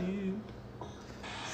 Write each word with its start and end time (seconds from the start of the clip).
ali. 0.00 0.34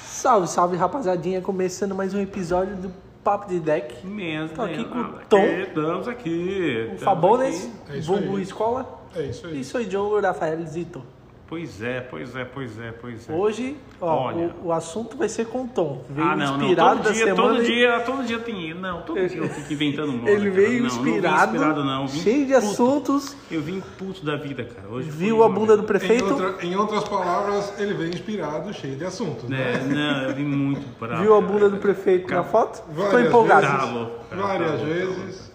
Salve, 0.05 0.47
salve 0.47 0.77
rapaziadinha, 0.77 1.41
começando 1.41 1.93
mais 1.93 2.13
um 2.13 2.19
episódio 2.19 2.75
do 2.77 2.91
Papo 3.23 3.47
de 3.47 3.59
Deck. 3.59 4.05
Mesmo. 4.05 4.55
Tô 4.55 4.61
aqui 4.63 4.77
né? 4.77 4.83
com 4.85 4.97
o 4.97 5.01
Ah, 5.01 5.21
Tom. 5.29 5.45
Estamos 5.45 6.07
aqui. 6.07 6.91
O 6.93 6.97
Fabones, 6.97 7.65
aqui. 7.85 7.93
É 7.93 7.97
isso 7.97 8.07
vulgo 8.13 8.39
escola. 8.39 9.01
É 9.15 9.23
isso 9.23 9.47
aí. 9.47 9.59
E 9.59 9.63
sou 9.63 9.83
Diogo 9.83 10.19
Rafael 10.19 10.65
Zito. 10.65 11.03
Pois 11.49 11.81
é, 11.81 12.01
pois 12.01 12.35
é, 12.35 12.43
pois 12.43 12.77
é, 12.77 12.91
pois 12.91 13.29
é. 13.29 13.33
Hoje, 13.33 13.77
ó, 14.01 14.25
Olha. 14.25 14.53
o, 14.61 14.67
o 14.67 14.73
assunto 14.73 15.15
vai 15.15 15.29
ser 15.29 15.45
com 15.45 15.63
o 15.63 15.67
Tom. 15.67 16.03
Veio 16.09 16.27
ah, 16.27 16.35
não, 16.35 16.57
não. 16.57 16.63
inspirado 16.65 16.95
Todo 16.97 17.03
da 17.05 17.11
dia, 17.11 17.23
semana. 17.25 17.41
todo 17.47 17.61
e- 17.61 17.65
dia, 17.65 17.99
todo 18.01 18.23
dia 18.25 18.39
tem. 18.39 18.73
Não, 18.73 19.01
todo 19.03 19.27
dia 19.29 19.37
eu 19.37 19.49
fico 19.49 19.71
inventando 19.73 20.11
moda. 20.11 20.29
Ele 20.29 20.51
cara. 20.51 20.51
veio 20.51 20.83
Não, 20.83 20.89
não 20.89 21.07
inspirado, 21.07 21.55
inspirado, 21.55 21.83
não. 21.85 22.01
eu 22.01 22.07
vim 22.09 22.19
cheio 22.19 22.45
de 22.47 22.53
puto. 22.53 22.65
assuntos, 22.67 23.37
Eu 23.49 23.61
vim 23.61 23.81
puto 23.97 24.25
da 24.25 24.35
vida, 24.35 24.65
cara. 24.65 24.89
Hoje 24.89 25.09
viu 25.09 25.41
a 25.41 25.47
bunda 25.47 25.77
do 25.77 25.83
Em, 25.83 25.85
prefeito, 25.85 26.25
outra- 26.25 26.65
em 26.65 26.75
outras 26.75 27.03
palavras, 27.05 27.73
ele 27.79 27.93
vem 27.93 28.09
inspirado, 28.09 28.73
cheio 28.73 28.97
de 28.97 29.05
assunto. 29.05 29.49
né? 29.49 29.75
É, 29.75 29.83
não, 29.85 30.23
eu 30.23 30.35
vim 30.35 30.43
muito 30.43 30.85
bravo. 30.99 31.21
viu 31.23 31.33
a 31.33 31.39
cara. 31.41 31.53
bunda 31.53 31.69
do 31.69 31.77
prefeito 31.77 32.23
na 32.23 32.29
Cara, 32.29 32.43
foto, 32.43 32.83
ficou 32.89 33.05
várias 33.05 33.27
empolgado. 33.29 33.67
Cara, 33.67 34.41
Várias 34.41 34.71
louco. 34.71 34.85
vezes. 34.85 35.46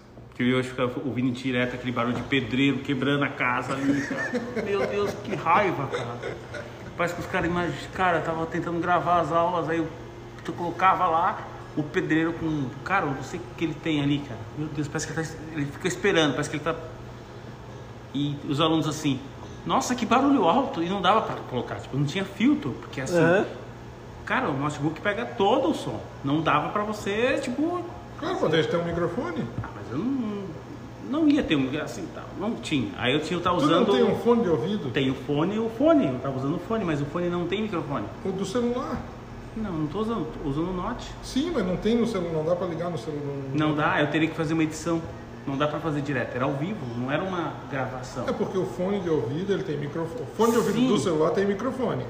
Que 0.43 0.51
eu 0.51 0.59
hoje 0.59 0.69
ficar 0.71 0.85
ouvindo 1.05 1.31
direto 1.31 1.75
aquele 1.75 1.93
barulho 1.93 2.17
de 2.17 2.23
pedreiro 2.23 2.79
quebrando 2.79 3.23
a 3.23 3.29
casa 3.29 3.75
ali, 3.75 4.01
cara. 4.03 4.43
Meu 4.65 4.85
Deus, 4.87 5.15
que 5.23 5.37
raiva, 5.37 5.87
cara. 5.87 6.19
Parece 6.97 7.15
que 7.15 7.21
os 7.21 7.27
caras 7.27 7.49
imaginam. 7.49 7.77
Cara, 7.95 8.21
tava 8.21 8.45
tentando 8.47 8.81
gravar 8.81 9.21
as 9.21 9.31
aulas, 9.31 9.69
aí 9.69 9.79
eu, 9.79 9.87
eu 10.45 10.53
colocava 10.55 11.07
lá 11.07 11.47
o 11.77 11.83
pedreiro 11.85 12.33
com. 12.33 12.67
Cara, 12.85 13.07
eu 13.07 13.13
não 13.13 13.23
sei 13.23 13.39
o 13.39 13.43
que 13.57 13.65
ele 13.65 13.75
tem 13.75 14.03
ali, 14.03 14.19
cara. 14.19 14.41
Meu 14.59 14.67
Deus, 14.67 14.89
parece 14.89 15.07
que 15.07 15.13
ele, 15.13 15.27
tá, 15.27 15.35
ele 15.55 15.67
fica 15.67 15.87
esperando, 15.87 16.33
parece 16.33 16.51
que 16.51 16.57
ele 16.57 16.65
tá. 16.65 16.75
E 18.13 18.37
os 18.49 18.61
alunos 18.61 18.89
assim, 18.89 19.21
nossa, 19.65 19.95
que 19.95 20.05
barulho 20.05 20.45
alto! 20.45 20.83
E 20.83 20.89
não 20.89 21.01
dava 21.01 21.23
pra 21.23 21.37
colocar, 21.49 21.77
tipo, 21.77 21.97
não 21.97 22.05
tinha 22.05 22.25
filtro, 22.25 22.73
porque 22.81 23.01
assim. 23.01 23.17
Aham. 23.17 23.47
Cara, 24.25 24.51
o 24.51 24.59
notebook 24.59 25.01
pega 25.01 25.25
todo 25.25 25.71
o 25.71 25.75
som. 25.75 26.01
Não 26.25 26.41
dava 26.41 26.69
pra 26.71 26.83
você, 26.83 27.39
tipo, 27.39 27.85
Claro, 28.23 28.37
quando 28.39 28.55
eles 28.55 28.67
têm 28.69 28.79
um 28.81 28.85
microfone. 28.85 29.45
ah, 29.63 29.69
mas 29.75 29.91
eu 29.91 29.99
não, 29.99 30.43
não 31.11 31.29
ia 31.29 31.43
ter 31.43 31.57
um 31.57 31.69
assim, 31.83 32.07
tal, 32.15 32.25
não 32.39 32.55
tinha. 32.55 32.93
Aí 32.97 33.13
eu 33.13 33.21
tinha 33.21 33.37
eu 33.37 33.43
tava 33.43 33.59
Tu 33.59 33.67
não 33.67 33.83
usando 33.83 33.93
tem 33.93 34.05
um 34.05 34.15
fone 34.17 34.43
de 34.45 34.49
ouvido? 34.49 34.91
tem 34.93 35.11
o 35.11 35.15
fone, 35.15 35.59
o 35.59 35.69
fone, 35.69 36.07
eu 36.07 36.19
tava 36.21 36.37
usando 36.39 36.55
o 36.55 36.61
fone, 36.61 36.85
mas 36.85 37.01
o 37.01 37.05
fone 37.07 37.29
não 37.29 37.47
tem 37.49 37.63
microfone. 37.63 38.07
O 38.25 38.31
do 38.31 38.45
celular. 38.47 39.03
Não, 39.57 39.73
não 39.73 39.87
tô 39.87 39.99
usando, 40.01 40.27
tô 40.43 40.49
usando 40.49 40.71
o 40.71 40.73
Note. 40.73 41.11
Sim, 41.23 41.51
mas 41.53 41.67
não 41.67 41.77
tem 41.77 41.97
no 41.97 42.07
celular, 42.07 42.33
não 42.33 42.45
dá 42.45 42.55
pra 42.57 42.67
ligar 42.69 42.89
no 42.91 42.97
celular. 42.97 43.23
Não 43.53 43.75
dá, 43.75 44.01
eu 44.01 44.07
teria 44.11 44.29
que 44.29 44.35
fazer 44.37 44.55
uma 44.55 44.63
edição. 44.63 45.03
Não 45.45 45.57
dá 45.59 45.67
pra 45.67 45.81
fazer 45.81 46.01
direto, 46.03 46.37
era 46.37 46.45
ao 46.45 46.53
vivo, 46.53 46.79
não 46.97 47.11
era 47.11 47.21
uma 47.23 47.53
gravação. 47.69 48.25
É 48.29 48.33
porque 48.33 48.57
o 48.57 48.65
fone 48.65 49.01
de 49.01 49.11
ouvido, 49.11 49.53
ele 49.53 49.65
tem 49.65 49.77
microfone. 49.77 50.23
O 50.23 50.37
fone 50.37 50.53
de 50.53 50.59
ouvido 50.59 50.79
Sim. 50.79 50.87
do 50.87 50.99
celular 50.99 51.31
tem 51.33 51.45
microfone. 51.45 52.05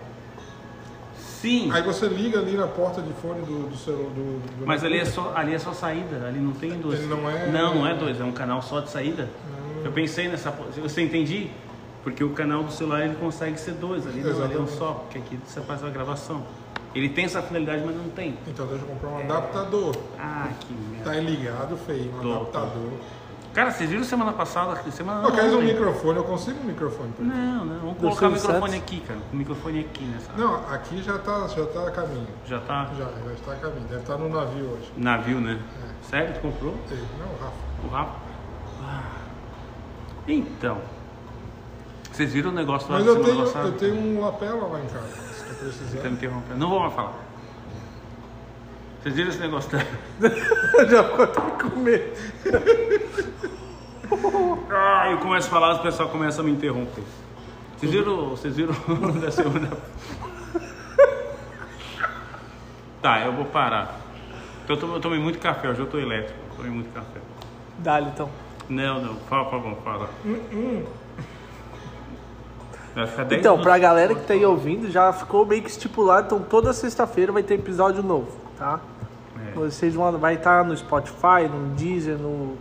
Sim, 1.43 1.73
Aí 1.73 1.83
você 1.83 2.07
liga 2.07 2.39
ali 2.39 2.53
na 2.57 2.69
porta 2.69 3.03
de 3.03 3.12
fone 3.15 3.41
do, 3.43 3.69
do 3.69 3.77
celular. 3.77 4.11
Do, 4.11 4.59
do 4.61 4.65
mas 4.65 4.85
ali 4.85 4.98
é 4.98 5.05
só, 5.05 5.33
ali 5.35 5.53
é 5.53 5.59
só 5.59 5.73
saída, 5.73 6.25
ali 6.29 6.39
não 6.39 6.53
tem 6.53 6.79
dois. 6.79 7.01
Ele 7.01 7.09
não 7.09 7.29
é- 7.29 7.47
Não, 7.48 7.75
não 7.75 7.87
é 7.87 7.95
dois, 7.95 8.21
é 8.21 8.25
um 8.25 8.31
canal 8.31 8.62
só 8.62 8.79
de 8.79 8.89
saída. 8.89 9.25
Hum. 9.25 9.83
Eu 9.85 9.91
pensei 9.91 10.29
nessa, 10.29 10.53
você 10.53 11.03
entendi? 11.03 11.51
Porque 12.05 12.23
o 12.23 12.31
canal 12.31 12.63
do 12.63 12.70
celular 12.70 13.05
ele 13.05 13.17
consegue 13.17 13.59
ser 13.59 13.73
dois, 13.73 14.07
ali 14.07 14.20
não, 14.20 14.45
ali 14.45 14.55
é 14.55 14.59
um 14.61 14.69
só, 14.69 14.93
porque 14.93 15.19
aqui 15.19 15.37
você 15.45 15.61
faz 15.63 15.83
a 15.83 15.91
gravação. 15.91 16.45
Ele 16.95 17.09
tem 17.09 17.25
essa 17.25 17.43
finalidade, 17.43 17.83
mas 17.85 17.97
não 17.97 18.09
tem. 18.11 18.37
Então 18.47 18.65
deixa 18.67 18.85
eu 18.85 18.89
comprar 18.89 19.09
um 19.09 19.19
adaptador. 19.19 19.97
Ah, 20.20 20.48
que 20.61 20.73
merda. 20.73 21.11
Tá 21.11 21.17
ligado, 21.19 21.77
feio, 21.77 22.13
um 22.15 22.20
Tô, 22.20 22.45
tô. 22.45 22.69
Cara, 23.55 23.70
vocês 23.70 23.91
viram 23.91 24.03
semana 24.03 24.33
passada? 24.33 24.83
Semana 24.91 25.19
Eu 25.19 25.28
não, 25.28 25.36
quero 25.36 25.58
um 25.58 25.62
microfone, 25.62 26.17
eu 26.19 26.25
consigo 26.25 26.58
um 26.61 26.64
microfone. 26.64 27.12
pra. 27.12 27.25
Não, 27.25 27.64
não, 27.67 27.78
vamos 27.81 27.98
colocar 27.98 28.28
o 28.28 28.33
microfone 28.33 28.77
aqui, 28.77 29.00
cara. 29.00 29.20
O 29.31 29.36
microfone 29.36 29.81
aqui 29.81 30.05
nessa. 30.05 30.33
Não, 30.39 30.55
aqui 30.72 31.03
já 31.03 31.19
tá, 31.19 31.47
já 31.48 31.67
tá 31.67 31.86
a 31.86 31.91
caminho. 31.91 32.27
Já 32.47 32.61
tá 32.61 32.89
Já, 32.97 33.05
já 33.05 33.33
está 33.34 33.53
a 33.53 33.56
caminho. 33.56 33.86
Deve 33.89 34.00
estar 34.00 34.17
no 34.17 34.28
navio 34.30 34.64
hoje. 34.64 34.92
navio, 34.97 35.39
né? 35.41 35.61
Sério, 36.08 36.34
tu 36.34 36.41
comprou? 36.41 36.75
Não, 37.19 37.47
Rafa. 37.47 37.56
O 37.84 37.89
Rafa? 37.89 38.12
Ah. 38.85 39.02
Então. 40.27 40.79
Vocês 42.11 42.33
viram 42.33 42.51
o 42.51 42.55
negócio 42.55 42.90
lá 42.90 42.98
Mas 42.98 43.07
eu 43.07 43.14
semana 43.14 43.33
tenho, 43.33 43.45
passada? 43.46 43.69
eu 43.69 43.73
tenho 43.73 43.95
um 43.96 44.20
lapela 44.20 44.67
lá 44.69 44.80
em 44.80 44.86
casa, 44.86 45.08
se 45.08 45.45
tu 45.45 45.48
Você 45.48 45.55
tá 45.55 45.55
precisar. 45.64 46.08
me 46.08 46.14
interrompendo. 46.14 46.58
Não 46.58 46.69
vou 46.70 46.80
mais 46.80 46.92
falar. 46.95 47.14
Vocês 49.02 49.14
viram 49.14 49.30
esse 49.30 49.39
negócio. 49.40 49.70
Já 50.89 51.05
ficou 51.05 51.27
com 51.70 51.79
medo. 51.80 52.13
Ah, 54.70 55.11
eu 55.11 55.18
começo 55.18 55.48
a 55.48 55.51
falar, 55.51 55.74
o 55.74 55.79
pessoal 55.80 56.08
começa 56.08 56.40
a 56.40 56.45
me 56.45 56.52
interromper. 56.52 57.02
Vocês 57.77 57.90
viram, 57.92 58.29
vocês 58.30 58.57
viram 58.57 58.74
da 59.20 59.30
semana? 59.30 59.70
Tá, 63.01 63.20
eu 63.27 63.33
vou 63.33 63.45
parar. 63.46 63.98
Eu 64.68 64.77
tomei, 64.77 64.96
eu 64.96 65.01
tomei 65.01 65.19
muito 65.19 65.39
café, 65.40 65.69
hoje 65.69 65.80
eu 65.80 65.86
tô 65.86 65.98
elétrico. 65.98 66.39
Tomei 66.57 66.70
muito 66.70 66.92
café. 66.95 67.20
Dá-lhe 67.79 68.07
então. 68.07 68.30
Não, 68.69 69.02
não, 69.02 69.17
fala, 69.29 69.51
fala, 69.51 69.77
fala. 69.83 70.11
Vai 72.95 73.07
ficar 73.07 73.24
10 73.24 73.40
Então, 73.40 73.52
minutos. 73.55 73.64
pra 73.64 73.79
galera 73.79 74.14
que 74.14 74.24
tá 74.24 74.34
aí 74.34 74.45
ouvindo, 74.46 74.89
já 74.90 75.13
ficou 75.13 75.45
meio 75.45 75.63
que 75.63 75.70
estipulado, 75.70 76.27
então 76.27 76.39
toda 76.40 76.73
sexta-feira 76.73 77.33
vai 77.33 77.42
ter 77.42 77.55
episódio 77.55 78.02
novo, 78.02 78.30
tá? 78.57 78.79
É. 79.52 79.58
Vocês 79.58 79.95
vão 79.95 80.13
vai 80.18 80.35
estar 80.35 80.64
no 80.64 80.77
Spotify, 80.77 81.48
no 81.52 81.74
Deezer, 81.77 82.17
no 82.18 82.57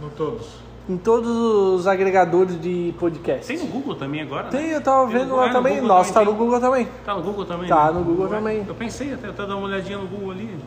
No 0.00 0.08
todos. 0.16 0.46
em 0.88 0.96
todos 0.96 1.28
os 1.30 1.86
agregadores 1.86 2.60
de 2.60 2.94
podcast. 2.98 3.46
Tem 3.46 3.58
no 3.58 3.66
Google 3.72 3.94
também 3.94 4.22
agora? 4.22 4.44
né? 4.44 4.50
Tem, 4.50 4.70
eu 4.70 4.80
tava 4.80 4.98
Tem 5.06 5.06
no 5.06 5.12
vendo 5.12 5.28
Google, 5.30 5.36
lá 5.38 5.44
ah, 5.44 5.48
no 5.48 5.52
também. 5.54 5.72
Google 5.74 5.88
Nossa, 5.88 6.12
tá 6.12 6.20
também 6.20 6.24
no 6.26 6.38
tem. 6.38 6.44
Google 6.46 6.60
também. 6.60 6.88
Tá 7.04 7.14
no 7.14 7.22
Google 7.22 7.44
também? 7.44 7.68
Tá, 7.68 7.86
né? 7.86 7.92
no 7.98 8.04
Google 8.04 8.28
também. 8.28 8.64
Eu 8.66 8.74
pensei 8.74 9.12
até, 9.12 9.28
até 9.28 9.46
dar 9.46 9.56
uma 9.56 9.66
olhadinha 9.66 9.98
no 9.98 10.06
Google 10.06 10.30
ali. 10.30 10.58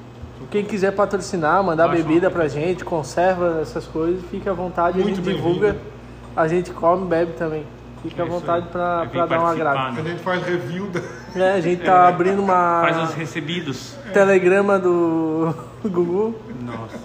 Quem 0.49 0.65
quiser 0.65 0.91
patrocinar, 0.91 1.63
mandar 1.63 1.87
Baixa 1.87 2.03
bebida 2.03 2.27
uma- 2.27 2.33
pra 2.33 2.47
gente, 2.47 2.83
conserva 2.83 3.59
essas 3.61 3.85
coisas, 3.87 4.21
fica 4.29 4.51
à 4.51 4.53
vontade, 4.53 4.99
a 4.99 5.03
Muito 5.03 5.15
gente 5.15 5.25
bem-vindo. 5.25 5.47
divulga. 5.53 5.77
A 6.35 6.47
gente 6.47 6.71
come 6.71 7.05
e 7.05 7.07
bebe 7.07 7.33
também. 7.33 7.65
Fica 8.03 8.23
à 8.23 8.25
Isso 8.25 8.35
vontade 8.39 8.63
Vem 8.63 8.71
pra 8.71 9.03
dar 9.05 9.05
um 9.05 9.27
participar, 9.27 9.51
agrado. 9.51 9.77
A 9.77 9.91
né? 10.01 10.09
gente 10.09 10.23
faz 10.23 10.43
review 10.43 10.87
da. 10.87 11.01
É, 11.35 11.53
a 11.53 11.61
gente 11.61 11.83
tá 11.83 12.07
abrindo 12.07 12.41
uma 12.41 12.81
Faz 12.81 13.09
os 13.09 13.13
recebidos. 13.13 13.95
telegrama 14.11 14.79
do 14.79 15.53
Google. 15.85 16.35
Nossa. 16.61 16.99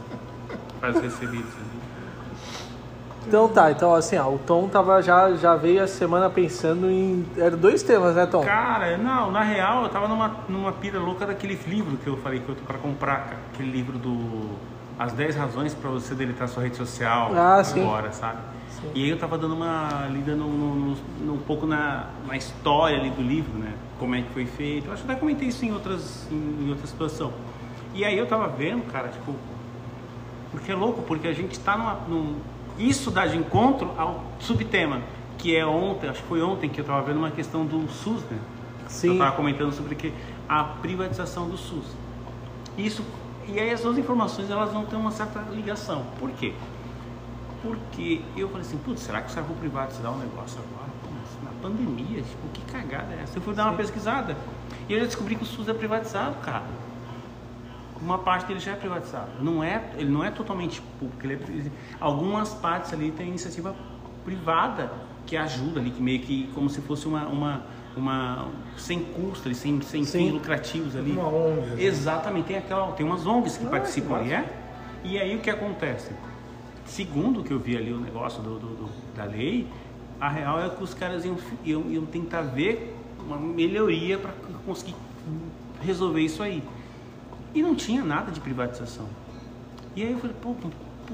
Faz 0.81 0.97
os 0.97 1.03
recebidos 1.03 1.53
ali. 1.55 1.67
Então 3.29 3.49
tá, 3.49 3.73
então 3.73 3.93
assim, 3.93 4.17
ó, 4.17 4.29
o 4.31 4.39
Tom 4.39 4.69
tava 4.69 5.03
já, 5.03 5.35
já 5.35 5.57
veio 5.57 5.83
a 5.83 5.87
semana 5.89 6.31
pensando 6.31 6.89
em. 6.89 7.27
Eram 7.37 7.59
dois 7.59 7.83
temas, 7.83 8.15
né, 8.15 8.25
Tom? 8.25 8.43
Cara, 8.45 8.97
não, 8.97 9.33
na 9.33 9.43
real 9.43 9.83
eu 9.83 9.89
tava 9.89 10.07
numa, 10.07 10.31
numa 10.49 10.71
pira 10.73 10.99
louca 11.01 11.27
daquele 11.27 11.59
livro 11.67 11.97
que 11.97 12.07
eu 12.07 12.17
falei 12.19 12.39
que 12.39 12.49
eu 12.49 12.55
tô 12.55 12.63
pra 12.63 12.79
comprar, 12.79 13.25
cara. 13.25 13.37
Aquele 13.53 13.71
livro 13.71 13.99
do. 13.99 14.51
As 14.99 15.13
10 15.13 15.37
razões 15.37 15.75
pra 15.75 15.91
você 15.91 16.15
deletar 16.15 16.49
sua 16.49 16.63
rede 16.63 16.77
social 16.77 17.31
Ah, 17.35 17.63
sim. 17.63 17.83
agora, 17.83 18.13
sabe? 18.13 18.39
E 18.95 19.05
aí 19.05 19.09
eu 19.11 19.19
tava 19.19 19.37
dando 19.37 19.55
uma 19.55 20.07
lida 20.11 20.35
no, 20.35 20.49
no- 20.49 20.97
no- 21.21 21.35
um 21.35 21.39
pouco 21.39 21.67
na, 21.67 22.07
na 22.27 22.37
história 22.37 22.99
ali 22.99 23.11
do 23.11 23.23
livro, 23.23 23.53
né? 23.59 23.73
Como 23.99 24.15
é 24.15 24.23
que 24.23 24.31
foi 24.33 24.47
feito. 24.47 24.87
Eu 24.87 24.93
acho 24.93 25.03
que 25.05 25.11
até 25.11 25.19
comentei 25.21 25.49
isso 25.49 25.65
em 25.65 25.73
outras, 25.73 26.27
em, 26.31 26.65
em 26.67 26.71
outra 26.71 26.87
situação. 26.87 27.33
E 27.95 28.05
aí 28.05 28.17
eu 28.17 28.27
tava 28.27 28.49
vendo, 28.49 28.83
cara, 28.91 29.09
tipo, 29.09 29.35
porque 30.51 30.71
é 30.73 30.75
louco, 30.75 31.03
porque 31.03 31.27
a 31.29 31.33
gente 31.33 31.59
tá 31.61 31.77
numa, 31.77 31.95
num. 32.09 32.37
Isso 32.79 33.11
dá 33.11 33.27
de 33.27 33.37
encontro 33.39 33.91
ao 33.99 34.23
subtema, 34.39 35.01
que 35.39 35.57
é 35.57 35.65
ontem, 35.67 36.09
acho 36.09 36.23
que 36.23 36.29
foi 36.29 36.43
ontem 36.43 36.69
que 36.69 36.81
eu 36.81 36.85
tava 36.85 37.03
vendo 37.03 37.17
uma 37.19 37.31
questão 37.31 37.65
do 37.65 37.89
SUS, 37.91 38.23
né? 38.31 38.39
Sim. 38.89 39.13
Eu 39.13 39.19
tava 39.19 39.35
comentando 39.37 39.73
sobre 39.73 39.95
que 39.95 40.13
a 40.49 40.63
privatização 40.65 41.49
do 41.49 41.57
SUS. 41.57 41.87
Isso. 42.77 43.03
E 43.49 43.61
aí 43.61 43.71
as 43.71 43.81
duas 43.81 43.97
informações 43.99 44.51
elas 44.51 44.73
vão 44.73 44.85
ter 44.85 44.97
uma 44.97 45.11
certa 45.11 45.41
ligação. 45.53 46.05
Por 46.19 46.31
quê? 46.33 46.53
Porque 47.63 48.23
eu 48.37 48.49
falei 48.49 48.67
assim, 48.67 48.79
putz, 48.79 49.01
será 49.01 49.21
que 49.21 49.29
os 49.29 49.35
caras 49.35 49.49
vão 49.49 49.59
privatizar 49.59 50.13
o 50.13 50.19
negócio 50.19 50.59
agora? 50.59 50.91
Pô, 51.03 51.45
na 51.45 51.51
pandemia, 51.63 52.23
tipo, 52.23 52.49
que 52.53 52.61
cagada 52.73 53.15
é 53.15 53.23
essa? 53.23 53.39
Eu 53.39 53.43
fui 53.43 53.55
dar 53.55 53.65
uma 53.69 53.77
pesquisada 53.77 54.37
e 54.89 54.93
eu 54.93 55.01
já 55.01 55.07
descobri 55.07 55.37
que 55.37 55.43
o 55.43 55.47
SUS 55.47 55.69
é 55.69 55.75
privatizado, 55.75 56.37
cara 56.41 56.65
uma 58.01 58.19
parte 58.19 58.47
dele 58.47 58.61
já 58.61 58.73
é 58.73 58.77
privatizado. 58.77 59.31
Não 59.41 59.63
é, 59.63 59.91
ele 59.97 60.11
não 60.11 60.23
é 60.23 60.31
totalmente 60.31 60.83
público. 60.99 61.27
É, 61.27 61.71
algumas 62.01 62.55
partes 62.55 62.93
ali 62.93 63.11
tem 63.11 63.29
iniciativa 63.29 63.75
privada 64.25 64.93
que 65.27 65.37
ajuda 65.37 65.81
ali, 65.81 65.91
que 65.91 66.03
meio 66.03 66.21
que 66.21 66.49
como 66.55 66.69
se 66.69 66.81
fosse 66.81 67.07
uma, 67.07 67.27
uma, 67.27 67.63
uma 67.97 68.49
sem 68.77 69.01
custo, 69.01 69.53
sem, 69.55 69.81
sem 69.81 70.05
fins 70.05 70.33
lucrativos 70.33 70.95
ali. 70.97 71.13
Uma 71.13 71.29
ONG. 71.29 71.61
assim. 71.73 71.83
Exatamente, 71.85 72.47
tem 72.47 72.59
aquela, 72.59 72.93
tem 72.93 73.07
umas 73.07 73.27
ONGs 73.27 73.57
que 73.57 73.67
Ah, 73.67 73.71
participam 73.71 74.17
ali, 74.17 74.33
é? 74.33 74.45
E 75.05 75.19
aí 75.19 75.35
o 75.37 75.41
que 75.41 75.51
acontece? 75.51 76.11
Segundo 76.85 77.41
o 77.41 77.45
que 77.45 77.53
eu 77.53 77.59
vi 77.59 77.77
ali 77.77 77.93
o 77.93 77.99
negócio 78.01 78.43
do, 78.43 78.59
do- 78.59 78.75
do- 78.77 78.91
da 79.17 79.25
lei, 79.25 79.67
a 80.21 80.29
real 80.29 80.61
é 80.61 80.69
que 80.69 80.83
os 80.83 80.95
caras 80.95 81.25
iam, 81.25 81.37
iam, 81.65 81.85
iam 81.91 82.05
tentar 82.07 82.43
ver 82.43 82.97
uma 83.19 83.37
melhoria 83.39 84.19
para 84.19 84.33
conseguir 84.65 84.95
resolver 85.83 86.21
isso 86.21 86.43
aí. 86.43 86.63
E 87.55 87.63
não 87.63 87.75
tinha 87.75 88.05
nada 88.05 88.31
de 88.31 88.41
privatização. 88.41 89.07
E 89.95 90.03
aí 90.03 90.13
eu 90.13 90.19
falei, 90.19 90.37
pô, 90.41 90.55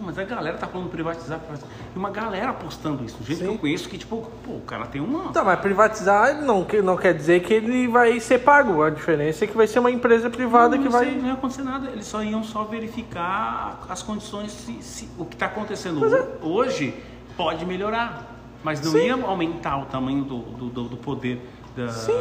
mas 0.01 0.19
a 0.19 0.25
galera 0.25 0.57
tá 0.57 0.67
falando 0.67 0.89
privatizar, 0.91 1.39
privatizar. 1.41 1.69
E 1.95 1.99
uma 1.99 2.11
galera 2.11 2.53
postando 2.53 3.05
isso. 3.05 3.17
Gente 3.19 3.27
que 3.39 3.45
Sim. 3.45 3.53
eu 3.53 3.59
conheço 3.59 3.89
que, 3.89 3.99
tipo, 3.99 4.31
pô, 4.45 4.53
o 4.53 4.61
cara 4.61 4.87
tem 4.87 5.01
uma. 5.01 5.33
Tá, 5.33 5.43
mas 5.45 5.59
privatizar 5.61 6.41
não, 6.43 6.65
que- 6.65 6.81
não 6.81 6.97
quer 6.97 7.13
dizer 7.15 7.43
que 7.43 7.53
ele 7.53 7.89
vai 7.89 8.19
ser 8.21 8.39
pago. 8.39 8.83
A 8.83 8.91
diferença 8.91 9.45
é 9.45 9.49
que 9.49 9.57
vai 9.57 9.67
ser 9.67 9.79
uma 9.81 9.91
empresa 9.91 10.31
privada 10.31 10.77
não, 10.77 10.83
que 10.83 10.89
vai. 10.89 11.11
Não 11.11 11.27
ia 11.27 11.33
acontecer 11.35 11.63
nada, 11.63 11.89
eles 11.91 12.07
só 12.07 12.23
iam 12.23 12.43
só 12.43 12.65
verificar 12.65 13.81
as 13.89 14.03
condições, 14.03 14.53
se, 14.53 14.83
se- 14.83 15.09
o 15.19 15.25
que 15.25 15.35
está 15.35 15.47
acontecendo 15.47 16.05
é- 16.05 16.21
ho- 16.43 16.49
hoje 16.49 16.95
pode 17.37 17.65
melhorar, 17.67 18.27
mas 18.63 18.81
não 18.81 18.93
Sim. 18.93 19.07
ia 19.07 19.15
aumentar 19.15 19.79
o 19.79 19.87
tamanho 19.87 20.25
do, 20.25 20.39
do, 20.39 20.67
do- 20.69 20.89
do 20.89 20.97
poder 20.97 21.41
da. 21.77 21.89
Sim, 21.89 22.13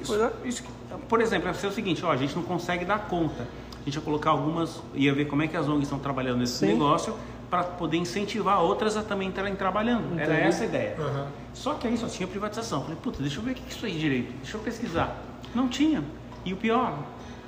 Isso, 0.00 0.14
é. 0.14 0.30
isso 0.44 0.62
que- 0.62 0.70
por 1.08 1.20
exemplo, 1.20 1.52
ser 1.54 1.66
o 1.66 1.72
seguinte: 1.72 2.04
ó, 2.04 2.10
a 2.10 2.16
gente 2.16 2.34
não 2.34 2.42
consegue 2.42 2.84
dar 2.84 3.00
conta. 3.00 3.46
A 3.80 3.84
gente 3.84 3.94
ia 3.94 4.00
colocar 4.00 4.30
algumas, 4.30 4.82
ia 4.94 5.12
ver 5.14 5.24
como 5.26 5.42
é 5.42 5.48
que 5.48 5.56
as 5.56 5.66
ONGs 5.68 5.84
estão 5.84 5.98
trabalhando 5.98 6.38
nesse 6.38 6.58
Sim. 6.58 6.66
negócio 6.66 7.14
para 7.48 7.64
poder 7.64 7.96
incentivar 7.96 8.60
outras 8.62 8.96
a 8.96 9.02
também 9.02 9.28
estarem 9.28 9.56
trabalhando. 9.56 10.18
Era 10.18 10.34
Entendi. 10.34 10.48
essa 10.48 10.62
a 10.62 10.66
ideia. 10.66 10.96
Aham. 10.98 11.26
Só 11.52 11.74
que 11.74 11.86
aí 11.88 11.96
só 11.96 12.06
tinha 12.06 12.28
privatização. 12.28 12.82
Falei, 12.82 12.96
puta, 13.02 13.20
deixa 13.20 13.38
eu 13.38 13.42
ver 13.42 13.52
o 13.52 13.54
que 13.54 13.62
é 13.64 13.68
isso 13.68 13.86
aí 13.86 13.98
direito. 13.98 14.32
Deixa 14.42 14.56
eu 14.56 14.60
pesquisar. 14.60 15.16
Não 15.54 15.66
tinha. 15.68 16.04
E 16.44 16.52
o 16.52 16.56
pior, 16.56 16.98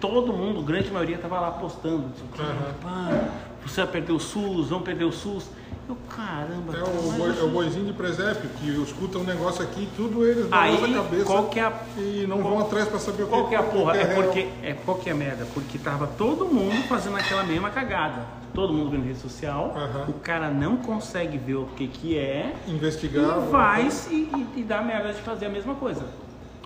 todo 0.01 0.33
mundo, 0.33 0.61
a 0.61 0.63
grande 0.65 0.91
maioria, 0.91 1.19
tava 1.19 1.39
lá 1.39 1.51
postando. 1.53 2.09
não 2.09 2.15
sei 2.15 2.25
o 2.25 2.29
quê. 2.33 2.43
Aham. 2.43 2.75
Pá, 2.83 3.29
você 3.65 3.83
vai 3.83 3.93
perder 3.93 4.13
o 4.13 4.19
SUS, 4.19 4.71
vão 4.71 4.83
perder 4.83 5.05
o 5.05 5.13
SUS. 5.13 5.49
Eu, 5.93 5.99
caramba. 6.09 6.77
É 6.77 6.83
o, 6.83 7.13
boi, 7.13 7.29
é 7.29 7.33
o 7.33 7.35
SUS- 7.37 7.51
boizinho 7.51 7.87
de 7.87 7.93
presépio, 7.93 8.49
que 8.59 8.69
escuta 8.83 9.19
um 9.19 9.25
negócio 9.25 9.63
aqui, 9.63 9.89
tudo 9.97 10.27
eles 10.27 10.49
na 10.49 10.61
Aí, 10.63 10.73
nossa 10.81 10.93
cabeça. 11.03 11.25
qual 11.25 11.45
que 11.49 11.59
é 11.61 11.65
a- 11.65 11.73
E 11.99 12.27
não 12.27 12.43
vão 12.43 12.59
atrás 12.61 12.89
pra 12.89 12.99
saber 12.99 13.25
o 13.25 13.27
que 13.27 13.31
Qual 13.33 13.49
que 13.49 13.55
é 13.55 13.59
a 13.59 13.63
porra? 13.63 13.97
É 13.97 14.15
porque, 14.15 14.49
é 14.63 14.73
qual 14.85 14.97
que 14.99 15.09
é 15.09 15.13
a 15.13 15.17
merda? 15.17 15.47
Porque 15.53 15.79
tava 15.79 16.07
todo 16.07 16.47
mundo 16.47 16.83
fazendo 16.89 17.17
aquela 17.17 17.43
mesma 17.43 17.71
cagada. 17.71 18.25
Todo 18.55 18.73
mundo 18.73 18.91
vendo 18.91 19.05
rede 19.05 19.19
social. 19.19 19.75
Aham. 19.77 20.07
O 20.09 20.13
cara 20.15 20.51
não 20.51 20.77
consegue 20.77 21.39
ver 21.39 21.55
o 21.57 21.67
que 21.77 21.87
que 21.89 22.19
é. 22.19 22.55
Investigar. 22.69 23.39
E 23.47 23.51
faz 23.51 24.09
e, 24.11 24.15
e, 24.57 24.61
e 24.61 24.63
dá 24.63 24.83
merda 24.83 25.13
de 25.13 25.21
fazer 25.23 25.47
a 25.47 25.49
mesma 25.51 25.75
coisa. 25.75 26.05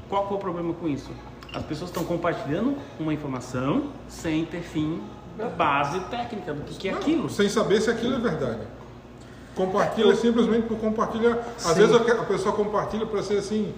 Qual 0.09 0.27
que 0.27 0.35
é 0.35 0.37
o 0.37 0.41
problema 0.41 0.73
com 0.75 0.89
isso? 0.89 1.11
As 1.55 1.63
pessoas 1.65 1.91
estão 1.91 2.05
compartilhando 2.05 2.77
uma 2.99 3.15
informação 3.15 3.85
sem 4.09 4.45
ter 4.45 4.61
fim 4.63 5.01
da 5.39 5.47
base 5.47 6.01
técnica 6.11 6.53
do 6.53 6.63
que, 6.65 6.75
que 6.75 6.89
é 6.89 6.93
Não, 6.93 6.99
aquilo. 6.99 7.31
Sem 7.31 7.49
saber 7.49 7.81
se 7.81 7.91
aquilo 7.91 8.15
é 8.17 8.19
verdade. 8.19 8.61
Compartilha 9.57 10.15
simplesmente 10.15 10.67
por 10.67 10.77
compartilhar. 10.79 11.39
Às 11.57 11.63
Sim. 11.63 11.75
vezes 11.87 11.97
a 11.97 12.25
pessoa 12.25 12.55
compartilha 12.55 13.07
para 13.07 13.23
ser 13.23 13.39
assim. 13.39 13.75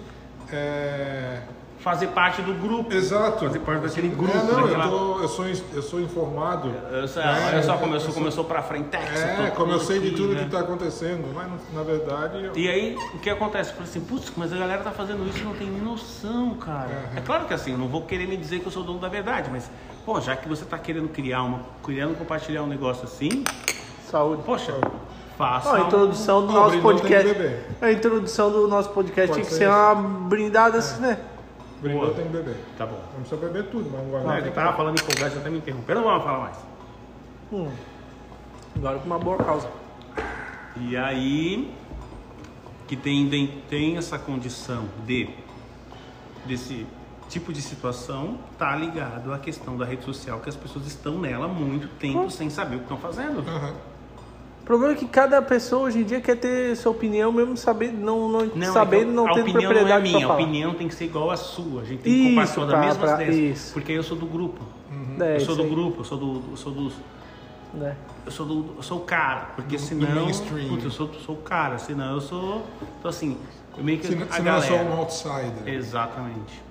é, 0.51 1.39
Fazer 1.79 2.07
parte 2.07 2.41
do 2.41 2.53
grupo. 2.55 2.93
Exato. 2.93 3.45
Fazer 3.45 3.59
parte 3.59 3.81
daquele 3.83 4.09
grupo. 4.09 4.37
É, 4.37 4.43
não, 4.43 4.63
daquela- 4.63 4.83
eu, 4.85 4.89
tô- 4.91 5.19
eu 5.21 5.27
sou, 5.29 5.45
eu 5.47 5.81
sou 5.81 6.01
informado. 6.01 6.69
Eu 6.91 7.07
sei, 7.07 7.23
né? 7.23 7.49
olha 7.53 7.63
só 7.63 7.75
eu 7.75 7.87
Eu 7.87 8.25
eu 8.25 8.31
sou 8.33 8.43
pra 8.43 8.61
frentex. 8.61 9.17
É, 9.17 9.49
como 9.55 9.71
eu 9.71 9.79
sei 9.79 9.99
de 10.01 10.11
tudo 10.11 10.33
né? 10.33 10.39
que 10.41 10.45
está 10.47 10.59
acontecendo, 10.59 11.33
mas 11.33 11.47
na 11.73 11.81
verdade. 11.81 12.43
eu- 12.43 12.51
E 12.57 12.67
aí, 12.67 12.97
o 13.13 13.19
que 13.19 13.29
acontece? 13.29 13.69
Eu 13.69 13.75
falei 13.77 13.89
assim, 13.89 14.01
putz, 14.01 14.29
mas 14.35 14.51
a 14.51 14.57
galera 14.57 14.83
tá 14.83 14.91
fazendo 14.91 15.25
isso 15.29 15.39
e 15.39 15.43
não 15.43 15.53
tem 15.53 15.67
nem 15.69 15.81
noção, 15.81 16.55
cara. 16.55 16.89
Uhum. 17.13 17.17
É 17.17 17.21
claro 17.21 17.45
que 17.45 17.53
assim, 17.53 17.71
eu 17.71 17.77
não 17.77 17.87
vou 17.87 18.01
querer 18.01 18.27
me 18.27 18.35
dizer 18.35 18.59
que 18.59 18.65
eu 18.67 18.71
sou 18.73 18.83
dono 18.83 18.99
da 18.99 19.07
verdade, 19.07 19.49
mas, 19.49 19.71
pô, 20.05 20.19
já 20.19 20.35
que 20.35 20.49
você 20.49 20.65
tá 20.65 20.77
querendo 20.77 21.07
criar 21.07 21.43
uma, 21.43 21.61
querendo 21.85 22.17
compartilhar 22.17 22.63
um 22.63 22.67
negócio 22.67 23.05
assim, 23.05 23.45
Saúde. 24.11 24.43
poxa, 24.45 24.73
faça. 25.39 25.69
A 25.69 25.81
um- 25.81 25.87
introdução 25.87 26.45
do 26.45 26.51
nosso 26.53 26.69
brindão 26.71 26.89
tem 26.91 26.95
que 26.97 27.01
podcast. 27.01 27.33
beber. 27.33 27.65
A 27.81 27.91
introdução 27.93 28.51
do 28.51 28.67
nosso 28.67 28.89
podcast 28.89 29.31
tinha 29.33 29.45
que 29.45 29.53
ser 29.53 29.67
uma 29.69 29.95
brindada 29.95 30.77
assim, 30.77 31.01
né? 31.01 31.17
Brindou 31.81 32.01
Boa. 32.01 32.13
tem 32.13 32.25
que 32.25 32.31
beber. 32.31 32.57
Tá 32.77 32.85
bom. 32.85 32.99
Não 33.13 33.21
precisa 33.21 33.37
beber 33.39 33.63
tudo, 33.71 33.89
mas 33.89 34.01
um 34.01 34.03
Não, 34.03 34.09
guardar. 34.11 34.45
eu 34.45 34.51
tava 34.51 34.75
falando 34.75 34.99
empolgado, 34.99 35.33
já 35.33 35.39
até 35.39 35.49
me 35.49 35.57
interrompendo, 35.59 36.01
não 36.01 36.07
vamos 36.09 36.23
falar 36.25 36.39
mais. 36.39 36.57
Hum. 37.53 37.71
Agora 38.75 38.99
com 38.99 39.05
uma 39.05 39.17
boa 39.17 39.37
causa. 39.37 39.69
E 40.75 40.95
aí, 40.97 41.73
que 42.85 42.97
tem, 42.97 43.29
tem, 43.29 43.63
tem 43.69 43.97
essa 43.97 44.19
condição 44.19 44.85
de, 45.05 45.29
desse 46.45 46.85
tipo 47.29 47.53
de 47.53 47.61
situação, 47.61 48.37
tá 48.57 48.75
ligado 48.75 49.31
à 49.33 49.39
questão 49.39 49.77
da 49.77 49.85
rede 49.85 50.03
social, 50.03 50.39
que 50.41 50.49
as 50.49 50.55
pessoas 50.55 50.85
estão 50.85 51.17
nela 51.17 51.45
há 51.45 51.47
muito 51.49 51.87
tempo 51.97 52.29
sem 52.29 52.49
saber 52.49 52.75
o 52.75 52.79
que 52.79 52.85
estão 52.85 52.97
fazendo. 52.97 53.39
Aham. 53.47 53.73
O 54.69 54.73
problema 54.73 54.93
é 54.93 54.97
que 54.97 55.07
cada 55.07 55.41
pessoa 55.41 55.87
hoje 55.87 55.97
em 55.97 56.03
dia 56.03 56.21
quer 56.21 56.35
ter 56.37 56.75
sua 56.77 56.91
opinião, 56.91 57.31
mesmo 57.31 57.57
saber, 57.57 57.91
não, 57.91 58.29
não, 58.29 58.45
Não, 58.53 58.71
sabendo, 58.71 59.13
então, 59.13 59.25
não 59.25 59.31
a 59.31 59.33
tendo 59.33 59.41
opinião 59.49 59.63
não 59.63 59.71
é 59.71 59.73
propriedade 59.81 60.03
minha, 60.13 60.27
a 60.27 60.33
opinião 60.35 60.73
tem 60.75 60.87
que 60.87 60.93
ser 60.93 61.05
igual 61.05 61.31
à 61.31 61.35
sua. 61.37 61.81
A 61.81 61.85
gente 61.85 62.03
tem 62.03 62.13
que 62.13 62.19
Isso, 62.19 62.29
compartilhar 62.29 62.65
da 62.67 62.71
pra- 62.73 62.81
mesma 62.85 63.03
pra- 63.07 63.23
ideias. 63.23 63.57
isso. 63.57 63.73
Porque 63.73 63.91
eu 63.93 64.03
sou 64.03 64.15
do 64.15 64.27
grupo. 64.27 64.61
É, 65.21 65.37
eu 65.37 65.39
sou 65.39 65.55
do 65.55 65.63
aí, 65.63 65.69
grupo, 65.71 66.01
eu 66.01 66.05
sou 66.05 66.17
do, 66.19 66.43
eu 66.51 66.55
sou 66.55 66.71
dos 66.71 66.93
né? 67.73 67.95
eu 68.27 68.31
sou 68.31 68.45
do, 68.45 68.65
eu 68.77 68.83
sou 68.83 68.99
o 68.99 69.01
cara, 69.01 69.49
porque 69.55 69.75
Do- 69.75 69.81
do 69.81 69.87
senão, 69.87 70.11
mainstream. 70.25 70.69
putz, 70.69 70.83
eu 70.83 70.91
sou, 70.91 71.09
sou 71.25 71.33
o 71.33 71.39
cara, 71.41 71.79
senão 71.79 72.13
eu 72.13 72.21
sou, 72.21 72.63
então 72.99 73.09
assim, 73.09 73.37
eu 73.75 73.83
meio 73.83 73.97
que 73.97 74.05
Se, 74.05 74.13
a 74.13 74.17
não- 74.17 74.27
se 74.31 74.31
não 74.33 74.51
é 74.51 74.53
galera. 74.61 74.67
só 74.67 74.75
um 74.83 74.97
outsider. 74.99 75.67
Exatamente. 75.73 76.61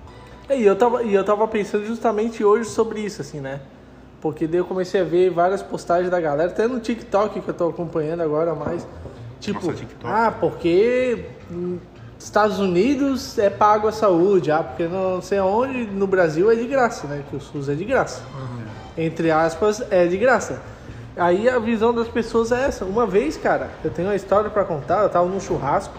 E 0.51 0.63
eu 0.63 0.77
tava, 0.77 1.03
e 1.03 1.13
eu 1.13 1.25
tava 1.25 1.49
pensando 1.49 1.85
justamente 1.85 2.45
hoje 2.45 2.71
sobre 2.71 3.01
isso, 3.01 3.21
assim, 3.23 3.41
né? 3.41 3.61
Porque 4.21 4.47
daí 4.47 4.59
eu 4.59 4.65
comecei 4.65 5.01
a 5.01 5.05
ver 5.05 5.31
várias 5.31 5.63
postagens 5.63 6.11
da 6.11 6.21
galera, 6.21 6.51
até 6.51 6.67
no 6.67 6.81
TikTok 6.81 7.41
que 7.41 7.49
eu 7.49 7.55
tô 7.55 7.69
acompanhando 7.69 8.23
agora 8.23 8.55
mais. 8.55 8.87
Tipo, 9.41 9.67
Nossa, 9.67 9.85
ah, 10.03 10.33
porque 10.33 11.27
Estados 12.19 12.59
Unidos 12.59 13.39
é 13.39 13.49
pago 13.49 13.87
a 13.87 13.93
saúde, 13.93 14.51
ah, 14.51 14.63
porque 14.63 14.89
não 14.89 15.23
sei 15.23 15.39
aonde, 15.39 15.87
no 15.87 16.07
Brasil 16.07 16.51
é 16.51 16.57
de 16.57 16.67
graça, 16.67 17.07
né? 17.07 17.23
Que 17.31 17.37
o 17.37 17.41
SUS 17.41 17.69
é 17.69 17.75
de 17.75 17.85
graça. 17.85 18.23
Entre 18.97 19.31
aspas, 19.31 19.81
é 19.91 20.07
de 20.07 20.17
graça. 20.17 20.61
Aí 21.17 21.49
a 21.49 21.59
visão 21.61 21.95
das 21.95 22.09
pessoas 22.09 22.51
é 22.51 22.67
essa. 22.67 22.85
Uma 22.85 23.07
vez, 23.07 23.37
cara, 23.37 23.71
eu 23.85 23.91
tenho 23.91 24.09
uma 24.09 24.17
história 24.17 24.51
pra 24.51 24.65
contar, 24.65 25.05
eu 25.05 25.09
tava 25.09 25.29
num 25.29 25.39
churrasco, 25.39 25.95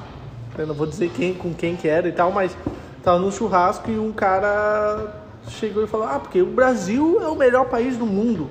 eu 0.58 0.68
não 0.68 0.76
vou 0.76 0.86
dizer 0.86 1.10
quem, 1.10 1.34
com 1.34 1.54
quem 1.54 1.78
que 1.78 1.88
era 1.88 2.08
e 2.10 2.12
tal, 2.12 2.32
mas 2.32 2.56
tava 3.02 3.20
num 3.20 3.32
churrasco 3.32 3.90
e 3.90 3.98
um 3.98 4.12
cara 4.12 5.19
chegou 5.48 5.84
e 5.84 5.88
falou: 5.88 6.08
Ah, 6.08 6.20
porque 6.20 6.42
o 6.42 6.48
Brasil 6.48 7.20
é 7.22 7.28
o 7.28 7.36
melhor 7.36 7.66
país 7.66 7.98
do 7.98 8.06
mundo. 8.06 8.50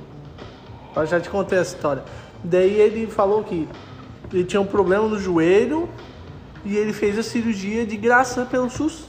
Eu 0.97 1.07
já 1.07 1.21
te 1.21 1.29
contei 1.31 1.59
essa 1.59 1.75
história. 1.77 2.03
Daí 2.43 2.81
ele 2.81 3.07
falou 3.07 3.45
que 3.45 3.69
ele 4.33 4.45
tinha 4.45 4.61
um 4.61 4.67
problema 4.67 5.07
no 5.07 5.19
joelho 5.19 5.89
e 6.65 6.77
ele 6.77 6.93
fez 6.93 7.19
a 7.19 7.23
cirurgia 7.23 7.87
de 7.87 7.97
graça 7.97 8.45
pelo 8.47 8.69
SUS. 8.69 9.05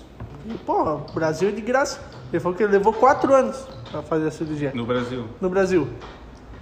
E, 0.45 0.53
pô, 0.59 0.95
o 0.95 1.13
Brasil 1.13 1.49
é 1.49 1.51
de 1.51 1.61
graça. 1.61 1.99
Ele 2.31 2.39
falou 2.39 2.55
que 2.55 2.63
ele 2.63 2.71
levou 2.71 2.93
quatro 2.93 3.33
anos 3.33 3.57
pra 3.91 4.01
fazer 4.03 4.27
a 4.27 4.31
cirurgia 4.31 4.71
No 4.75 4.85
Brasil. 4.85 5.25
no 5.41 5.49
Brasil. 5.49 5.87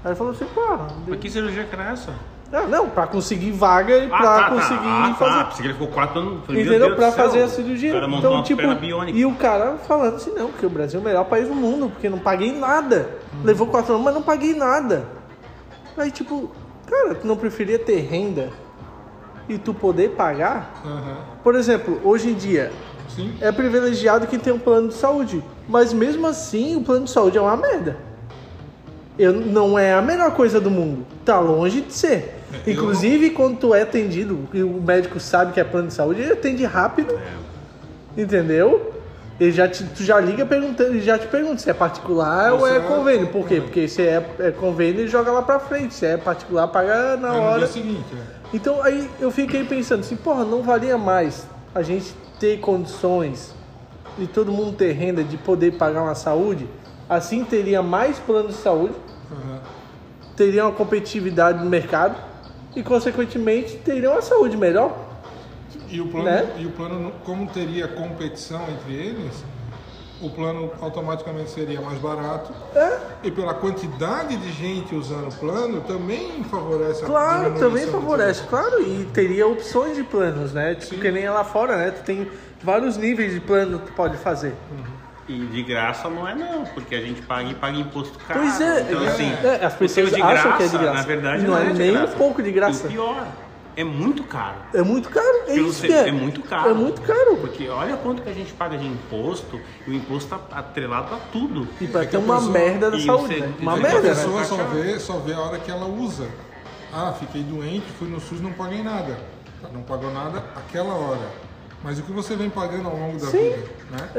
Aí 0.03 0.11
ele 0.11 0.15
falou 0.15 0.31
assim, 0.33 0.45
pô, 0.53 0.61
Mas 1.07 1.19
que 1.19 1.29
cirurgia 1.29 1.67
era 1.71 1.91
essa? 1.91 2.13
Não, 2.51 2.67
não, 2.67 2.89
pra 2.89 3.05
conseguir 3.07 3.51
vaga 3.51 3.97
e 3.97 4.07
pra 4.07 4.49
conseguir 4.49 4.79
Ah, 4.87 5.15
fazer. 5.19 5.31
tá. 5.33 5.43
Pensei 5.45 5.61
que 5.61 5.67
ele 5.67 5.73
ficou 5.73 5.87
quatro 5.89 6.19
anos. 6.19 6.45
Falei, 6.45 6.61
Entendeu? 6.63 6.95
Céu. 6.97 7.11
fazer 7.11 7.41
a 7.43 7.47
cirurgia. 7.49 7.89
O 7.91 7.93
cara 8.01 8.07
Então, 8.07 8.31
uma 8.33 8.43
tipo, 8.43 8.61
e 9.13 9.25
o 9.25 9.35
cara 9.35 9.77
falando 9.87 10.15
assim, 10.15 10.31
não, 10.33 10.47
porque 10.49 10.65
o 10.65 10.69
Brasil 10.69 10.99
é 10.99 11.01
o 11.01 11.05
melhor 11.05 11.25
país 11.25 11.47
do 11.47 11.53
mundo, 11.55 11.89
porque 11.89 12.07
não 12.09 12.19
paguei 12.19 12.57
nada. 12.57 13.09
Hum. 13.33 13.39
Levou 13.43 13.67
quatro 13.67 13.93
anos, 13.93 14.05
mas 14.05 14.13
não 14.13 14.21
paguei 14.21 14.53
nada. 14.55 15.05
Aí, 15.97 16.09
tipo, 16.09 16.49
cara, 16.89 17.15
tu 17.15 17.27
não 17.27 17.35
preferia 17.35 17.77
ter 17.79 17.99
renda 17.99 18.49
e 19.49 19.57
tu 19.57 19.73
poder 19.73 20.11
pagar? 20.11 20.71
Aham. 20.85 21.17
Por 21.43 21.53
exemplo, 21.55 21.99
hoje 22.03 22.29
em 22.29 22.33
dia, 22.33 22.71
Sim. 23.09 23.33
é 23.41 23.51
privilegiado 23.51 24.25
quem 24.27 24.39
tem 24.39 24.53
um 24.53 24.59
plano 24.59 24.87
de 24.89 24.93
saúde. 24.93 25.43
Mas 25.67 25.91
mesmo 25.91 26.25
assim, 26.27 26.77
o 26.77 26.81
plano 26.81 27.03
de 27.05 27.11
saúde 27.11 27.37
é 27.37 27.41
uma 27.41 27.57
merda. 27.57 27.97
Eu, 29.19 29.33
não 29.33 29.77
é 29.77 29.93
a 29.93 30.01
melhor 30.01 30.31
coisa 30.31 30.61
do 30.61 30.69
mundo. 30.69 31.05
Tá 31.25 31.39
longe 31.39 31.81
de 31.81 31.91
ser. 31.93 32.35
É, 32.53 32.69
eu 32.69 32.73
Inclusive, 32.73 33.31
quando 33.31 33.57
tu 33.57 33.73
é 33.73 33.81
atendido 33.81 34.47
e 34.53 34.63
o 34.63 34.81
médico 34.81 35.19
sabe 35.19 35.51
que 35.53 35.59
é 35.59 35.63
plano 35.63 35.87
de 35.89 35.93
saúde, 35.93 36.21
ele 36.21 36.33
atende 36.33 36.63
rápido. 36.65 37.13
É. 37.13 38.21
Entendeu? 38.21 38.93
Ele 39.39 39.51
já 39.51 39.67
te, 39.67 39.83
tu 39.83 40.03
já 40.03 40.19
liga 40.19 40.45
perguntando, 40.45 40.89
ele 40.91 41.01
já 41.01 41.17
te 41.19 41.27
pergunta 41.27 41.59
se 41.59 41.69
é 41.69 41.73
particular 41.73 42.53
ou 42.53 42.67
é 42.67 42.77
é- 42.77 42.79
convênio. 42.79 43.27
Por 43.27 43.47
quê? 43.47 43.55
é. 43.55 43.61
Porque 43.61 43.87
se 43.87 44.01
é, 44.01 44.25
é 44.39 44.51
convênio, 44.51 45.01
ele 45.01 45.07
joga 45.07 45.31
lá 45.31 45.41
pra 45.43 45.59
frente. 45.59 45.93
Se 45.93 46.05
é 46.05 46.17
particular, 46.17 46.67
paga 46.69 47.15
na 47.17 47.35
É 47.35 47.39
hora. 47.39 47.67
seguinte, 47.67 48.05
é. 48.13 48.37
Então 48.53 48.81
aí 48.81 49.07
eu 49.19 49.29
fiquei 49.29 49.63
pensando 49.65 49.99
assim, 49.99 50.15
porra, 50.15 50.43
não 50.43 50.63
valia 50.63 50.97
mais 50.97 51.45
a 51.75 51.81
gente 51.83 52.15
ter 52.39 52.59
condições 52.59 53.53
e 54.17 54.25
todo 54.25 54.51
mundo 54.51 54.71
ter 54.75 54.93
renda 54.93 55.23
de 55.23 55.37
poder 55.37 55.73
pagar 55.73 56.01
uma 56.01 56.15
saúde? 56.15 56.67
Assim 57.07 57.43
teria 57.43 57.83
mais 57.83 58.17
planos 58.17 58.55
de 58.55 58.61
saúde, 58.61 58.95
Aham. 59.31 59.59
teria 60.35 60.65
uma 60.65 60.71
competitividade 60.71 61.63
no 61.63 61.69
mercado 61.69 62.15
e 62.75 62.83
consequentemente 62.83 63.77
teria 63.77 64.11
uma 64.11 64.21
saúde 64.21 64.55
melhor. 64.57 64.95
E 65.89 66.01
o 66.01 66.07
plano, 66.07 66.25
Né? 66.25 66.55
e 66.59 66.65
o 66.65 66.71
plano, 66.71 67.11
como 67.25 67.47
teria 67.47 67.87
competição 67.87 68.61
entre 68.69 68.93
eles, 68.93 69.43
o 70.21 70.29
plano 70.29 70.71
automaticamente 70.81 71.49
seria 71.51 71.79
mais 71.79 71.99
barato. 71.99 72.51
É, 72.75 72.97
E 73.23 73.31
pela 73.31 73.53
quantidade 73.53 74.35
de 74.35 74.51
gente 74.51 74.95
usando 74.95 75.29
o 75.29 75.35
plano, 75.35 75.81
também 75.81 76.43
favorece 76.45 77.03
a 77.03 77.05
claro, 77.07 77.53
também 77.59 77.85
favorece, 77.87 78.43
claro, 78.49 78.81
e 78.81 79.05
teria 79.13 79.47
opções 79.47 79.95
de 79.95 80.03
planos, 80.03 80.53
né? 80.53 80.75
Tipo, 80.75 80.95
Sim. 80.95 81.01
que 81.01 81.11
nem 81.11 81.29
lá 81.29 81.43
fora, 81.43 81.77
né? 81.77 81.91
Tu 81.91 82.03
tem 82.03 82.27
vários 82.63 82.97
níveis 82.97 83.33
de 83.33 83.39
plano 83.39 83.79
que 83.79 83.87
tu 83.87 83.93
pode 83.93 84.17
fazer. 84.17 84.53
E 85.27 85.33
de 85.45 85.61
graça 85.63 86.09
não 86.09 86.25
é 86.25 86.33
não, 86.33 86.63
porque 86.65 86.95
a 86.95 87.01
gente 87.01 87.21
paga 87.21 87.49
e 87.49 87.53
paga 87.53 87.77
imposto 87.77 88.17
caro. 88.19 88.39
Pois 88.39 88.61
é, 88.61 88.81
então, 88.81 89.03
é, 89.03 89.07
assim, 89.09 89.33
é, 89.43 89.65
as 89.65 89.73
pessoas 89.73 90.09
de 90.11 90.21
acham 90.21 90.29
graça, 90.51 90.57
que 90.57 90.63
é 90.63 90.67
de 90.67 90.77
graça. 90.77 90.93
Na 90.93 91.01
verdade, 91.01 91.43
Não 91.43 91.49
não, 91.49 91.57
é 91.57 91.65
de 91.65 91.73
nem 91.73 91.91
um 91.91 91.93
graça. 91.99 92.15
pouco 92.17 92.41
de 92.41 92.51
graça. 92.53 92.87
E 92.87 92.89
pior, 92.91 93.27
é 93.75 93.83
muito 93.83 94.23
caro. 94.23 94.55
É 94.73 94.81
muito 94.81 95.09
caro, 95.09 95.37
é 95.47 95.53
Pelo 95.55 95.67
isso 95.67 95.81
ser- 95.81 95.87
que 95.87 95.93
é. 95.93 96.07
é 96.07 96.11
muito 96.13 96.41
caro. 96.43 96.69
É 96.69 96.73
muito 96.73 97.01
caro. 97.01 97.35
Porque 97.41 97.67
olha 97.67 97.97
quanto 97.97 98.21
que 98.21 98.29
a 98.29 98.33
gente 98.33 98.53
paga 98.53 98.77
de 98.77 98.87
imposto, 98.87 99.59
e 99.85 99.91
o 99.91 99.93
imposto 99.93 100.29
tá 100.33 100.39
atrelado 100.59 101.13
a 101.13 101.17
tudo. 101.31 101.67
E 101.81 101.85
É 101.85 101.87
que 101.87 102.05
ter 102.07 102.17
uma 102.17 102.35
pessoa- 102.35 102.51
merda 102.53 102.89
da 102.91 102.99
saúde, 103.01 103.35
você- 103.35 103.41
né? 103.41 103.53
Uma 103.59 103.73
É 103.73 103.79
merda, 103.81 103.97
a 103.97 104.01
né? 104.03 104.09
pessoa 104.09 104.43
só 104.45 104.55
vê, 104.63 104.97
só 104.99 105.13
vê 105.19 105.33
a 105.33 105.39
hora 105.41 105.59
que 105.59 105.69
ela 105.69 105.85
usa. 105.87 106.29
Ah, 106.93 107.13
fiquei 107.19 107.43
doente, 107.43 107.85
fui 107.99 108.07
no 108.07 108.21
SUS 108.21 108.39
não 108.39 108.53
paguei 108.53 108.81
nada. 108.81 109.17
Não 109.73 109.81
pagou 109.81 110.09
nada 110.13 110.41
aquela 110.55 110.93
hora. 110.93 111.46
Mas 111.83 111.99
o 111.99 112.03
que 112.03 112.11
você 112.11 112.35
vem 112.35 112.49
pagando 112.49 112.87
ao 112.87 112.95
longo 112.95 113.19
da 113.19 113.27
Sim. 113.27 113.37
vida, 113.51 113.67
né? 113.91 114.09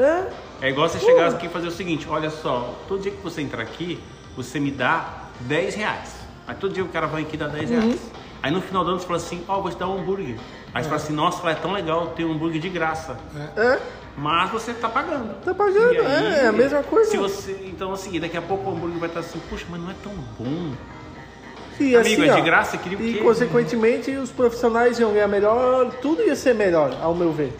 É, 0.61 0.67
É 0.67 0.69
igual 0.69 0.87
você 0.87 0.99
chegar 0.99 1.27
aqui 1.27 1.45
e 1.45 1.49
fazer 1.49 1.67
o 1.67 1.71
seguinte, 1.71 2.07
olha 2.09 2.29
só, 2.29 2.73
todo 2.87 3.01
dia 3.01 3.11
que 3.11 3.21
você 3.21 3.41
entrar 3.41 3.61
aqui, 3.61 4.01
você 4.35 4.59
me 4.59 4.71
dá 4.71 5.25
10 5.41 5.75
reais. 5.75 6.15
Aí 6.47 6.55
todo 6.55 6.73
dia 6.73 6.83
o 6.83 6.87
cara 6.89 7.05
vai 7.07 7.21
aqui 7.23 7.35
e 7.35 7.37
dá 7.37 7.47
10 7.47 7.69
Uhum. 7.69 7.79
reais. 7.81 7.99
Aí 8.41 8.51
no 8.51 8.61
final 8.61 8.83
do 8.85 8.91
ano 8.91 8.99
você 8.99 9.05
fala 9.05 9.17
assim, 9.17 9.43
ó, 9.47 9.59
vou 9.61 9.69
te 9.69 9.77
dar 9.77 9.87
um 9.87 9.99
hambúrguer. 9.99 10.37
Aí 10.73 10.81
você 10.83 10.89
fala 10.89 11.01
assim, 11.01 11.13
nossa, 11.13 11.49
é 11.49 11.55
tão 11.55 11.73
legal 11.73 12.07
ter 12.07 12.23
um 12.23 12.31
hambúrguer 12.33 12.61
de 12.61 12.69
graça. 12.69 13.17
é. 13.57 13.79
Mas 14.17 14.51
você 14.51 14.73
tá 14.73 14.89
pagando. 14.89 15.33
Tá 15.45 15.53
pagando, 15.53 16.01
aí, 16.01 16.25
é, 16.25 16.39
é 16.43 16.47
a 16.47 16.51
mesma 16.51 16.83
coisa. 16.83 17.09
Se 17.09 17.15
você, 17.17 17.57
então 17.67 17.93
assim, 17.93 18.19
daqui 18.19 18.35
a 18.35 18.41
pouco 18.41 18.69
o 18.69 18.73
hambúrguer 18.73 18.99
vai 18.99 19.07
estar 19.07 19.21
assim, 19.21 19.39
puxa, 19.49 19.65
mas 19.69 19.79
não 19.79 19.89
é 19.89 19.95
tão 20.03 20.11
bom. 20.37 20.73
E 21.79 21.95
Amigo, 21.95 22.21
assim, 22.21 22.29
é 22.29 22.33
de 22.35 22.41
ó, 22.41 22.43
graça, 22.43 22.77
queria 22.77 22.97
o 22.97 23.01
E 23.01 23.13
quê? 23.13 23.19
consequentemente 23.19 24.11
os 24.11 24.29
profissionais 24.31 24.99
iam 24.99 25.13
ganhar 25.13 25.27
melhor, 25.29 25.89
tudo 26.01 26.21
ia 26.21 26.35
ser 26.35 26.53
melhor, 26.53 26.95
ao 27.01 27.15
meu 27.15 27.31
ver. 27.31 27.53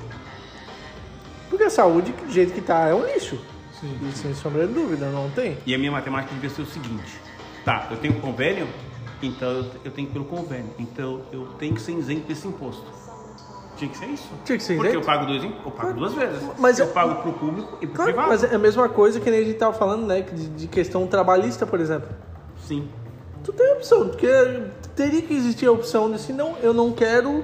Porque 1.49 1.63
a 1.63 1.69
saúde, 1.69 2.11
do 2.11 2.31
jeito 2.31 2.53
que 2.53 2.61
tá, 2.61 2.87
é 2.87 2.93
um 2.93 3.05
lixo. 3.05 3.39
Sim. 3.79 3.97
E 4.07 4.11
sem 4.17 4.33
sombra 4.33 4.67
de 4.67 4.73
dúvida, 4.73 5.09
não 5.09 5.29
tem. 5.29 5.57
E 5.65 5.73
a 5.73 5.77
minha 5.77 5.91
matemática 5.91 6.33
devia 6.33 6.49
ser 6.49 6.61
o 6.63 6.65
seguinte: 6.65 7.17
tá, 7.63 7.87
eu 7.89 7.97
tenho 7.97 8.15
convênio, 8.15 8.67
então 9.21 9.65
eu- 9.85 9.91
tenho 9.91 10.09
pelo 10.09 10.25
convênio. 10.25 10.69
Então 10.77 11.21
eu 11.31 11.47
tenho 11.57 11.73
que 11.75 11.81
ser 11.81 11.93
isento 11.93 12.27
desse 12.27 12.45
imposto. 12.47 12.83
Tinha 13.77 13.89
que 13.89 13.97
ser 13.97 14.05
isso. 14.07 14.29
Tinha 14.43 14.57
que 14.57 14.63
ser 14.65 14.73
Porque 14.75 14.89
isento. 14.89 15.01
eu 15.03 15.07
pago, 15.07 15.25
dois, 15.25 15.41
eu 15.41 15.71
pago 15.71 15.93
duas 15.93 16.13
vezes. 16.13 16.43
Mas 16.59 16.77
eu 16.77 16.85
é- 16.85 16.89
pago 16.89 17.21
pro 17.21 17.31
público 17.31 17.77
e 17.81 17.87
pro 17.87 17.95
Claro, 17.95 18.11
privado. 18.11 18.29
mas 18.29 18.43
é 18.43 18.53
a 18.53 18.59
mesma 18.59 18.89
coisa 18.89 19.21
que 19.21 19.31
nem 19.31 19.39
a 19.39 19.43
gente 19.45 19.57
tava 19.57 19.71
falando, 19.71 20.05
né? 20.05 20.19
De, 20.21 20.47
de 20.49 20.67
questão 20.67 21.07
trabalhista, 21.07 21.65
por 21.65 21.79
exemplo. 21.79 22.09
Sim. 22.67 22.89
Tu 23.43 23.53
tem 23.53 23.73
opção, 23.73 24.07
porque 24.09 24.27
teria 24.95 25.21
que 25.21 25.33
existir 25.33 25.65
a 25.67 25.71
opção 25.71 26.11
de 26.11 26.19
se 26.19 26.33
não, 26.33 26.55
eu 26.61 26.73
não 26.73 26.91
quero 26.91 27.43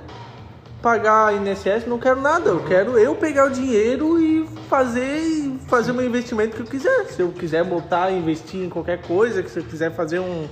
pagar 0.82 1.34
INSS, 1.34 1.88
não 1.88 1.98
quero 1.98 2.22
nada. 2.22 2.50
Eu 2.50 2.64
quero 2.64 2.98
eu 3.00 3.16
pegar 3.16 3.46
o 3.48 3.50
dinheiro 3.50 4.20
e 4.20 4.48
fazer 4.70 5.52
fazer 5.68 5.92
um 5.92 6.02
investimento 6.02 6.56
que 6.56 6.62
eu 6.62 6.66
quiser. 6.68 7.06
Se 7.06 7.22
eu 7.22 7.30
quiser 7.32 7.64
botar, 7.64 8.12
investir 8.12 8.62
em 8.64 8.70
qualquer 8.70 9.02
coisa, 9.02 9.42
que 9.42 9.50
se 9.50 9.60
eu 9.60 9.64
quiser 9.64 9.92
fazer 9.96 10.20
um. 10.20 10.48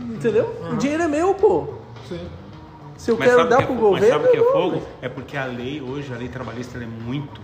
Entendeu? 0.00 0.52
O 0.72 0.76
dinheiro 0.76 1.02
é 1.04 1.08
meu, 1.08 1.34
pô. 1.34 1.74
Sim. 2.08 2.20
Se 2.96 3.10
eu 3.10 3.16
Mas 3.18 3.28
quero 3.30 3.48
dar 3.48 3.58
que 3.58 3.62
é 3.62 3.66
pro 3.66 3.74
governo. 3.76 4.00
Mas 4.00 4.08
sabe 4.08 4.26
o 4.26 4.30
que 4.30 4.36
é 4.38 4.52
fogo? 4.52 4.76
mas- 4.76 4.82
É 5.02 5.08
porque 5.08 5.36
a 5.36 5.44
lei 5.44 5.80
hoje, 5.80 6.12
a 6.12 6.16
lei 6.16 6.28
trabalhista, 6.28 6.76
ela 6.76 6.84
é 6.84 6.88
muito 6.88 7.40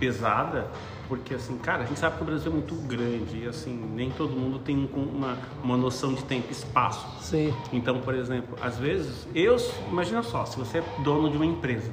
pesada. 0.00 0.66
Porque 1.08 1.34
assim, 1.34 1.56
cara, 1.56 1.84
a 1.84 1.86
gente 1.86 1.98
sabe 1.98 2.16
que 2.16 2.22
o 2.22 2.26
Brasil 2.26 2.52
é 2.52 2.54
muito 2.54 2.74
grande 2.86 3.44
e 3.44 3.48
assim, 3.48 3.74
nem 3.94 4.10
todo 4.10 4.32
mundo 4.34 4.58
tem 4.58 4.76
um- 4.94 5.02
uma, 5.16 5.38
uma 5.64 5.76
noção 5.76 6.12
de 6.12 6.22
tempo 6.24 6.48
e 6.50 6.52
espaço. 6.52 7.06
Sim. 7.22 7.54
Então, 7.72 8.00
por 8.00 8.14
exemplo, 8.14 8.58
às 8.60 8.76
vezes, 8.78 9.26
eu, 9.34 9.56
imagina 9.90 10.22
só, 10.22 10.44
se 10.44 10.58
você 10.58 10.78
é 10.78 10.84
dono 11.02 11.30
de 11.30 11.36
uma 11.36 11.46
empresa, 11.46 11.90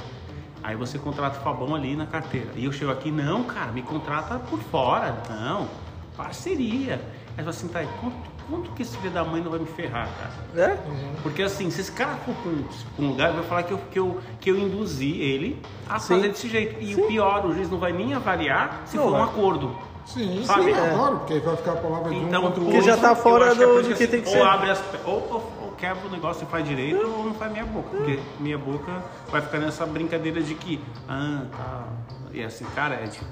aí 0.62 0.76
você 0.76 1.00
contrata 1.00 1.40
o 1.40 1.42
Fabão 1.44 1.74
ali 1.74 1.96
na 1.96 2.06
carteira, 2.06 2.50
e 2.58 2.66
eu 2.66 2.72
chego 2.74 2.92
aqui, 2.92 3.10
não, 3.10 3.44
cara, 3.46 3.72
me 3.72 3.82
contrata 3.82 4.38
por 4.38 4.60
fora, 4.60 5.24
não, 5.30 5.70
parceria. 6.18 7.00
Aí 7.38 7.44
você 7.44 7.50
assim, 7.50 7.68
tá, 7.70 7.84
e 7.84 7.88
quanto, 8.02 8.16
quanto 8.50 8.72
que 8.72 8.82
esse 8.82 8.96
filho 8.98 9.12
da 9.14 9.24
mãe 9.24 9.42
não 9.42 9.50
vai 9.52 9.60
me 9.60 9.66
ferrar, 9.66 10.08
cara? 10.18 10.70
É? 10.74 10.78
Porque 11.24 11.42
assim, 11.44 11.70
se 11.70 11.82
esse 11.82 11.92
cara 11.92 12.16
for 12.26 12.34
pra 12.36 12.52
um, 12.52 12.66
um 13.06 13.10
lugar, 13.10 13.32
vai 13.34 13.44
falar 13.44 13.64
que 13.64 13.72
eu, 13.74 13.78
que, 13.92 14.00
eu, 14.00 14.20
que 14.40 14.50
eu 14.52 14.58
induzi 14.58 15.20
ele 15.22 15.62
a 15.90 16.00
Sim. 16.00 16.16
fazer 16.16 16.30
desse 16.30 16.48
jeito. 16.50 16.76
E 16.82 16.96
o 16.96 17.08
pior, 17.08 17.46
o 17.46 17.54
juiz 17.54 17.70
não 17.70 17.78
vai 17.78 17.92
nem 17.94 18.14
avaliar 18.14 18.84
se 18.86 18.98
Não 18.98 19.04
for 19.06 19.14
um 19.14 19.24
acordo. 19.24 19.76
Sim, 20.06 20.44
Sabe? 20.46 20.66
sim, 20.66 20.70
É. 20.80 20.90
claro, 20.96 21.18
porque 21.18 21.34
aí 21.34 21.40
vai 21.40 21.56
ficar 21.58 21.72
a 21.72 21.76
palavra 21.78 22.12
de 22.12 22.16
um 22.18 22.28
Então, 22.28 22.42
contra 22.44 22.60
o 22.62 22.64
Porque 22.66 22.78
outro. 22.78 22.92
já 22.92 22.98
tá 22.98 23.16
fora 23.16 23.56
que 23.56 23.64
é 23.64 23.66
do- 23.66 23.82
do 23.82 23.96
que 23.96 24.08
tem 24.08 24.22
que 24.22 24.28
ou 24.28 24.34
ser. 24.36 24.42
Abre 24.44 24.70
as, 24.70 24.84
ou, 25.04 25.14
ou, 25.14 25.54
ou 25.64 25.72
quebra 25.76 26.08
o 26.08 26.12
negócio 26.12 26.44
e 26.44 26.52
faz 26.52 26.64
direito, 26.68 27.02
ou 27.08 27.26
não 27.26 27.34
faz 27.34 27.52
meia 27.52 27.66
boca. 27.66 27.90
Porque 27.90 28.20
minha 28.40 28.58
boca 28.58 29.04
vai 29.32 29.42
ficar 29.42 29.58
nessa 29.58 29.84
brincadeira 29.88 30.42
de 30.44 30.54
que, 30.54 30.80
ah, 31.10 31.46
tá. 31.58 31.84
E 32.32 32.44
assim, 32.44 32.66
cara, 32.76 32.94
é 32.96 33.08
tipo. 33.08 33.26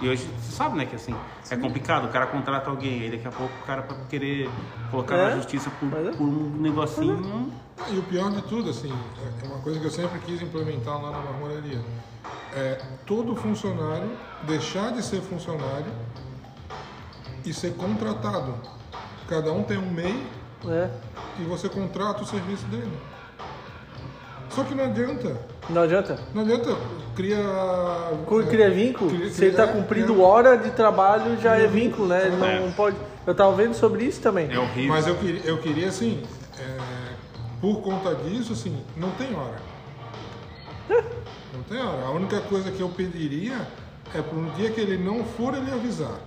E 0.00 0.08
hoje, 0.08 0.26
você 0.40 0.52
sabe, 0.52 0.76
né, 0.78 0.86
que 0.86 0.96
assim, 0.96 1.14
é 1.50 1.56
complicado. 1.56 2.06
O 2.06 2.08
cara 2.08 2.26
contrata 2.26 2.70
alguém, 2.70 3.02
aí 3.02 3.10
daqui 3.10 3.28
a 3.28 3.30
pouco 3.30 3.52
o 3.62 3.66
cara 3.66 3.82
pra 3.82 3.96
querer 4.08 4.48
colocar 4.90 5.16
É, 5.16 5.28
na 5.30 5.36
justiça 5.36 5.70
por, 5.78 5.92
é. 5.92 6.10
por 6.12 6.24
um 6.26 6.50
negocinho. 6.60 7.52
E 7.90 7.98
o 7.98 8.02
pior 8.04 8.30
de 8.30 8.42
tudo, 8.42 8.70
assim, 8.70 8.92
é 9.42 9.46
uma 9.46 9.58
coisa 9.58 9.78
que 9.78 9.84
eu 9.86 9.90
sempre 9.90 10.18
quis 10.20 10.40
implementar 10.40 11.00
lá 11.02 11.10
na 11.10 11.18
marmoraria. 11.18 11.80
É 12.54 12.80
todo 13.06 13.36
funcionário 13.36 14.10
deixar 14.46 14.92
de 14.92 15.02
ser 15.02 15.20
funcionário 15.20 15.92
e 17.44 17.52
ser 17.52 17.74
contratado. 17.74 18.54
Cada 19.28 19.52
um 19.52 19.62
tem 19.62 19.78
um 19.78 19.90
MEI 19.90 20.26
É. 20.66 20.90
e 21.38 21.44
você 21.44 21.68
contrata 21.68 22.22
o 22.22 22.26
serviço 22.26 22.64
dele. 22.66 22.92
Só 24.50 24.64
que 24.64 24.74
não 24.74 24.84
adianta. 24.84 25.40
Não 25.68 25.82
adianta. 25.82 26.18
Não 26.34 26.42
adianta. 26.42 26.76
Cria. 27.14 27.36
Quando 28.26 28.46
é, 28.46 28.50
cria 28.50 28.70
vínculo, 28.70 29.10
cria- 29.10 29.30
se 29.30 29.44
ele 29.44 29.56
tá 29.56 29.66
cria- 29.66 29.80
cumprindo 29.80 30.14
cria- 30.14 30.24
hora 30.26 30.56
de 30.56 30.70
trabalho, 30.70 31.38
já 31.40 31.54
é 31.56 31.66
vínculo, 31.66 32.08
né? 32.08 32.26
Ele 32.26 32.44
É. 32.44 32.60
não 32.60 32.72
pode. 32.72 32.96
Eu 33.26 33.34
tava 33.34 33.52
vendo 33.54 33.74
sobre 33.74 34.04
isso 34.04 34.20
também. 34.20 34.50
É 34.50 34.58
horrível. 34.58 34.88
Mas 34.94 35.06
eu 35.06 35.16
queria, 35.16 35.42
eu 35.44 35.58
queria 35.58 35.88
assim, 35.88 36.22
é, 36.58 36.78
por 37.60 37.82
conta 37.82 38.14
disso, 38.14 38.52
assim, 38.52 38.82
não 38.96 39.10
tem 39.12 39.34
hora. 39.36 39.60
Não 41.52 41.62
tem 41.68 41.78
hora. 41.80 42.06
A 42.06 42.10
única 42.10 42.40
coisa 42.40 42.70
que 42.70 42.80
eu 42.80 42.88
pediria 42.88 43.56
é 44.14 44.20
para 44.22 44.38
um 44.38 44.50
dia 44.50 44.70
que 44.70 44.80
ele 44.80 44.96
não 44.96 45.24
for, 45.24 45.54
ele 45.54 45.70
avisar. 45.70 46.18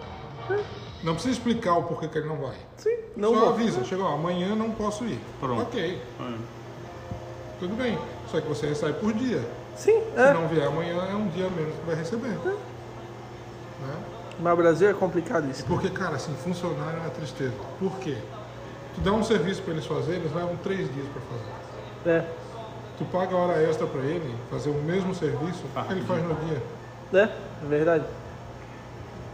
Não 1.03 1.13
precisa 1.15 1.33
explicar 1.33 1.73
o 1.77 1.83
porquê 1.83 2.07
que 2.07 2.17
ele 2.17 2.27
não 2.29 2.37
vai. 2.37 2.55
Sim, 2.77 2.95
não 3.17 3.33
Só 3.33 3.39
vou. 3.39 3.49
avisa, 3.49 3.83
chegou, 3.83 4.07
amanhã 4.07 4.55
não 4.55 4.71
posso 4.71 5.03
ir. 5.05 5.19
Pronto. 5.39 5.63
Ok, 5.63 6.01
É. 6.19 6.33
tudo 7.59 7.75
bem. 7.75 7.97
Só 8.33 8.41
que 8.41 8.47
você 8.47 8.65
recebe 8.65 8.93
por 8.93 9.13
dia. 9.13 9.39
Sim, 9.75 10.01
Se 10.15 10.19
é. 10.19 10.33
não 10.33 10.47
vier 10.47 10.65
amanhã, 10.65 11.07
é 11.07 11.13
um 11.13 11.27
dia 11.27 11.47
menos 11.51 11.75
que 11.75 11.85
vai 11.85 11.95
receber. 11.95 12.29
Né? 12.29 12.55
Mas 14.39 14.53
o 14.53 14.55
Brasil 14.57 14.89
é 14.89 14.93
complicado 14.93 15.47
isso. 15.51 15.63
Porque, 15.65 15.87
cara, 15.91 16.15
assim, 16.15 16.33
funcionário 16.43 16.99
é 17.05 17.09
tristeza. 17.11 17.53
Por 17.77 17.91
quê? 17.99 18.17
Tu 18.95 19.01
dá 19.01 19.11
um 19.11 19.23
serviço 19.23 19.61
para 19.61 19.73
eles 19.73 19.85
fazerem, 19.85 20.21
eles 20.21 20.33
levam 20.33 20.55
três 20.63 20.91
dias 20.91 21.05
para 21.13 21.21
fazer. 21.21 22.17
É. 22.17 22.25
Tu 22.97 23.05
paga 23.05 23.35
hora 23.35 23.61
extra 23.61 23.85
para 23.85 24.01
ele 24.01 24.35
fazer 24.49 24.71
o 24.71 24.81
mesmo 24.81 25.13
serviço, 25.13 25.63
Ah, 25.75 25.85
ele 25.91 26.01
faz 26.01 26.23
no 26.23 26.33
dia. 26.33 26.63
É, 27.13 27.23
é 27.25 27.67
verdade. 27.69 28.05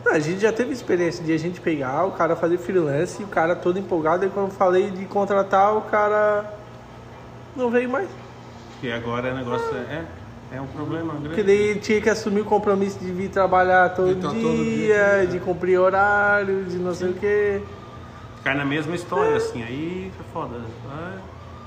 Não, 0.03 0.12
a 0.12 0.20
gente 0.20 0.41
já 0.41 0.51
teve 0.51 0.74
experiência 0.74 1.24
de 1.24 1.32
a 1.32 1.38
gente 1.39 1.62
pegar, 1.62 2.03
o 2.03 2.12
cara 2.12 2.36
fazer 2.36 2.58
freelance 2.58 3.22
e 3.22 3.24
o 3.24 3.29
cara 3.29 3.56
todo 3.56 3.79
empolgado. 3.79 4.25
E 4.25 4.29
quando 4.29 4.48
eu 4.48 4.53
falei 4.53 4.91
de 4.91 5.06
contratar, 5.06 5.74
o 5.77 5.84
cara 5.84 6.53
não 7.56 7.70
veio 7.70 7.89
mais. 7.89 8.10
E 8.82 8.92
agora 8.92 9.34
o 9.34 9.36
negócio 9.36 9.76
é, 9.76 10.06
é 10.52 10.62
um 10.62 10.68
problema 10.68 11.14
grande. 11.14 11.28
Porque 11.30 11.44
daí 11.44 11.58
ele 11.58 11.80
tinha 11.80 12.02
que 12.02 12.10
assumir 12.10 12.42
o 12.42 12.46
compromisso 12.46 13.00
de 13.00 13.12
vir 13.12 13.30
trabalhar 13.30 13.90
todo, 13.90 14.16
De 14.16 14.22
tá 14.22 14.30
dia, 14.30 14.42
todo 14.42 14.64
dia, 14.64 15.28
de 15.30 15.40
cumprir 15.40 15.80
horário, 15.80 16.64
de 16.66 16.78
não 16.78 16.94
sei 16.94 17.10
o 17.10 17.14
quê. 17.14 17.62
Cai 18.44 18.56
na 18.56 18.66
mesma 18.66 18.96
história, 18.96 19.36
assim, 19.36 19.62
aí 19.64 20.12
é 20.18 20.34
foda. 20.34 20.56
É. 20.58 21.18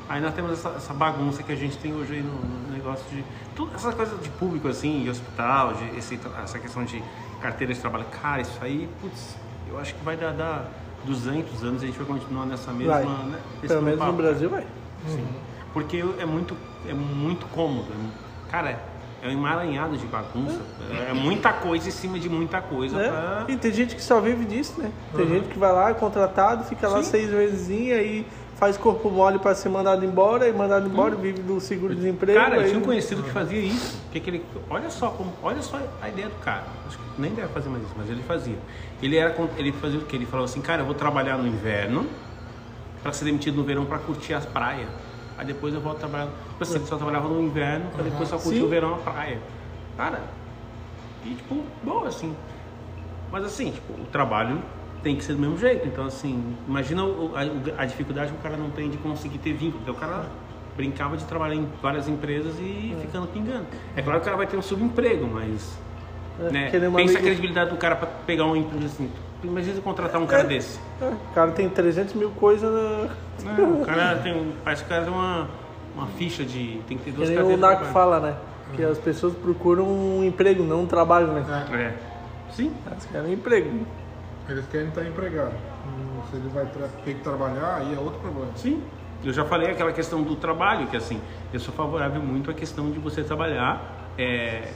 Aí 0.09 0.21
nós 0.21 0.35
temos 0.35 0.53
essa, 0.53 0.71
essa 0.71 0.93
bagunça 0.93 1.43
que 1.43 1.53
a 1.53 1.57
gente 1.57 1.77
tem 1.79 1.95
hoje 1.95 2.15
aí 2.15 2.23
no, 2.23 2.35
no 2.35 2.73
negócio 2.73 3.05
de. 3.11 3.25
Tudo, 3.55 3.75
essa 3.75 3.93
coisa 3.93 4.17
de 4.17 4.29
público, 4.31 4.69
assim, 4.69 5.03
de 5.03 5.11
hospital, 5.11 5.75
de 5.75 5.99
esse, 5.99 6.19
essa 6.43 6.59
questão 6.59 6.85
de 6.85 7.03
carteira 7.41 7.73
de 7.75 7.81
trabalho. 7.81 8.07
Cara, 8.23 8.41
isso 8.41 8.59
aí, 8.61 8.89
putz, 9.01 9.37
eu 9.71 9.79
acho 9.79 9.95
que 9.95 10.05
vai 10.05 10.17
dar, 10.17 10.33
dar 10.33 10.71
200 11.05 11.63
anos 11.65 11.83
a 11.83 11.87
gente 11.87 11.99
vai 11.99 12.07
continuar 12.07 12.47
nessa 12.47 12.73
mesma. 12.73 12.95
Vai. 12.95 13.05
Né, 13.05 13.41
Pelo 13.61 13.83
menos 13.83 14.01
no. 14.01 14.13
Brasil 14.13 14.51
vai. 14.51 14.67
Sim. 15.07 15.27
Porque 15.73 16.05
é 16.19 16.27
muito, 16.27 16.57
é 16.89 16.93
muito 16.93 17.47
cômodo. 17.47 17.89
Cara, 18.51 18.79
é 19.23 19.29
um 19.29 19.31
emaranhado 19.31 19.97
de 19.97 20.07
bagunça. 20.07 20.61
É 21.09 21.13
muita 21.13 21.53
coisa 21.53 21.89
em 21.89 21.93
cima 21.93 22.19
de 22.19 22.29
muita 22.29 22.61
coisa. 22.61 22.97
Né? 22.99 23.09
pra- 23.09 23.45
E 23.49 23.57
tem 23.57 23.73
gente 23.73 23.95
que 23.95 24.03
só 24.03 24.21
vive 24.21 24.45
disso, 24.45 24.75
né? 24.81 24.91
Tem 25.17 25.27
gente 25.27 25.49
que 25.49 25.59
vai 25.59 25.73
lá, 25.73 25.91
é 25.91 25.95
contratado, 25.95 26.65
fica 26.65 26.89
lá 26.89 27.03
Sim. 27.03 27.11
seis 27.11 27.31
meses 27.31 27.69
e 27.71 28.27
faz 28.57 28.77
corpo 28.77 29.11
mole 29.11 29.39
pra 29.41 29.55
ser 29.57 29.69
mandado 29.71 30.05
embora, 30.05 30.47
e 30.49 30.53
mandado 30.53 30.87
embora, 30.89 31.17
vive 31.17 31.41
do 31.43 31.59
seguro-desemprego. 31.61 32.39
Cara, 32.39 32.57
eu 32.59 32.67
tinha 32.69 32.79
um 32.79 32.83
conhecido 32.83 33.23
que 33.23 33.31
fazia 33.31 33.59
isso. 33.59 34.01
Que 34.13 34.21
que 34.21 34.31
ele, 34.31 34.45
olha 34.71 34.89
só 34.91 35.09
como, 35.09 35.33
olha 35.43 35.61
só 35.63 35.81
a 36.01 36.09
ideia 36.09 36.29
do 36.29 36.37
cara. 36.37 36.65
Acho 36.87 36.97
que 36.99 37.05
nem 37.19 37.33
deve 37.35 37.49
fazer 37.49 37.69
mais 37.71 37.83
isso, 37.83 37.95
mas 37.97 38.09
ele 38.09 38.23
fazia. 38.23 38.57
Ele 39.03 39.17
era 39.17 39.35
ele 39.57 39.73
fazia 39.73 39.99
o 39.99 40.03
que? 40.03 40.15
Ele 40.15 40.27
falou 40.27 40.45
assim, 40.45 40.61
cara, 40.61 40.83
eu 40.83 40.87
vou 40.87 40.95
trabalhar 40.95 41.39
no 41.39 41.47
inverno 41.49 42.07
para 43.03 43.13
ser 43.13 43.25
demitido 43.25 43.57
no 43.57 43.65
verão 43.65 43.85
para 43.85 43.99
curtir 43.99 44.35
as 44.35 44.47
praias. 44.47 44.89
Aí 45.43 45.47
depois 45.47 45.75
eu 45.75 45.81
volto 45.81 45.97
a 45.97 46.01
trabalhar. 46.01 46.27
Tipo 46.27 46.63
assim, 46.63 46.87
só 46.87 46.97
trabalhava 46.97 47.29
no 47.29 47.43
inverno 47.43 47.91
para 47.91 48.05
depois 48.05 48.29
só 48.29 48.39
curtir 48.39 48.61
Sim. 48.61 48.65
o 48.65 48.69
verão 48.69 48.93
na 48.93 48.99
praia. 48.99 49.39
Cara, 49.97 50.21
e 51.25 51.31
tipo, 51.35 51.65
boa 51.83 52.07
assim. 52.07 52.33
Mas 53.33 53.45
assim, 53.45 53.73
tipo, 53.73 53.93
o 54.01 54.05
trabalho 54.07 54.63
tem 55.03 55.17
que 55.17 55.25
ser 55.25 55.33
do 55.35 55.41
mesmo 55.41 55.59
jeito. 55.59 55.89
Então, 55.89 56.05
assim, 56.07 56.57
imagina 56.67 57.05
o- 57.05 57.33
a, 57.35 57.83
a 57.83 57.85
dificuldade 57.85 58.31
que 58.31 58.39
o 58.39 58.41
cara 58.41 58.57
não 58.57 58.71
tem 58.71 58.89
de 58.89 58.97
conseguir 58.99 59.39
ter 59.39 59.53
vínculo. 59.53 59.81
Então, 59.83 59.95
o 59.95 59.97
cara 59.99 60.27
brincava 60.77 61.17
de 61.17 61.25
trabalhar 61.25 61.57
em 61.57 61.67
várias 61.83 62.07
empresas 62.09 62.55
e 62.61 62.97
ficando 63.01 63.27
pingando. 63.27 63.67
É 63.97 64.01
claro 64.03 64.21
que 64.21 64.23
o 64.23 64.25
cara 64.27 64.37
vai 64.37 64.47
ter 64.47 64.57
um 64.57 64.63
subemprego, 64.63 65.27
mas. 65.27 65.77
É, 66.39 66.51
né, 66.53 66.71
pensa 66.71 66.85
a 66.85 66.89
amigo- 66.99 67.19
credibilidade 67.19 67.71
do 67.71 67.77
cara 67.77 67.97
pra 67.97 68.07
pegar 68.07 68.45
um 68.47 68.55
emprego 68.55 68.85
assim. 68.85 69.11
Imagina 69.43 69.75
você 69.75 69.81
contratar 69.81 70.21
um 70.21 70.27
cara 70.27 70.45
É. 70.45 70.47
desse. 70.47 70.79
É, 71.01 71.07
o 71.07 71.35
cara 71.35 71.51
tem 71.51 71.69
300 71.69 72.15
mil 72.15 72.31
coisas 72.31 72.71
na. 72.71 73.53
Né, 73.53 73.63
O 73.83 73.85
cara 73.85 74.17
tem. 74.19 74.35
um- 74.35 74.53
Parece 74.65 74.83
que 74.85 74.87
o 74.87 74.89
cara 74.91 75.05
tem 75.05 75.13
uma, 75.13 75.49
uma 75.97 76.07
ficha 76.09 76.45
de. 76.45 76.81
Tem 76.87 76.97
que 76.97 77.05
ter 77.05 77.11
duas 77.13 77.29
nem 77.29 77.39
o 77.39 77.41
cadeiras. 77.43 77.61
Naco 77.61 77.85
fala, 77.87 78.21
né? 78.21 78.37
Que 78.75 78.83
as 78.85 78.99
pessoas 78.99 79.35
procuram 79.35 79.85
um 79.87 80.25
emprego, 80.25 80.63
não 80.63 80.83
um 80.83 80.87
trabalho, 80.87 81.27
né? 81.29 81.45
É. 81.73 81.93
Sim. 82.53 82.73
Elas 82.87 83.05
querem 83.07 83.31
um 83.31 83.35
emprego. 83.35 83.87
Eles 84.49 84.67
querem 84.67 84.89
estar 84.89 85.05
empregado. 85.05 85.53
Hum, 85.87 86.21
Se 86.31 86.37
ele 86.37 86.49
vai 86.49 86.65
ter 87.05 87.15
que 87.15 87.21
trabalhar, 87.21 87.77
aí 87.79 87.95
é 87.95 87.99
outro 87.99 88.21
problema. 88.21 88.51
Sim. 88.57 88.83
Eu 89.25 89.33
já 89.33 89.45
falei 89.45 89.71
aquela 89.71 89.93
questão 89.93 90.23
do 90.23 90.35
trabalho, 90.37 90.87
que 90.89 90.97
assim, 90.97 91.21
eu 91.53 91.61
sou 91.61 91.73
favorável 91.75 92.21
muito 92.23 92.51
à 92.51 92.55
questão 92.55 92.91
de 92.91 92.99
você 92.99 93.23
trabalhar 93.23 94.09
é, 94.19 94.69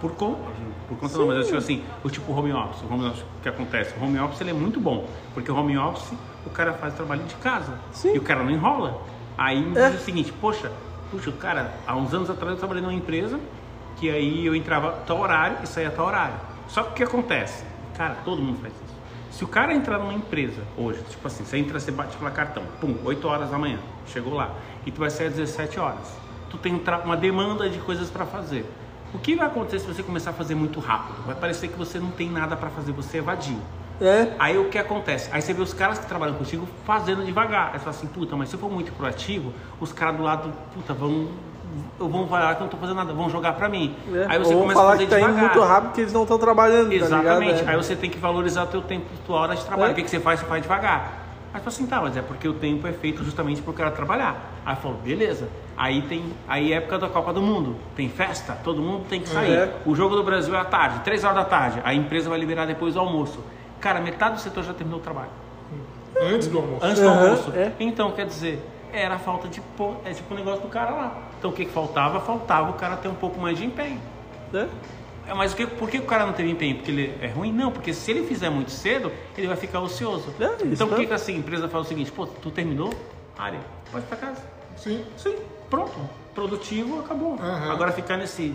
por 0.00 0.12
conta. 0.12 0.40
Por 0.88 0.96
conta 0.96 1.18
não, 1.18 1.26
mas 1.26 1.36
eu 1.36 1.42
digo 1.44 1.56
assim, 1.58 1.84
o 2.02 2.08
tipo 2.08 2.32
home 2.32 2.52
office, 2.52 2.82
o 2.82 2.92
home 2.92 3.06
office 3.06 3.22
o 3.22 3.42
que 3.42 3.48
acontece? 3.48 3.94
O 3.98 4.02
home 4.04 4.18
office 4.18 4.40
ele 4.40 4.50
é 4.50 4.54
muito 4.54 4.80
bom, 4.80 5.06
porque 5.34 5.50
o 5.52 5.54
home 5.56 5.76
office 5.76 6.12
o 6.46 6.50
cara 6.50 6.72
faz 6.72 6.94
trabalho 6.94 7.22
de 7.24 7.34
casa. 7.36 7.74
Sim. 7.92 8.14
E 8.14 8.18
o 8.18 8.22
cara 8.22 8.42
não 8.42 8.50
enrola. 8.50 9.02
Aí 9.36 9.60
me 9.62 9.78
É. 9.78 9.90
diz 9.90 10.00
o 10.00 10.04
seguinte, 10.04 10.32
poxa, 10.40 10.72
puxa, 11.10 11.30
cara, 11.32 11.74
há 11.86 11.94
uns 11.94 12.14
anos 12.14 12.30
atrás 12.30 12.52
eu 12.52 12.58
trabalhei 12.58 12.82
numa 12.82 12.94
empresa 12.94 13.38
que 13.96 14.08
aí 14.08 14.46
eu 14.46 14.54
entrava 14.54 14.92
tal 15.06 15.20
horário 15.20 15.58
e 15.62 15.66
saía 15.66 15.90
tal 15.90 16.06
horário. 16.06 16.36
Só 16.68 16.82
que 16.84 16.90
o 16.90 16.94
que 16.94 17.02
acontece? 17.02 17.64
Cara, 17.96 18.16
todo 18.24 18.40
mundo 18.40 18.58
faz 18.60 18.72
isso. 18.72 18.94
Se 19.30 19.44
o 19.44 19.48
cara 19.48 19.74
entrar 19.74 19.98
numa 19.98 20.14
empresa 20.14 20.62
hoje, 20.76 21.02
tipo 21.10 21.26
assim, 21.26 21.44
você 21.44 21.58
entra, 21.58 21.78
você 21.78 21.90
bate 21.92 22.16
pela 22.16 22.30
cartão, 22.30 22.62
pum, 22.80 22.96
8 23.04 23.28
horas 23.28 23.50
da 23.50 23.58
manhã, 23.58 23.78
chegou 24.06 24.34
lá, 24.34 24.52
e 24.86 24.90
tu 24.90 25.00
vai 25.00 25.10
sair 25.10 25.26
às 25.28 25.34
17 25.34 25.78
horas. 25.78 26.16
Tu 26.50 26.56
tem 26.56 26.74
um 26.74 26.80
uma 27.04 27.16
demanda 27.16 27.68
de 27.68 27.78
coisas 27.78 28.08
para 28.10 28.24
fazer. 28.24 28.64
O 29.12 29.18
que 29.18 29.34
vai 29.34 29.46
acontecer 29.46 29.80
se 29.80 29.86
você 29.86 30.02
começar 30.02 30.30
a 30.30 30.32
fazer 30.34 30.54
muito 30.54 30.80
rápido? 30.80 31.24
Vai 31.24 31.34
parecer 31.34 31.68
que 31.68 31.78
você 31.78 31.98
não 31.98 32.10
tem 32.10 32.30
nada 32.30 32.56
para 32.56 32.68
fazer, 32.68 32.92
você 32.92 33.18
é 33.18 33.22
vadio. 33.22 33.58
É. 34.00 34.28
Aí 34.38 34.56
o 34.58 34.68
que 34.68 34.78
acontece? 34.78 35.28
Aí 35.32 35.40
você 35.40 35.52
vê 35.52 35.62
os 35.62 35.72
caras 35.72 35.98
que 35.98 36.06
trabalham 36.06 36.34
contigo 36.34 36.68
fazendo 36.84 37.24
devagar. 37.24 37.70
Aí 37.72 37.78
você 37.78 37.78
fala 37.78 37.90
assim, 37.90 38.06
puta, 38.06 38.36
mas 38.36 38.48
se 38.48 38.54
eu 38.54 38.60
for 38.60 38.70
muito 38.70 38.92
proativo, 38.92 39.52
os 39.80 39.92
caras 39.92 40.16
do 40.16 40.22
lado, 40.22 40.52
puta, 40.74 40.92
vão. 40.92 41.28
Vão 41.98 42.26
falar 42.26 42.54
que 42.54 42.62
eu 42.62 42.64
não 42.64 42.70
tô 42.70 42.78
fazendo 42.78 42.96
nada, 42.96 43.12
vão 43.12 43.28
jogar 43.28 43.52
pra 43.52 43.68
mim. 43.68 43.94
É. 44.12 44.26
Aí 44.26 44.38
você 44.38 44.54
Ou 44.54 44.62
começa 44.62 44.78
a 44.78 44.82
falar 44.82 44.92
fazer 44.92 45.04
que 45.04 45.10
tá 45.10 45.16
devagar. 45.16 45.38
muito 45.38 45.60
rápido 45.60 45.92
que 45.92 46.00
eles 46.00 46.12
não 46.14 46.22
estão 46.22 46.38
trabalhando, 46.38 46.88
tá 46.88 46.94
Exatamente. 46.94 47.62
É. 47.62 47.68
Aí 47.68 47.76
você 47.76 47.94
tem 47.94 48.08
que 48.08 48.18
valorizar 48.18 48.62
o 48.64 48.66
teu 48.68 48.80
tempo, 48.80 49.04
tua 49.26 49.38
hora 49.40 49.54
de 49.54 49.64
trabalho. 49.64 49.90
É. 49.90 49.92
O 49.92 49.94
que, 49.94 50.02
que 50.02 50.10
você 50.10 50.18
faz? 50.18 50.40
Você 50.40 50.46
faz 50.46 50.62
devagar. 50.62 51.28
Aí 51.52 51.60
fala 51.60 51.68
assim, 51.68 51.86
tá, 51.86 52.00
mas 52.00 52.16
é 52.16 52.22
porque 52.22 52.48
o 52.48 52.54
tempo 52.54 52.86
é 52.86 52.92
feito 52.92 53.22
justamente 53.22 53.60
pro 53.60 53.72
cara 53.72 53.90
trabalhar. 53.90 54.57
Aí 54.68 54.76
falou, 54.76 54.98
beleza. 54.98 55.48
Aí 55.76 56.02
tem. 56.02 56.24
Aí 56.46 56.72
é 56.74 56.76
época 56.76 56.98
da 56.98 57.08
Copa 57.08 57.32
do 57.32 57.40
Mundo. 57.40 57.76
Tem 57.96 58.06
festa, 58.08 58.52
todo 58.62 58.82
mundo 58.82 59.06
tem 59.08 59.20
que 59.22 59.28
sair. 59.28 59.50
É. 59.52 59.74
O 59.86 59.94
jogo 59.94 60.14
do 60.14 60.22
Brasil 60.22 60.54
é 60.54 60.58
à 60.58 60.64
tarde, 60.64 61.00
3 61.04 61.24
horas 61.24 61.36
da 61.36 61.44
tarde. 61.44 61.80
A 61.84 61.94
empresa 61.94 62.28
vai 62.28 62.38
liberar 62.38 62.66
depois 62.66 62.92
do 62.92 63.00
almoço. 63.00 63.38
Cara, 63.80 63.98
metade 63.98 64.34
do 64.34 64.40
setor 64.42 64.62
já 64.64 64.74
terminou 64.74 65.00
o 65.00 65.02
trabalho. 65.02 65.30
Antes 66.20 66.48
do 66.48 66.58
almoço. 66.58 66.84
Antes 66.84 67.00
do 67.00 67.08
Aham, 67.08 67.22
almoço. 67.30 67.52
é. 67.54 67.72
Então, 67.80 68.10
quer 68.10 68.26
dizer, 68.26 68.62
era 68.92 69.14
a 69.14 69.18
falta 69.18 69.48
de. 69.48 69.60
pô- 69.76 69.94
É 70.04 70.12
tipo 70.12 70.34
o 70.34 70.36
negócio 70.36 70.60
do 70.60 70.68
cara 70.68 70.90
lá. 70.90 71.16
Então 71.38 71.50
o 71.50 71.52
que, 71.54 71.64
que 71.64 71.70
faltava? 71.72 72.20
Faltava 72.20 72.68
o 72.70 72.74
cara 72.74 72.96
ter 72.96 73.08
um 73.08 73.14
pouco 73.14 73.40
mais 73.40 73.56
de 73.56 73.64
empenho. 73.64 73.98
É. 74.52 74.66
É, 75.28 75.34
Mas 75.34 75.52
o 75.52 75.56
que, 75.56 75.66
por 75.66 75.88
que 75.88 75.98
o 75.98 76.02
cara 76.02 76.26
não 76.26 76.32
teve 76.34 76.50
empenho? 76.50 76.76
Porque 76.76 76.90
ele 76.90 77.14
é 77.22 77.28
ruim? 77.28 77.52
Não, 77.52 77.70
porque 77.70 77.94
se 77.94 78.10
ele 78.10 78.26
fizer 78.26 78.50
muito 78.50 78.70
cedo, 78.70 79.10
ele 79.36 79.46
vai 79.46 79.56
ficar 79.56 79.80
ocioso. 79.80 80.26
É, 80.40 80.44
isso 80.44 80.66
então 80.66 80.88
por 80.88 80.94
que, 80.96 81.02
mesmo. 81.02 81.08
que 81.08 81.14
assim, 81.14 81.34
a 81.36 81.38
empresa 81.38 81.68
fala 81.68 81.84
o 81.84 81.86
seguinte, 81.86 82.10
pô, 82.12 82.26
tu 82.26 82.50
terminou? 82.50 82.92
Área, 83.38 83.60
pode 83.92 84.04
ir 84.04 84.08
pra 84.08 84.16
casa. 84.18 84.42
Sim. 84.78 85.04
Sim, 85.16 85.36
pronto. 85.70 85.92
Produtivo, 86.34 87.00
acabou. 87.00 87.34
Aham. 87.34 87.72
Agora 87.72 87.92
ficar 87.92 88.16
nesse. 88.16 88.54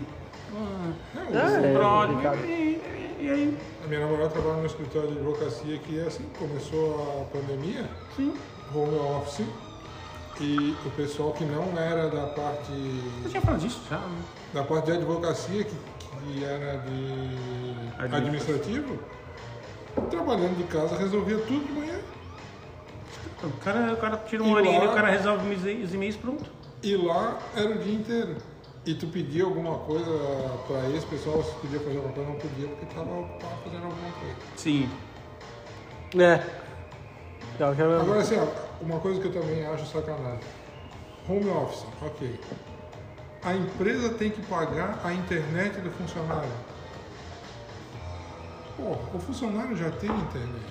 É, 0.54 1.18
o- 1.18 1.64
É, 1.66 1.72
brother, 1.74 2.08
complicado. 2.16 2.44
e, 2.46 2.50
e- 2.50 3.16
e 3.20 3.30
aí? 3.30 3.58
A 3.84 3.88
minha 3.88 4.00
namorada 4.00 4.30
trabalha 4.30 4.56
no 4.58 4.66
escritório 4.66 5.08
de 5.10 5.18
advocacia 5.18 5.78
que 5.78 5.98
é 5.98 6.02
assim, 6.06 6.24
começou 6.38 7.20
a 7.22 7.36
pandemia, 7.36 7.84
Sim. 8.16 8.32
home 8.74 8.96
office, 8.96 9.46
e 10.40 10.74
o 10.86 10.90
pessoal 10.90 11.32
que 11.32 11.44
não 11.44 11.76
era 11.78 12.08
da 12.08 12.26
parte 12.28 12.72
Eu 13.24 13.28
tinha 13.30 13.42
falado 13.42 13.60
disso 13.60 13.80
já. 13.90 13.98
né? 13.98 14.22
da 14.54 14.62
parte 14.62 14.86
de 14.86 14.92
advocacia, 14.92 15.64
que, 15.64 15.74
que 15.74 16.44
era 16.44 16.78
de 16.78 18.04
Administrativo. 18.04 18.14
administrativo, 18.16 18.98
trabalhando 20.10 20.56
de 20.56 20.64
casa 20.64 20.96
resolvia 20.96 21.38
tudo 21.38 21.66
de 21.66 21.72
manhã. 21.72 21.98
O 23.46 23.52
cara, 23.64 23.92
o 23.92 23.96
cara 23.96 24.16
tira 24.18 24.42
uma 24.42 24.56
horinha 24.56 24.78
lá- 24.78 24.84
e 24.84 24.88
o 24.88 24.92
cara 24.94 25.10
resolve 25.10 25.54
os 25.54 25.94
e-mails 25.94 26.16
pronto. 26.16 26.50
E 26.82 26.96
lá 26.96 27.38
era 27.54 27.70
o 27.70 27.78
dia 27.78 27.94
inteiro. 27.94 28.36
E 28.86 28.94
tu 28.94 29.06
pedia 29.06 29.44
alguma 29.44 29.78
coisa 29.78 30.10
para 30.66 30.90
esse 30.90 31.06
pessoal, 31.06 31.42
se 31.42 31.52
podia 31.54 31.80
fazer 31.80 31.96
alguma 31.96 32.12
coisa, 32.14 32.30
não 32.30 32.36
podia, 32.38 32.68
porque 32.68 32.84
estava 32.84 33.10
ocupado 33.18 33.54
fazendo 33.64 33.84
alguma 33.84 34.12
coisa. 34.12 34.36
Sim. 34.56 34.88
É. 36.18 36.38
Que 37.56 37.62
mesmo. 37.64 38.00
Agora, 38.00 38.20
assim, 38.20 38.36
ó, 38.38 38.46
uma 38.82 39.00
coisa 39.00 39.20
que 39.20 39.26
eu 39.28 39.32
também 39.32 39.64
acho 39.66 39.86
sacanagem. 39.86 40.40
Home 41.28 41.48
office, 41.48 41.86
ok. 42.02 42.40
A 43.42 43.54
empresa 43.54 44.10
tem 44.10 44.30
que 44.30 44.42
pagar 44.42 45.00
a 45.04 45.12
internet 45.14 45.80
do 45.80 45.90
funcionário. 45.92 46.50
Pô, 48.76 48.96
o 49.16 49.20
funcionário 49.20 49.76
já 49.76 49.90
tem 49.92 50.10
internet. 50.10 50.66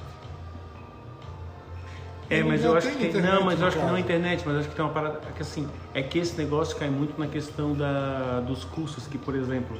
É, 2.29 2.41
mas 2.43 2.63
eu 2.63 2.75
acho 2.75 2.89
que 2.89 3.07
internet 3.07 3.31
não, 3.33 3.43
mas 3.43 3.59
eu 3.59 3.67
acho 3.67 3.77
que 3.77 3.85
não 3.85 3.95
é 3.95 3.99
internet, 3.99 4.43
mas 4.45 4.53
eu 4.55 4.59
acho 4.61 4.69
que 4.69 4.75
tem 4.75 4.83
uma 4.85 4.93
parada 4.93 5.19
é 5.27 5.31
que 5.35 5.41
assim, 5.41 5.67
é 5.93 6.01
que 6.01 6.17
esse 6.19 6.35
negócio 6.37 6.75
cai 6.77 6.89
muito 6.89 7.19
na 7.19 7.27
questão 7.27 7.73
da, 7.73 8.39
dos 8.39 8.63
custos, 8.63 9.05
que 9.07 9.17
por 9.17 9.35
exemplo, 9.35 9.77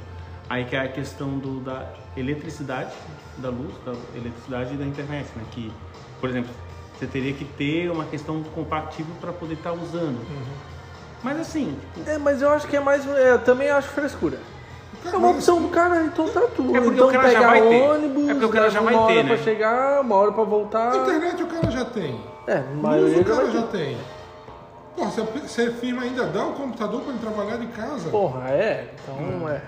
aí 0.48 0.64
que 0.64 0.76
é 0.76 0.80
a 0.80 0.88
questão 0.88 1.38
do, 1.38 1.60
da 1.60 1.86
eletricidade, 2.16 2.92
da 3.38 3.48
luz, 3.48 3.72
da 3.84 3.92
eletricidade 4.14 4.74
e 4.74 4.76
da 4.76 4.84
internet, 4.84 5.26
né? 5.34 5.42
Que, 5.50 5.72
por 6.20 6.28
exemplo, 6.30 6.50
você 6.96 7.06
teria 7.06 7.32
que 7.32 7.44
ter 7.44 7.90
uma 7.90 8.04
questão 8.04 8.42
compatível 8.54 9.14
para 9.20 9.32
poder 9.32 9.54
estar 9.54 9.72
usando. 9.72 10.18
Uhum. 10.18 10.42
Mas 11.22 11.40
assim, 11.40 11.76
É, 12.06 12.18
mas 12.18 12.42
eu 12.42 12.50
acho 12.50 12.66
que 12.68 12.76
é 12.76 12.80
mais. 12.80 13.06
é, 13.08 13.32
eu 13.32 13.38
também 13.40 13.70
acho 13.70 13.88
frescura. 13.88 14.38
É 15.04 15.16
uma 15.16 15.30
opção 15.30 15.60
do 15.60 15.68
cara, 15.68 16.02
então 16.04 16.26
tá 16.28 16.42
tudo. 16.54 16.74
É 16.76 16.80
porque 16.80 16.96
então 16.96 17.08
o 17.08 17.12
cara 17.12 17.30
já 17.30 17.38
pegar 17.38 17.50
vai 17.50 17.60
ter. 17.60 17.82
ônibus, 17.82 18.28
É 18.28 18.32
porque 18.32 18.46
o 18.46 18.48
cara 18.50 18.70
já 18.70 18.80
vai 18.80 18.94
uma 18.94 19.06
ter, 19.06 19.12
hora 19.14 19.22
né? 19.22 19.34
pra 19.34 19.44
chegar, 19.44 20.00
uma 20.00 20.14
hora 20.14 20.32
pra 20.32 20.42
A 20.42 20.46
voltar. 20.46 20.96
internet 20.96 21.42
o 21.42 21.46
cara 21.46 21.70
já 21.70 21.84
tem. 21.84 22.20
É, 22.46 22.60
maioria 22.80 23.20
o 23.20 23.24
cara 23.24 23.50
já 23.50 23.62
tem. 23.62 23.96
Pô, 24.96 25.06
se 25.10 25.20
a, 25.20 25.48
se 25.48 25.62
a 25.62 25.72
firma 25.72 26.02
ainda 26.02 26.24
dá 26.26 26.44
o 26.46 26.52
computador 26.52 27.00
para 27.00 27.10
ele 27.12 27.18
trabalhar 27.20 27.56
de 27.56 27.66
casa, 27.68 28.08
Porra, 28.10 28.48
é. 28.50 28.90
Então 29.02 29.48
é. 29.48 29.54
ele 29.54 29.62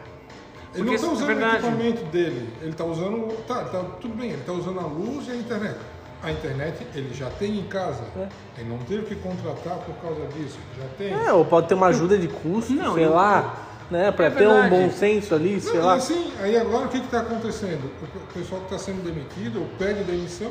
Porque 0.73 0.85
não 0.85 0.95
está 0.95 1.07
é 1.07 1.11
usando 1.11 1.23
o 1.25 1.27
verdade. 1.27 1.57
equipamento 1.57 2.05
dele. 2.07 2.49
Ele 2.61 2.71
está 2.71 2.85
usando. 2.85 3.47
Tá, 3.47 3.65
tá, 3.65 3.85
tudo 4.01 4.15
bem, 4.15 4.31
ele 4.31 4.41
está 4.41 4.53
usando 4.53 4.79
a 4.79 4.85
luz 4.85 5.27
e 5.27 5.33
a 5.33 5.37
internet. 5.37 5.77
A 6.23 6.31
internet 6.33 6.87
ele 6.95 7.13
já 7.15 7.29
tem 7.31 7.59
em 7.59 7.65
casa. 7.65 8.03
É. 8.17 8.29
Ele 8.59 8.69
não 8.71 8.79
teve 8.79 9.05
que 9.07 9.17
contratar 9.17 9.79
por 9.79 9.95
causa 9.97 10.27
disso. 10.29 10.59
Já 10.79 10.87
tem. 10.97 11.13
É, 11.13 11.33
ou 11.33 11.45
pode 11.45 11.69
ter 11.69 11.75
uma 11.75 11.89
ajuda 11.89 12.17
de 12.19 12.29
custo, 12.29 12.73
Não, 12.75 12.95
sei 12.95 13.05
eu- 13.07 13.15
lá, 13.15 13.55
né? 13.91 14.11
Pra 14.13 14.27
É 14.27 14.31
ter 14.31 14.47
um 14.49 14.69
bom 14.69 14.91
senso 14.91 15.35
ali, 15.35 15.61
sei 15.61 15.79
Não, 15.79 15.87
lá. 15.87 15.95
assim, 15.95 16.33
aí 16.41 16.57
agora 16.57 16.87
o 16.87 16.89
que 16.89 16.99
está 16.99 17.21
acontecendo? 17.21 17.91
O 18.03 18.33
pessoal 18.33 18.61
que 18.63 18.75
está 18.75 18.79
sendo 18.79 19.03
demitido 19.05 19.61
ou 19.61 19.67
pede 19.79 20.05
demissão 20.05 20.51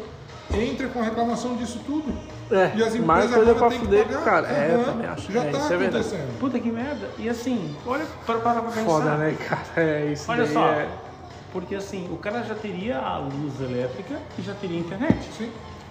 entra 0.54 0.88
com 0.88 1.00
a 1.00 1.04
reclamação 1.04 1.56
disso 1.56 1.80
tudo. 1.86 2.14
É, 2.52 2.56
e 2.76 2.84
as 2.84 2.94
empresas 2.96 3.06
mais 3.06 3.26
coisa 3.34 3.52
agora 3.52 3.56
pra 3.60 3.70
têm 3.70 3.80
que 3.80 3.86
fuder 3.86 4.06
pagar. 4.06 4.24
cara. 4.24 4.48
É, 4.48 4.76
eu 4.76 4.84
também 4.86 5.08
acho. 5.08 5.32
Já 5.32 5.44
É, 5.44 5.46
está 5.48 5.58
isso 5.60 5.74
é 5.74 5.78
verdade. 5.78 6.06
acontecendo. 6.06 6.40
puta 6.40 6.60
que 6.60 6.70
merda. 6.72 7.10
E 7.18 7.28
assim, 7.30 7.76
olha 7.88 8.06
para 8.26 8.40
para 8.40 8.62
pra 8.62 8.72
pensar. 8.72 8.86
Foda, 8.86 9.16
né, 9.18 9.36
cara? 9.48 9.62
É 9.78 10.06
isso. 10.12 10.32
Olha 10.32 10.46
só, 10.48 10.68
é- 10.70 10.88
porque 11.52 11.74
assim, 11.74 12.08
o 12.12 12.18
cara 12.18 12.44
já 12.44 12.54
teria 12.54 13.00
a 13.00 13.18
luz 13.18 13.60
elétrica 13.62 14.20
e 14.38 14.42
já 14.42 14.54
teria 14.54 14.78
internet. 14.80 15.18
Sim. 15.38 15.50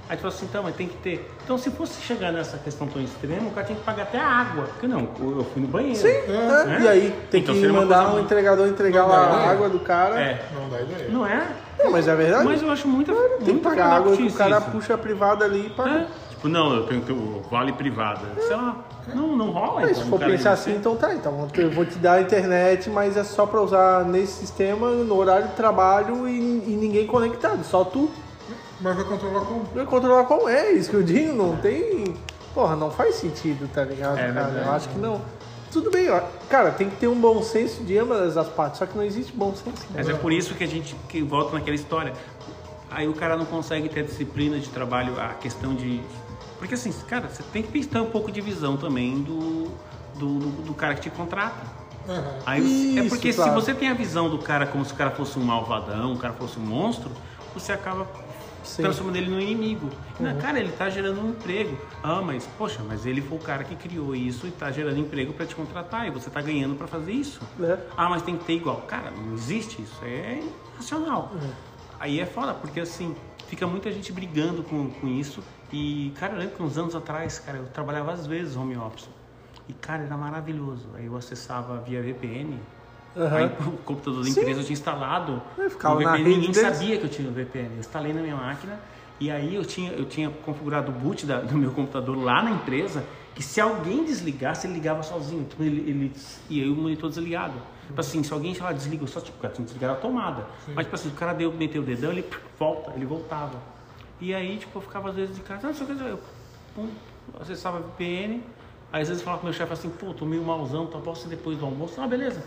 Aí 0.09 0.17
tu 0.19 0.21
fala 0.21 0.35
assim, 0.35 0.45
então, 0.47 0.63
mas 0.63 0.77
tem 0.77 0.87
que 0.87 0.97
ter. 0.99 1.31
Então, 1.45 1.57
se 1.57 1.71
fosse 1.71 2.01
chegar 2.03 2.31
nessa 2.31 2.59
questão 2.59 2.87
tão 2.87 3.01
extrema, 3.01 3.49
o 3.49 3.51
cara 3.53 3.67
tinha 3.67 3.79
que 3.79 3.85
pagar 3.85 4.03
até 4.03 4.19
a 4.19 4.27
água. 4.27 4.65
Porque 4.65 4.87
não, 4.87 5.01
eu 5.19 5.47
fui 5.53 5.63
no 5.63 5.69
banheiro. 5.69 5.97
Sim, 5.99 6.09
É. 6.09 6.61
é, 6.63 6.65
Né? 6.67 6.81
e 6.83 6.89
aí 6.89 7.17
tem 7.31 7.41
Então 7.41 7.55
que 7.55 7.67
mandar 7.69 8.09
um 8.09 8.11
muito- 8.13 8.25
entregador 8.27 8.69
entregar 8.69 9.07
lá 9.07 9.17
a 9.19 9.51
água 9.51 9.69
do 9.71 9.81
cara. 9.81 10.21
É, 10.21 10.45
Não 10.55 10.69
dá 10.69 10.81
ideia. 10.83 11.09
não 11.11 11.27
é? 11.27 11.47
Não, 11.83 11.91
mas 11.91 12.07
é 12.07 12.15
verdade. 12.15 12.45
Mas 12.45 12.61
eu 12.63 12.71
acho 12.71 12.87
muito. 12.87 13.13
tem 13.13 13.39
que 13.39 13.45
muito 13.53 13.63
pagar 13.63 13.87
a 13.87 13.97
água 13.97 14.15
que 14.17 14.23
o 14.25 14.33
cara 14.33 14.59
isso. 14.59 14.71
puxa 14.71 14.95
a 14.95 14.99
privada 14.99 15.45
ali 15.47 15.67
e 15.67 15.71
paga. 15.71 15.91
É. 16.01 16.07
Tipo, 16.31 16.49
não, 16.49 16.75
eu 16.75 16.87
tenho 16.87 17.01
que 17.01 17.07
ter 17.07 17.13
o 17.15 17.41
vale 17.51 17.73
privada. 17.73 18.21
Sei 18.47 18.55
lá. 18.55 18.77
Não, 19.15 19.35
não 19.37 19.51
rola. 19.53 19.81
Mas 19.81 19.93
então, 19.93 20.05
se 20.05 20.11
for 20.11 20.19
cara 20.21 20.33
pensar 20.33 20.53
assim, 20.53 20.77
então 20.77 20.97
tá. 20.97 21.15
Então 21.15 21.49
eu 21.57 21.71
vou 21.71 21.87
te 21.87 21.97
dar 21.97 22.15
a 22.15 22.21
internet, 22.21 22.91
mas 22.91 23.17
é 23.17 23.25
só 23.25 23.47
pra 23.47 23.61
usar 23.63 24.05
nesse 24.05 24.33
sistema, 24.35 24.91
no 24.91 25.17
horário 25.17 25.49
de 25.49 25.55
trabalho 25.55 26.29
e, 26.29 26.33
e 26.67 26.77
ninguém 26.79 27.07
conectado. 27.07 27.65
Só 27.65 27.85
tu. 27.85 28.11
Mas 28.85 28.97
vai 28.97 29.05
controlar 29.07 29.41
como? 29.41 29.65
Vai 29.75 29.87
controlar 29.87 30.25
como 30.25 30.47
é, 30.47 30.73
isso 30.73 30.91
que 30.91 30.97
eu 30.97 31.03
digo, 31.03 31.33
não 31.33 31.57
tem. 31.57 32.15
Porra, 32.53 32.77
não 32.77 32.91
faz 32.91 33.15
sentido, 33.15 33.67
tá 33.73 33.83
ligado? 33.83 34.19
É 34.19 34.31
cara? 34.31 34.63
Eu 34.63 34.71
acho 34.73 34.91
que 34.91 34.99
não. 34.99 35.23
Tudo 35.73 35.91
bem, 35.91 36.11
ó. 36.11 36.21
Cara, 36.51 36.71
tem 36.71 36.91
que 36.91 36.97
ter 36.97 37.09
um 37.09 37.19
bom 37.19 37.43
senso 37.43 37.83
de 37.83 37.97
ambas 37.97 38.37
as 38.37 38.47
partes, 38.47 38.79
só 38.79 38.85
que 38.85 38.95
não 38.95 39.03
existe 39.03 39.33
bom 39.33 39.55
senso. 39.55 39.83
né? 39.85 39.95
Mas 39.95 40.09
é 40.11 40.13
por 40.13 40.31
isso 40.31 40.55
que 40.55 40.63
a 40.63 40.67
gente 40.67 40.95
que 41.09 41.23
volta 41.23 41.55
naquela 41.55 41.75
história. 41.75 42.13
aí 42.91 43.09
o 43.09 43.15
cara 43.15 43.39
não 43.39 43.47
consegue 43.47 43.89
ter 43.89 44.01
a 44.01 44.03
disciplina 44.03 44.59
de 44.59 44.69
trabalho, 44.69 45.19
a 45.19 45.29
questão 45.31 45.75
de. 45.75 46.03
Porque 46.59 46.75
assim, 46.75 46.93
cara, 47.09 47.27
você 47.29 47.43
tem 47.43 47.63
que 47.63 47.87
ter 47.87 47.99
um 47.99 48.11
pouco 48.11 48.31
de 48.31 48.43
visão 48.43 48.77
também 48.77 49.23
do, 49.23 49.71
do, 50.19 50.39
do, 50.39 50.63
do 50.63 50.75
cara 50.75 50.95
que 50.95 51.01
te 51.01 51.11
contrata. 51.11 51.57
Aham. 52.07 52.35
Aí 52.45 52.61
é 52.99 53.01
Isso, 53.01 53.09
porque 53.09 53.33
claro. 53.33 53.51
se 53.51 53.57
você 53.57 53.73
tem 53.73 53.89
a 53.89 53.95
visão 53.95 54.29
do 54.29 54.39
cara 54.39 54.67
como 54.67 54.85
se 54.85 54.93
o 54.93 54.97
cara 54.97 55.11
fosse 55.11 55.39
um 55.39 55.43
malvadão, 55.43 56.13
o 56.13 56.19
cara 56.19 56.35
fosse 56.35 56.59
um 56.59 56.63
monstro, 56.63 57.11
você 57.55 57.73
acaba 57.73 58.07
Sim. 58.65 58.83
transformando 58.83 59.17
ele 59.17 59.31
no 59.31 59.41
inimigo. 59.41 59.89
Não, 60.19 60.37
cara, 60.39 60.59
ele 60.59 60.73
tá 60.73 60.89
gerando 60.91 61.21
um 61.21 61.31
emprego. 61.31 61.79
Ah, 62.03 62.21
mas 62.23 62.49
poxa, 62.59 62.83
mas 62.87 63.07
ele 63.07 63.21
foi 63.21 63.39
o 63.39 63.41
cara 63.41 63.63
que 63.65 63.77
criou 63.77 64.15
isso 64.15 64.47
e 64.47 64.51
tá 64.51 64.71
gerando 64.73 64.99
emprego 64.99 65.33
para 65.33 65.47
te 65.47 65.55
contratar 65.55 66.07
e 66.07 66.11
você 66.11 66.31
tá 66.31 66.41
ganhando 66.41 66.75
para 66.75 66.87
fazer 66.87 67.13
isso. 67.13 67.41
É. 67.61 67.79
Ah, 67.97 68.09
mas 68.09 68.23
tem 68.23 68.37
que 68.37 68.45
ter 68.45 68.55
igual. 68.55 68.83
Cara, 68.83 69.11
não 69.11 69.35
existe 69.35 69.83
isso. 69.83 69.99
É 70.03 70.43
irracional. 70.75 71.33
Aí 72.01 72.21
é 72.21 72.27
foda, 72.27 72.53
porque 72.55 72.81
assim, 72.81 73.15
fica 73.47 73.67
muita 73.67 73.91
gente 73.93 74.13
brigando 74.13 74.63
com, 74.63 74.91
com 74.91 75.07
isso. 75.09 75.43
E, 75.73 76.13
cara, 76.19 76.35
eu 76.35 76.39
lembro 76.39 76.57
que 76.57 76.63
uns 76.63 76.79
anos 76.79 76.95
atrás, 76.95 77.39
cara, 77.39 77.59
eu 77.59 77.67
trabalhava 77.67 78.13
às 78.13 78.27
vezes 78.27 78.57
home 78.57 78.77
office. 78.77 79.09
E, 79.69 79.73
cara, 79.73 80.03
era 80.03 80.17
maravilhoso. 80.17 80.89
Aí 80.95 81.07
eu 81.07 81.17
acessava 81.17 81.79
via 81.79 82.03
VPN. 82.03 82.59
Aham. 83.17 83.37
Aí 83.37 83.47
o 83.67 83.73
computador 83.79 84.23
da 84.23 84.31
Sim. 84.31 84.41
empresa 84.41 84.61
eu 84.61 84.65
tinha 84.65 84.73
instalado. 84.75 85.43
Eu 85.57 85.71
ficava 85.71 85.95
o 85.95 85.99
VPN, 85.99 86.23
ninguém 86.25 86.51
deles. 86.53 86.57
sabia 86.77 86.99
que 86.99 87.05
eu 87.05 87.09
tinha 87.11 87.29
o 87.29 87.33
VPN. 87.33 87.75
Eu 87.75 87.81
instalei 87.81 88.13
na 88.13 88.21
minha 88.21 88.37
máquina. 88.37 88.81
E 89.21 89.31
aí 89.31 89.55
eu 89.55 89.65
tinha, 89.65 89.93
eu 89.93 90.05
tinha 90.05 90.29
configurado 90.31 90.91
o 90.91 90.95
boot 90.95 91.25
da- 91.25 91.41
do 91.43 91.57
meu 91.57 91.71
computador 91.71 92.17
lá 92.17 92.43
na 92.43 92.51
empresa. 92.51 93.05
Que 93.35 93.43
se 93.43 93.61
alguém 93.61 94.05
desligasse, 94.05 94.67
ele 94.67 94.75
ligava 94.75 95.03
sozinho. 95.03 95.43
Então 95.43 95.65
ele, 95.65 95.81
ele, 95.89 96.17
e 96.49 96.61
aí 96.63 96.69
o 96.69 96.75
monitor 96.75 97.09
desligado. 97.09 97.55
Tipo 97.87 98.01
assim, 98.01 98.23
se 98.23 98.33
alguém, 98.33 98.57
lá, 98.59 98.73
desliga, 98.73 99.07
só 99.07 99.21
tipo, 99.21 99.37
o 99.39 99.41
cara 99.41 99.53
tinha 99.53 99.65
que 99.67 99.73
desligar 99.73 99.95
a 99.97 99.99
tomada. 100.01 100.47
Mas 100.69 100.87
tipo 100.87 100.95
assim, 100.95 101.09
o 101.09 101.13
cara 101.13 101.33
deu, 101.33 101.53
meteu 101.53 101.83
o 101.83 101.85
dedão, 101.85 102.11
ele 102.13 102.25
volta, 102.59 102.93
ele 102.97 103.05
voltava. 103.05 103.61
E 104.21 104.33
aí, 104.35 104.57
tipo, 104.57 104.79
eu 104.79 104.83
ficava 104.83 105.11
às 105.11 105.17
vezes 105.17 105.37
de 105.37 105.43
casa, 105.43 105.67
não 105.67 105.75
sei 105.75 105.85
o 105.87 105.89
que, 105.97 106.03
eu 106.03 106.19
pum, 106.75 106.89
acessava 107.41 107.79
VPN, 107.81 108.43
aí 108.93 109.03
às 109.03 109.09
vezes 109.09 109.23
falava 109.23 109.41
com 109.43 109.47
o 109.47 109.51
meu 109.51 109.59
chefe 109.59 109.73
assim, 109.73 109.91
pô, 109.91 110.15
tô 110.15 110.25
meio 110.25 110.43
malzão, 110.43 110.87
tá, 110.87 110.99
posso 110.99 111.27
ir 111.27 111.31
depois 111.31 111.59
do 111.59 111.67
almoço? 111.67 112.01
Ah, 112.01 112.07
beleza. 112.07 112.43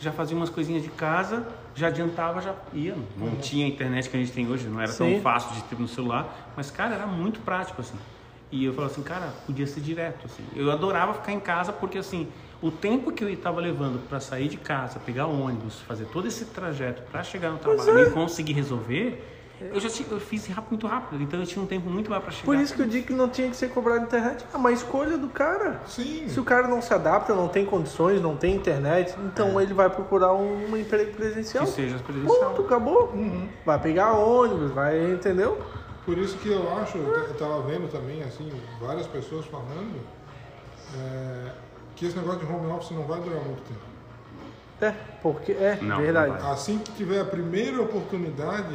Já 0.00 0.12
fazia 0.12 0.36
umas 0.36 0.50
coisinhas 0.50 0.82
de 0.82 0.90
casa, 0.90 1.46
já 1.74 1.88
adiantava, 1.88 2.40
já 2.40 2.54
ia. 2.72 2.96
Não 3.16 3.36
tinha 3.36 3.64
a 3.64 3.68
internet 3.68 4.08
que 4.10 4.16
a 4.16 4.20
gente 4.20 4.32
tem 4.32 4.48
hoje, 4.48 4.68
não 4.68 4.80
era 4.80 4.92
Sim. 4.92 5.12
tão 5.12 5.20
fácil 5.22 5.54
de 5.54 5.62
ter 5.64 5.78
no 5.78 5.88
celular, 5.88 6.52
mas, 6.56 6.70
cara, 6.70 6.94
era 6.94 7.06
muito 7.06 7.40
prático, 7.40 7.80
assim. 7.80 7.98
E 8.50 8.64
eu 8.64 8.72
falava 8.74 8.92
assim, 8.92 9.02
cara, 9.02 9.32
podia 9.44 9.66
ser 9.66 9.80
direto, 9.80 10.26
assim. 10.26 10.44
Eu 10.54 10.70
adorava 10.70 11.14
ficar 11.14 11.32
em 11.32 11.40
casa 11.40 11.72
porque, 11.72 11.98
assim, 11.98 12.28
o 12.62 12.70
tempo 12.70 13.12
que 13.12 13.22
eu 13.22 13.28
estava 13.28 13.60
levando 13.60 13.98
para 14.08 14.20
sair 14.20 14.48
de 14.48 14.56
casa, 14.56 14.98
pegar 14.98 15.26
ônibus, 15.26 15.80
fazer 15.80 16.06
todo 16.06 16.26
esse 16.26 16.46
trajeto 16.46 17.02
para 17.10 17.22
chegar 17.22 17.50
no 17.50 17.58
trabalho 17.58 17.98
é. 17.98 18.02
e 18.04 18.10
conseguir 18.10 18.52
resolver, 18.52 19.35
eu 19.60 19.80
já 19.80 19.88
tinha, 19.88 20.08
eu 20.10 20.20
fiz 20.20 20.46
rápido, 20.46 20.70
muito 20.70 20.86
rápido. 20.86 21.22
Então 21.22 21.40
eu 21.40 21.46
tinha 21.46 21.62
um 21.62 21.66
tempo 21.66 21.88
muito 21.88 22.10
mais 22.10 22.22
para 22.22 22.32
chegar. 22.32 22.44
Por 22.44 22.56
isso 22.56 22.74
que 22.74 22.82
eu 22.82 22.86
digo 22.86 23.06
que 23.06 23.12
não 23.12 23.28
tinha 23.28 23.48
que 23.48 23.56
ser 23.56 23.70
cobrado 23.70 24.00
na 24.00 24.06
internet. 24.06 24.44
É 24.52 24.56
uma 24.56 24.72
escolha 24.72 25.16
do 25.16 25.28
cara. 25.28 25.80
Sim. 25.86 26.28
Se 26.28 26.38
o 26.38 26.44
cara 26.44 26.68
não 26.68 26.82
se 26.82 26.92
adapta, 26.92 27.34
não 27.34 27.48
tem 27.48 27.64
condições, 27.64 28.20
não 28.20 28.36
tem 28.36 28.54
internet, 28.54 29.14
então 29.24 29.60
ele 29.60 29.72
vai 29.72 29.88
procurar 29.88 30.34
um, 30.34 30.70
um 30.70 30.76
emprego 30.76 31.12
presencial. 31.16 31.64
É. 31.64 31.66
Que 31.66 31.72
seja 31.72 31.98
presencial. 31.98 32.50
Ponto, 32.50 32.62
acabou. 32.62 33.12
Vai 33.64 33.80
pegar 33.80 34.12
ônibus, 34.12 34.70
vai, 34.72 35.12
entendeu? 35.12 35.58
Por 36.04 36.18
isso 36.18 36.36
que 36.38 36.48
eu 36.50 36.76
acho, 36.76 36.98
eu 36.98 37.32
estava 37.32 37.62
vendo 37.62 37.90
também, 37.90 38.22
assim, 38.22 38.48
várias 38.80 39.08
pessoas 39.08 39.44
falando 39.46 40.00
é, 40.94 41.52
que 41.96 42.06
esse 42.06 42.16
negócio 42.16 42.46
de 42.46 42.52
home 42.52 42.70
office 42.70 42.92
não 42.92 43.02
vai 43.02 43.20
durar 43.20 43.42
muito 43.42 43.62
tempo. 43.62 43.95
É, 44.80 44.92
porque 45.22 45.52
é 45.52 45.78
Não, 45.80 45.96
verdade. 45.98 46.42
não. 46.42 46.52
Assim 46.52 46.78
que 46.78 46.92
tiver 46.92 47.20
a 47.20 47.24
primeira 47.24 47.80
oportunidade, 47.80 48.74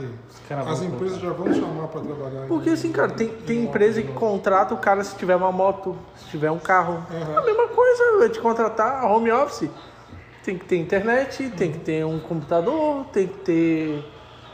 as 0.67 0.81
empresas 0.81 1.19
já 1.19 1.29
vão 1.29 1.53
chamar 1.53 1.87
para 1.89 2.01
trabalhar. 2.01 2.47
Porque 2.47 2.69
em- 2.71 2.73
assim, 2.73 2.91
cara, 2.91 3.11
tem, 3.11 3.27
em 3.27 3.31
tem 3.41 3.63
empresa 3.65 4.01
que 4.01 4.07
office. 4.07 4.19
contrata 4.19 4.73
o 4.73 4.77
cara 4.77 5.03
se 5.03 5.15
tiver 5.15 5.35
uma 5.35 5.51
moto, 5.51 5.95
se 6.17 6.25
tiver 6.25 6.49
um 6.49 6.57
carro. 6.57 7.05
Uhum. 7.11 7.33
É 7.35 7.37
a 7.37 7.41
mesma 7.43 7.67
coisa, 7.67 8.17
vai 8.17 8.29
te 8.29 8.39
contratar 8.39 9.05
home 9.05 9.31
office. 9.31 9.69
Tem 10.43 10.57
que 10.57 10.65
ter 10.65 10.77
internet, 10.77 11.49
tem 11.51 11.71
que 11.71 11.77
ter 11.79 12.03
um 12.03 12.19
computador, 12.19 13.05
tem 13.13 13.27
que 13.27 13.37
ter. 13.39 14.03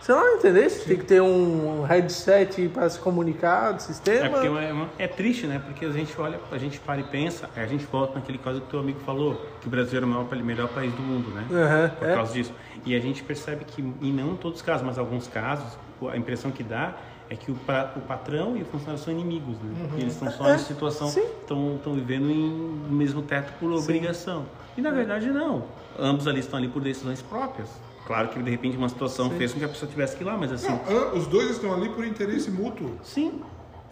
Sei 0.08 0.16
lá, 0.16 0.24
entendeu? 0.36 0.70
Tem 0.88 0.98
que 0.98 1.04
ter 1.04 1.22
um 1.22 1.84
headset 1.84 2.70
para 2.70 2.90
se 2.90 2.98
comunicar 2.98 3.72
do 3.74 3.76
É 3.76 3.80
sistema. 3.80 4.30
porque 4.30 4.48
é, 4.48 4.72
uma- 4.72 4.90
é 4.98 5.06
triste, 5.06 5.46
né? 5.48 5.60
Porque 5.66 5.84
a 5.86 5.92
gente 5.92 6.14
olha, 6.18 6.40
a 6.50 6.58
gente 6.58 6.80
para 6.80 7.02
e 7.02 7.04
pensa, 7.04 7.50
aí 7.54 7.62
a 7.62 7.68
gente 7.68 7.84
volta 7.88 8.18
naquele 8.18 8.38
caso 8.38 8.62
que 8.62 8.70
teu 8.70 8.80
amigo 8.80 9.02
falou, 9.02 9.36
que 9.60 9.68
o 9.68 9.70
Brasil 9.70 9.98
era 9.98 10.06
o 10.06 10.10
maior, 10.10 10.26
melhor 10.38 10.70
país 10.70 10.94
do 10.94 11.02
mundo, 11.02 11.30
né? 11.32 11.46
Aham, 11.52 11.90
Por 12.00 12.08
é. 12.08 12.14
causa 12.14 12.32
disso. 12.32 12.54
E 12.86 12.96
a 12.96 13.00
gente 13.02 13.22
percebe 13.22 13.66
que, 13.66 13.82
em 13.82 14.14
não 14.14 14.38
todos 14.38 14.60
os 14.60 14.66
casos, 14.66 14.88
mas 14.88 14.98
alguns 14.98 15.28
casos, 15.28 15.78
a 16.10 16.16
impressão 16.16 16.52
que 16.52 16.64
dá 16.64 16.94
é 17.30 17.36
que 17.36 17.52
o, 17.52 17.56
pra- 17.56 17.92
o 17.98 18.00
patrão 18.00 18.56
e 18.56 18.62
o 18.62 18.66
funcionário 18.66 19.04
são 19.04 19.12
inimigos, 19.12 19.58
né? 19.60 19.74
E 19.98 20.02
eles 20.04 20.14
estão 20.14 20.32
só 20.32 20.48
É, 20.48 20.56
em 20.56 20.60
situação, 20.60 21.10
sim. 21.10 21.26
estão 21.42 21.94
vivendo 21.94 22.32
em, 22.32 22.50
no 22.50 22.96
mesmo 22.96 23.22
teto 23.24 23.52
por 23.60 23.70
obrigação. 23.74 24.46
E 24.78 24.82
na 24.82 24.90
verdade 24.90 25.30
não. 25.30 25.66
Ambos 26.00 26.30
ali 26.30 26.40
estão 26.40 26.58
ali 26.60 26.70
por 26.70 26.82
decisões 26.82 27.22
próprias. 27.22 27.68
Claro 28.08 28.30
que 28.30 28.42
de 28.42 28.50
repente 28.50 28.78
uma 28.78 28.88
situação 28.88 29.30
fez 29.32 29.52
com 29.52 29.60
que 29.60 29.66
a 29.66 29.68
pessoa 29.68 29.92
tivesse 29.92 30.16
que 30.16 30.24
ir 30.24 30.26
lá, 30.26 30.38
mas 30.38 30.50
assim, 30.52 30.70
Não, 30.70 31.14
os 31.14 31.28
dois 31.28 31.52
estão 31.52 31.74
ali 31.74 31.90
por 31.90 32.06
interesse 32.06 32.50
mútuo. 32.50 32.98
sim. 33.04 33.42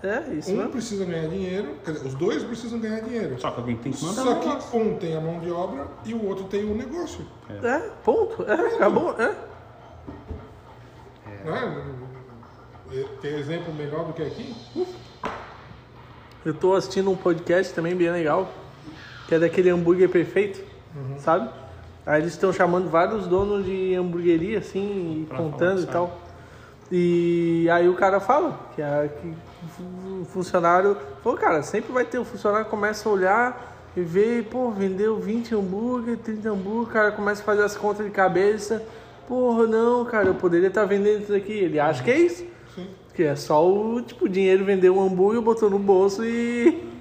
É, 0.03 0.33
isso 0.35 0.51
Um 0.51 0.57
mesmo. 0.57 0.71
precisa 0.71 1.03
ganhar 1.03 1.27
dinheiro, 1.27 1.75
quer 1.83 1.91
dizer, 1.93 2.07
os 2.07 2.13
dois 2.13 2.43
precisam 2.43 2.77
ganhar 2.79 2.99
dinheiro. 3.01 3.39
Só 3.39 3.49
que 3.49 3.59
alguém 3.59 3.75
tem 3.75 3.91
que 3.91 4.03
mandar 4.05 4.21
Só 4.21 4.31
um 4.33 4.39
que 4.39 4.47
negócio. 4.47 4.79
um 4.79 4.97
tem 4.97 5.15
a 5.17 5.21
mão 5.21 5.39
de 5.39 5.49
obra 5.49 5.87
e 6.05 6.13
o 6.13 6.23
outro 6.27 6.43
tem 6.45 6.63
o 6.63 6.75
negócio. 6.75 7.25
É, 7.49 7.79
ponto. 8.03 8.43
É, 8.43 8.53
acabou. 8.75 9.15
É. 9.19 9.33
Né? 11.43 11.83
Tem 13.21 13.33
exemplo 13.35 13.73
melhor 13.73 14.05
do 14.05 14.13
que 14.13 14.21
aqui? 14.21 14.55
Eu 16.45 16.53
tô 16.53 16.75
assistindo 16.75 17.09
um 17.09 17.15
podcast 17.15 17.73
também 17.73 17.95
bem 17.95 18.11
legal, 18.11 18.51
que 19.27 19.33
é 19.33 19.39
daquele 19.39 19.69
hambúrguer 19.71 20.07
perfeito, 20.09 20.63
sabe? 21.17 21.49
Aí 22.05 22.21
eles 22.21 22.33
estão 22.33 22.53
chamando 22.53 22.89
vários 22.89 23.25
donos 23.27 23.65
de 23.65 23.95
hamburgueria, 23.95 24.59
assim, 24.59 25.23
e 25.23 25.25
Pra 25.25 25.37
contando 25.37 25.79
falar, 25.79 25.81
e 25.81 25.87
tal. 25.87 26.19
E 26.91 27.69
aí 27.71 27.89
o 27.89 27.95
cara 27.95 28.19
fala 28.19 28.59
que, 28.75 28.81
a, 28.81 29.09
que 29.09 29.33
o 30.21 30.25
funcionário 30.25 30.95
falou, 31.23 31.37
cara, 31.37 31.63
sempre 31.63 31.91
vai 31.91 32.05
ter 32.05 32.19
o 32.19 32.25
funcionário 32.25 32.65
que 32.65 32.71
começa 32.71 33.09
a 33.09 33.11
olhar 33.11 33.75
e 33.97 34.01
ver, 34.01 34.43
pô, 34.43 34.69
vendeu 34.69 35.17
20 35.17 35.55
hambúrguer, 35.55 36.17
30 36.17 36.49
hambúrguer, 36.49 36.83
o 36.83 36.93
cara 36.93 37.11
começa 37.11 37.41
a 37.41 37.45
fazer 37.45 37.63
as 37.63 37.75
contas 37.75 38.05
de 38.05 38.11
cabeça. 38.11 38.83
Porra, 39.27 39.65
não, 39.65 40.05
cara, 40.05 40.27
eu 40.27 40.35
poderia 40.35 40.67
estar 40.67 40.85
vendendo 40.85 41.23
isso 41.23 41.33
aqui. 41.33 41.53
Ele 41.53 41.79
acha 41.79 42.03
que 42.03 42.11
é 42.11 42.19
isso. 42.19 42.45
Sim. 42.75 42.87
Que 43.15 43.23
é 43.23 43.35
só 43.35 43.67
o 43.67 43.99
tipo 44.01 44.29
dinheiro 44.29 44.63
vender 44.63 44.91
um 44.91 45.01
hambúrguer, 45.01 45.41
botou 45.41 45.69
no 45.69 45.79
bolso 45.79 46.23
e 46.23 46.94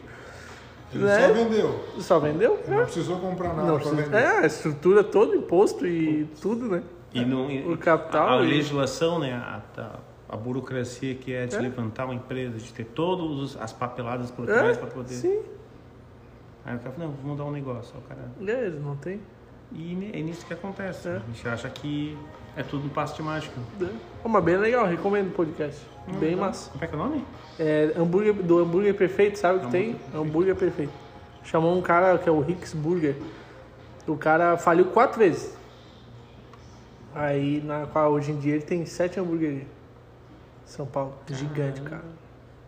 Ele 0.94 1.04
Né? 1.04 1.26
só 1.28 1.32
vendeu. 1.34 1.84
só 2.00 2.18
vendeu. 2.18 2.58
Ele 2.64 2.70
não 2.74 2.80
É, 2.82 2.84
precisou 2.84 3.18
comprar 3.18 3.48
nada 3.54 3.68
Não 3.68 3.76
precisa- 3.76 3.96
vender. 4.02 4.16
é, 4.16 4.38
a 4.38 4.46
estrutura 4.46 5.02
toda, 5.04 5.34
imposto 5.36 5.86
e 5.86 6.24
tudo, 6.40 6.68
né? 6.68 6.82
E 7.12 7.24
não, 7.24 7.50
e- 7.50 7.66
O 7.72 7.76
capital 7.78 8.28
A, 8.28 8.40
a 8.40 8.44
e- 8.44 8.48
legislação, 8.48 9.18
né? 9.18 9.32
A, 9.34 9.60
a, 9.80 10.34
a 10.34 10.36
burocracia 10.36 11.14
que 11.14 11.32
é 11.32 11.46
de 11.46 11.54
É. 11.54 11.58
É, 11.58 11.62
levantar 11.62 12.04
uma 12.06 12.14
empresa, 12.14 12.58
de 12.58 12.72
ter 12.72 12.84
todas 12.84 13.56
as 13.60 13.72
papeladas 13.72 14.30
por 14.30 14.46
trás 14.46 14.76
para 14.76 14.86
poder. 14.88 15.14
sim. 15.14 15.40
Aí 16.64 16.76
o 16.76 16.78
cara 16.78 16.92
fala, 16.94 17.06
não, 17.08 17.14
vou 17.14 17.30
mudar 17.32 17.44
um 17.44 17.50
negócio. 17.50 17.94
Aí 17.94 18.02
o 18.02 18.08
cara... 18.08 18.58
É, 18.58 18.66
eles 18.66 18.82
não 18.82 18.96
tem. 18.96 19.20
E 19.70 20.10
é 20.14 20.20
nisso 20.22 20.46
que 20.46 20.54
acontece. 20.54 21.08
É. 21.08 21.16
A 21.16 21.18
gente 21.18 21.46
acha 21.48 21.68
que 21.68 22.16
é 22.56 22.62
tudo 22.62 22.86
um 22.86 22.88
passo 22.88 23.16
de 23.16 23.22
mágica. 23.22 23.54
É. 23.80 24.28
Mas 24.28 24.44
bem 24.44 24.56
legal, 24.56 24.86
recomendo 24.86 25.28
o 25.28 25.32
podcast. 25.32 25.80
Hum, 26.08 26.12
bem 26.12 26.30
legal. 26.30 26.46
massa. 26.46 26.70
Como 26.70 26.84
é 26.84 26.86
que 26.86 26.94
é 26.94 26.96
o 26.96 27.00
nome? 27.00 27.24
É, 27.58 27.92
hambúrguer, 27.96 28.34
do 28.34 28.58
hambúrguer 28.58 28.94
perfeito, 28.94 29.38
sabe 29.38 29.58
o 29.58 29.60
que 29.62 29.70
tem? 29.70 29.96
Hambúrguer 30.14 30.54
perfeito. 30.54 30.92
Chamou 31.42 31.76
um 31.76 31.82
cara 31.82 32.16
que 32.18 32.28
é 32.28 32.32
o 32.32 32.40
Ricks 32.40 32.72
Burger. 32.72 33.16
O 34.06 34.16
cara 34.16 34.56
faliu 34.56 34.86
quatro 34.86 35.18
vezes. 35.18 35.56
Aí, 37.14 37.62
na 37.64 37.86
qual 37.86 38.12
hoje 38.12 38.32
em 38.32 38.38
dia 38.38 38.54
ele 38.54 38.64
tem 38.64 38.84
sete 38.86 39.20
hambúrguerias. 39.20 39.66
São 40.64 40.86
Paulo. 40.86 41.14
Gigante, 41.28 41.80
cara. 41.82 42.04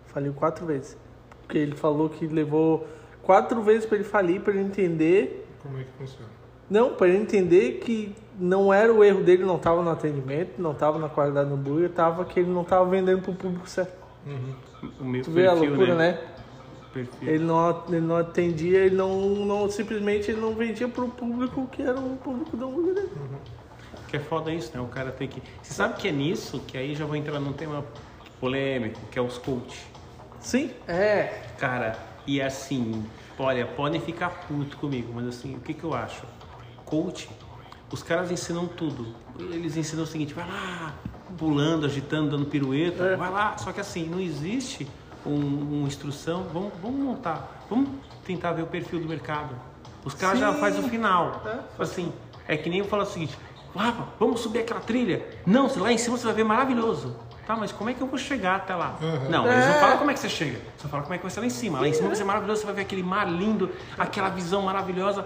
Faliu 0.06 0.32
quatro 0.32 0.66
vezes. 0.66 0.96
Porque 1.42 1.58
ele 1.58 1.74
falou 1.74 2.08
que 2.08 2.26
levou 2.26 2.86
quatro 3.22 3.62
vezes 3.62 3.86
pra 3.86 3.96
ele 3.96 4.04
falir, 4.04 4.40
pra 4.40 4.52
ele 4.52 4.62
entender. 4.62 5.46
Como 5.62 5.78
é 5.78 5.84
que 5.84 5.90
funciona? 5.98 6.28
Não, 6.68 6.94
pra 6.94 7.08
ele 7.08 7.18
entender 7.18 7.80
que 7.84 8.14
não 8.38 8.72
era 8.72 8.92
o 8.92 9.02
erro 9.02 9.22
dele, 9.22 9.44
não 9.44 9.58
tava 9.58 9.82
no 9.82 9.90
atendimento, 9.90 10.60
não 10.60 10.74
tava 10.74 10.98
na 10.98 11.08
qualidade 11.08 11.48
do 11.48 11.54
hambúrguer, 11.54 11.90
tava 11.90 12.24
que 12.24 12.40
ele 12.40 12.50
não 12.50 12.64
tava 12.64 12.88
vendendo 12.88 13.22
pro 13.22 13.32
público 13.32 13.68
certo. 13.68 13.96
Uhum. 14.26 14.90
O 15.00 15.04
meu 15.04 15.22
Tu 15.22 15.30
vê 15.30 15.46
a 15.46 15.52
perfil, 15.52 15.68
loucura, 15.68 15.94
né? 15.94 16.20
Perfil. 16.92 17.28
Ele 17.28 17.44
não, 17.44 17.84
ele 17.88 18.00
não 18.00 18.16
atendia, 18.16 18.78
ele 18.80 18.96
não, 18.96 19.20
não 19.20 19.70
simplesmente 19.70 20.30
ele 20.30 20.40
não 20.40 20.54
vendia 20.54 20.88
pro 20.88 21.08
público 21.08 21.66
que 21.70 21.82
era 21.82 21.98
o 21.98 22.16
público 22.16 22.56
do 22.56 22.66
hambúrguer 22.66 22.94
dele. 22.94 23.10
Que 24.08 24.16
é 24.16 24.20
foda 24.20 24.52
isso, 24.52 24.70
né? 24.74 24.80
O 24.80 24.86
cara 24.86 25.10
tem 25.10 25.28
que. 25.28 25.42
Você 25.62 25.74
sabe 25.74 25.96
que 25.96 26.08
é 26.08 26.12
nisso 26.12 26.60
que 26.60 26.76
aí 26.78 26.94
já 26.94 27.04
vou 27.04 27.16
entrar 27.16 27.40
num 27.40 27.52
tema 27.52 27.84
polêmico, 28.40 29.00
que 29.10 29.18
é 29.18 29.22
os 29.22 29.38
coach. 29.38 29.86
Sim, 30.40 30.70
é. 30.86 31.42
Cara, 31.58 31.98
e 32.26 32.40
assim, 32.40 33.04
olha, 33.38 33.66
podem 33.66 34.00
ficar 34.00 34.46
puto 34.46 34.76
comigo, 34.76 35.12
mas 35.14 35.26
assim, 35.26 35.56
o 35.56 35.60
que 35.60 35.74
que 35.74 35.84
eu 35.84 35.94
acho? 35.94 36.22
Coach, 36.84 37.28
os 37.90 38.02
caras 38.02 38.30
ensinam 38.30 38.66
tudo. 38.66 39.06
Eles 39.38 39.76
ensinam 39.76 40.04
o 40.04 40.06
seguinte, 40.06 40.34
vai 40.34 40.46
lá, 40.48 40.94
pulando, 41.38 41.86
agitando, 41.86 42.30
dando 42.30 42.46
pirueta. 42.46 43.04
É. 43.04 43.16
Vai 43.16 43.30
lá. 43.30 43.56
Só 43.58 43.72
que 43.72 43.80
assim, 43.80 44.06
não 44.06 44.20
existe 44.20 44.86
um- 45.24 45.78
uma 45.78 45.86
instrução. 45.88 46.46
Vamos, 46.52 46.72
vamos 46.82 47.00
montar, 47.00 47.64
vamos 47.68 47.88
tentar 48.24 48.52
ver 48.52 48.62
o 48.62 48.66
perfil 48.66 49.00
do 49.00 49.08
mercado. 49.08 49.50
Os 50.04 50.14
caras 50.14 50.38
já 50.38 50.52
fazem 50.54 50.84
o 50.84 50.88
final. 50.88 51.42
É. 51.44 51.82
Assim, 51.82 52.12
é 52.48 52.56
que 52.56 52.70
nem 52.70 52.78
eu 52.80 52.84
falo 52.84 53.02
o 53.02 53.06
seguinte, 53.06 53.36
Rafa, 53.74 54.04
vamos 54.18 54.40
subir 54.40 54.60
aquela 54.60 54.80
trilha. 54.80 55.26
Não, 55.44 55.68
lá 55.78 55.92
em 55.92 55.98
cima 55.98 56.16
você 56.16 56.24
vai 56.24 56.34
ver 56.34 56.44
maravilhoso. 56.44 57.14
Tá, 57.46 57.54
mas 57.54 57.70
como 57.70 57.88
é 57.88 57.94
que 57.94 58.00
eu 58.00 58.08
vou 58.08 58.18
chegar 58.18 58.56
até 58.56 58.74
lá? 58.74 58.96
Uhum. 59.00 59.30
Não, 59.30 59.46
eles 59.46 59.64
não 59.66 59.72
É. 59.74 59.78
falam 59.80 59.98
como 59.98 60.10
é 60.10 60.14
que 60.14 60.18
você 60.18 60.28
chega. 60.28 60.58
Só 60.78 60.88
falam 60.88 61.04
como 61.04 61.14
é 61.14 61.18
que 61.18 61.22
vai 61.22 61.30
ser 61.30 61.38
lá 61.40 61.46
em 61.46 61.50
cima. 61.50 61.80
Lá 61.80 61.86
em 61.86 61.92
cima 61.92 62.08
vai 62.08 62.16
ser 62.16 62.24
maravilhoso, 62.24 62.60
você 62.62 62.66
vai 62.66 62.74
ver 62.74 62.82
aquele 62.82 63.04
mar 63.04 63.24
lindo, 63.30 63.70
aquela 63.96 64.28
visão 64.30 64.62
maravilhosa. 64.62 65.24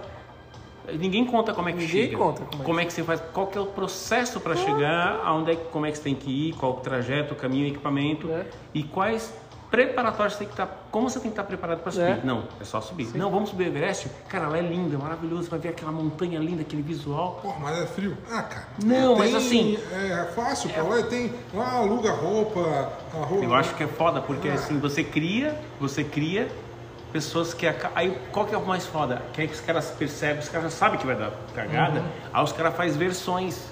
Ninguém 0.97 1.25
conta 1.25 1.53
como 1.53 1.69
é 1.69 1.71
que 1.71 1.79
Ninguém 1.79 2.03
chega. 2.05 2.17
conta 2.17 2.43
como 2.63 2.79
é 2.79 2.83
que 2.83 2.87
que 2.87 2.93
você 2.93 3.03
faz, 3.03 3.21
qual 3.33 3.47
que 3.47 3.57
é 3.57 3.61
o 3.61 3.67
processo 3.67 4.39
para 4.39 4.55
chegar, 4.55 5.21
aonde 5.23 5.51
é, 5.51 5.55
que- 5.55 5.65
como 5.71 5.85
é 5.85 5.91
que 5.91 5.97
você 5.97 6.03
tem 6.03 6.15
que 6.15 6.49
ir, 6.49 6.53
qual 6.55 6.73
o 6.73 6.75
trajeto, 6.81 7.33
o 7.33 7.37
caminho, 7.37 7.65
o 7.65 7.67
equipamento 7.69 8.29
É. 8.29 8.45
e 8.73 8.83
quais 8.83 9.33
preparatórios 9.69 10.33
você 10.33 10.39
tem 10.39 10.47
que 10.47 10.53
estar, 10.53 10.85
como 10.91 11.09
você 11.09 11.17
tem 11.19 11.29
que 11.29 11.33
estar 11.33 11.45
preparado 11.45 11.79
para 11.79 11.93
subir. 11.93 12.03
É. 12.05 12.19
Não, 12.25 12.43
é 12.59 12.63
só 12.65 12.81
subir. 12.81 13.07
Não, 13.15 13.31
vamos 13.31 13.51
subir 13.51 13.63
o 13.63 13.67
Everest? 13.67 14.09
Cara, 14.27 14.49
lá 14.49 14.57
é 14.57 14.61
lindo, 14.61 14.93
é 14.93 14.97
maravilhoso, 14.99 15.49
vai 15.49 15.59
ver 15.59 15.69
aquela 15.69 15.93
montanha 15.93 16.37
linda, 16.39 16.61
aquele 16.61 16.81
visual. 16.81 17.39
Pô, 17.41 17.53
mas 17.57 17.79
é 17.81 17.85
frio. 17.85 18.17
Ah, 18.29 18.41
cara. 18.41 18.67
Não, 18.83 19.15
tem- 19.15 19.17
mas 19.19 19.33
assim- 19.35 19.77
É 19.93 20.25
fácil, 20.35 20.69
pra 20.71 20.83
lá 20.83 21.01
tem. 21.03 21.31
Lá 21.53 21.75
aluga 21.77 22.11
roupa, 22.11 22.59
a 23.13 23.23
roupa. 23.25 23.45
Eu 23.45 23.55
acho 23.55 23.73
que 23.75 23.83
é 23.83 23.87
foda, 23.87 24.19
porque 24.19 24.49
assim, 24.49 24.77
você 24.77 25.05
cria, 25.05 25.57
você 25.79 26.03
cria 26.03 26.49
pessoas 27.11 27.53
que. 27.53 27.65
Aí 27.95 28.17
qual 28.31 28.45
que 28.45 28.53
é 28.55 28.57
o 28.57 28.65
mais 28.65 28.85
foda? 28.85 29.21
Que 29.33 29.41
aí 29.41 29.47
os 29.47 29.59
caras 29.61 29.91
percebem, 29.91 30.39
os 30.39 30.49
caras 30.49 30.71
já 30.71 30.77
sabem 30.77 30.99
que 30.99 31.05
vai 31.05 31.15
dar 31.15 31.31
cagada, 31.55 32.03
aí 32.33 32.43
os 32.43 32.51
caras 32.51 32.75
fazem 32.75 32.97
versões. 32.97 33.69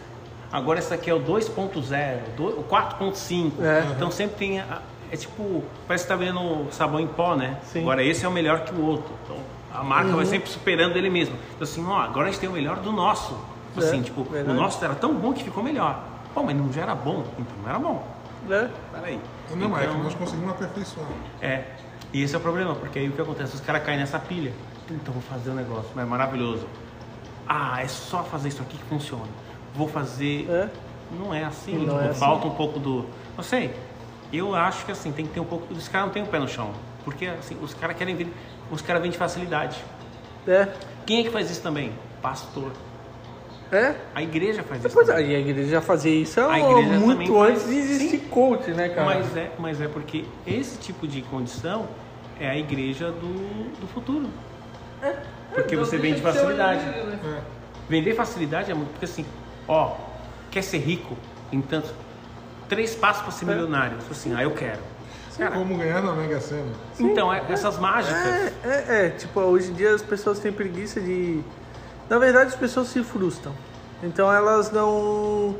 Agora 0.51 0.79
esse 0.79 0.93
aqui 0.93 1.09
é 1.09 1.13
o 1.13 1.19
2.0, 1.19 2.35
do- 2.35 2.59
o 2.59 2.63
4.5. 2.63 3.51
É. 3.63 3.85
Então 3.95 4.09
sempre 4.11 4.35
tem. 4.35 4.59
a- 4.59 4.81
é 5.11 5.15
tipo, 5.17 5.63
parece 5.87 6.03
que 6.05 6.09
tá 6.09 6.15
vendo 6.15 6.67
sabão 6.71 6.99
em 6.99 7.07
pó, 7.07 7.35
né? 7.35 7.57
Sim. 7.63 7.81
Agora 7.81 8.03
esse 8.03 8.25
é 8.25 8.27
o 8.27 8.31
melhor 8.31 8.61
que 8.61 8.73
o 8.73 8.85
outro. 8.85 9.11
Então 9.23 9.37
a 9.73 9.83
marca 9.83 10.11
vai 10.11 10.25
sempre 10.25 10.49
superando 10.49 10.95
ele 10.97 11.09
mesmo. 11.09 11.35
Então 11.55 11.63
assim, 11.63 11.85
ó, 11.87 11.99
agora 12.01 12.27
a 12.27 12.31
gente 12.31 12.39
tem 12.39 12.49
o 12.49 12.53
melhor 12.53 12.77
do 12.77 12.91
nosso. 12.91 13.33
Tipo 13.69 13.81
É, 13.81 13.87
assim, 13.87 14.01
tipo, 14.01 14.23
verdade. 14.23 14.57
o 14.57 14.59
nosso 14.59 14.83
era 14.83 14.95
tão 14.95 15.13
bom 15.13 15.31
que 15.33 15.43
ficou 15.43 15.63
melhor. 15.63 16.03
Pô, 16.33 16.41
mas 16.43 16.55
não 16.55 16.71
já 16.73 16.81
era 16.81 16.95
bom, 16.95 17.23
então 17.37 17.53
não 17.63 17.69
era 17.69 17.79
bom. 17.79 18.07
Né? 18.47 18.69
Peraí. 18.93 19.19
Não, 19.55 19.69
mas 19.69 19.81
é 19.81 19.85
que 19.85 19.91
Então- 19.91 20.03
nós 20.03 20.13
conseguimos 20.15 20.51
aperfeiçoar. 20.51 21.07
é, 21.41 21.63
e 22.13 22.23
esse 22.23 22.33
é 22.33 22.37
o 22.37 22.41
problema, 22.41 22.75
porque 22.75 22.99
aí 22.99 23.07
o 23.09 23.11
que 23.11 23.21
acontece? 23.21 23.55
Os 23.55 23.61
caras 23.61 23.83
caem 23.83 23.99
nessa 23.99 24.19
pilha. 24.19 24.51
Então 24.89 25.13
vou 25.13 25.21
fazer 25.21 25.51
um 25.51 25.55
negócio, 25.55 25.89
mas 25.95 26.05
é 26.05 26.07
maravilhoso. 26.07 26.65
Ah, 27.47 27.81
é 27.81 27.87
só 27.87 28.23
fazer 28.23 28.49
isso 28.49 28.61
aqui 28.61 28.77
que 28.77 28.83
funciona. 28.85 29.27
Vou 29.75 29.87
fazer. 29.87 30.49
É. 30.49 30.69
Não 31.11 31.33
é 31.33 31.43
assim, 31.43 31.73
Não 31.73 31.95
tipo, 31.95 31.99
é 31.99 32.09
assim. 32.09 32.19
falta 32.19 32.47
um 32.47 32.55
pouco 32.55 32.79
do. 32.79 33.05
Não 33.35 33.43
sei. 33.43 33.73
Eu 34.31 34.53
acho 34.55 34.85
que 34.85 34.91
assim, 34.91 35.11
tem 35.11 35.25
que 35.25 35.33
ter 35.33 35.39
um 35.39 35.45
pouco. 35.45 35.73
Os 35.73 35.87
caras 35.87 36.07
não 36.07 36.13
têm 36.13 36.23
o 36.23 36.27
pé 36.27 36.39
no 36.39 36.47
chão. 36.47 36.71
Porque 37.03 37.25
assim, 37.25 37.57
os 37.61 37.73
caras 37.73 37.95
querem 37.97 38.15
ver. 38.15 38.31
Os 38.71 38.81
caras 38.81 39.01
vêm 39.01 39.11
de 39.11 39.17
facilidade. 39.17 39.77
É. 40.47 40.67
Quem 41.05 41.21
é 41.21 41.23
que 41.23 41.29
faz 41.29 41.49
isso 41.49 41.61
também? 41.61 41.91
Pastor. 42.21 42.71
É. 43.71 43.93
A 44.15 44.23
igreja 44.23 44.63
faz 44.63 44.83
isso. 44.83 44.93
Pois 44.93 45.09
é, 45.09 45.13
também. 45.13 45.31
e 45.31 45.35
a 45.35 45.39
igreja 45.39 45.69
já 45.69 45.81
fazia 45.81 46.15
isso 46.21 46.39
há 46.41 46.51
A 46.53 46.59
igreja 46.59 46.99
muito 46.99 47.33
faz. 47.33 47.51
antes 47.51 47.67
de 47.69 47.77
existir 47.77 48.09
Sim. 48.19 48.27
coach, 48.29 48.71
né, 48.71 48.89
cara? 48.89 49.05
Mas 49.05 49.37
é, 49.37 49.51
mas 49.59 49.81
é 49.81 49.87
porque 49.87 50.25
esse 50.47 50.77
tipo 50.79 51.07
de 51.07 51.21
condição 51.23 51.87
é 52.39 52.49
a 52.49 52.57
igreja 52.57 53.11
do, 53.11 53.71
do 53.79 53.87
futuro. 53.93 54.27
Porque 55.53 55.75
Então 55.75 55.85
você 55.85 55.97
vende 55.97 56.21
facilidade. 56.21 56.83
né? 56.83 57.19
É. 57.23 57.41
Vender 57.87 58.13
facilidade 58.15 58.71
é 58.71 58.73
muito. 58.73 58.89
Porque 58.91 59.05
assim, 59.05 59.25
ó, 59.67 59.95
quer 60.51 60.61
ser 60.63 60.77
rico? 60.79 61.15
Então, 61.51 61.81
três 62.67 62.95
passos 62.95 63.21
para 63.23 63.31
ser 63.31 63.45
É. 63.45 63.47
milionário. 63.49 63.97
Assim, 64.09 64.33
ah, 64.35 64.43
eu 64.43 64.51
quero. 64.51 64.79
Cara, 65.37 65.51
Como 65.51 65.77
ganhar 65.77 66.01
na 66.03 66.11
Mega 66.13 66.39
Sena. 66.41 66.65
então, 66.99 67.33
é- 67.33 67.41
essas 67.49 67.79
mágicas. 67.79 68.17
É, 68.25 68.53
é, 68.65 69.05
é, 69.05 69.09
tipo, 69.11 69.39
hoje 69.39 69.71
em 69.71 69.73
dia 69.73 69.93
as 69.95 70.01
pessoas 70.01 70.37
têm 70.39 70.51
preguiça 70.51 70.99
de. 70.99 71.39
Na 72.09 72.17
verdade, 72.17 72.47
as 72.47 72.55
pessoas 72.55 72.87
se 72.87 73.03
frustram. 73.03 73.53
Então 74.01 74.31
elas 74.31 74.71
não. 74.71 75.55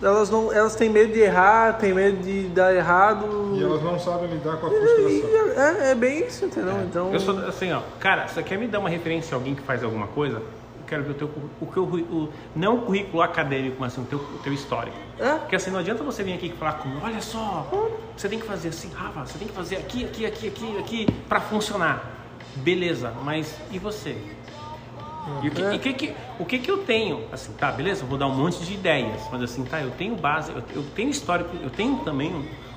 Elas 0.00 0.30
não. 0.30 0.52
Elas 0.52 0.76
têm 0.76 0.88
medo 0.88 1.12
de 1.12 1.20
errar, 1.20 1.74
têm 1.74 1.92
medo 1.92 2.22
de 2.22 2.48
dar 2.48 2.74
errado. 2.74 3.54
E 3.54 3.62
elas 3.62 3.82
não 3.82 3.98
sabem 3.98 4.30
lidar 4.30 4.58
com 4.58 4.66
a 4.66 4.70
frustração. 4.70 5.50
é, 5.56 5.90
é 5.90 5.94
bem 5.94 6.26
isso, 6.26 6.44
entendeu? 6.44 6.80
Então. 6.82 7.12
Eu 7.12 7.20
sou 7.20 7.38
assim, 7.46 7.72
ó, 7.72 7.80
cara, 7.98 8.28
você 8.28 8.42
quer 8.42 8.58
me 8.58 8.68
dar 8.68 8.78
uma 8.78 8.88
referência 8.88 9.34
a 9.34 9.38
alguém 9.38 9.54
que 9.54 9.62
faz 9.62 9.82
alguma 9.82 10.06
coisa? 10.06 10.36
Eu 10.36 10.86
quero 10.86 11.02
ver 11.02 11.10
o 11.10 11.14
teu 11.14 11.30
o 11.60 11.66
que 11.66 11.80
o, 11.80 11.84
o 11.84 12.32
não 12.54 12.76
o 12.76 12.82
currículo 12.82 13.22
acadêmico, 13.22 13.76
mas 13.80 13.92
assim, 13.92 14.02
o 14.02 14.04
teu, 14.04 14.18
o 14.18 14.38
teu 14.44 14.52
histórico. 14.52 14.96
É. 15.18 15.34
Porque 15.34 15.56
assim, 15.56 15.70
não 15.70 15.80
adianta 15.80 16.04
você 16.04 16.22
vir 16.22 16.34
aqui 16.34 16.46
e 16.46 16.52
falar 16.52 16.74
com, 16.74 16.90
olha 17.02 17.20
só, 17.20 17.66
você 18.16 18.28
tem 18.28 18.38
que 18.38 18.46
fazer 18.46 18.68
assim, 18.68 18.90
Rafa, 18.94 19.26
você 19.26 19.38
tem 19.38 19.48
que 19.48 19.54
fazer 19.54 19.76
aqui, 19.76 20.04
aqui, 20.04 20.26
aqui, 20.26 20.48
aqui, 20.48 20.78
aqui, 20.78 21.06
pra 21.28 21.40
funcionar. 21.40 22.12
Beleza, 22.56 23.12
mas 23.24 23.54
e 23.72 23.78
você? 23.78 24.16
E 25.42 25.48
o 25.48 25.50
que, 25.50 25.62
e 25.62 25.78
que, 25.78 25.92
que- 25.94 26.14
o 26.38 26.44
que 26.44 26.58
que 26.58 26.70
eu 26.70 26.78
tenho? 26.78 27.22
Assim, 27.32 27.52
tá, 27.54 27.70
beleza, 27.72 28.02
eu 28.02 28.06
vou 28.06 28.16
dar 28.18 28.26
um 28.26 28.34
monte 28.34 28.62
de 28.64 28.74
ideias, 28.74 29.22
mas 29.30 29.42
assim, 29.42 29.64
tá, 29.64 29.80
eu 29.80 29.90
tenho 29.90 30.14
base, 30.16 30.52
eu, 30.52 30.62
eu 30.74 30.82
tenho 30.94 31.10
histórico, 31.10 31.50
eu 31.62 31.70
tenho 31.70 31.96
também 31.98 32.32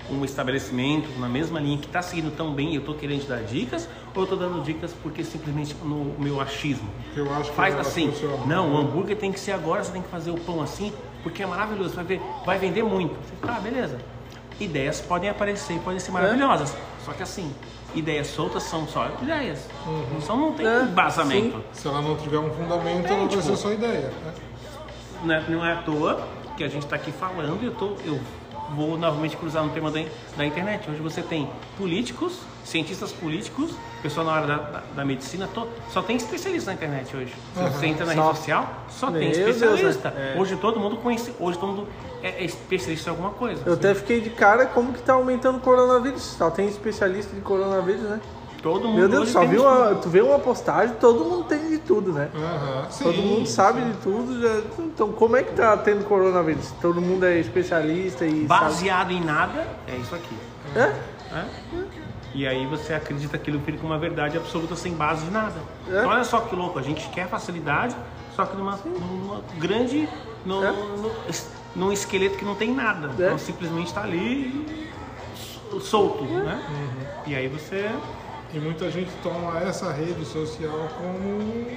um, 0.10 0.18
um 0.18 0.26
estabelecimento 0.26 1.08
na 1.20 1.30
mesma 1.30 1.60
linha 1.60 1.78
que 1.78 1.86
está 1.86 2.02
seguindo 2.02 2.32
tão 2.36 2.52
bem 2.54 2.72
e 2.72 2.76
eu 2.76 2.82
tô 2.82 2.94
querendo 2.96 3.22
te 3.22 3.28
dar 3.28 3.42
dicas, 3.44 3.88
ou 4.16 4.24
eu 4.24 4.28
tô 4.28 4.36
dando 4.36 4.62
dicas 4.64 4.94
porque 5.04 5.24
simplesmente 5.24 5.76
no 5.84 6.16
meu 6.20 6.42
achismo? 6.42 6.90
Eu 7.16 7.32
acho 7.36 7.50
que 7.52 7.56
Faz 7.56 7.76
assim, 7.78 8.12
não, 8.48 8.74
o 8.74 8.78
hambúrguer 8.78 9.16
tem 9.18 9.32
que 9.32 9.40
ser 9.40 9.52
agora, 9.52 9.84
você 9.84 9.92
tem 9.92 10.02
que 10.02 10.10
fazer 10.10 10.32
o 10.32 10.38
pão 10.38 10.62
assim, 10.62 10.92
porque 11.22 11.44
é 11.44 11.46
maravilhoso, 11.46 11.94
vai, 11.96 12.04
ver, 12.04 12.22
vai 12.46 12.58
vender 12.58 12.84
muito. 12.84 13.14
Você, 13.16 13.36
tá, 13.46 13.60
beleza. 13.60 13.98
Ideias 14.60 15.00
podem 15.00 15.30
aparecer, 15.30 15.80
podem 15.80 16.00
ser 16.00 16.12
maravilhosas, 16.12 16.76
só 17.06 17.14
que 17.14 17.24
assim, 17.24 17.50
ideias 17.96 18.28
soltas 18.28 18.64
são 18.64 18.88
só 18.88 19.08
ideias, 19.22 19.68
só 20.22 20.36
não 20.36 20.54
tem 20.54 20.66
É, 20.68 20.82
embasamento. 20.84 21.64
Se 21.74 21.88
ela 21.88 22.02
não 22.02 22.16
tiver 22.16 22.38
um 22.38 22.50
fundamento, 22.52 23.06
É, 23.06 23.10
ela 23.10 23.20
vai 23.20 23.28
tipo- 23.28 23.42
ser 23.42 23.56
só 23.58 23.72
ideia. 23.72 24.12
né? 24.24 24.34
Não 25.24 25.34
é, 25.36 25.44
não 25.50 25.66
é 25.66 25.74
à 25.74 25.78
toa 25.82 26.22
que 26.56 26.64
a 26.64 26.68
gente 26.68 26.84
está 26.84 26.96
aqui 26.96 27.12
falando 27.12 27.62
e 27.62 27.66
eu, 27.66 27.74
tô, 27.76 27.96
eu 28.06 28.20
vou 28.76 28.98
novamente 28.98 29.36
cruzar 29.38 29.64
no 29.64 29.70
tema 29.72 29.90
da, 29.92 30.04
da 30.38 30.46
internet. 30.46 30.90
Hoje 30.90 31.00
você 31.02 31.22
tem 31.22 31.50
políticos, 31.78 32.40
cientistas 32.64 33.12
políticos, 33.12 33.72
pessoal 34.02 34.26
na 34.26 34.34
área 34.34 34.48
da, 34.48 34.56
da, 34.58 34.84
da 34.98 35.06
medicina, 35.06 35.48
to- 35.54 35.68
só 35.92 36.02
tem 36.02 36.16
especialista 36.16 36.72
na 36.72 36.76
internet 36.76 37.16
hoje. 37.16 37.34
Se 37.54 37.60
Aham, 37.60 37.70
você 37.72 37.86
entra 37.88 38.06
na 38.06 38.14
só. 38.14 38.28
rede 38.28 38.38
social, 38.38 38.74
só 38.90 39.12
tem 39.12 39.32
Deus, 39.32 39.38
especialista. 39.38 40.12
né? 40.12 40.34
É. 40.36 40.40
Hoje 40.40 40.56
todo 40.58 40.80
mundo 40.80 40.98
conhece, 40.98 41.34
hoje 41.40 41.58
todo 41.58 41.70
mundo 41.70 41.88
é, 42.22 42.30
é 42.30 42.44
especialista 42.46 43.10
em 43.10 43.12
alguma 43.12 43.32
coisa. 43.32 43.62
Eu 43.66 43.74
até 43.74 43.94
fiquei 43.96 44.22
de 44.22 44.30
cara 44.30 44.66
como 44.68 44.94
que 44.94 45.02
tá 45.02 45.14
aumentando 45.14 45.58
o 45.58 45.62
coronavírus. 45.62 46.22
Só 46.22 46.50
tem 46.52 46.68
especialista 46.68 47.34
de 47.36 47.42
coronavírus, 47.42 48.02
né? 48.04 48.20
Todo 48.62 48.88
mundo 48.88 48.98
Meu 48.98 49.08
Deus, 49.10 49.30
só 49.30 49.40
tem 49.40 49.50
viu 49.50 49.62
uma, 49.64 49.96
tu 49.96 50.10
vê 50.10 50.22
uma 50.22 50.38
postagem, 50.40 50.96
todo 51.00 51.24
mundo 51.24 51.46
tem 51.46 51.70
de 51.70 51.78
tudo, 51.78 52.12
né? 52.12 52.30
Aham, 52.36 52.88
sim, 52.90 53.04
Todo 53.06 53.18
mundo 53.18 53.46
sabe 53.48 53.82
sim. 53.82 53.92
de 53.92 53.98
tudo. 53.98 54.42
já- 54.42 54.62
Então, 54.84 55.12
como 55.14 55.38
é 55.38 55.44
que 55.44 55.54
tá 55.54 55.78
tendo 55.78 56.04
coronavírus? 56.06 56.72
Todo 56.82 57.00
mundo 57.02 57.26
é 57.26 57.38
especialista 57.40 58.26
e. 58.26 58.46
Baseado 58.46 59.12
em 59.12 59.22
nada, 59.24 59.66
é 59.88 59.96
isso 59.96 60.14
aqui. 60.14 60.36
Sabe? 60.74 60.92
É? 61.32 61.34
né? 61.34 61.50
E 62.36 62.46
aí 62.48 62.66
você 62.68 62.94
acredita 62.94 63.38
que 63.38 63.50
aquilo 63.50 63.60
fica 63.66 63.84
uma 63.86 63.98
verdade 63.98 64.38
absoluta 64.38 64.76
sem 64.76 64.94
base 64.94 65.26
de 65.26 65.32
nada. 65.32 65.56
É. 65.88 65.98
Então, 66.00 66.10
olha 66.10 66.24
só 66.24 66.42
que 66.42 66.56
louco, 66.56 66.78
a 66.78 66.82
gente 66.82 67.08
quer 67.10 67.28
facilidade, 67.28 67.96
só 68.36 68.46
que 68.46 68.56
numa, 68.58 68.78
numa 68.86 69.42
grande. 69.58 70.08
Num, 70.46 70.64
É. 70.64 70.72
num- 70.72 71.12
num 71.76 71.92
esqueleto 71.92 72.38
que 72.38 72.46
não 72.46 72.56
tem 72.56 72.74
nada. 72.74 73.10
É. 73.20 73.26
Então 73.26 73.38
simplesmente 73.38 73.88
está 73.88 74.02
ali 74.04 74.66
solto, 75.82 76.24
né? 76.26 76.62
Uhum. 76.70 77.32
E 77.32 77.36
aí 77.36 77.48
você. 77.48 77.90
E 78.54 78.60
muita 78.60 78.90
gente 78.90 79.12
toma 79.22 79.60
essa 79.60 79.92
rede 79.92 80.26
social 80.26 80.90
como 80.98 81.68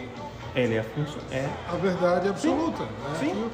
Ele 0.55 0.77
é 0.77 0.83
função. 0.83 1.21
É. 1.31 1.49
a 1.71 1.77
verdade 1.77 2.29
absoluta. 2.29 2.83
Né? 2.83 2.89
Sim. 3.21 3.51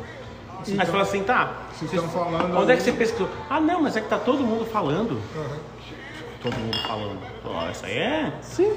Se 0.64 0.72
Aí 0.72 0.78
você 0.78 0.86
fala 0.86 1.02
assim, 1.02 1.22
tá. 1.22 1.52
se 1.72 1.86
vocês- 1.86 2.02
estão 2.02 2.08
falando 2.08 2.56
Onde 2.58 2.72
é 2.72 2.76
que 2.76 2.82
você 2.82 2.92
pesquisou? 2.92 3.28
Ah, 3.48 3.60
não, 3.60 3.82
mas 3.82 3.96
é 3.96 4.00
que 4.00 4.08
tá 4.08 4.18
todo 4.18 4.42
mundo 4.42 4.64
falando. 4.66 5.20
Aham. 5.36 5.56
Todo 6.42 6.56
mundo 6.56 6.76
falando. 6.86 7.18
Ó, 7.44 7.70
isso 7.70 7.86
aí 7.86 7.98
é. 7.98 8.32
Sim. 8.42 8.72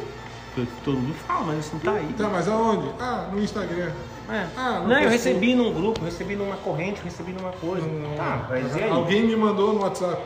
Todo 0.84 0.98
mundo 0.98 1.16
fala, 1.28 1.46
mas 1.46 1.60
isso 1.60 1.72
não 1.76 1.80
tá 1.82 1.92
aí. 1.94 2.14
Tá, 2.18 2.28
mas 2.28 2.48
aonde? 2.48 2.90
Ah, 3.00 3.30
no 3.32 3.42
Instagram. 3.42 3.92
É. 4.30 4.46
Ah, 4.58 4.80
no 4.82 4.90
não, 4.90 5.00
eu 5.00 5.10
recebi 5.10 5.56
num 5.56 5.74
grupo, 5.74 6.04
recebi 6.04 6.36
numa 6.36 6.56
corrente, 6.58 7.02
recebi 7.04 7.32
numa 7.32 7.52
coisa. 7.54 7.88
Tá, 8.18 8.46
mas 8.50 8.76
aí? 8.76 8.90
Alguém 8.90 9.24
me 9.24 9.36
mandou 9.36 9.74
no 9.74 9.82
WhatsApp. 9.82 10.22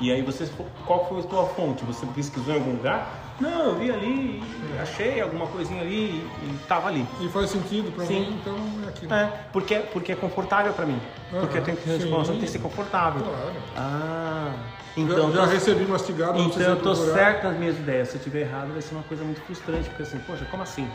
E 0.00 0.10
aí 0.10 0.22
você, 0.22 0.48
qual 0.86 1.06
foi 1.08 1.20
a 1.20 1.22
tua 1.24 1.44
fonte? 1.46 1.84
Você 1.84 2.06
pesquisou 2.06 2.54
em 2.54 2.58
algum 2.58 2.72
lugar? 2.72 3.06
Não, 3.38 3.64
eu 3.66 3.74
vi 3.78 3.90
ali, 3.90 4.42
achei 4.80 5.20
alguma 5.20 5.46
coisinha 5.46 5.80
ali 5.82 6.26
e 6.42 6.58
tava 6.68 6.88
ali. 6.88 7.06
E 7.20 7.28
faz 7.28 7.50
sentido 7.50 7.90
pra 7.92 8.04
Sim. 8.04 8.20
mim, 8.20 8.38
então 8.40 8.56
é 8.84 8.88
aquilo. 8.88 9.12
É, 9.14 9.26
porque, 9.52 9.74
porque 9.92 10.12
é 10.12 10.16
confortável 10.16 10.72
pra 10.72 10.86
mim. 10.86 10.98
Porque 11.30 11.58
eu 11.58 11.62
tenho 11.62 11.76
que 11.76 11.88
responder, 11.88 12.28
tem 12.28 12.40
que 12.40 12.46
ser 12.48 12.58
confortável. 12.60 13.22
Claro. 13.22 13.52
Ah, 13.76 14.52
Já- 14.96 15.02
então, 15.02 15.32
já, 15.32 15.44
tô- 15.44 15.50
recebi 15.50 15.84
mastigado, 15.86 16.38
não 16.38 16.46
então 16.46 16.62
eu 16.62 16.76
tô 16.76 16.92
procurar. 16.94 17.14
certo 17.14 17.44
nas 17.44 17.56
minhas 17.58 17.76
ideias. 17.78 18.08
Se 18.08 18.16
eu 18.16 18.22
tiver 18.22 18.40
errado, 18.40 18.72
vai 18.72 18.82
ser 18.82 18.94
uma 18.94 19.04
coisa 19.04 19.22
muito 19.24 19.40
frustrante, 19.42 19.88
porque 19.88 20.02
assim, 20.02 20.18
poxa, 20.20 20.44
como 20.50 20.62
assim? 20.62 20.88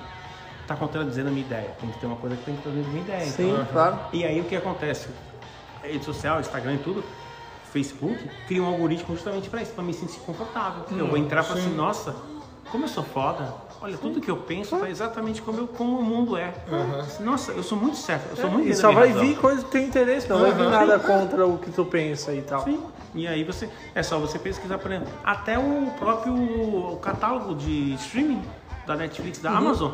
Tá 0.68 0.76
contradizendo 0.76 1.30
a 1.30 1.32
minha 1.32 1.46
ideia. 1.46 1.70
Tem 1.80 1.89
que 1.91 2.00
ter 2.00 2.06
uma 2.08 2.15
coisa 2.15 2.36
que 2.36 2.44
tem 2.44 2.56
que 2.56 2.62
trazer 2.63 2.80
a 2.80 2.84
minha 2.89 3.02
ideia. 3.02 3.26
Sim, 3.26 3.52
Então, 3.54 3.65
claro. 3.72 4.00
E 4.13 4.24
aí 4.26 4.39
o 4.41 4.46
que 4.46 4.56
acontece? 4.56 5.08
rede 5.84 6.04
social, 6.04 6.39
Instagram 6.39 6.74
e 6.74 6.78
tudo, 6.80 7.04
Facebook, 7.76 8.18
cria 8.48 8.64
um 8.64 8.68
algoritmo 8.68 9.14
justamente 9.14 9.50
para 9.50 9.62
isso, 9.62 9.74
para 9.74 9.84
me 9.84 9.94
sentir 9.94 10.20
confortável. 10.22 10.86
eu 10.98 11.08
vou 11.08 11.18
entrar 11.18 11.44
e 11.44 11.44
falar 11.44 11.60
sim. 11.60 11.68
assim, 11.68 11.76
nossa, 11.76 12.16
como 12.72 12.86
eu 12.86 12.88
sou 12.88 13.04
foda. 13.04 13.54
Olha, 13.82 13.98
tudo 13.98 14.22
que 14.22 14.32
eu 14.32 14.38
penso 14.38 14.78
tá 14.78 14.90
exatamente 14.90 15.42
como, 15.42 15.60
eu, 15.60 15.68
como 15.68 16.00
o 16.00 16.04
mundo 16.04 16.38
é. 16.38 16.54
Nossa, 17.20 17.52
eu 17.52 17.62
sou 17.62 17.78
muito 17.78 17.98
certo, 17.98 18.30
eu 18.30 18.38
sou 18.38 18.50
muito 18.50 18.70
E 18.70 18.74
só 18.74 18.94
vai 18.94 19.10
razão. 19.10 19.26
vir 19.26 19.38
coisa 19.38 19.62
que 19.62 19.72
tem 19.72 19.86
interesse, 19.86 20.30
não 20.30 20.40
vai 20.40 20.54
vir 20.54 20.70
nada 20.70 20.98
contra 20.98 21.46
o 21.46 21.58
que 21.58 21.70
tu 21.70 21.84
pensa 21.84 22.34
e 22.34 22.42
tal. 22.42 22.64
Sim. 22.64 22.82
E 23.14 23.28
aí 23.28 23.44
você 23.44 23.70
é 23.94 24.02
só 24.02 24.18
você 24.18 24.40
pesquisar 24.40 24.78
por 24.78 24.92
exemplo, 24.92 25.12
até 25.24 25.60
o 25.60 25.92
próprio 26.00 26.34
o 26.34 26.98
catálogo 26.98 27.56
de 27.56 27.94
streaming 27.96 28.42
da 28.86 28.95
Netflix, 28.95 29.39
da 29.39 29.52
Amazon, 29.52 29.93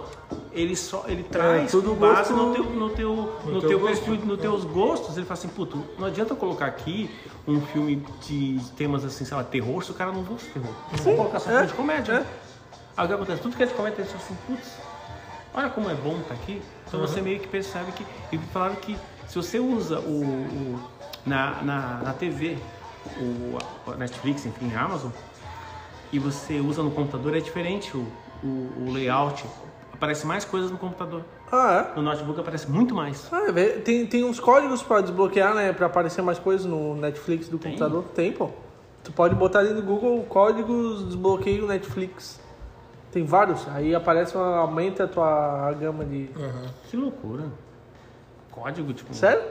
ele 0.51 0.75
só 0.75 1.06
ele 1.08 1.23
traz 1.23 1.71
tudo 1.71 1.91
com 1.91 1.95
base 1.95 2.34
no 2.34 2.54
teu 2.54 2.63
no 2.63 2.89
teu 2.89 3.15
no, 3.45 3.60
teu 3.62 3.69
teu 3.69 3.80
gosto. 3.80 4.06
perfil, 4.06 4.25
nos 4.25 4.39
teus 4.39 4.65
gostos. 4.65 5.15
Ele 5.17 5.25
fala 5.25 5.39
assim, 5.39 5.47
puto, 5.47 5.82
não 5.97 6.08
adianta 6.08 6.34
eu 6.34 6.38
colocar 6.38 6.65
aqui 6.65 7.10
um 7.47 7.62
filme 7.62 8.06
de 8.27 8.60
temas 8.75 9.06
assim, 9.06 9.23
sei 9.25 9.36
lá, 9.38 9.43
terror, 9.43 9.84
se 9.84 9.91
o 9.91 9.93
cara 9.93 10.12
não 10.12 10.23
gosta 10.23 10.45
de 10.47 10.54
terror. 10.54 10.75
Eu 10.91 10.97
vou 10.99 11.15
colocar 11.15 11.39
só 11.39 11.49
é, 11.49 11.54
filme 11.54 11.67
de 11.67 11.73
comédia. 11.73 12.13
é. 12.13 12.25
Aí 12.97 13.06
o 13.06 13.08
que 13.08 13.13
acontece? 13.13 13.41
Tudo 13.41 13.56
que 13.56 13.63
é 13.63 13.65
de 13.65 13.73
comédia, 13.73 14.04
você 14.04 14.12
fala 14.12 14.23
assim, 14.23 14.38
putz, 14.45 14.71
olha 15.54 15.69
como 15.69 15.89
é 15.89 15.95
bom 15.95 16.17
estar 16.19 16.34
aqui. 16.34 16.62
Então 16.88 16.99
você 16.99 17.21
meio 17.21 17.39
que 17.39 17.47
percebe 17.47 17.91
que. 17.93 18.06
E 18.34 18.38
falaram 18.38 18.75
que 18.75 18.97
se 19.27 19.36
você 19.36 19.60
usa 19.60 19.99
o. 19.99 20.23
o- 20.23 20.80
na, 21.25 21.62
na, 21.62 22.01
na 22.04 22.13
TV, 22.13 22.58
o 23.17 23.58
a 23.91 23.95
Netflix, 23.95 24.43
enfim, 24.45 24.73
a 24.75 24.82
Amazon, 24.82 25.12
e 26.12 26.17
você 26.19 26.60
usa 26.60 26.82
no 26.84 26.89
computador, 26.91 27.38
é 27.38 27.39
diferente 27.39 27.95
o, 27.95 28.06
o, 28.43 28.47
o 28.88 28.91
layout. 28.91 29.43
Aparece 29.93 30.25
mais 30.25 30.43
coisas 30.45 30.71
no 30.71 30.77
computador. 30.77 31.23
Ah, 31.51 31.91
é? 31.91 31.95
No 31.95 32.01
notebook 32.01 32.39
aparece 32.39 32.69
muito 32.69 32.95
mais. 32.95 33.27
Ah, 33.32 33.47
é 33.56 33.67
tem, 33.80 34.06
tem 34.08 34.23
uns 34.23 34.39
códigos 34.39 34.82
pra 34.82 35.01
desbloquear, 35.01 35.54
né? 35.54 35.73
Pra 35.73 35.86
aparecer 35.88 36.21
mais 36.21 36.39
coisas 36.39 36.65
no 36.65 36.95
Netflix 36.95 37.47
do 37.49 37.58
Tem? 37.60 37.71
computador. 37.71 38.04
Tem, 38.15 38.32
pô. 38.32 38.49
Tu 39.04 39.12
pode 39.12 39.36
botar 39.36 39.60
ali 39.60 39.73
no 39.73 39.82
Google 39.82 40.23
códigos 40.30 41.06
desbloqueio 41.06 41.67
Netflix. 41.67 42.39
Tem 43.12 43.25
vários. 43.25 43.67
Aí 43.69 43.93
aparece, 43.93 44.36
uma- 44.38 44.58
aumenta 44.58 45.04
a 45.04 45.08
tua 45.08 45.71
gama 45.73 46.06
de. 46.06 46.30
Aham. 46.36 46.65
Que 46.89 46.95
loucura. 46.97 47.43
Código, 48.49 48.93
tipo. 48.93 49.13
Sério? 49.13 49.43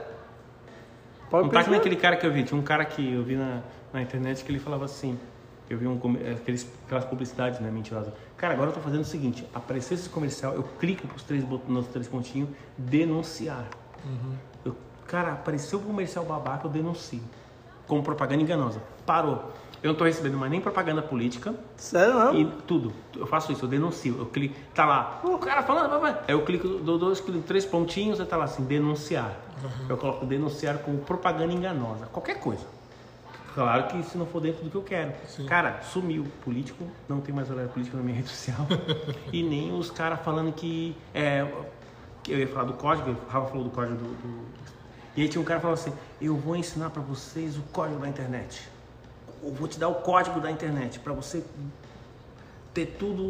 Pode 1.29 1.43
Não 1.45 1.49
tá 1.49 1.59
que 1.63 1.69
pesquisar. 1.69 1.69
nem 1.71 1.79
aquele 1.79 1.95
cara 1.95 2.17
que 2.17 2.25
eu 2.25 2.31
vi. 2.31 2.43
Tinha 2.43 2.59
um 2.59 2.63
cara 2.63 2.83
que 2.83 3.13
eu 3.13 3.23
vi 3.23 3.35
na, 3.35 3.61
na 3.93 4.01
internet 4.01 4.43
que 4.43 4.51
ele 4.51 4.59
falava 4.59 4.85
assim. 4.85 5.17
Eu 5.71 5.77
vi 5.77 5.87
um, 5.87 5.97
aqueles, 6.37 6.69
aquelas 6.85 7.05
publicidades, 7.05 7.61
né, 7.61 7.71
mentirosas. 7.71 8.13
Cara, 8.35 8.53
agora 8.53 8.71
eu 8.71 8.73
tô 8.73 8.81
fazendo 8.81 9.03
o 9.03 9.05
seguinte: 9.05 9.47
apareceu 9.53 9.95
esse 9.95 10.09
comercial, 10.09 10.53
eu 10.53 10.63
clico 10.63 11.07
pros 11.07 11.23
três, 11.23 11.45
nos 11.47 11.87
três 11.87 12.09
pontinhos, 12.09 12.49
denunciar. 12.77 13.65
Eu- 14.65 14.75
cara, 15.07 15.31
apareceu 15.31 15.79
o 15.79 15.81
comercial 15.81 16.25
babaca, 16.25 16.67
eu 16.67 16.71
denuncio. 16.71 17.21
Como 17.87 18.03
propaganda 18.03 18.41
enganosa. 18.41 18.81
Parou. 19.05 19.53
Eu 19.81 19.91
não 19.91 19.97
tô 19.97 20.03
recebendo 20.03 20.37
mais 20.37 20.51
nem 20.51 20.59
propaganda 20.59 21.01
política 21.01 21.55
Sério, 21.77 22.13
não? 22.13 22.35
e 22.37 22.45
tudo. 22.67 22.93
Eu 23.15 23.25
faço 23.25 23.51
isso, 23.53 23.63
eu 23.63 23.69
denuncio. 23.69 24.17
Eu 24.19 24.25
clico, 24.25 24.55
tá 24.75 24.85
lá, 24.85 25.21
o 25.23 25.37
cara 25.39 25.63
falando, 25.63 25.89
vai, 25.89 25.99
vai. 25.99 26.11
Aí 26.27 26.33
eu 26.35 26.43
clico, 26.43 26.67
dou 26.67 26.99
dois, 26.99 27.21
clico, 27.21 27.41
três 27.43 27.65
pontinhos, 27.65 28.19
aí 28.19 28.25
tá 28.27 28.35
lá 28.35 28.43
assim, 28.43 28.63
denunciar. 28.65 29.35
Eu 29.89 29.95
coloco 29.97 30.25
denunciar 30.25 30.79
como 30.79 30.97
propaganda 30.99 31.53
enganosa. 31.53 32.07
Qualquer 32.07 32.39
coisa. 32.39 32.80
Claro 33.53 33.87
que 33.87 34.01
se 34.03 34.17
não 34.17 34.25
for 34.25 34.39
dentro 34.41 34.63
do 34.63 34.69
que 34.69 34.75
eu 34.77 34.81
quero. 34.83 35.13
Sim. 35.27 35.45
Cara, 35.45 35.81
sumiu. 35.81 36.25
Político, 36.43 36.87
não 37.09 37.19
tem 37.19 37.33
mais 37.35 37.49
horário 37.51 37.69
político 37.69 37.97
na 37.97 38.03
minha 38.03 38.15
rede 38.17 38.29
social. 38.29 38.65
e 39.31 39.43
nem 39.43 39.73
os 39.73 39.91
caras 39.91 40.19
falando 40.21 40.51
que. 40.53 40.95
É, 41.13 41.45
que 42.23 42.31
eu 42.31 42.39
ia 42.39 42.47
falar 42.47 42.65
do 42.65 42.73
código, 42.73 43.09
o 43.11 43.29
Rafa 43.29 43.47
falou 43.47 43.63
do 43.63 43.69
código 43.71 43.97
do, 43.97 44.03
do- 44.05 44.45
E 45.17 45.21
aí 45.23 45.27
tinha 45.27 45.41
um 45.41 45.45
cara 45.45 45.59
falando 45.59 45.73
assim: 45.79 45.93
Eu 46.21 46.35
vou 46.37 46.55
ensinar 46.55 46.89
pra 46.91 47.01
vocês 47.01 47.57
o 47.57 47.61
código 47.73 47.99
da 47.99 48.07
internet. 48.07 48.69
Eu 49.43 49.51
vou 49.53 49.67
te 49.67 49.77
dar 49.79 49.87
o 49.89 49.95
código 49.95 50.39
da 50.39 50.49
internet 50.51 50.99
pra 50.99 51.11
você 51.13 51.43
ter 52.73 52.85
tudo. 52.99 53.23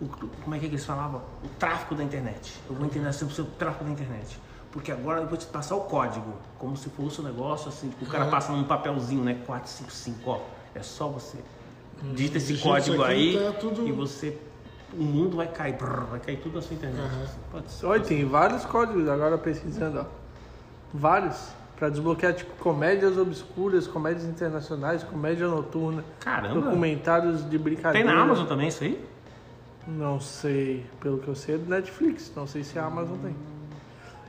O, 0.00 0.04
o- 0.04 0.08
como 0.42 0.54
é 0.56 0.58
que 0.58 0.66
eles 0.66 0.84
falavam? 0.84 1.22
O 1.44 1.48
tráfego 1.58 1.94
da 1.94 2.02
internet. 2.02 2.54
Eu 2.68 2.74
vou 2.74 2.86
entender 2.86 3.06
assim 3.08 3.24
o 3.26 3.30
seu 3.30 3.44
tráfego 3.44 3.84
da 3.84 3.90
internet. 3.90 4.38
Porque 4.70 4.92
agora 4.92 5.20
eu 5.22 5.26
vou 5.26 5.36
te 5.38 5.46
passar 5.46 5.74
o 5.76 5.80
código. 5.82 6.32
Como 6.58 6.76
se 6.76 6.88
fosse 6.90 7.20
um 7.20 7.24
negócio 7.24 7.68
assim, 7.68 7.88
tipo, 7.88 8.04
o 8.04 8.08
cara 8.08 8.26
passa 8.26 8.52
num 8.52 8.64
papelzinho, 8.64 9.24
né? 9.24 9.38
455, 9.46 10.30
ó. 10.30 10.40
É 10.74 10.82
só 10.82 11.08
você. 11.08 11.38
Digita 12.12 12.36
esse 12.36 12.48
digita 12.48 12.68
código 12.68 13.02
aí 13.02 13.38
tá 13.38 13.52
tudo- 13.58 13.86
e 13.88 13.92
você. 13.92 14.38
O 14.92 15.02
mundo 15.02 15.36
vai 15.36 15.48
cair, 15.48 15.74
brrr, 15.74 16.04
vai 16.10 16.20
cair 16.20 16.38
tudo 16.40 16.56
na 16.56 16.62
sua 16.62 16.74
internet. 16.74 17.00
Aham. 17.00 17.26
Pode 17.50 17.70
ser. 17.70 17.86
Olha, 17.86 18.00
tem 18.02 18.24
vários 18.24 18.64
códigos 18.64 19.08
agora 19.08 19.36
pesquisando, 19.38 20.00
ó. 20.00 20.04
Vários. 20.92 21.48
Pra 21.76 21.88
desbloquear, 21.88 22.34
tipo, 22.34 22.50
comédias 22.62 23.16
obscuras, 23.16 23.86
comédias 23.86 24.24
internacionais, 24.24 25.04
comédia 25.04 25.46
noturna, 25.46 26.04
Caramba! 26.18 26.60
documentários 26.60 27.42
de 27.44 27.50
Tem 27.50 27.58
brincadeira. 27.58 28.12
na 28.14 28.20
Amazon 28.22 28.46
também 28.46 28.66
isso 28.68 28.82
aí? 28.82 29.04
Não 29.86 30.18
sei. 30.20 30.84
Pelo 31.00 31.18
que 31.18 31.28
eu 31.28 31.36
sei 31.36 31.54
é 31.54 31.58
do 31.58 31.70
Netflix. 31.70 32.32
Não 32.34 32.46
sei 32.48 32.64
se 32.64 32.78
a 32.80 32.84
Amazon 32.84 33.16
tem. 33.18 33.34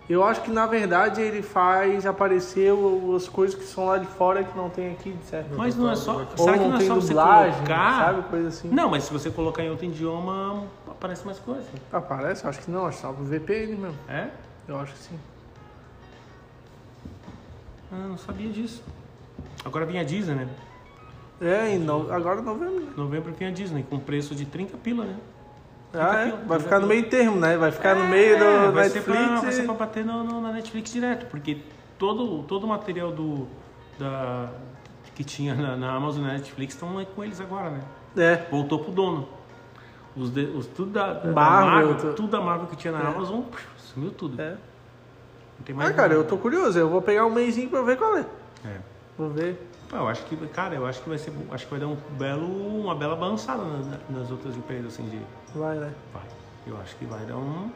Eu 0.10 0.24
acho 0.24 0.42
que, 0.42 0.50
na 0.50 0.66
verdade, 0.66 1.22
ele 1.22 1.44
faz 1.44 2.04
aparecer 2.04 2.74
as 3.16 3.30
coisas 3.30 3.56
que 3.56 3.64
são 3.64 3.86
lá 3.86 4.00
de 4.00 4.08
fora 4.08 4.44
que 4.44 4.58
não 4.58 4.68
tem 4.68 4.92
aqui, 4.92 5.16
certo? 5.26 5.56
Mas 5.56 5.76
não 5.76 5.92
é 5.92 5.96
só. 5.96 6.26
Ou 6.36 6.38
será 6.46 6.54
que 6.58 6.64
não 6.64 6.70
não 6.72 6.78
é 6.78 6.82
só 6.82 6.96
você 6.96 7.08
dublagem, 7.10 7.54
colocar? 7.54 8.06
sabe? 8.06 8.22
Coisa 8.24 8.48
assim. 8.48 8.70
Não, 8.70 8.90
mas 8.90 9.04
se 9.04 9.14
você 9.14 9.30
colocar 9.30 9.64
em 9.64 9.70
outro 9.70 9.86
idioma, 9.86 10.64
aparece 10.88 11.24
mais 11.24 11.38
coisa. 11.38 11.64
Aparece? 11.94 12.48
Acho 12.48 12.60
que 12.60 12.72
não. 12.72 12.88
Acho 12.88 12.98
que 12.98 13.02
só 13.04 13.14
pro 13.14 13.24
VPN 13.24 13.76
mesmo. 13.76 13.98
É? 14.08 14.30
Eu 14.68 14.80
acho 14.80 14.94
que 14.94 15.00
sim. 15.00 15.20
Ah, 17.92 18.08
não 18.10 18.18
sabia 18.18 18.50
disso. 18.50 18.84
Agora 19.64 19.86
vinha 19.86 20.02
a 20.02 20.04
Disney, 20.04 20.34
né? 20.34 20.48
É, 21.40 21.70
em 21.76 21.78
no... 21.80 22.12
agora 22.12 22.42
em 22.42 22.44
novembro. 22.44 22.80
né? 22.80 22.92
Novembro 22.98 23.32
vinha 23.34 23.52
a 23.52 23.54
Disney, 23.54 23.84
com 23.88 24.00
preço 24.00 24.34
de 24.34 24.46
30 24.46 24.76
pila, 24.78 25.06
né? 25.06 25.16
Ah, 25.94 26.18
é? 26.18 26.30
Vai 26.30 26.38
30 26.58 26.60
ficar 26.60 26.80
no 26.80 26.88
meio 26.88 27.10
termo, 27.10 27.40
né? 27.40 27.58
Vai 27.58 27.72
ficar 27.72 27.96
no 27.96 28.08
meio 28.08 28.38
do 28.38 28.44
É, 28.46 28.72
vai 28.72 28.90
Ser 28.90 28.96
Netflix. 29.00 29.28
pra, 29.28 29.40
vai 29.42 29.52
ser 29.52 29.64
pra 29.64 29.74
bater 29.74 30.06
no, 30.06 30.24
no- 30.24 30.42
na 30.42 30.52
Netflix 30.52 30.92
direto, 30.94 31.26
porque 31.28 31.58
todo, 31.98 32.44
todo 32.44 32.64
o 32.66 32.68
material 32.68 33.12
do, 33.12 33.48
da, 33.98 34.50
que 35.16 35.24
tinha 35.24 35.56
na, 35.56 35.76
na 35.76 35.92
Amazon 35.96 36.24
e 36.24 36.28
na 36.28 36.34
Netflix 36.34 36.76
estão 36.76 37.04
com 37.16 37.24
eles 37.24 37.42
agora, 37.42 37.72
né? 37.72 37.82
É. 38.18 38.36
Voltou 38.52 38.80
pro 38.80 38.92
dono. 38.92 39.28
Os 40.16 40.30
de- 40.32 40.46
os, 40.56 40.68
tudo 40.68 40.92
da, 40.92 41.14
da 41.14 41.32
Marvel, 41.32 41.72
Marvel, 41.90 41.96
tu- 41.98 42.14
tudo 42.16 42.28
da 42.30 42.42
Marvel 42.42 42.68
que 42.68 42.76
tinha 42.76 42.94
na 42.94 43.00
É. 43.02 43.08
Amazon, 43.08 43.42
sumiu 43.78 44.12
tudo. 44.12 44.40
É. 44.40 44.52
Não 44.52 45.66
tem 45.66 45.76
mais 45.76 45.90
Ah, 45.90 45.94
cara, 45.94 46.10
nada. 46.10 46.20
eu 46.22 46.24
tô 46.28 46.38
curioso. 46.38 46.78
Eu 46.78 46.90
vou 46.90 47.02
pegar 47.02 47.26
um 47.26 47.34
mêsinho 47.34 47.70
pra 47.70 47.82
ver 47.82 47.98
qual 47.98 48.16
é. 48.18 48.26
É. 48.66 48.78
Vou 49.18 49.30
ver. 49.30 49.68
Pô, 49.90 49.98
Eu 49.98 50.08
acho 50.08 50.24
que, 50.26 50.36
cara, 50.50 50.76
eu 50.76 50.86
acho 50.86 51.02
que 51.02 51.10
vai 51.10 51.18
ser, 51.18 51.34
acho 51.52 51.66
que 51.66 51.72
vai 51.72 51.80
dar 51.80 51.88
um 51.88 51.98
belo, 52.12 52.46
uma 52.80 52.94
bela 52.96 53.16
balançada 53.16 53.64
na- 53.64 53.78
na- 53.80 54.20
nas 54.20 54.30
outras 54.32 54.56
empresas 54.56 54.94
assim 54.94 55.04
de, 55.10 55.20
Vai, 55.56 55.78
né? 55.78 55.94
vai. 56.14 56.24
Eu 56.68 56.80
acho 56.82 56.96
que 56.98 57.06
vai 57.06 57.26
dar 57.26 57.38
um, 57.38 57.72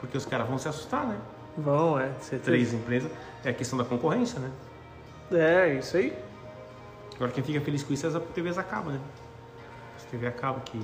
porque 0.00 0.16
os 0.16 0.24
caras 0.24 0.48
vão 0.48 0.56
se 0.58 0.68
assustar, 0.68 1.06
né? 1.06 1.18
Vão, 1.56 1.98
é. 1.98 2.12
certeza. 2.20 2.44
Três 2.44 2.72
empresas, 2.72 3.10
é 3.44 3.50
a 3.50 3.54
questão 3.54 3.78
da 3.78 3.84
concorrência, 3.84 4.38
né? 4.38 4.50
É, 5.32 5.74
isso 5.74 5.96
aí. 5.96 6.16
Agora 7.16 7.32
quem 7.32 7.42
fica 7.44 7.60
feliz 7.60 7.82
com 7.82 7.92
isso 7.92 8.06
é 8.06 8.08
as 8.08 8.22
TVs 8.32 8.56
a 8.58 8.62
cabo, 8.62 8.90
né? 8.90 9.00
As 9.96 10.04
TV 10.04 10.26
a 10.28 10.32
cabo 10.32 10.60
que, 10.60 10.80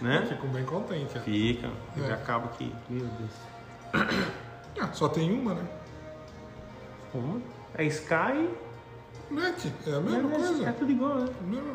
né? 0.00 0.26
Fico 0.28 0.46
bem 0.48 0.64
contente. 0.64 1.16
é. 1.16 1.20
Fica, 1.20 1.70
TV 1.94 2.10
É. 2.10 2.12
a 2.12 2.16
cabo 2.18 2.48
que, 2.48 2.72
meu 2.88 3.06
Deus. 3.06 3.30
Ah, 4.80 4.92
só 4.92 5.08
tem 5.08 5.32
uma, 5.32 5.54
né? 5.54 5.66
Uma. 7.14 7.40
É 7.76 7.84
Sky, 7.84 8.50
Net, 9.34 9.72
é 9.86 9.90
a 9.94 10.00
mesma 10.00 10.30
é, 10.30 10.34
é 10.34 10.36
coisa. 10.36 10.72
tudo 10.78 10.92
igual, 10.92 11.14
né? 11.16 11.28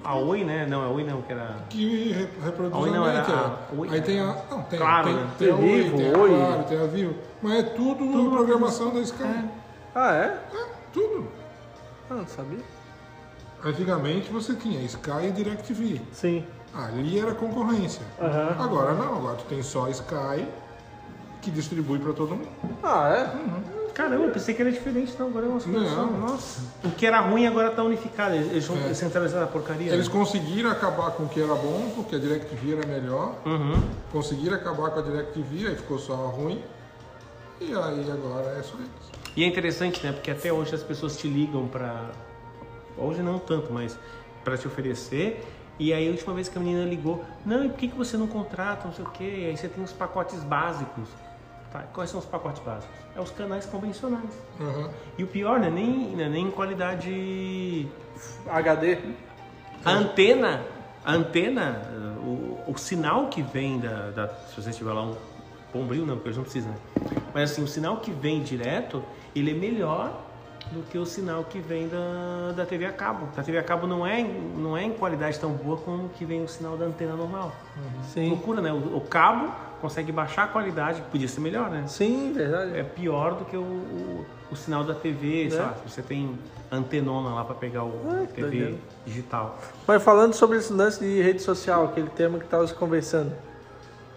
A 0.04 0.16
Oi, 0.16 0.44
né? 0.44 0.66
Não, 0.66 0.82
a 0.82 0.90
Oi 0.90 1.04
não, 1.04 1.22
que 1.22 1.32
era... 1.34 1.56
que 1.70 2.12
re- 2.14 2.30
reproduz 2.44 2.74
A 2.74 2.78
Oi 2.80 2.90
não, 2.92 3.04
a 3.06 3.10
era 3.10 3.18
net. 3.20 3.32
a- 3.32 3.58
é. 3.74 3.80
Oi. 3.80 3.90
Aí 3.92 4.02
tem 4.02 4.20
a. 4.20 4.38
Não, 4.50 4.62
tem. 4.64 4.80
Claro, 4.80 5.06
tem, 5.08 5.16
né? 5.16 5.28
tem 5.38 5.52
a 5.52 5.56
Tem 5.56 5.64
Oi, 5.66 5.82
Vivo, 5.84 5.98
tem 5.98 6.14
a 6.14 6.18
Oi. 6.18 6.30
Claro, 6.30 6.64
tem 6.64 6.82
a 6.82 6.86
Vivo. 6.86 7.16
Mas 7.42 7.54
é 7.60 7.64
tudo, 7.64 8.32
programação 8.32 8.94
da 8.94 9.00
Sky. 9.02 9.50
Ah, 9.96 10.14
é? 10.16 10.26
É, 10.54 10.66
tudo. 10.94 11.28
Ah, 12.10 12.16
não 12.16 12.28
sabia. 12.28 12.60
Antigamente 13.64 14.32
você 14.32 14.54
tinha 14.56 14.80
Sky 14.84 15.28
e 15.28 15.32
DirecTV. 15.32 16.02
Sim. 16.14 16.46
Ali 16.74 17.20
era 17.20 17.34
concorrência. 17.34 18.04
Aham. 18.22 18.56
Agora 18.64 18.94
não, 18.94 19.16
agora 19.18 19.36
tu 19.36 19.44
tem 19.46 19.62
só 19.62 19.88
Sky 19.90 20.48
que 21.42 21.52
distribui 21.52 22.00
para 22.00 22.14
todo 22.14 22.36
mundo. 22.36 22.48
Ah, 22.84 23.10
é? 23.10 23.79
Caramba, 24.00 24.24
eu 24.24 24.32
pensei 24.32 24.56
que 24.56 24.62
era 24.62 24.72
diferente, 24.72 25.14
não. 25.20 25.28
Agora 25.28 25.46
é 25.46 25.50
uma. 25.50 25.60
Não. 25.60 26.20
Nossa. 26.22 26.62
O 26.86 26.90
que 26.90 27.06
era 27.06 27.20
ruim 27.20 27.46
agora 27.46 27.70
tá 27.72 27.84
unificado. 27.84 28.34
Eles 28.34 28.66
vão 28.66 28.78
É. 28.78 28.94
centralizar 28.94 29.44
a 29.44 29.48
porcaria. 29.48 29.92
Eles 29.92 30.08
né? 30.08 30.14
conseguiram 30.14 30.72
acabar 30.72 31.12
com 31.12 31.24
o 31.24 31.28
que 31.28 31.42
era 31.42 31.54
bom, 31.54 31.92
porque 31.98 32.16
a 32.16 32.18
DirecTV 32.18 32.78
era 32.78 32.88
melhor. 32.88 33.36
Uhum. 33.46 33.84
Conseguiram 34.10 34.56
acabar 34.56 34.92
com 34.92 35.00
a 35.00 35.02
DirecTV, 35.02 35.68
aí 35.68 35.76
ficou 35.76 36.00
só 36.00 36.16
ruim. 36.28 36.64
E 37.60 37.74
aí 37.74 38.10
agora 38.10 38.58
é 38.58 38.64
só 38.64 38.78
isso. 38.78 39.12
E 39.36 39.44
é 39.44 39.48
interessante, 39.48 40.02
né? 40.02 40.14
Porque 40.14 40.32
até 40.32 40.54
hoje 40.54 40.74
as 40.74 40.82
pessoas 40.82 41.18
te 41.18 41.28
ligam 41.28 41.68
pra. 41.68 42.06
Hoje 42.98 43.22
não 43.22 43.38
tanto, 43.38 43.74
mas 43.74 44.00
pra 44.46 44.58
te 44.58 44.66
oferecer. 44.66 45.46
E 45.78 45.92
aí 45.92 46.08
a 46.08 46.12
última 46.12 46.34
vez 46.34 46.48
que 46.48 46.58
a 46.58 46.62
menina 46.62 46.86
ligou, 46.86 47.26
não, 47.46 47.66
e 47.66 47.68
por 47.68 47.78
que, 47.78 47.90
que 47.90 47.98
você 47.98 48.16
não 48.16 48.28
contrata, 48.28 48.88
não 48.88 48.94
sei 48.96 49.04
o 49.04 49.10
quê? 49.10 49.48
Aí 49.50 49.58
você 49.58 49.68
tem 49.68 49.84
os 49.84 49.92
pacotes 49.92 50.42
básicos. 50.42 51.10
Tá, 51.72 51.84
quais 51.94 52.10
são 52.10 52.20
os 52.20 52.26
pacotes 52.26 52.62
básicos? 52.64 52.96
É 53.16 53.22
os 53.22 53.30
canais 53.32 53.66
convencionais. 53.66 54.30
Aham. 54.60 54.90
E 55.18 55.24
o 55.24 55.28
pior 55.28 55.60
não 55.60 55.68
é 55.68 55.70
nem, 55.72 56.16
não 56.16 56.24
é 56.24 56.30
nem 56.30 56.50
qualidade. 56.50 57.88
HD. 58.50 58.98
A 59.86 59.92
antena, 59.92 60.62
a 61.06 61.14
antena, 61.14 61.82
o, 62.24 62.72
o 62.72 62.78
sinal 62.78 63.28
que 63.28 63.42
vem 63.42 63.80
da, 63.80 64.10
da- 64.12 64.28
Se 64.28 64.62
você 64.62 64.72
tiver 64.72 64.92
lá 64.94 65.04
um 65.04 65.16
bombril, 65.74 66.06
não, 66.06 66.16
porque 66.16 66.30
eles 66.30 66.38
não 66.38 66.44
precisam, 66.44 66.72
né? 66.72 66.78
Mas 67.34 67.52
assim, 67.52 67.64
o 67.64 67.68
sinal 67.68 67.98
que 67.98 68.12
vem 68.12 68.42
direto, 68.42 69.04
ele 69.36 69.52
é 69.52 69.54
melhor 69.54 70.20
do 70.72 70.82
que 70.84 70.98
o 70.98 71.06
sinal 71.06 71.44
que 71.44 71.60
vem 71.60 71.88
da, 71.88 72.52
da 72.56 72.66
TV 72.66 72.86
a 72.86 72.92
cabo. 72.94 73.28
A 73.36 73.42
TV 73.42 73.58
a 73.58 73.64
cabo 73.64 73.88
não 73.88 74.06
é, 74.06 74.20
em- 74.20 74.54
não 74.58 74.78
é 74.78 74.84
em 74.84 74.92
qualidade 74.94 75.40
tão 75.40 75.52
boa 75.52 75.78
como 75.78 76.06
o 76.06 76.10
que 76.10 76.24
vem 76.26 76.44
o 76.44 76.48
sinal 76.48 76.78
da 76.78 76.86
antena 76.86 77.14
normal. 77.16 77.52
Sim. 78.14 78.30
Loucura, 78.30 78.62
né? 78.62 78.72
O, 78.72 78.98
o 78.98 79.02
cabo 79.02 79.52
consegue 79.82 80.12
baixar 80.12 80.44
a 80.44 80.48
qualidade, 80.48 81.02
podia 81.12 81.28
ser 81.28 81.40
melhor, 81.42 81.70
né? 81.72 81.86
Sim, 81.88 82.34
verdade. 82.34 82.78
é 82.78 82.84
pior 82.84 83.34
do 83.36 83.46
que 83.46 83.56
o, 83.58 83.62
o, 83.62 84.26
o 84.52 84.56
sinal 84.56 84.84
da 84.84 84.94
TV, 84.94 85.50
sei 85.50 85.58
Né? 85.60 85.66
lá, 85.66 85.74
se 85.84 85.90
você 85.92 86.02
tem 86.02 86.38
antenona 86.72 87.30
lá 87.34 87.44
para 87.44 87.56
pegar 87.56 87.84
o 87.84 88.28
TV 88.36 88.42
doideira. 88.42 88.76
digital. 89.06 89.58
Mas 89.88 90.04
falando 90.04 90.34
sobre 90.34 90.58
esse 90.58 90.72
lance 90.72 91.00
de 91.00 91.22
rede 91.22 91.42
social, 91.42 91.86
aquele 91.86 92.10
tema 92.10 92.38
que 92.38 92.44
estávamos 92.46 92.72
conversando, 92.74 93.34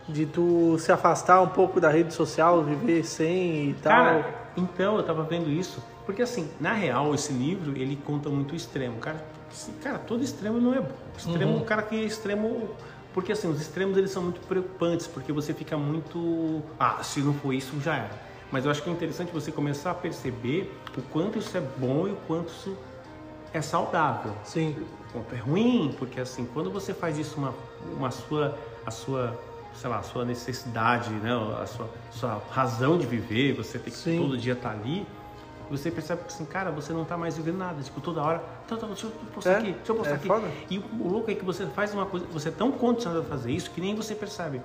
de 0.08 0.26
tu 0.26 0.76
se 0.78 0.90
afastar 0.92 1.40
um 1.40 1.48
pouco 1.48 1.80
da 1.80 1.88
rede 1.88 2.12
social, 2.12 2.62
viver 2.62 3.04
sem 3.04 3.70
e 3.70 3.74
tal. 3.80 3.92
Cara, 3.92 4.34
então 4.56 4.96
eu 4.96 5.02
tava 5.04 5.22
vendo 5.22 5.48
isso, 5.48 5.82
porque 6.04 6.22
assim, 6.22 6.48
na 6.60 6.72
real, 6.72 7.14
esse 7.14 7.32
livro, 7.32 7.76
ele 7.76 7.96
conta 7.96 8.28
muito 8.28 8.52
o 8.52 8.56
extremo. 8.56 8.98
Cara, 8.98 9.24
cara 9.82 9.98
todo 9.98 10.22
extremo 10.22 10.60
não 10.60 10.74
é 10.74 10.80
bom. 10.80 10.94
Extremo, 11.16 11.56
o 11.58 11.64
cara 11.64 11.82
que 11.82 11.96
é 11.96 12.04
extremo... 12.04 12.70
Porque 13.14 13.32
assim, 13.32 13.48
os 13.48 13.60
extremos 13.60 13.98
eles 13.98 14.10
são 14.10 14.22
muito 14.22 14.40
preocupantes, 14.40 15.06
porque 15.06 15.32
você 15.32 15.52
fica 15.52 15.76
muito... 15.76 16.62
Ah, 16.80 17.02
se 17.02 17.20
não 17.20 17.34
for 17.34 17.52
isso, 17.52 17.78
já 17.80 17.96
era. 17.96 18.32
Mas 18.50 18.64
eu 18.64 18.70
acho 18.70 18.82
que 18.82 18.90
é 18.90 18.92
interessante 18.92 19.32
você 19.32 19.52
começar 19.52 19.90
a 19.90 19.94
perceber 19.94 20.74
o 20.96 21.02
quanto 21.02 21.38
isso 21.38 21.56
é 21.56 21.60
bom 21.60 22.08
e 22.08 22.12
o 22.12 22.16
quanto 22.26 22.48
isso 22.48 22.76
é 23.52 23.60
saudável. 23.60 24.32
Sim. 24.44 24.76
ponto 25.12 25.34
é 25.34 25.38
ruim, 25.38 25.94
porque 25.98 26.20
assim, 26.20 26.46
quando 26.52 26.70
você 26.70 26.94
faz 26.94 27.18
isso 27.18 27.38
uma, 27.38 27.54
uma 27.96 28.10
sua, 28.10 28.58
a 28.84 28.90
sua, 28.90 29.38
sei 29.74 29.90
lá, 29.90 29.98
a 29.98 30.02
sua 30.02 30.24
necessidade, 30.24 31.10
né, 31.10 31.32
a 31.60 31.66
sua, 31.66 31.88
sua 32.10 32.42
razão 32.50 32.98
de 32.98 33.06
viver, 33.06 33.54
você 33.54 33.78
tem 33.78 33.92
que 33.92 33.98
Sim. 33.98 34.18
todo 34.18 34.36
dia 34.36 34.54
estar 34.54 34.70
ali, 34.70 35.06
você 35.70 35.90
percebe 35.90 36.22
que 36.22 36.32
assim, 36.32 36.44
cara, 36.44 36.70
você 36.70 36.92
não 36.92 37.04
tá 37.04 37.16
mais 37.16 37.36
vivendo 37.36 37.58
nada, 37.58 37.82
tipo, 37.82 38.00
toda 38.00 38.22
hora, 38.22 38.42
então, 38.66 38.76
então, 38.76 38.88
deixa 38.90 39.06
eu 39.06 39.12
postar 39.34 39.50
É, 39.50 39.56
aqui, 39.58 39.72
deixa 39.72 39.92
eu 39.92 39.96
postar 39.96 40.10
é 40.12 40.14
aqui. 40.16 40.28
foda. 40.28 40.48
E 40.70 40.78
o, 40.78 40.84
o 41.00 41.08
louco 41.10 41.30
é 41.30 41.34
que 41.34 41.44
você 41.44 41.66
faz 41.66 41.92
uma 41.94 42.06
coisa, 42.06 42.26
você 42.32 42.48
é 42.48 42.52
tão 42.52 42.70
condicionado 42.72 43.22
a 43.22 43.24
fazer 43.28 43.50
isso 43.52 43.70
que 43.70 43.80
nem 43.80 43.94
você 43.94 44.14
percebe. 44.14 44.60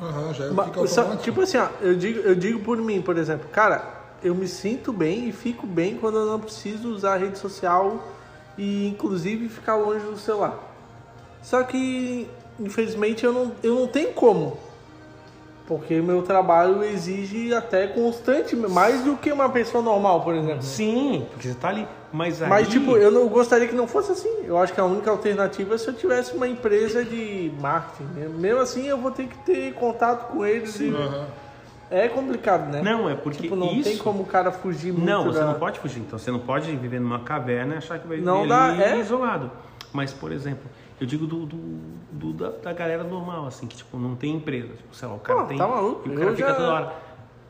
Aham, 0.00 0.32
já 0.32 0.48
fica 0.64 0.86
só- 0.86 1.16
tipo 1.16 1.42
assim, 1.42 1.58
ó, 1.58 1.68
eu 1.80 1.94
digo, 1.96 2.20
eu 2.20 2.34
digo 2.34 2.60
por 2.60 2.76
mim, 2.78 3.02
por 3.02 3.16
exemplo, 3.18 3.48
cara, 3.50 4.00
eu 4.22 4.34
me 4.34 4.48
sinto 4.48 4.92
bem 4.92 5.28
e 5.28 5.32
fico 5.32 5.66
bem 5.66 5.96
quando 5.96 6.18
eu 6.18 6.26
não 6.26 6.40
preciso 6.40 6.88
usar 6.90 7.14
a 7.14 7.16
rede 7.16 7.38
social 7.38 8.02
e 8.56 8.88
inclusive 8.88 9.48
ficar 9.48 9.76
longe 9.76 10.04
do 10.04 10.16
celular. 10.16 10.58
Só 11.42 11.62
que 11.64 12.28
infelizmente 12.58 13.24
eu 13.24 13.32
não, 13.32 13.52
eu 13.62 13.74
não 13.74 13.86
tenho 13.88 14.12
como. 14.12 14.56
Porque 15.66 16.00
meu 16.00 16.22
trabalho 16.22 16.82
exige 16.82 17.54
até 17.54 17.86
constante, 17.86 18.54
mais 18.56 19.02
do 19.04 19.16
que 19.16 19.30
uma 19.32 19.48
pessoa 19.48 19.82
normal, 19.82 20.20
por 20.22 20.34
exemplo. 20.34 20.62
Sim, 20.62 21.26
porque 21.30 21.48
você 21.48 21.54
tá 21.54 21.68
ali, 21.68 21.86
mas 22.12 22.42
aí... 22.42 22.48
Mas, 22.48 22.68
tipo, 22.68 22.96
eu 22.96 23.10
não 23.10 23.28
gostaria 23.28 23.68
que 23.68 23.74
não 23.74 23.86
fosse 23.86 24.12
assim. 24.12 24.28
Eu 24.44 24.58
acho 24.58 24.72
que 24.72 24.80
a 24.80 24.84
única 24.84 25.10
alternativa 25.10 25.74
é 25.74 25.78
se 25.78 25.86
eu 25.88 25.94
tivesse 25.94 26.34
uma 26.34 26.48
empresa 26.48 27.04
de 27.04 27.52
marketing. 27.60 28.10
né? 28.14 28.28
Mesmo 28.28 28.60
assim, 28.60 28.86
eu 28.86 28.98
vou 28.98 29.12
ter 29.12 29.28
que 29.28 29.38
ter 29.38 29.72
contato 29.74 30.32
com 30.32 30.44
eles. 30.44 30.78
E... 30.80 30.88
Aham. 30.88 31.26
É 31.90 32.08
complicado, 32.08 32.70
né? 32.72 32.80
Não, 32.82 33.08
é 33.08 33.14
porque 33.14 33.42
Tipo, 33.42 33.54
não 33.54 33.66
isso... 33.70 33.84
tem 33.90 33.98
como 33.98 34.22
o 34.22 34.26
cara 34.26 34.50
fugir 34.50 34.92
muito 34.92 35.04
Não, 35.04 35.24
você 35.24 35.40
da... 35.40 35.44
não 35.44 35.54
pode 35.54 35.78
fugir. 35.78 36.00
Então 36.00 36.18
você 36.18 36.30
não 36.30 36.38
pode 36.38 36.74
viver 36.74 36.98
numa 36.98 37.20
caverna 37.20 37.74
e 37.74 37.78
achar 37.78 37.98
que 37.98 38.08
vai 38.08 38.16
viver 38.16 38.28
Não 38.30 38.48
dá, 38.48 38.74
é? 38.82 38.98
isolado. 38.98 39.50
Mas, 39.92 40.10
por 40.10 40.32
exemplo, 40.32 40.62
eu 40.98 41.06
digo 41.06 41.26
do, 41.26 41.44
do- 41.44 41.56
do- 42.12 42.32
da, 42.32 42.50
da 42.50 42.72
galera 42.72 43.02
normal, 43.04 43.46
assim, 43.46 43.66
que 43.66 43.76
tipo, 43.76 43.96
não 43.98 44.14
tem 44.14 44.34
empresa. 44.36 44.68
Tipo, 44.74 44.94
sei 44.94 45.08
lá, 45.08 45.14
o 45.14 45.18
cara 45.20 45.40
Pô, 45.42 45.46
tem. 45.46 45.58
tá 45.58 45.66
maluco, 45.66 46.08
E 46.08 46.12
o 46.12 46.14
cara 46.18 46.30
eu 46.30 46.36
fica 46.36 46.48
já- 46.48 46.54
toda 46.54 46.72
hora. 46.72 46.92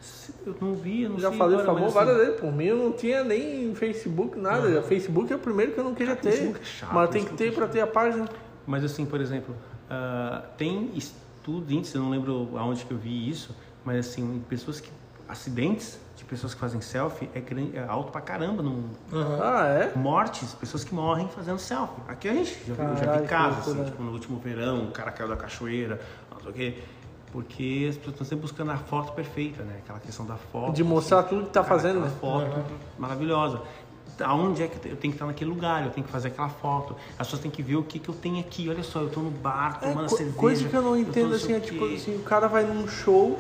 "Se- 0.01 0.33
Eu 0.47 0.57
não 0.61 0.75
vi, 0.75 1.03
eu 1.03 1.11
não 1.11 1.19
Já 1.21 1.29
sei 1.29 1.39
falei, 1.39 1.55
agora, 1.55 1.67
falou 1.67 1.83
mas, 1.85 1.93
várias 1.95 2.17
assim, 2.17 2.25
vezes. 2.27 2.41
Por 2.41 2.53
mim, 2.53 2.65
eu 2.65 2.77
não 2.77 2.93
tinha 2.93 3.23
nem 3.25 3.75
Facebook, 3.75 4.39
nada. 4.39 4.83
Facebook 4.83 5.33
é 5.33 5.37
o 5.37 5.39
primeiro 5.39 5.73
que 5.73 5.79
eu 5.79 5.85
não 5.85 5.95
queria 5.95 6.17
ter. 6.17 6.33
Facebook 6.33 6.61
é 6.61 6.65
chato, 6.65 6.95
mas 6.95 7.11
tem 7.11 7.23
que 7.23 7.29
Facebook 7.31 7.43
é 7.45 7.51
ter 7.51 7.57
pra 7.57 7.69
ter 7.69 7.81
a 7.81 7.87
página. 7.87 8.29
Mas 8.67 8.83
assim, 8.85 9.05
por 9.07 9.21
exemplo, 9.21 9.55
ah, 9.91 10.43
tem 10.57 10.91
estudos, 10.97 11.95
eu 11.95 12.01
não 12.03 12.11
lembro 12.11 12.49
aonde 12.57 12.85
que 12.85 12.91
eu 12.93 12.99
vi 12.99 13.29
isso, 13.29 13.55
mas 13.85 13.99
assim, 14.07 14.43
pessoas 14.49 14.81
que. 14.81 14.91
Acidentes 15.33 15.99
de 16.17 16.25
pessoas 16.25 16.53
que 16.55 16.61
fazem 16.61 16.81
selfie 16.81 17.29
é, 17.35 17.41
grande, 17.41 17.77
é 17.77 17.85
alto 17.89 18.13
pra 18.13 18.21
caramba 18.21 18.63
no 18.63 18.71
mundo. 18.71 18.97
Aham. 19.13 19.39
Ah, 19.43 19.67
é? 19.67 19.93
mortes, 19.99 20.53
pessoas 20.55 20.85
que 20.85 20.95
morrem 20.95 21.27
fazendo 21.29 21.59
selfie. 21.59 22.01
Aqui 22.07 22.29
a 22.29 22.35
gente 22.35 22.57
já, 22.67 22.75
viu- 22.75 22.85
eu 22.89 22.97
já 22.97 23.07
vi 23.19 23.27
casos, 23.27 23.67
assim, 23.69 23.85
tipo, 23.85 24.03
no 24.03 24.13
último 24.13 24.39
verão, 24.39 24.85
o 24.85 24.91
cara 24.93 25.11
caiu 25.11 25.29
da 25.29 25.37
cachoeira, 25.37 26.01
não 26.33 26.41
sei 26.41 26.51
o 26.51 26.53
quê. 26.55 26.79
Porque 27.33 27.87
as 27.89 27.97
pessoas 27.97 28.13
estão 28.15 28.27
sempre 28.27 28.43
buscando 28.43 28.71
a 28.73 28.77
foto 28.77 29.13
perfeita, 29.15 29.63
né? 29.63 29.77
Aquela 29.83 29.99
questão 29.99 30.27
da 30.27 30.37
foto. 30.37 30.75
De 30.75 30.85
mostrar 30.85 31.23
tudo 31.23 31.47
que 31.47 31.51
tá 31.51 31.63
cara, 31.65 31.75
fazendo, 31.75 32.01
né? 32.01 32.13
foto 32.21 32.45
Uhum. 32.59 32.65
maravilhosa. 32.99 33.63
Aonde 34.23 34.63
é 34.63 34.69
que 34.69 34.77
eu 34.87 34.97
tenho 34.97 34.99
que 34.99 35.09
estar 35.09 35.25
naquele 35.27 35.49
lugar? 35.49 35.83
Eu 35.83 35.91
tenho 35.91 36.05
que 36.07 36.13
fazer 36.13 36.29
aquela 36.29 36.51
foto. 36.51 36.95
As 37.19 37.27
pessoas 37.27 37.41
têm 37.41 37.51
que 37.51 37.63
ver 37.63 37.77
o 37.77 37.83
que, 37.83 37.99
que 37.99 38.09
eu 38.11 38.15
tenho 38.15 38.39
aqui. 38.39 38.69
Olha 38.69 38.83
só, 38.83 39.01
eu 39.01 39.09
tô 39.09 39.21
no 39.21 39.31
bar 39.31 39.79
É, 39.81 39.89
tomando 39.89 40.11
co- 40.11 40.17
cerveja. 40.19 40.37
coisa 40.37 40.69
que 40.69 40.77
eu 40.77 40.83
não 40.83 40.95
entendo 40.95 41.29
não 41.31 41.37
assim, 41.37 41.55
é 41.55 41.61
tipo 41.61 41.83
assim, 41.87 42.17
o 42.17 42.21
cara 42.23 42.47
vai 42.49 42.65
num 42.65 42.87
show 42.87 43.39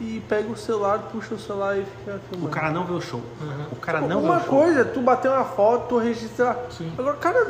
e 0.00 0.20
pega 0.28 0.50
o 0.50 0.56
celular, 0.56 0.98
puxa 1.12 1.34
o 1.34 1.38
celular 1.38 1.78
e 1.78 1.84
fica 1.84 2.16
O 2.16 2.20
filmando. 2.30 2.50
cara 2.54 2.70
não 2.70 2.84
vê 2.84 2.92
o 2.94 3.00
show. 3.00 3.20
O 3.70 3.76
cara 3.76 4.00
não 4.00 4.20
vê 4.20 4.26
Uma 4.26 4.36
o 4.38 4.40
show. 4.40 4.48
coisa, 4.48 4.80
é 4.80 4.84
tu 4.84 5.00
bater 5.00 5.28
uma 5.30 5.44
foto, 5.44 5.88
tu 5.88 5.98
registrar. 5.98 6.56
Sim. 6.70 6.92
Agora, 6.98 7.16
cara, 7.16 7.44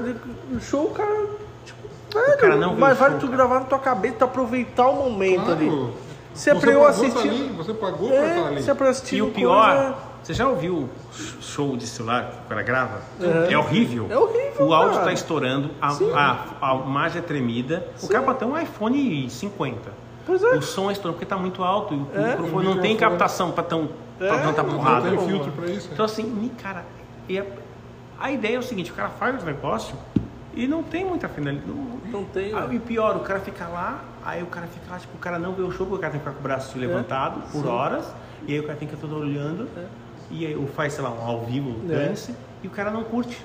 no 0.51 0.61
show, 0.61 0.87
o 0.87 0.91
cara. 0.91 1.27
Tipo, 1.65 1.89
velho, 2.15 2.39
cara 2.39 2.57
não 2.57 2.75
vê 2.75 2.81
mas 2.81 2.97
o 2.97 3.01
vale 3.01 3.15
tu 3.17 3.21
cara. 3.27 3.33
gravar 3.37 3.61
na 3.61 3.67
tua 3.67 3.79
cabeça, 3.79 4.17
tu 4.19 4.25
aproveitar 4.25 4.89
o 4.89 4.97
momento 5.11 5.51
ali. 5.51 5.67
Claro. 5.67 5.93
Se 6.35 6.49
é 6.51 6.55
Você 6.55 6.61
pra 6.61 6.71
eu 6.73 6.81
pagou, 6.81 6.91
assistir. 7.07 7.29
ali, 7.29 7.49
você 7.57 7.75
pagou 7.75 8.09
pra 8.09 8.27
estar 8.27 8.41
É, 8.41 8.47
ali. 8.49 8.63
se 8.63 8.71
é 8.71 8.75
pra 8.75 8.89
assistir. 8.89 9.17
E 9.17 9.23
o 9.23 9.25
coisa- 9.27 9.39
pior, 9.39 9.99
você 10.23 10.33
já 10.35 10.49
ouviu 10.49 10.75
o 10.77 10.89
show 11.43 11.77
de 11.77 11.87
celular 11.87 12.25
que 12.25 12.47
o 12.47 12.49
cara 12.49 12.63
grava? 12.63 13.01
É. 13.21 13.53
É 13.53 13.59
horrível. 13.59 14.07
É 14.11 14.17
horrível, 14.17 14.67
O 14.67 14.73
áudio 14.73 14.93
cara. 14.95 15.05
tá 15.05 15.13
estourando, 15.13 15.71
a, 15.81 15.89
a, 16.15 16.71
a 16.73 16.75
imagem 16.77 17.19
é 17.19 17.23
tremida. 17.23 17.87
O 18.03 18.09
cara 18.09 18.33
ter 18.35 18.47
um 18.47 18.59
iPhone 18.59 19.29
50. 19.29 19.91
Pois 20.25 20.43
é. 20.43 20.55
O 20.55 20.63
som 20.63 20.89
é 20.89 20.93
estourando 20.93 21.19
porque 21.19 21.27
tá 21.27 21.37
muito 21.37 21.63
alto 21.65 21.95
e 21.95 21.97
o 21.97 22.09
É. 22.15 22.31
microfone 22.31 22.67
O 22.67 22.75
não 22.75 22.81
tem 22.83 22.97
captação 22.97 23.51
pra, 23.53 23.63
tão, 23.65 23.89
pra 24.19 24.27
É, 24.29 24.39
tanta 24.43 24.63
não 24.63 24.75
porrada. 24.77 25.11
Não 25.11 25.17
tem 25.19 25.29
filtro 25.29 25.53
pra 25.53 25.67
isso. 25.67 25.89
Então 25.93 26.05
assim, 26.05 26.23
me- 26.25 26.51
cara, 26.51 26.85
e 27.29 27.39
a, 27.39 27.45
a 28.21 28.31
ideia 28.31 28.57
é 28.57 28.59
o 28.59 28.63
seguinte, 28.63 28.91
o 28.91 28.95
cara 28.95 29.09
faz 29.09 29.43
o 29.43 29.47
negócio 29.47 29.95
e 30.55 30.67
não 30.67 30.83
tem 30.83 31.05
muita 31.05 31.29
finalidade. 31.29 31.69
não- 31.69 32.21
Não 32.21 32.25
tem. 32.25 32.53
ah, 32.55 32.61
velho. 32.61 32.75
e 32.75 32.79
pior, 32.79 33.17
o 33.17 33.21
cara 33.21 33.41
fica 33.41 33.67
lá, 33.67 34.01
aí 34.25 34.43
o 34.43 34.47
cara 34.47 34.67
fica 34.67 34.93
lá, 34.93 34.99
tipo, 34.99 35.17
o 35.17 35.19
cara 35.21 35.39
não 35.39 35.53
vê 35.55 35.63
o 35.63 35.71
show, 35.71 35.87
porque 35.87 35.97
o 35.97 36.01
cara 36.01 36.13
tem 36.13 36.21
que 36.21 36.25
ficar 36.27 36.35
com 36.35 36.41
o 36.41 36.43
braço 36.43 36.79
levantado 36.79 37.41
por 37.51 37.63
sim. 37.63 37.69
horas, 37.69 38.05
e 38.47 38.53
aí 38.53 38.61
o 38.61 38.63
cara 38.65 38.79
tem 38.79 38.87
que 38.87 38.95
estar 38.95 39.07
todo 39.09 39.19
olhando, 39.19 39.67
e 40.31 40.47
aí 40.47 40.55
ou 40.55 40.67
faz, 40.69 40.93
sei 40.93 41.03
lá, 41.03 41.11
um 41.11 41.27
ao 41.27 41.41
vivo, 41.41 41.75
É. 41.91 42.07
dance, 42.07 42.35
e 42.63 42.67
o 42.67 42.71
cara 42.71 42.91
não 42.91 43.03
curte. 43.03 43.43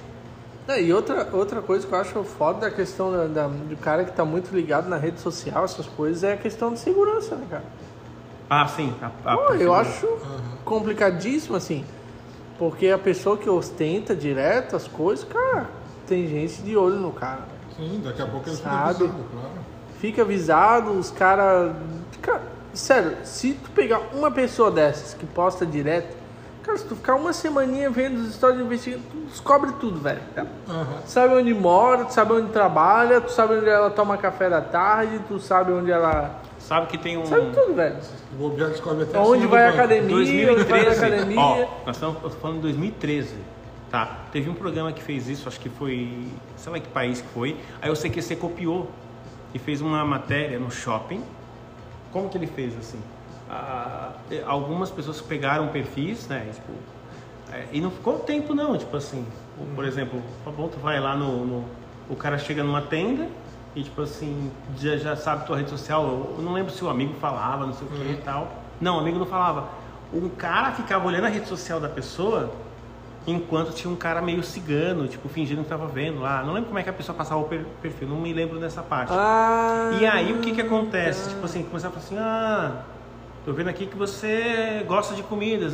É, 0.68 0.82
e 0.82 0.92
outra, 0.92 1.30
outra 1.32 1.62
coisa 1.62 1.88
que 1.88 1.94
eu 1.94 1.98
acho 2.00 2.24
foda 2.24 2.62
da 2.62 2.72
questão 2.72 3.12
da, 3.12 3.26
da- 3.28 3.48
do 3.48 3.78
cara 3.78 4.04
que 4.04 4.12
tá 4.12 4.26
muito 4.26 4.54
ligado 4.54 4.90
na 4.90 4.98
rede 4.98 5.20
social, 5.22 5.64
essas 5.64 5.88
coisas, 5.88 6.24
é 6.24 6.34
a 6.34 6.38
questão 6.38 6.74
de 6.74 6.80
segurança, 6.80 7.36
né, 7.36 7.48
cara? 7.50 7.64
Ah, 8.50 8.68
sim. 8.68 8.94
A, 9.02 9.34
a 9.34 9.38
Pô, 9.38 9.54
eu 9.54 9.74
acho 9.74 10.06
complicadíssimo, 10.66 11.56
assim. 11.56 11.86
Porque 12.60 12.88
a 12.90 12.98
pessoa 12.98 13.38
que 13.38 13.50
ostenta 13.50 14.16
direto 14.16 14.76
as 14.76 14.88
coisas, 14.88 15.24
cara, 15.26 15.68
tem 16.06 16.28
gente 16.28 16.62
de 16.62 16.76
olho 16.76 16.96
no 16.96 17.12
cara. 17.14 17.46
Sim, 17.76 18.02
daqui 18.04 18.22
a 18.22 18.26
pouco 18.26 18.50
eles 18.50 18.60
ficam 18.60 18.74
avisados, 18.74 19.10
claro. 19.32 19.52
Fica 20.00 20.22
avisado, 20.24 20.92
os 20.92 21.12
caras. 21.12 21.76
Cara, 22.22 22.42
sério, 22.74 23.18
se 23.24 23.54
tu 23.54 23.70
pegar 23.72 24.00
uma 24.14 24.32
pessoa 24.32 24.70
dessas 24.72 25.14
que 25.14 25.26
posta 25.26 25.66
direto, 25.66 26.16
cara, 26.68 26.78
se 26.78 26.86
tu 26.86 26.96
ficar 26.96 27.16
uma 27.16 27.32
semaninha 27.32 27.90
vendo 27.90 28.20
os 28.20 28.30
histórias 28.30 28.60
de 28.60 28.66
investigando, 28.66 29.04
tu 29.10 29.18
descobre 29.30 29.72
tudo, 29.80 30.00
velho. 30.00 30.22
Aham. 30.70 31.02
Tu 31.04 31.10
sabe 31.10 31.34
onde 31.34 31.54
mora, 31.54 32.06
tu 32.06 32.14
sabe 32.14 32.34
onde 32.34 32.52
trabalha, 32.52 33.22
tu 33.22 33.32
sabe 33.32 33.56
onde 33.56 33.70
ela 33.70 33.90
toma 33.90 34.18
café 34.18 34.50
da 34.50 34.62
tarde, 34.62 35.20
tu 35.28 35.40
sabe 35.40 35.72
onde 35.72 35.90
ela. 35.90 36.42
Sabe 36.60 36.88
que 36.88 36.98
tem 36.98 37.18
um... 37.18 37.26
Sabe 37.26 37.52
tudo, 37.54 37.74
velho. 37.74 37.96
O 38.40 38.58
já 38.58 38.68
descobre 38.68 39.04
até 39.04 39.18
Onde 39.18 39.38
senha 39.38 39.48
vai 39.48 39.66
a 39.66 39.70
academia, 39.70 40.52
onde 40.52 40.64
vai 40.64 40.84
2013, 40.84 40.98
academia. 40.98 41.40
ó, 41.40 41.68
nós 41.86 41.96
estamos 41.96 42.36
falando 42.36 42.56
de 42.58 42.62
2013, 42.64 43.36
tá? 43.90 44.18
Teve 44.34 44.50
um 44.50 44.54
programa 44.54 44.92
que 44.92 45.02
fez 45.02 45.30
isso, 45.30 45.48
acho 45.48 45.60
que 45.60 45.70
foi, 45.70 46.28
sei 46.58 46.72
lá 46.72 46.80
que 46.80 46.90
país 46.90 47.22
que 47.22 47.28
foi, 47.30 47.56
aí 47.82 47.90
o 47.90 47.96
CQC 47.96 48.36
copiou 48.36 48.90
e 49.54 49.60
fez 49.60 49.80
uma 49.80 50.04
matéria 50.04 50.60
no 50.60 50.70
shopping. 50.70 51.24
Como 52.12 52.28
que 52.28 52.38
ele 52.38 52.48
fez 52.48 52.78
assim? 52.78 53.00
Ah, 53.50 54.12
algumas 54.46 54.90
pessoas 54.90 55.22
pegaram 55.22 55.68
perfis, 55.70 56.28
né? 56.28 56.50
Tipo, 56.54 56.74
é, 57.54 57.66
e 57.72 57.80
não 57.80 57.90
ficou 57.92 58.20
tempo 58.20 58.54
não, 58.54 58.78
tipo 58.78 58.96
assim, 58.98 59.26
o- 59.58 59.74
por 59.76 59.86
exemplo, 59.86 60.22
tá 60.44 60.52
tu 60.52 60.80
vai 60.82 61.00
lá 61.00 61.16
no, 61.16 61.46
no- 61.46 61.66
o 62.10 62.16
cara 62.16 62.38
chega 62.38 62.64
numa 62.64 62.82
tenda 62.82 63.28
e 63.76 63.84
tipo 63.84 64.02
assim, 64.02 64.52
já, 64.78 64.98
já 64.98 65.16
sabe 65.16 65.46
tua 65.46 65.58
rede 65.58 65.70
social, 65.70 66.04
eu 66.38 66.42
não 66.44 66.52
lembro 66.54 66.72
se 66.74 66.84
o 66.84 66.90
amigo 66.90 67.14
falava, 67.22 67.66
não 67.66 67.74
sei 67.74 67.88
o 67.88 67.92
que 67.92 68.12
e 68.14 68.22
tal. 68.24 68.52
Não, 68.82 69.00
amigo 69.00 69.18
não 69.18 69.26
falava. 69.26 69.70
Um 70.14 70.30
cara 70.30 70.72
ficava 70.74 71.06
olhando 71.08 71.26
a 71.26 71.30
rede 71.30 71.48
social 71.48 71.80
da 71.80 71.90
pessoa 71.90 72.52
enquanto 73.26 73.74
tinha 73.74 73.92
um 73.92 73.96
cara 73.96 74.22
meio 74.22 74.42
cigano, 74.44 75.08
tipo, 75.08 75.28
fingindo 75.28 75.62
que 75.64 75.70
tava 75.70 75.86
vendo 75.88 76.20
lá. 76.22 76.44
Não 76.44 76.54
lembro 76.54 76.68
como 76.68 76.80
é 76.80 76.84
que 76.84 76.90
a 76.90 76.94
pessoa 76.94 77.16
passava 77.18 77.42
o 77.42 77.44
per- 77.46 77.66
perfil, 77.82 78.08
não 78.08 78.18
me 78.18 78.32
lembro 78.34 78.58
dessa 78.60 78.82
parte. 78.82 79.12
Ah, 79.14 79.92
E 80.00 80.06
aí 80.06 80.32
o 80.34 80.40
que 80.40 80.52
que 80.54 80.62
acontece? 80.62 81.30
Tipo 81.30 81.46
assim, 81.46 81.64
começava 81.64 81.98
a 81.98 82.00
falar 82.00 82.06
assim, 82.06 82.18
ah, 82.18 82.82
tô 83.48 83.54
vendo 83.54 83.70
aqui 83.70 83.86
que 83.86 83.96
você 83.96 84.84
gosta 84.86 85.16
de 85.16 85.24
comidas. 85.24 85.74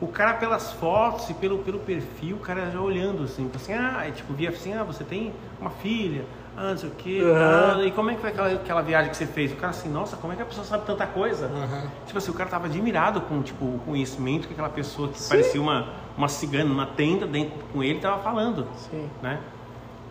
O 0.00 0.06
cara 0.06 0.34
pelas 0.34 0.72
fotos 0.74 1.28
e 1.28 1.34
pelo, 1.34 1.58
pelo 1.58 1.80
perfil, 1.80 2.36
o 2.36 2.38
cara 2.38 2.70
já 2.70 2.80
olhando 2.80 3.24
assim, 3.24 3.50
assim, 3.52 3.72
ah, 3.74 4.06
e, 4.08 4.12
tipo, 4.12 4.32
via 4.32 4.50
assim, 4.50 4.72
ah, 4.72 4.84
você 4.84 5.02
tem 5.02 5.32
uma 5.60 5.70
filha, 5.70 6.24
ah, 6.56 6.70
não 6.70 6.78
sei 6.78 6.88
o 6.88 6.92
quê, 6.92 7.20
Aham. 7.20 7.80
ah, 7.80 7.84
e 7.84 7.90
como 7.90 8.12
é 8.12 8.14
que 8.14 8.20
foi 8.20 8.30
aquela, 8.30 8.52
aquela 8.52 8.80
viagem 8.80 9.10
que 9.10 9.16
você 9.16 9.26
fez? 9.26 9.50
O 9.50 9.56
cara 9.56 9.70
assim, 9.70 9.88
nossa, 9.88 10.16
como 10.16 10.32
é 10.32 10.36
que 10.36 10.42
a 10.42 10.44
pessoa 10.44 10.64
sabe 10.64 10.86
tanta 10.86 11.04
coisa? 11.04 11.46
Aham. 11.46 11.90
Tipo 12.06 12.16
assim, 12.16 12.30
o 12.30 12.34
cara 12.34 12.48
tava 12.48 12.66
admirado 12.66 13.20
com 13.22 13.42
tipo, 13.42 13.64
o 13.64 13.80
conhecimento 13.84 14.46
que 14.46 14.52
aquela 14.52 14.70
pessoa 14.70 15.08
que 15.08 15.20
parecia 15.28 15.60
uma, 15.60 15.88
uma 16.16 16.28
cigana 16.28 16.70
numa 16.70 16.86
tenda 16.86 17.26
dentro 17.26 17.58
com 17.72 17.82
ele 17.82 17.98
tava 17.98 18.22
falando, 18.22 18.68
Sim. 18.76 19.10
né? 19.20 19.40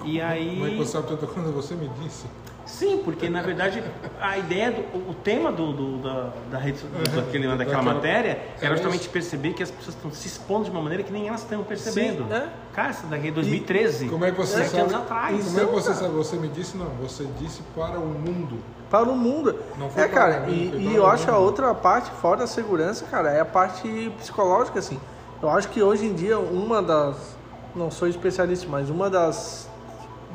E 0.04 0.20
aí... 0.20 0.56
Como 0.56 0.68
é 0.68 0.70
que 0.72 0.78
você 0.78 0.92
sabe 0.92 1.08
tanta 1.08 1.26
coisa? 1.26 1.50
Você 1.50 1.76
me 1.76 1.88
disse. 2.04 2.28
Sim, 2.70 3.02
porque 3.04 3.30
na 3.30 3.42
verdade 3.42 3.84
a 4.22 4.38
ideia, 4.38 4.72
do, 4.72 5.10
o 5.10 5.14
tema 5.16 5.52
do, 5.52 5.74
do- 5.74 5.98
da, 5.98 6.30
da 6.52 6.58
rede, 6.60 6.80
do- 6.84 7.16
daquele, 7.16 7.48
daquela 7.48 7.58
Daquela- 7.58 7.82
matéria 7.96 8.40
era 8.62 8.76
justamente 8.76 9.02
isso. 9.02 9.10
perceber 9.10 9.54
que 9.54 9.64
as 9.64 9.72
pessoas 9.72 9.96
estão 9.96 10.12
se 10.12 10.28
expondo 10.28 10.66
de 10.66 10.72
uma 10.72 10.82
maneira 10.82 11.04
que 11.04 11.12
nem 11.12 11.28
elas 11.28 11.42
estão 11.42 11.64
percebendo. 11.64 12.26
Sim, 12.28 12.34
é. 12.34 12.48
Cara, 12.72 12.92
isso 12.92 13.08
daqui 13.08 13.28
é 13.30 13.32
2013. 13.32 14.08
Como 14.08 14.24
é 14.24 14.32
que 14.32 14.38
você 14.38 14.58
sete 14.58 14.70
sabe? 14.70 14.82
anos 14.84 14.94
atrás. 14.94 15.46
Como 15.46 15.60
é 15.60 15.66
que 15.66 15.72
você 15.72 15.94
sabe? 15.94 16.14
Você 16.14 16.36
me 16.38 16.48
disse 16.48 16.78
não. 16.78 16.86
Você 17.02 17.28
disse 17.40 17.62
para 17.76 18.00
o 18.00 18.06
mundo. 18.06 18.60
Para 18.90 19.10
o 19.10 19.16
mundo. 19.16 19.60
Não 19.78 19.90
foi 19.90 20.04
É, 20.04 20.08
para 20.08 20.20
cara, 20.20 20.40
mim, 20.42 20.68
e, 20.68 20.70
foi 20.72 20.80
e 20.82 20.96
eu 20.96 21.04
o 21.04 21.08
acho 21.08 21.28
a 21.30 21.34
mundo. 21.34 21.44
outra 21.46 21.74
parte, 21.74 22.12
fora 22.22 22.38
da 22.38 22.48
segurança, 22.48 23.06
cara, 23.10 23.30
é 23.32 23.40
a 23.42 23.46
parte 23.46 24.12
psicológica, 24.20 24.78
assim. 24.80 25.00
Eu 25.42 25.50
acho 25.50 25.70
que 25.70 25.82
hoje 25.82 26.06
em 26.06 26.14
dia, 26.14 26.38
uma 26.40 26.82
das. 26.82 27.36
Não 27.76 27.90
sou 27.92 28.08
especialista, 28.08 28.68
mas 28.70 28.90
uma 28.90 29.10
das. 29.10 29.68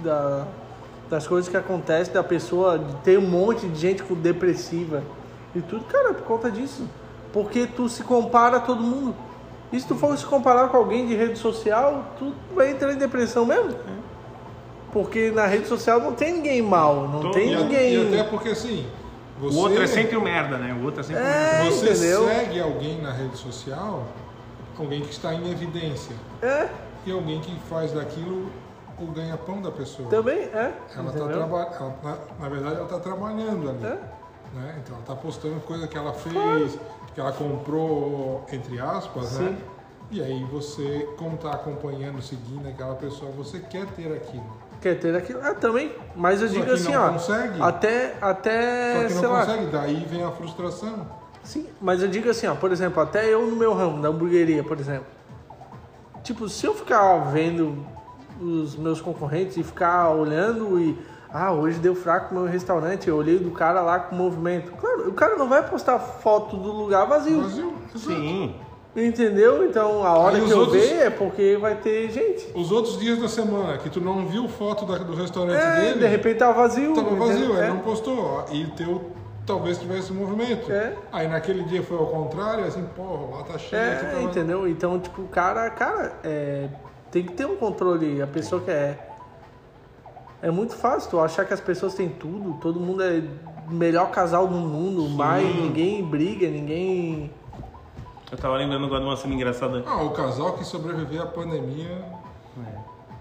Da, 0.02 0.46
das 1.10 1.26
coisas 1.26 1.48
que 1.50 1.56
acontece 1.56 2.10
da 2.10 2.22
pessoa 2.24 2.78
de 2.78 2.94
ter 2.96 3.18
um 3.18 3.26
monte 3.28 3.66
de 3.68 3.78
gente 3.78 4.02
com 4.02 4.14
depressiva 4.14 5.02
e 5.54 5.60
tudo, 5.60 5.84
cara, 5.84 6.10
é 6.10 6.12
por 6.12 6.22
conta 6.24 6.50
disso. 6.50 6.88
Porque 7.32 7.66
tu 7.66 7.88
se 7.88 8.02
compara 8.02 8.56
a 8.58 8.60
todo 8.60 8.80
mundo. 8.82 9.14
E 9.72 9.80
se 9.80 9.86
tu 9.86 9.94
for 9.96 10.16
se 10.16 10.24
comparar 10.24 10.68
com 10.68 10.76
alguém 10.76 11.06
de 11.06 11.14
rede 11.14 11.38
social, 11.38 12.04
tu 12.18 12.32
vai 12.54 12.70
entrar 12.70 12.92
em 12.92 12.96
depressão 12.96 13.44
mesmo. 13.44 13.74
Porque 14.92 15.30
na 15.32 15.46
rede 15.46 15.66
social 15.66 15.98
não 16.00 16.12
tem 16.14 16.34
ninguém 16.34 16.62
mal, 16.62 17.08
não 17.08 17.20
Tô- 17.20 17.30
tem 17.32 17.50
E, 17.50 17.54
a- 17.54 17.58
ninguém. 17.60 17.94
e 17.94 18.06
até 18.20 18.30
porque 18.30 18.50
assim. 18.50 18.86
Você, 19.40 19.56
O 19.56 19.60
outro 19.62 19.82
é 19.82 19.86
sempre 19.88 20.16
o 20.16 20.20
merda, 20.22 20.56
né? 20.58 20.72
O 20.80 20.84
outro 20.84 21.00
é 21.00 21.02
sempre 21.02 21.20
o 21.22 21.26
É. 21.26 21.30
merda. 21.64 21.70
Você 21.72 21.90
entendeu? 21.90 22.28
segue 22.28 22.60
alguém 22.60 23.02
na 23.02 23.10
rede 23.12 23.36
social, 23.36 24.04
alguém 24.78 25.00
que 25.02 25.10
está 25.10 25.34
em 25.34 25.50
evidência. 25.50 26.14
É, 26.40 26.68
E 27.04 27.10
alguém 27.10 27.40
que 27.40 27.54
faz 27.68 27.90
daquilo 27.92 28.46
o 28.98 29.06
ganha-pão 29.06 29.60
da 29.60 29.70
pessoa. 29.70 30.08
também 30.08 30.38
é. 30.38 30.72
Ela 30.96 31.12
tá 31.12 31.26
trabalhando, 31.28 31.94
na, 32.02 32.16
na 32.40 32.48
verdade 32.48 32.74
ela 32.76 32.84
está 32.84 32.98
trabalhando 33.00 33.70
ali. 33.70 33.84
É. 33.84 33.98
Né? 34.54 34.74
Então 34.78 34.94
ela 34.94 35.00
está 35.00 35.14
postando 35.16 35.60
coisa 35.60 35.88
que 35.88 35.96
ela 35.98 36.12
fez, 36.12 36.78
que 37.14 37.20
ela 37.20 37.32
comprou, 37.32 38.46
entre 38.52 38.78
aspas, 38.80 39.38
né? 39.38 39.48
Sim. 39.48 39.74
E 40.10 40.22
aí 40.22 40.44
você, 40.44 41.08
como 41.18 41.34
está 41.34 41.52
acompanhando, 41.52 42.22
seguindo 42.22 42.68
aquela 42.68 42.94
pessoa, 42.94 43.32
você 43.32 43.58
quer 43.58 43.86
ter 43.86 44.12
aquilo. 44.12 44.44
Quer 44.80 44.98
ter 45.00 45.16
aquilo? 45.16 45.40
É, 45.44 45.54
também. 45.54 45.92
Mas 46.14 46.40
eu 46.40 46.48
Só 46.48 46.54
digo 46.54 46.66
que 46.66 46.72
assim, 46.72 46.92
não 46.92 47.06
ó. 47.06 47.12
consegue. 47.12 47.62
Até, 47.62 48.14
Só 48.20 48.26
até, 48.26 49.04
que 49.06 49.12
sei 49.12 49.22
não 49.22 49.32
lá. 49.32 49.46
consegue, 49.46 49.66
daí 49.66 50.06
vem 50.08 50.22
a 50.22 50.30
frustração. 50.30 51.06
Sim, 51.42 51.66
mas 51.80 52.02
eu 52.02 52.08
digo 52.08 52.28
assim, 52.30 52.46
ó. 52.46 52.54
Por 52.54 52.70
exemplo, 52.70 53.02
até 53.02 53.26
eu 53.32 53.46
no 53.46 53.56
meu 53.56 53.74
ramo, 53.74 54.00
da 54.00 54.08
hamburgueria, 54.08 54.62
por 54.62 54.78
exemplo. 54.78 55.06
Tipo, 56.22 56.48
se 56.48 56.64
eu 56.66 56.74
ficar 56.74 57.30
vendo 57.30 57.84
os 58.40 58.76
meus 58.76 59.00
concorrentes 59.00 59.56
e 59.56 59.62
ficar 59.62 60.10
olhando 60.10 60.78
e. 60.80 60.96
Ah, 61.36 61.50
hoje 61.52 61.80
deu 61.80 61.96
fraco 61.96 62.32
no 62.32 62.42
meu 62.42 62.48
restaurante, 62.50 63.08
eu 63.08 63.16
olhei 63.16 63.38
do 63.40 63.50
cara 63.50 63.80
lá 63.80 63.98
com 63.98 64.14
movimento. 64.14 64.70
Claro, 64.72 65.08
o 65.08 65.12
cara 65.14 65.34
não 65.36 65.48
vai 65.48 65.68
postar 65.68 65.98
foto 65.98 66.56
do 66.56 66.70
lugar 66.70 67.06
vazio. 67.06 67.42
Vazio. 67.42 67.74
Sim. 67.96 68.54
Entendeu? 68.94 69.64
Então 69.68 70.04
a 70.04 70.16
hora 70.16 70.36
Aí 70.36 70.44
que 70.44 70.50
eu 70.52 70.58
outros- 70.60 70.80
ver 70.80 71.06
é 71.06 71.10
porque 71.10 71.56
vai 71.60 71.74
ter 71.74 72.08
gente. 72.12 72.48
Os 72.54 72.70
outros 72.70 72.96
dias 73.00 73.18
da 73.18 73.26
semana 73.26 73.76
que 73.78 73.90
tu 73.90 74.00
não 74.00 74.26
viu 74.28 74.46
foto 74.48 74.86
da- 74.86 74.98
do 74.98 75.16
restaurante 75.16 75.60
É, 75.60 75.80
dele, 75.80 75.98
de 75.98 76.06
repente 76.06 76.38
tava 76.38 76.52
vazio. 76.52 76.94
tava 76.94 77.10
vazio, 77.16 77.34
entendeu? 77.46 77.56
ele 77.56 77.66
É. 77.66 77.68
não 77.70 77.78
postou. 77.80 78.44
E 78.52 78.66
teu 78.76 79.10
talvez 79.44 79.78
tivesse 79.78 80.12
movimento. 80.12 80.70
É. 80.70 80.94
Aí 81.10 81.26
naquele 81.26 81.64
dia 81.64 81.82
foi 81.82 81.98
ao 81.98 82.06
contrário, 82.06 82.64
assim, 82.64 82.84
porra, 82.94 83.38
lá 83.38 83.42
tá 83.42 83.58
cheio. 83.58 83.82
É, 83.82 83.94
tá- 83.96 84.22
entendeu? 84.22 84.68
Então, 84.68 85.00
tipo, 85.00 85.22
o 85.22 85.26
cara, 85.28 85.68
cara, 85.70 86.12
é, 86.22 86.68
tem 87.14 87.22
que 87.24 87.32
ter 87.32 87.46
um 87.46 87.54
controle. 87.54 88.20
A 88.20 88.26
pessoa 88.26 88.60
que 88.60 88.72
é. 88.72 88.98
É 90.42 90.50
muito 90.50 90.74
fácil 90.74 91.10
tu 91.10 91.20
achar 91.20 91.46
que 91.46 91.54
as 91.54 91.60
pessoas 91.60 91.94
têm 91.94 92.08
tudo, 92.08 92.58
todo 92.60 92.78
mundo 92.78 93.02
é 93.02 93.22
o 93.66 93.72
melhor 93.72 94.10
casal 94.10 94.46
do 94.46 94.56
mundo, 94.56 95.08
mais 95.08 95.46
ninguém 95.54 96.04
briga, 96.04 96.48
ninguém. 96.48 97.30
Eu 98.30 98.36
tava 98.36 98.56
lembrando 98.56 98.84
agora 98.84 99.00
de 99.00 99.06
uma 99.06 99.16
cena 99.16 99.32
engraçada. 99.32 99.82
Ah, 99.86 100.02
o 100.02 100.10
casal 100.10 100.54
que 100.54 100.64
sobreviveu 100.64 101.22
à 101.22 101.26
pandemia 101.26 102.04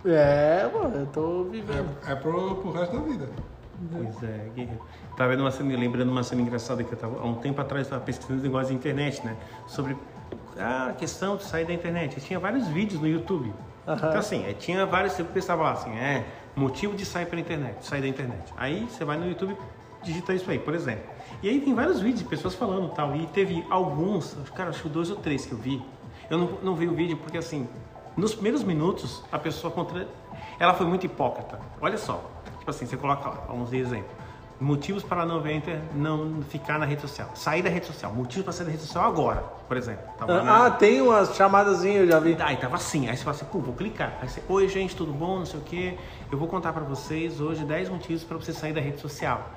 É, 0.03 0.69
mano, 0.73 0.97
eu 0.97 1.05
tô 1.05 1.43
vivendo. 1.43 1.95
é, 2.05 2.11
é 2.11 2.15
pro, 2.15 2.55
pro 2.55 2.71
resto 2.71 2.97
da 2.97 3.03
vida. 3.03 3.29
Pois 3.91 4.23
é, 4.23 4.49
guerreiro. 4.55 4.81
Tava 5.15 5.29
vendo 5.29 5.41
uma 5.41 5.51
cena, 5.51 5.77
lembrando 5.77 6.09
uma 6.09 6.23
cena 6.23 6.41
engraçada 6.41 6.83
que 6.83 6.91
eu 6.91 6.97
tava 6.97 7.21
há 7.21 7.25
um 7.25 7.35
tempo 7.35 7.61
atrás 7.61 7.85
estava 7.85 8.01
pesquisando 8.03 8.39
esse 8.39 8.47
negócio 8.47 8.69
de 8.69 8.73
internet, 8.73 9.23
né? 9.23 9.37
Sobre 9.67 9.95
a 10.59 10.93
questão 10.97 11.37
de 11.37 11.43
sair 11.43 11.65
da 11.65 11.73
internet. 11.73 12.17
Eu 12.17 12.23
tinha 12.23 12.39
vários 12.39 12.67
vídeos 12.67 12.99
no 12.99 13.07
YouTube. 13.07 13.53
Aham. 13.87 13.95
Então 13.95 14.19
assim, 14.19 14.45
é, 14.45 14.53
tinha 14.53 14.85
vários, 14.85 15.13
você 15.13 15.23
pensava 15.23 15.63
lá 15.63 15.71
assim, 15.73 15.91
é, 15.97 16.25
motivo 16.55 16.95
de 16.95 17.05
sair 17.05 17.25
pela 17.25 17.41
internet, 17.41 17.85
sair 17.85 18.01
da 18.01 18.07
internet. 18.07 18.53
Aí 18.57 18.87
você 18.89 19.03
vai 19.03 19.17
no 19.17 19.27
YouTube, 19.27 19.57
digita 20.01 20.33
isso 20.33 20.49
aí, 20.49 20.59
por 20.59 20.73
exemplo. 20.73 21.03
E 21.41 21.49
aí 21.49 21.59
tem 21.59 21.73
vários 21.73 21.99
vídeos 21.99 22.19
de 22.19 22.25
pessoas 22.25 22.55
falando 22.55 22.89
tal. 22.89 23.15
E 23.15 23.25
teve 23.27 23.65
alguns, 23.69 24.37
cara, 24.55 24.69
acho 24.69 24.83
que 24.83 24.89
dois 24.89 25.09
ou 25.09 25.17
três 25.17 25.45
que 25.45 25.51
eu 25.51 25.57
vi. 25.57 25.83
Eu 26.29 26.37
não, 26.37 26.47
não 26.61 26.75
vi 26.75 26.87
o 26.87 26.93
vídeo 26.93 27.17
porque 27.17 27.37
assim, 27.37 27.67
nos 28.15 28.33
primeiros 28.33 28.63
minutos, 28.63 29.23
a 29.31 29.39
pessoa 29.39 29.71
contra. 29.71 30.07
Ela 30.59 30.73
foi 30.73 30.85
muito 30.85 31.05
hipócrita. 31.05 31.59
Olha 31.81 31.97
só. 31.97 32.23
Tipo 32.59 32.69
assim, 32.69 32.85
você 32.85 32.95
coloca 32.95 33.27
lá, 33.27 33.43
vamos 33.47 33.69
exemplo. 33.73 34.22
Motivos 34.61 35.03
para 35.03 35.25
não, 35.25 35.45
inter- 35.49 35.81
não 35.93 36.41
ficar 36.49 36.79
na 36.79 36.85
rede 36.85 37.01
social. 37.01 37.29
Sair 37.33 37.61
da 37.61 37.69
rede 37.69 37.85
social. 37.85 38.13
Motivos 38.13 38.43
para 38.43 38.53
sair 38.53 38.65
da 38.65 38.71
rede 38.71 38.83
social 38.83 39.03
agora, 39.05 39.43
por 39.67 39.75
exemplo. 39.75 40.03
Tava 40.17 40.41
na- 40.41 40.65
Ah, 40.67 40.71
tem 40.71 41.01
umas 41.01 41.35
chamadazinhas, 41.35 42.01
eu 42.03 42.07
já 42.07 42.19
vi. 42.19 42.37
Aí 42.39 42.55
tava 42.57 42.75
assim, 42.75 43.09
aí 43.09 43.17
você 43.17 43.23
fala 43.23 43.35
assim, 43.35 43.45
pô, 43.45 43.59
vou 43.59 43.73
clicar. 43.73 44.13
Aí 44.21 44.29
você, 44.29 44.41
oi 44.47 44.67
gente, 44.69 44.95
tudo 44.95 45.11
bom? 45.11 45.39
Não 45.39 45.45
sei 45.45 45.59
o 45.59 45.63
que. 45.63 45.97
Eu 46.31 46.37
vou 46.37 46.47
contar 46.47 46.71
pra 46.71 46.83
vocês 46.83 47.41
hoje 47.41 47.65
10 47.65 47.89
motivos 47.89 48.23
pra 48.23 48.37
você 48.37 48.53
sair 48.53 48.73
da 48.73 48.79
rede 48.79 49.01
social. 49.01 49.49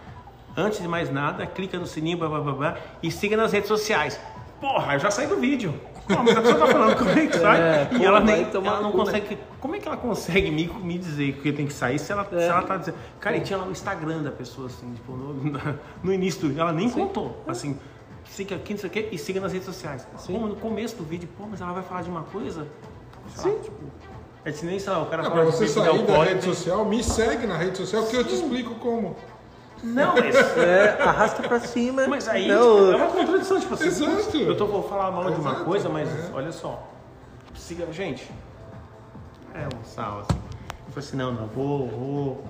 Antes 0.56 0.80
de 0.80 0.88
mais 0.88 1.10
nada, 1.12 1.46
clica 1.46 1.78
no 1.78 1.86
sininho, 1.86 2.16
blá, 2.18 2.28
blá, 2.28 2.40
blá, 2.40 2.52
blá, 2.52 2.76
e 3.02 3.10
siga 3.10 3.36
nas 3.36 3.52
redes 3.52 3.68
sociais. 3.68 4.18
Porra, 4.60 4.94
eu 4.94 4.98
já 4.98 5.10
saí 5.10 5.26
do 5.26 5.36
vídeo. 5.36 5.78
Mas 6.08 6.36
a 6.36 6.42
pessoa 6.42 6.58
tá 6.58 6.66
falando 6.66 6.96
como 6.96 7.10
é 7.10 7.26
que 7.26 7.38
sai? 7.38 7.60
É, 7.60 7.88
e 7.92 7.98
pô, 7.98 8.04
ela, 8.04 8.20
nem, 8.20 8.42
ela 8.42 8.80
não 8.80 8.92
cu, 8.92 8.98
né? 8.98 9.04
consegue. 9.04 9.38
Como 9.60 9.74
é 9.74 9.78
que 9.80 9.88
ela 9.88 9.96
consegue 9.96 10.50
me, 10.50 10.66
me 10.66 10.98
dizer 10.98 11.32
que 11.34 11.52
tem 11.52 11.66
que 11.66 11.72
sair 11.72 11.98
se 11.98 12.12
ela, 12.12 12.24
se 12.24 12.36
ela 12.36 12.62
tá 12.62 12.76
dizendo. 12.76 12.96
Cara, 13.18 13.36
e 13.36 13.40
tinha 13.40 13.58
lá 13.58 13.66
o 13.66 13.70
Instagram 13.70 14.22
da 14.22 14.30
pessoa, 14.30 14.68
assim, 14.68 14.92
tipo, 14.94 15.12
no, 15.12 15.60
no 16.02 16.12
início 16.12 16.42
do 16.42 16.48
vídeo, 16.48 16.60
ela 16.60 16.72
nem 16.72 16.88
contou. 16.88 17.42
Assim, 17.46 17.78
siga 18.24 18.56
aqui, 18.56 18.74
não 18.74 18.80
sei 18.80 18.88
o 18.88 18.92
quê, 18.92 19.08
e 19.10 19.18
siga 19.18 19.40
nas 19.40 19.52
redes 19.52 19.66
sociais. 19.66 20.06
Como 20.26 20.46
no 20.46 20.56
começo 20.56 20.96
do 20.96 21.04
vídeo, 21.04 21.28
pô, 21.36 21.44
mas 21.50 21.60
ela 21.60 21.72
vai 21.72 21.82
falar 21.82 22.02
de 22.02 22.10
uma 22.10 22.22
coisa. 22.22 22.66
Sim. 23.34 23.58
tipo, 23.62 23.84
é 24.44 24.52
que 24.52 24.64
nem, 24.64 24.78
sei 24.78 24.92
lá, 24.92 25.02
o 25.02 25.06
cara 25.06 25.22
Ah, 25.22 25.24
fala 25.30 25.42
pra 25.42 25.50
você 25.50 25.66
sair 25.66 26.02
da 26.04 26.22
rede 26.22 26.44
social, 26.44 26.84
me 26.84 27.02
segue 27.02 27.48
na 27.48 27.56
rede 27.56 27.76
social 27.78 28.04
que 28.06 28.16
eu 28.16 28.24
te 28.24 28.34
explico 28.34 28.76
como. 28.76 29.16
Não, 29.82 30.14
mas. 30.14 30.34
É, 30.56 31.02
arrasta 31.02 31.42
pra 31.42 31.60
cima. 31.60 32.06
Mas 32.06 32.28
aí 32.28 32.48
Não, 32.48 32.76
tipo, 32.76 32.92
é 32.92 32.96
uma 32.96 33.06
contradição, 33.08 33.60
tipo 33.60 33.74
assim. 33.74 33.86
Exato. 33.86 34.36
Eu 34.36 34.56
tô, 34.56 34.66
vou 34.66 34.82
falar 34.88 35.10
mal 35.10 35.24
de 35.30 35.40
uma 35.40 35.50
Exato, 35.50 35.64
coisa, 35.64 35.88
mas 35.88 36.08
é. 36.08 36.30
olha 36.32 36.52
só. 36.52 36.82
Siga, 37.54 37.90
gente. 37.92 38.30
É 39.54 39.66
um 39.66 39.84
sal, 39.84 40.20
assim. 40.20 40.38
Eu 40.86 40.92
falei 40.92 41.08
assim, 41.08 41.16
não, 41.16 41.32
não, 41.32 41.46
vou, 41.46 41.88
vou, 41.88 42.44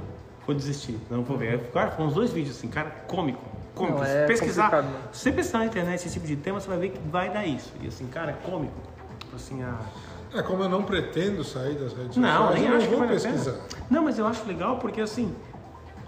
vou 0.47 0.55
desistir, 0.55 0.99
não 1.11 1.22
vou 1.22 1.37
ver. 1.37 1.70
Cara, 1.72 1.91
foram 1.93 2.09
uns 2.09 2.14
dois 2.14 2.31
vídeos 2.33 2.57
assim, 2.57 2.68
cara, 2.68 2.91
cômico. 3.07 3.43
Cômico. 3.74 3.99
Não, 3.99 4.05
é 4.05 4.27
pesquisar, 4.27 4.70
complicado, 4.70 5.12
se 5.12 5.20
você 5.20 5.33
pesquisar 5.33 5.59
na 5.59 5.66
internet 5.66 5.97
esse 5.97 6.11
tipo 6.11 6.27
de 6.27 6.37
tema, 6.37 6.61
você 6.61 6.68
vai 6.68 6.79
ver 6.79 6.89
que 6.91 6.99
vai 7.09 7.31
dar 7.31 7.47
isso. 7.47 7.72
E 7.81 7.87
assim, 7.87 8.07
cara, 8.07 8.31
é 8.33 8.51
cômico. 8.51 8.74
Tipo 9.20 9.37
Assim, 9.37 9.62
ah, 9.62 9.79
É 10.35 10.43
como 10.43 10.62
eu 10.62 10.68
não 10.68 10.83
pretendo 10.83 11.45
sair 11.45 11.74
das 11.74 11.93
redes 11.93 12.16
não, 12.16 12.49
sociais, 12.49 12.55
nem 12.55 12.64
eu 12.64 12.70
não 12.70 12.77
acho 12.79 12.89
que 12.89 12.95
vou 12.95 13.05
a 13.05 13.09
pesquisar. 13.09 13.55
Não, 13.91 14.03
mas 14.03 14.18
eu 14.18 14.27
acho 14.27 14.47
legal 14.47 14.79
porque 14.79 15.01
assim, 15.01 15.35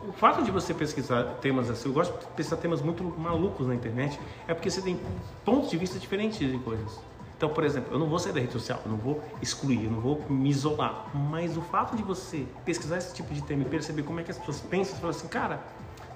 o 0.08 0.12
fato 0.12 0.42
de 0.42 0.50
você 0.50 0.72
pesquisar 0.72 1.22
temas 1.40 1.68
assim, 1.68 1.88
eu 1.88 1.92
gosto 1.92 2.18
de 2.18 2.26
pesquisar 2.28 2.56
temas 2.56 2.80
muito 2.80 3.04
malucos 3.04 3.66
na 3.66 3.74
internet, 3.74 4.18
é 4.46 4.54
porque 4.54 4.70
você 4.70 4.80
tem 4.80 4.98
pontos 5.44 5.70
de 5.70 5.76
vista 5.76 5.98
diferentes 5.98 6.38
de 6.38 6.58
coisas. 6.58 6.98
Então, 7.36 7.50
por 7.50 7.62
exemplo, 7.62 7.92
eu 7.92 7.98
não 7.98 8.06
vou 8.08 8.18
sair 8.18 8.32
da 8.32 8.40
rede 8.40 8.52
social, 8.52 8.80
eu 8.84 8.90
não 8.90 8.98
vou 8.98 9.22
excluir, 9.40 9.84
eu 9.84 9.90
não 9.90 10.00
vou 10.00 10.24
me 10.28 10.48
isolar. 10.48 11.04
Mas 11.14 11.56
o 11.56 11.60
fato 11.60 11.94
de 11.96 12.02
você 12.02 12.46
pesquisar 12.64 12.96
esse 12.98 13.14
tipo 13.14 13.32
de 13.32 13.42
tema 13.42 13.62
e 13.62 13.66
perceber 13.66 14.02
como 14.02 14.18
é 14.18 14.24
que 14.24 14.30
as 14.30 14.38
pessoas 14.38 14.60
pensam, 14.60 14.94
você 14.94 15.00
fala 15.00 15.10
assim, 15.10 15.28
cara, 15.28 15.62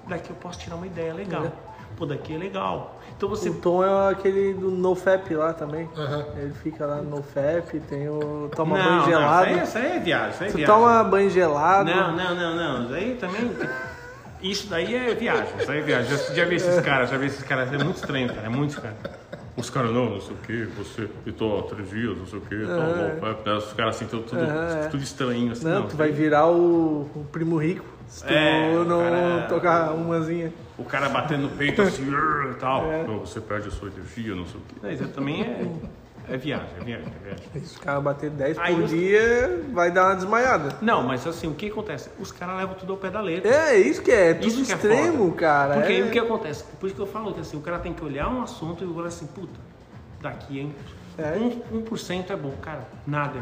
daqui 0.05 0.31
eu 0.31 0.35
posso 0.35 0.59
tirar 0.59 0.75
uma 0.75 0.87
ideia 0.87 1.13
legal. 1.13 1.43
Pô, 1.95 2.05
daqui 2.05 2.33
é 2.33 2.37
legal. 2.37 2.99
Então 3.15 3.29
você. 3.29 3.49
O 3.49 3.53
Tom 3.55 3.83
é 3.83 4.11
aquele 4.11 4.53
do 4.53 4.71
NoFap 4.71 5.33
lá 5.35 5.53
também. 5.53 5.89
Aham. 5.95 6.25
Ele 6.37 6.53
fica 6.53 6.85
lá 6.85 6.97
no 6.97 7.09
NoFap, 7.17 7.79
tem 7.81 8.09
o. 8.09 8.49
Toma 8.55 8.77
não, 8.77 8.83
banho 8.83 8.97
não, 8.97 9.05
gelado. 9.05 9.45
Isso 9.49 9.57
aí, 9.57 9.63
isso 9.63 9.77
aí 9.77 9.85
é 9.97 9.99
viagem. 9.99 10.29
Isso 10.31 10.43
aí 10.43 10.47
é 10.47 10.51
Tu 10.51 10.57
viagem. 10.57 10.75
toma 10.75 11.03
banho 11.03 11.29
gelado. 11.29 11.89
Não, 11.89 12.15
não, 12.15 12.35
não, 12.35 12.55
não. 12.55 12.85
Isso 12.85 12.93
aí 12.93 13.15
também. 13.15 13.51
Isso 14.41 14.67
daí 14.67 14.93
é 14.93 15.13
viagem. 15.13 15.53
Isso 15.57 15.71
aí 15.71 15.79
é 15.79 15.81
viagem. 15.81 16.17
Já, 16.17 16.33
já 16.33 16.45
vi 16.45 16.55
esses 16.55 16.79
caras, 16.81 17.09
já 17.09 17.17
vi 17.17 17.27
esses 17.27 17.43
caras. 17.43 17.71
É 17.71 17.77
muito 17.77 17.95
estranho, 17.97 18.27
cara. 18.27 18.45
É 18.45 18.49
muito 18.49 18.71
estranho. 18.71 18.97
Os 19.55 19.69
caras, 19.69 19.91
não, 19.91 20.09
não 20.09 20.19
sei 20.19 20.35
o 20.35 20.37
que, 20.39 20.63
você 20.75 21.07
ficou 21.23 21.61
três 21.63 21.87
dias, 21.87 22.17
não 22.17 22.25
sei 22.25 22.39
o 22.39 22.41
que, 22.41 22.55
Aham. 22.55 23.19
tal, 23.43 23.57
Os 23.57 23.71
caras 23.73 23.95
assim, 23.95 24.07
tudo, 24.07 24.23
tudo, 24.23 24.41
Aham, 24.43 24.79
é. 24.85 24.87
tudo 24.87 25.03
estranho. 25.03 25.51
Assim, 25.51 25.63
Não, 25.65 25.87
tu 25.87 25.95
vai 25.95 26.11
virar 26.11 26.47
o, 26.47 27.03
o 27.15 27.27
primo 27.31 27.57
rico 27.57 27.85
se 28.13 28.23
tu 28.23 28.31
É, 28.31 28.73
não 28.85 28.99
cara- 28.99 29.47
tocar 29.49 29.91
umazinha. 29.93 30.53
O 30.77 30.83
cara 30.83 31.09
batendo 31.09 31.43
no 31.43 31.49
peito 31.49 31.81
assim, 31.81 32.03
e 32.51 32.53
tal. 32.55 32.91
É. 32.91 33.03
Não, 33.03 33.19
você 33.21 33.41
perde 33.41 33.69
a 33.69 33.71
sua 33.71 33.89
energia, 33.89 34.35
não 34.35 34.45
sei 34.45 34.59
o 34.59 34.63
que. 34.87 34.93
Isso 34.93 35.07
também 35.09 35.41
é, 35.41 35.67
é 36.33 36.37
viagem, 36.37 36.67
é 36.79 36.83
viagem, 36.83 37.07
é 37.07 37.25
viagem. 37.25 37.65
Se 37.65 37.77
o 37.77 37.79
cara 37.81 37.99
bater 37.99 38.29
10 38.29 38.57
Aí 38.59 38.75
por 38.75 38.83
os- 38.83 38.89
dia, 38.91 39.63
vai 39.73 39.89
dar 39.89 40.05
uma 40.09 40.15
desmaiada. 40.15 40.75
Não, 40.79 41.01
mas 41.01 41.25
assim, 41.25 41.47
o 41.47 41.55
que 41.55 41.67
acontece? 41.71 42.09
Os 42.19 42.31
caras 42.31 42.55
levam 42.57 42.75
tudo 42.75 42.93
ao 42.93 42.97
pé 42.99 43.09
da 43.09 43.19
letra. 43.19 43.49
É, 43.51 43.77
isso 43.77 44.01
que 44.01 44.11
é, 44.11 44.35
tudo 44.35 44.47
Isso 44.47 44.63
que 44.63 44.71
é 44.71 44.75
extremo, 44.75 45.31
cara. 45.33 45.73
Porque 45.75 45.91
é. 45.93 45.95
aí 45.95 46.03
o 46.03 46.11
que 46.11 46.19
acontece? 46.19 46.63
Por 46.79 46.85
isso 46.85 46.95
que 46.95 47.01
eu 47.01 47.07
falo 47.07 47.33
que 47.33 47.39
assim, 47.41 47.57
o 47.57 47.61
cara 47.61 47.79
tem 47.79 47.93
que 47.93 48.03
olhar 48.05 48.27
um 48.29 48.43
assunto 48.43 48.83
e 48.83 48.87
olhar 48.87 49.07
assim, 49.07 49.25
puta, 49.25 49.59
daqui, 50.21 50.59
hein? 50.59 50.75
É. 51.17 51.37
Um, 51.71 51.81
1% 51.83 52.29
é 52.31 52.35
bom, 52.35 52.53
cara, 52.61 52.87
nada. 53.07 53.39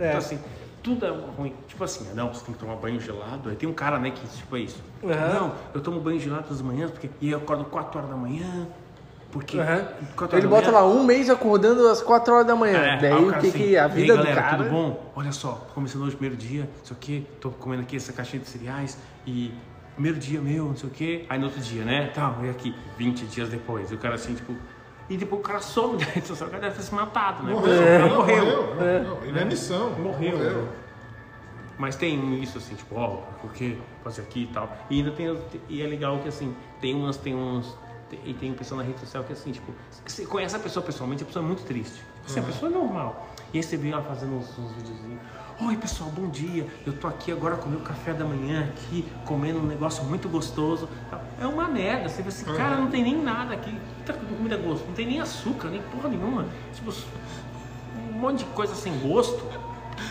É. 0.00 0.08
Então 0.08 0.18
assim, 0.18 0.38
tudo 0.84 1.04
é 1.06 1.10
ruim. 1.10 1.52
Tipo 1.66 1.82
assim, 1.82 2.06
não, 2.14 2.32
você 2.32 2.44
tem 2.44 2.54
que 2.54 2.60
tomar 2.60 2.76
banho 2.76 3.00
gelado. 3.00 3.48
Aí 3.48 3.56
tem 3.56 3.68
um 3.68 3.72
cara, 3.72 3.98
né, 3.98 4.10
que 4.12 4.24
tipo 4.28 4.54
é 4.56 4.60
isso. 4.60 4.80
Aham. 5.02 5.34
Não, 5.34 5.52
eu 5.74 5.80
tomo 5.80 5.98
banho 5.98 6.20
gelado 6.20 6.42
todas 6.44 6.58
as 6.58 6.62
manhãs, 6.62 6.90
porque 6.90 7.10
e 7.20 7.30
eu 7.30 7.38
acordo 7.38 7.64
4 7.64 7.98
horas 7.98 8.10
da 8.10 8.16
manhã. 8.16 8.68
Porque 9.32 9.58
Aham. 9.58 9.88
4 10.14 10.24
horas 10.26 10.32
Ele 10.34 10.42
da 10.42 10.48
bota 10.48 10.70
manhã- 10.70 10.84
lá 10.84 10.86
um 10.88 11.02
mês 11.02 11.28
acordando 11.28 11.88
às 11.88 12.00
4 12.00 12.34
horas 12.34 12.46
da 12.46 12.54
manhã. 12.54 12.78
é, 12.78 13.00
Daí 13.00 13.12
aí 13.14 13.24
o 13.24 13.26
cara 13.30 13.40
que 13.40 13.48
assim, 13.48 13.58
que 13.58 13.76
a 13.76 13.82
"E 13.82 13.84
aí, 13.86 13.88
vida 13.92 14.14
galera, 14.14 14.30
do 14.30 14.44
cara. 14.44 14.56
tudo 14.58 14.70
bom? 14.70 15.12
Olha 15.16 15.32
só, 15.32 15.66
começando 15.74 16.02
hoje 16.02 16.14
o 16.14 16.18
primeiro 16.18 16.36
dia, 16.40 16.62
não 16.78 16.84
sei 16.84 16.96
o 16.96 17.00
que, 17.00 17.26
tô 17.40 17.50
comendo 17.50 17.82
aqui 17.82 17.96
essa 17.96 18.12
caixinha 18.12 18.40
de 18.40 18.48
cereais 18.48 18.96
e 19.26 19.58
primeiro 19.94 20.18
dia 20.20 20.40
meu, 20.40 20.66
não 20.66 20.76
sei 20.76 20.88
o 20.88 20.92
que, 20.92 21.26
aí 21.28 21.36
no 21.38 21.46
outro 21.46 21.60
dia, 21.60 21.84
né? 21.84 22.12
Tal, 22.14 22.44
e 22.44 22.48
aqui, 22.50 22.76
20 22.96 23.24
dias 23.26 23.48
depois, 23.48 23.90
e 23.90 23.94
o 23.94 23.98
cara 23.98 24.14
assim, 24.14 24.34
tipo. 24.34 24.56
E 25.08 25.16
depois 25.16 25.40
o 25.40 25.44
cara 25.44 25.60
some 25.60 25.98
da 25.98 26.04
rede 26.06 26.26
social, 26.26 26.48
o 26.48 26.50
cara 26.50 26.62
deve 26.62 26.76
ter 26.76 26.82
se 26.82 26.94
matado, 26.94 27.42
né? 27.42 27.52
Morreu, 27.52 27.74
O 27.74 27.84
cara 27.84 28.08
não, 28.08 28.16
morreu. 28.16 28.44
morreu, 28.44 28.74
morreu. 28.74 29.18
Ele 29.24 29.38
é 29.38 29.44
missão. 29.44 29.90
Morreu. 29.90 30.38
né? 30.38 30.68
Mas 31.76 31.96
tem 31.96 32.40
isso 32.42 32.56
assim, 32.58 32.74
tipo, 32.74 32.94
ó, 32.96 33.16
por 33.40 33.52
que 33.52 33.78
fazer 34.02 34.22
aqui 34.22 34.44
e 34.44 34.46
tal. 34.46 34.72
E 34.88 34.98
ainda 35.00 35.10
tem, 35.10 35.36
e 35.68 35.82
é 35.82 35.86
legal 35.86 36.18
que 36.20 36.28
assim, 36.28 36.54
tem 36.80 36.94
umas, 36.94 37.16
tem 37.16 37.34
uns, 37.34 37.76
tem- 38.08 38.20
e 38.24 38.32
tem 38.32 38.52
pessoal 38.54 38.78
na 38.80 38.86
rede 38.86 39.00
social 39.00 39.24
que 39.24 39.32
assim, 39.32 39.50
tipo, 39.52 39.72
você 40.06 40.24
conhece 40.24 40.54
a 40.54 40.58
pessoa 40.60 40.84
pessoalmente, 40.84 41.22
a 41.24 41.26
pessoa 41.26 41.44
é 41.44 41.48
muito 41.48 41.64
triste. 41.64 42.00
Assim, 42.24 42.40
a 42.40 42.44
pessoa 42.44 42.70
é 42.70 42.74
normal. 42.74 43.26
E 43.54 43.58
aí 43.58 43.62
você 43.62 43.76
vê 43.76 43.90
ela 43.90 44.02
fazendo 44.02 44.34
uns, 44.34 44.58
uns 44.58 44.72
videozinhos. 44.72 45.20
Oi 45.60 45.76
pessoal, 45.76 46.10
bom 46.10 46.28
dia. 46.28 46.66
Eu 46.84 46.92
tô 46.92 47.06
aqui 47.06 47.30
agora 47.30 47.56
com 47.56 47.68
o 47.68 47.70
meu 47.70 47.78
café 47.78 48.12
da 48.12 48.24
manhã 48.24 48.68
aqui, 48.68 49.06
comendo 49.24 49.60
um 49.60 49.66
negócio 49.66 50.02
muito 50.02 50.28
gostoso. 50.28 50.88
É 51.40 51.46
uma 51.46 51.68
merda. 51.68 52.08
Você 52.08 52.20
vê 52.20 52.30
assim, 52.30 52.44
cara, 52.46 52.76
não 52.76 52.90
tem 52.90 53.04
nem 53.04 53.16
nada 53.16 53.54
aqui. 53.54 53.72
Tá 54.04 54.12
com 54.12 54.26
comida 54.26 54.56
gosto, 54.56 54.84
não 54.88 54.94
tem 54.94 55.06
nem 55.06 55.20
açúcar, 55.20 55.68
nem 55.68 55.80
porra 55.82 56.08
nenhuma. 56.08 56.46
Tipo, 56.74 56.92
um 58.10 58.18
monte 58.18 58.38
de 58.38 58.44
coisa 58.46 58.74
sem 58.74 58.98
gosto. 58.98 59.46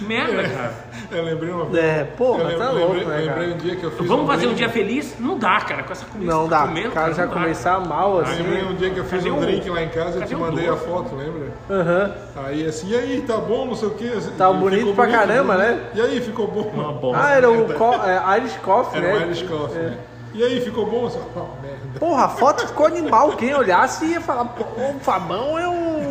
Merda, 0.01 0.43
cara. 0.49 0.73
Eu 1.11 1.23
lembrei 1.23 1.51
uma 1.51 1.65
vez. 1.65 1.83
É, 1.85 2.03
porra, 2.03 2.43
eu 2.51 2.57
tá 2.57 2.65
lembrei, 2.71 2.85
louco, 2.85 2.95
né, 3.09 3.15
lembrei 3.17 3.27
cara? 3.27 3.47
um 3.53 3.57
dia 3.57 3.75
que 3.75 3.83
eu 3.83 3.91
fiz 3.91 4.07
Vamos 4.07 4.25
fazer 4.27 4.45
um 4.47 4.53
drink. 4.53 4.57
dia 4.57 4.69
feliz? 4.69 5.15
Não 5.19 5.37
dá, 5.37 5.61
cara, 5.61 5.83
com 5.83 5.91
essa 5.91 6.05
comida 6.05 6.31
Não 6.33 6.43
você 6.45 6.49
tá 6.49 6.59
dá. 6.61 6.67
comendo, 6.67 6.89
O 6.89 6.91
cara 6.91 7.13
já 7.13 7.25
dá. 7.25 7.33
começar 7.33 7.79
mal 7.79 8.15
Eu 8.15 8.21
assim. 8.21 8.41
lembrei 8.43 8.63
um 8.63 8.75
dia 8.75 8.89
que 8.89 8.97
eu 8.99 9.03
fiz 9.05 9.19
Cadê 9.19 9.31
um 9.31 9.37
o- 9.37 9.41
drink 9.41 9.69
lá 9.69 9.83
em 9.83 9.89
casa, 9.89 10.19
eu 10.19 10.25
te 10.25 10.35
mandei 10.35 10.67
a 10.67 10.75
foto, 10.75 11.15
lembra? 11.15 11.47
Aham. 11.69 12.11
Aí 12.45 12.65
assim, 12.67 12.89
e 12.89 12.95
aí, 12.95 13.21
tá 13.27 13.37
bom, 13.37 13.65
não 13.65 13.75
sei 13.75 13.87
o 13.87 13.91
que. 13.91 14.09
Tá 14.37 14.51
bonito 14.51 14.93
pra 14.95 15.07
caramba, 15.07 15.55
né? 15.57 15.79
E 15.93 16.01
aí, 16.01 16.19
ficou 16.21 16.47
bom? 16.47 16.71
Uma 16.73 16.91
bosta. 16.93 17.23
Ah, 17.23 17.31
era 17.35 17.49
o 17.51 17.73
co 17.73 17.93
é, 17.93 18.37
Irish 18.39 18.57
Coffee, 18.63 18.97
Era 19.03 19.13
né? 19.13 19.19
o 19.19 19.27
Irish 19.27 19.43
Coffee, 19.43 19.79
né? 19.81 19.97
E 20.33 20.43
aí, 20.43 20.59
ficou 20.61 20.87
bom? 20.87 21.07
Oh, 21.35 21.61
merda. 21.61 21.99
Porra, 21.99 22.25
a 22.25 22.29
foto 22.29 22.65
ficou 22.65 22.87
animal. 22.87 23.33
Quem 23.33 23.53
olhasse 23.53 24.03
ia 24.05 24.19
falar, 24.19 24.45
pô, 24.45 24.63
o 24.63 24.99
Fabão 24.99 25.59
é 25.59 25.67
um 25.69 26.02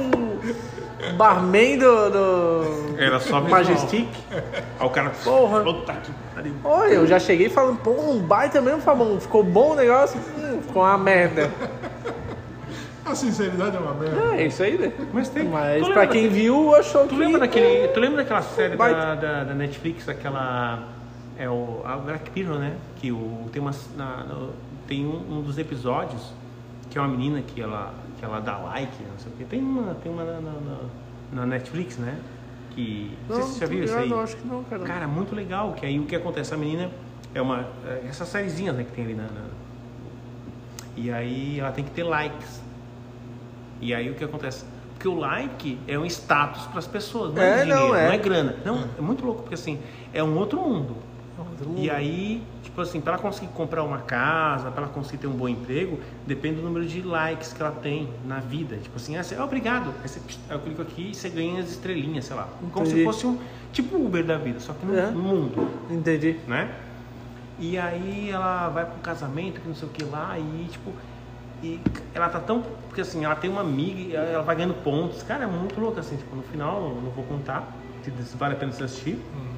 barman 1.17 1.79
do, 1.79 2.11
do 2.11 2.99
Era 2.99 3.19
só. 3.21 3.41
Majestic. 3.41 4.09
Aí 4.79 4.87
o 4.87 4.91
cara. 4.91 5.11
Porra. 5.25 5.63
Puta 5.63 5.93
que 5.95 6.13
pariu. 6.35 6.55
Olha, 6.65 6.93
eu 6.95 7.07
já 7.07 7.19
cheguei 7.19 7.49
falando, 7.49 7.79
pô, 7.81 7.91
um 7.91 8.19
baita 8.21 8.61
mesmo, 8.61 8.81
Fabão. 8.81 9.21
Ficou 9.21 9.43
bom 9.43 9.73
o 9.73 9.75
negócio? 9.75 10.19
Hum, 10.39 10.61
ficou 10.67 10.83
uma 10.83 10.99
merda. 10.99 11.51
A 13.05 13.15
sinceridade 13.15 13.77
é 13.77 13.81
uma 13.81 13.95
merda. 13.95 14.37
É 14.37 14.47
isso 14.47 14.63
aí, 14.63 14.79
né? 14.79 14.93
Mas 15.13 15.29
tem. 15.29 15.45
Mas 15.45 15.87
pra 15.89 16.07
quem 16.07 16.23
daquele- 16.25 16.29
viu, 16.29 16.75
achou 16.75 17.03
Tu 17.03 17.09
que... 17.09 17.17
lembra 17.17 17.41
daquele. 17.41 17.89
Tu 17.89 18.01
lembra 18.01 18.17
daquela 18.19 18.43
série 18.43 18.77
da, 18.77 19.15
da, 19.17 19.45
da 19.45 19.55
Netflix, 19.55 20.09
aquela. 20.09 20.85
É 21.37 21.49
o. 21.49 21.83
A 21.85 21.97
Black 21.97 22.31
Mirror, 22.35 22.59
né? 22.59 22.75
Que 22.97 23.11
o, 23.11 23.49
tem 23.53 23.61
uma. 23.61 23.73
na- 23.97 24.25
no- 24.25 24.51
tem 24.87 25.05
um, 25.07 25.39
um 25.39 25.43
dos 25.43 25.59
episódios 25.59 26.33
que 26.91 26.99
é 26.99 27.01
uma 27.01 27.09
menina 27.09 27.41
que 27.43 27.61
ela, 27.61 27.93
que 28.23 28.27
ela 28.27 28.39
dá 28.41 28.57
like, 28.57 28.93
não 29.03 29.19
sei 29.19 29.33
o 29.33 29.37
quê. 29.37 29.45
Tem 29.51 29.61
uma, 29.61 29.95
tem 29.97 30.13
uma 30.13 30.23
na, 30.25 30.41
na, 30.41 30.53
na- 31.33 31.47
Netflix, 31.47 31.99
né? 31.99 32.17
Que. 32.71 33.11
Não, 33.29 33.35
sei 33.37 33.45
se 33.45 33.53
você 33.55 33.59
já 33.61 33.67
viu 33.67 33.85
isso 33.85 33.97
aí. 33.97 34.13
acho 34.13 34.37
que 34.37 34.47
não, 34.47 34.63
cara. 34.63 34.85
Cara, 34.85 35.09
muito 35.09 35.35
legal, 35.35 35.73
que 35.73 35.85
aí 35.85 35.99
o 35.99 36.05
que 36.05 36.15
acontece, 36.15 36.55
a 36.55 36.57
menina 36.57 36.89
é 37.35 37.43
uma. 37.43 37.67
é 37.85 38.07
essas 38.09 38.29
sériezinhas 38.29 38.77
né, 38.77 38.85
que 38.85 38.93
tem 38.93 39.05
ali 39.07 39.15
na, 39.15 39.25
na- 39.25 39.51
E 40.97 41.11
aí 41.11 41.59
ela 41.59 41.73
tem 41.73 41.85
que 41.85 41.91
ter 41.91 42.05
likes. 42.05 42.63
E 43.81 43.93
aí 43.93 44.09
o 44.09 44.15
que 44.15 44.23
acontece? 44.23 44.65
Porque 44.95 45.09
o 45.09 45.17
like 45.19 45.77
é 45.89 45.99
um 45.99 46.07
status 46.07 46.63
para 46.67 46.79
as 46.79 46.87
pessoas, 46.87 47.35
não 47.35 47.43
é, 47.43 47.63
É, 47.63 47.65
não, 47.65 47.65
dinheiro, 47.65 47.89
não 47.89 47.97
é. 47.97 48.15
é. 48.15 48.19
grana. 48.19 48.57
Não, 48.65 48.85
é 48.97 49.01
muito 49.01 49.25
louco, 49.27 49.41
porque 49.43 49.55
assim, 49.55 49.81
é 50.15 50.23
um 50.23 50.39
outro 50.39 50.61
mundo. 50.61 50.95
E 51.77 51.91
aí, 51.91 52.41
tipo 52.73 52.81
assim, 52.81 53.03
para 53.03 53.13
ela 53.15 53.23
conseguir 53.23 53.49
comprar 53.53 53.83
uma 53.85 53.99
casa, 53.99 54.71
para 54.71 54.85
ela 54.85 54.93
conseguir 54.93 55.19
ter 55.19 55.27
um 55.27 55.33
bom 55.33 55.47
emprego, 55.47 56.01
depende 56.27 56.57
do 56.57 56.63
número 56.63 56.87
de 56.87 57.03
likes 57.03 57.53
que 57.53 57.61
ela 57.63 57.71
tem 57.71 58.09
na 58.25 58.41
vida. 58.41 58.77
Tipo 58.79 58.97
assim, 58.97 59.15
ah, 59.17 59.23
você, 59.23 59.35
ah, 59.35 59.45
obrigado. 59.45 59.93
Aí 60.03 60.09
você, 60.09 60.21
eu 60.49 60.59
clico 60.59 60.81
aqui 60.81 61.11
e 61.11 61.15
você 61.15 61.29
ganha 61.29 61.61
as 61.61 61.69
estrelinhas, 61.69 62.25
sei 62.25 62.35
lá. 62.35 62.49
Como 62.73 62.87
Entendi. 62.87 63.01
se 63.01 63.05
fosse 63.05 63.27
um 63.27 63.39
tipo 63.75 63.97
Uber 63.97 64.25
da 64.25 64.39
vida, 64.39 64.59
só 64.59 64.73
que 64.73 64.87
no, 64.87 64.99
É. 64.99 65.11
mundo 65.11 65.69
Entendi. 65.91 66.39
né? 66.49 66.75
E 67.59 67.79
aí 67.79 68.31
ela 68.31 68.71
vai 68.71 68.87
pro 68.87 68.99
casamento, 69.01 69.61
que 69.61 69.69
não 69.69 69.75
sei 69.75 69.87
o 69.89 69.91
que 69.91 70.05
lá, 70.05 70.39
e 70.39 70.67
tipo, 70.71 70.93
e 71.63 71.79
ela 72.15 72.31
tá 72.31 72.41
tão. 72.41 72.63
Porque 72.89 73.03
assim, 73.03 73.23
ela 73.23 73.35
tem 73.37 73.51
uma 73.51 73.61
amiga 73.61 74.01
e 74.01 74.15
ela 74.17 74.43
vai 74.43 74.57
ganhando 74.57 74.75
pontos. 74.83 75.23
Cara, 75.23 75.45
é 75.45 75.47
muito 75.47 75.79
louco 75.79 76.01
assim, 76.01 76.17
tipo, 76.17 76.35
no 76.35 76.43
final, 76.43 76.81
eu 76.97 77.03
não 77.03 77.11
vou 77.11 77.25
contar, 77.25 77.71
se 78.03 78.37
vale 78.37 78.55
a 78.55 78.57
pena 78.57 78.73
você 78.73 78.85
assistir. 78.85 79.19
É 79.39 79.52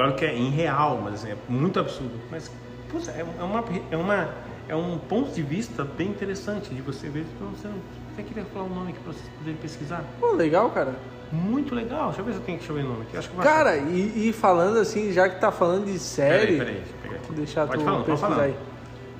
claro 0.00 0.14
que 0.14 0.24
é 0.24 0.34
em 0.34 0.48
real, 0.48 0.98
mas 1.02 1.14
assim, 1.14 1.32
é 1.32 1.36
muito 1.46 1.78
absurdo. 1.78 2.18
Mas, 2.30 2.50
puxa, 2.90 3.10
é, 3.10 3.20
é 3.20 3.44
uma, 3.44 3.64
é 3.90 3.96
uma. 3.96 4.28
É 4.66 4.74
um 4.74 4.98
ponto 4.98 5.32
de 5.32 5.42
vista 5.42 5.84
bem 5.84 6.08
interessante 6.08 6.74
de 6.74 6.80
você 6.80 7.08
ver. 7.08 7.24
Tipo, 7.24 7.44
Você, 7.46 7.68
você 8.14 8.22
queria 8.22 8.44
falar 8.46 8.66
um 8.66 8.74
nome 8.74 8.90
aqui 8.92 9.00
pra 9.00 9.12
vocês 9.12 9.28
poderem 9.36 9.60
pesquisar? 9.60 10.04
Pô, 10.18 10.32
legal, 10.32 10.70
cara. 10.70 10.94
Muito 11.32 11.74
legal. 11.74 12.06
Deixa 12.06 12.20
eu 12.20 12.24
ver 12.24 12.32
se 12.32 12.38
eu 12.38 12.44
tenho 12.44 12.58
que 12.58 12.64
chover 12.64 12.84
nome 12.84 13.02
aqui. 13.02 13.16
Acho 13.16 13.30
que 13.30 13.36
Cara, 13.36 13.76
e, 13.76 14.28
e 14.28 14.32
falando 14.32 14.78
assim, 14.78 15.12
já 15.12 15.28
que 15.28 15.40
tá 15.40 15.50
falando 15.50 15.86
de 15.86 15.98
série... 15.98 16.56
Peraí, 16.56 16.58
peraí, 16.58 16.82
pegar 17.02 17.16
aqui. 17.16 17.32
Deixar 17.32 17.66
Pode 17.66 17.78
tu 17.78 17.84
falar, 17.84 18.04
pode 18.04 18.20
pesquisar 18.20 18.42
aí. 18.42 18.56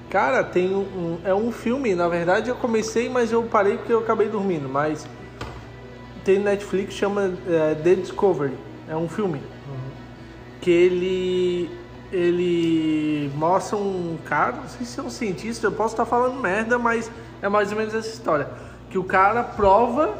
Cara, 0.08 0.44
tem 0.44 0.74
um, 0.74 1.18
É 1.24 1.34
um 1.34 1.52
filme, 1.52 1.94
na 1.94 2.08
verdade 2.08 2.48
eu 2.48 2.56
comecei, 2.56 3.08
mas 3.08 3.32
eu 3.32 3.42
parei 3.42 3.76
porque 3.76 3.92
eu 3.92 4.00
acabei 4.00 4.28
dormindo. 4.28 4.68
Mas 4.68 5.06
tem 6.24 6.38
Netflix 6.38 6.94
chama 6.94 7.32
é, 7.48 7.74
The 7.74 7.96
Discovery. 7.96 8.54
É 8.88 8.96
um 8.96 9.08
filme. 9.08 9.40
Que 10.60 10.70
ele. 10.70 11.80
Ele 12.12 13.30
mostra 13.36 13.76
um 13.76 14.18
cara, 14.24 14.56
não 14.56 14.68
sei 14.68 14.84
se 14.84 14.98
é 14.98 15.02
um 15.02 15.10
cientista, 15.10 15.68
eu 15.68 15.72
posso 15.72 15.94
estar 15.94 16.04
falando 16.04 16.40
merda, 16.40 16.76
mas 16.76 17.08
é 17.40 17.48
mais 17.48 17.70
ou 17.70 17.78
menos 17.78 17.94
essa 17.94 18.08
história. 18.08 18.48
Que 18.90 18.98
o 18.98 19.04
cara 19.04 19.44
prova 19.44 20.18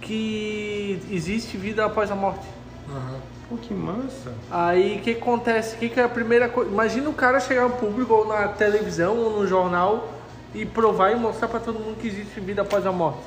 que 0.00 1.02
existe 1.10 1.56
vida 1.56 1.84
após 1.84 2.08
a 2.08 2.14
morte. 2.14 2.46
Aham. 2.88 3.20
Pô, 3.48 3.56
que 3.56 3.74
massa. 3.74 4.32
Aí 4.48 4.98
o 4.98 5.00
que 5.00 5.10
acontece? 5.10 5.74
O 5.74 5.78
que, 5.80 5.88
que 5.88 5.98
é 5.98 6.04
a 6.04 6.08
primeira 6.08 6.48
coisa? 6.48 6.70
Imagina 6.70 7.10
o 7.10 7.12
cara 7.12 7.40
chegar 7.40 7.68
no 7.68 7.76
público 7.76 8.14
ou 8.14 8.28
na 8.28 8.46
televisão 8.46 9.16
ou 9.18 9.40
no 9.40 9.46
jornal 9.46 10.08
e 10.54 10.64
provar 10.64 11.10
e 11.10 11.16
mostrar 11.16 11.48
pra 11.48 11.58
todo 11.58 11.80
mundo 11.80 11.98
que 12.00 12.06
existe 12.06 12.38
vida 12.38 12.62
após 12.62 12.86
a 12.86 12.92
morte. 12.92 13.22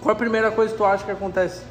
Qual 0.00 0.10
é 0.10 0.14
a 0.14 0.18
primeira 0.18 0.50
coisa 0.50 0.72
que 0.72 0.78
tu 0.78 0.84
acha 0.86 1.04
que 1.04 1.10
acontece? 1.10 1.62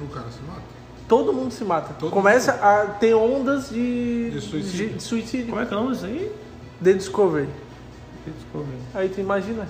O 0.00 0.08
cara 0.08 0.28
se 0.30 0.42
mata. 0.42 0.71
Todo 1.12 1.30
mundo 1.30 1.50
se 1.52 1.62
mata. 1.62 1.92
Todo 1.98 2.10
Começa 2.10 2.52
a 2.52 2.86
ter 2.86 3.12
ondas 3.12 3.68
de, 3.68 4.30
De 4.30 4.40
suicídio. 4.40 4.88
de- 4.88 4.94
de 4.94 5.02
suicídio. 5.02 5.46
Como 5.48 5.60
é 5.60 5.66
que 5.66 5.74
é 5.74 5.76
o 5.76 5.80
nome 5.80 5.92
disso 5.92 6.06
aí? 6.06 6.32
The 6.82 6.92
Discovery. 6.94 7.48
Descobre. 8.26 8.72
Aí 8.94 9.10
tu 9.10 9.20
imagina. 9.20 9.68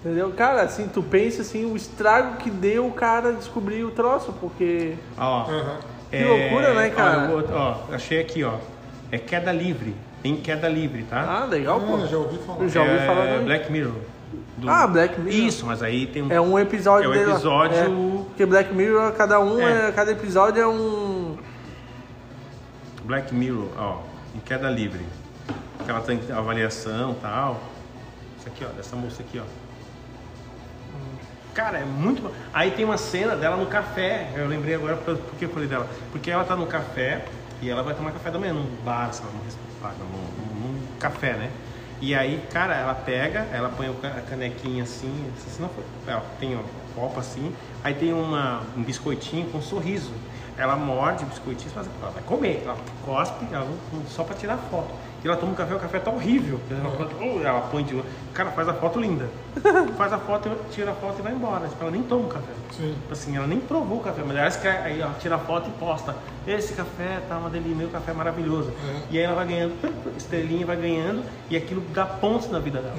Entendeu? 0.00 0.32
Cara, 0.36 0.62
assim, 0.62 0.88
tu 0.92 1.04
pensa 1.04 1.42
assim, 1.42 1.64
o 1.70 1.76
estrago 1.76 2.38
que 2.38 2.50
deu 2.50 2.84
o 2.88 2.90
cara 2.92 3.32
descobrir 3.32 3.84
o 3.84 3.92
troço, 3.92 4.34
porque. 4.40 4.94
Ó, 5.16 5.42
Aham. 5.42 5.76
Que 6.10 6.24
loucura, 6.24 6.74
né, 6.74 6.90
cara? 6.90 7.28
Ó, 7.32 7.40
vou- 7.40 7.44
ó, 7.56 7.76
achei 7.94 8.18
aqui, 8.20 8.42
ó. 8.42 8.54
É 9.12 9.18
queda 9.18 9.52
livre. 9.52 9.94
em 10.24 10.36
queda 10.36 10.68
livre, 10.68 11.04
tá? 11.04 11.42
Ah, 11.42 11.44
legal, 11.44 11.80
pô. 11.80 11.94
Ah, 11.94 12.06
já 12.06 12.18
ouvi 12.18 12.38
falar. 12.38 12.60
Eu 12.60 12.68
já 12.68 12.80
ouvi 12.82 12.92
é 12.94 13.06
falar 13.06 13.26
também. 13.28 13.44
Black 13.44 13.70
Mirror. 13.72 13.94
do- 14.58 14.68
Ah, 14.68 14.86
Black 14.86 15.18
Mirror. 15.20 15.46
Isso, 15.46 15.64
mas 15.64 15.80
aí 15.82 16.06
tem 16.08 16.22
um. 16.24 16.30
É 16.32 16.40
um 16.40 16.58
episódio 16.58 17.10
É 17.14 17.16
um 17.16 17.30
episódio- 17.30 17.76
É, 17.78 17.88
porque 18.40 18.46
Black 18.46 18.72
Mirror, 18.72 19.12
cada 19.12 19.38
um, 19.38 19.60
É. 19.60 19.88
é, 19.88 19.92
cada 19.92 20.12
episódio 20.12 20.62
é 20.62 20.66
um. 20.66 21.36
Black 23.04 23.34
Mirror, 23.34 23.68
ó, 23.76 23.98
em 24.34 24.40
queda 24.40 24.70
livre. 24.70 25.04
Ela 25.86 26.00
tem 26.00 26.18
avaliação 26.34 27.12
e 27.12 27.14
tal. 27.16 27.60
Isso 28.38 28.48
aqui, 28.48 28.64
ó, 28.64 28.68
dessa 28.68 28.96
moça 28.96 29.20
aqui, 29.22 29.38
ó. 29.38 29.44
Cara, 31.52 31.80
é 31.80 31.84
muito 31.84 32.22
bom. 32.22 32.30
Aí 32.54 32.70
tem 32.70 32.82
uma 32.82 32.96
cena 32.96 33.36
dela 33.36 33.58
no 33.58 33.66
café. 33.66 34.30
Eu 34.34 34.48
lembrei 34.48 34.74
agora 34.74 34.96
por, 34.96 35.18
por 35.18 35.38
que 35.38 35.44
eu 35.44 35.50
falei 35.50 35.68
dela. 35.68 35.86
Porque 36.10 36.30
ela 36.30 36.44
tá 36.44 36.56
no 36.56 36.66
café 36.66 37.26
e 37.60 37.68
ela 37.68 37.82
vai 37.82 37.94
tomar 37.94 38.12
café 38.12 38.30
da 38.30 38.38
manhã 38.38 38.54
num 38.54 38.64
bar, 38.82 39.10
lá, 39.82 39.92
num, 39.98 40.06
num, 40.06 40.72
num 40.72 40.86
café, 40.98 41.34
né? 41.34 41.50
E 42.00 42.14
aí, 42.14 42.42
cara, 42.50 42.74
ela 42.74 42.94
pega, 42.94 43.40
ela 43.52 43.68
põe 43.68 43.86
a 43.86 44.22
canequinha 44.22 44.84
assim, 44.84 45.30
se 45.36 45.60
não 45.60 45.68
ela 46.06 46.24
tem 46.38 46.56
um 46.56 46.79
copo 46.94 47.20
assim, 47.20 47.52
aí 47.82 47.94
tem 47.94 48.12
uma, 48.12 48.62
um 48.76 48.82
biscoitinho 48.82 49.46
com 49.50 49.58
um 49.58 49.62
sorriso. 49.62 50.12
Ela 50.56 50.76
morde 50.76 51.24
o 51.24 51.26
biscoitinho 51.26 51.70
e 51.70 51.72
fala 51.72 51.86
assim, 51.86 51.96
ela 52.02 52.10
vai 52.10 52.22
comer, 52.22 52.62
ela 52.64 52.76
cospe, 53.04 53.46
ela 53.50 53.66
só 54.08 54.24
pra 54.24 54.34
tirar 54.34 54.58
foto. 54.70 54.90
E 55.22 55.28
ela 55.28 55.36
toma 55.36 55.52
um 55.52 55.54
café, 55.54 55.74
o 55.74 55.78
café 55.78 55.98
tá 55.98 56.10
horrível. 56.10 56.58
Ela, 56.70 57.46
ela 57.46 57.60
põe 57.70 57.84
de. 57.84 58.02
Cara 58.32 58.50
faz 58.52 58.68
a 58.68 58.74
foto 58.74 58.98
linda. 58.98 59.28
Faz 59.96 60.12
a 60.12 60.18
foto, 60.18 60.50
tira 60.70 60.92
a 60.92 60.94
foto 60.94 61.18
e 61.18 61.22
vai 61.22 61.32
embora. 61.32 61.68
Tipo, 61.68 61.82
ela 61.82 61.90
nem 61.90 62.02
toma 62.02 62.24
o 62.24 62.28
café. 62.28 62.52
Sim. 62.70 62.94
Tipo 62.94 63.12
assim, 63.12 63.36
ela 63.36 63.46
nem 63.46 63.60
provou 63.60 63.98
o 63.98 64.00
café, 64.00 64.22
mas 64.26 64.36
ela 64.36 64.50
que 64.50 64.68
aí 64.68 65.00
ela 65.00 65.14
tira 65.18 65.34
a 65.34 65.38
foto 65.38 65.68
e 65.68 65.72
posta. 65.72 66.16
Esse 66.46 66.72
café 66.72 67.20
tá 67.28 67.36
uma 67.36 67.50
delícia, 67.50 67.76
meu 67.76 67.88
café 67.88 68.12
é 68.12 68.14
maravilhoso. 68.14 68.70
É. 68.70 69.00
E 69.10 69.18
aí 69.18 69.24
ela 69.24 69.34
vai 69.34 69.46
ganhando, 69.46 69.74
estrelinha 70.16 70.64
vai 70.64 70.76
ganhando, 70.76 71.22
e 71.50 71.56
aquilo 71.56 71.82
dá 71.92 72.06
pontos 72.06 72.50
na 72.50 72.58
vida 72.58 72.80
dela. 72.80 72.94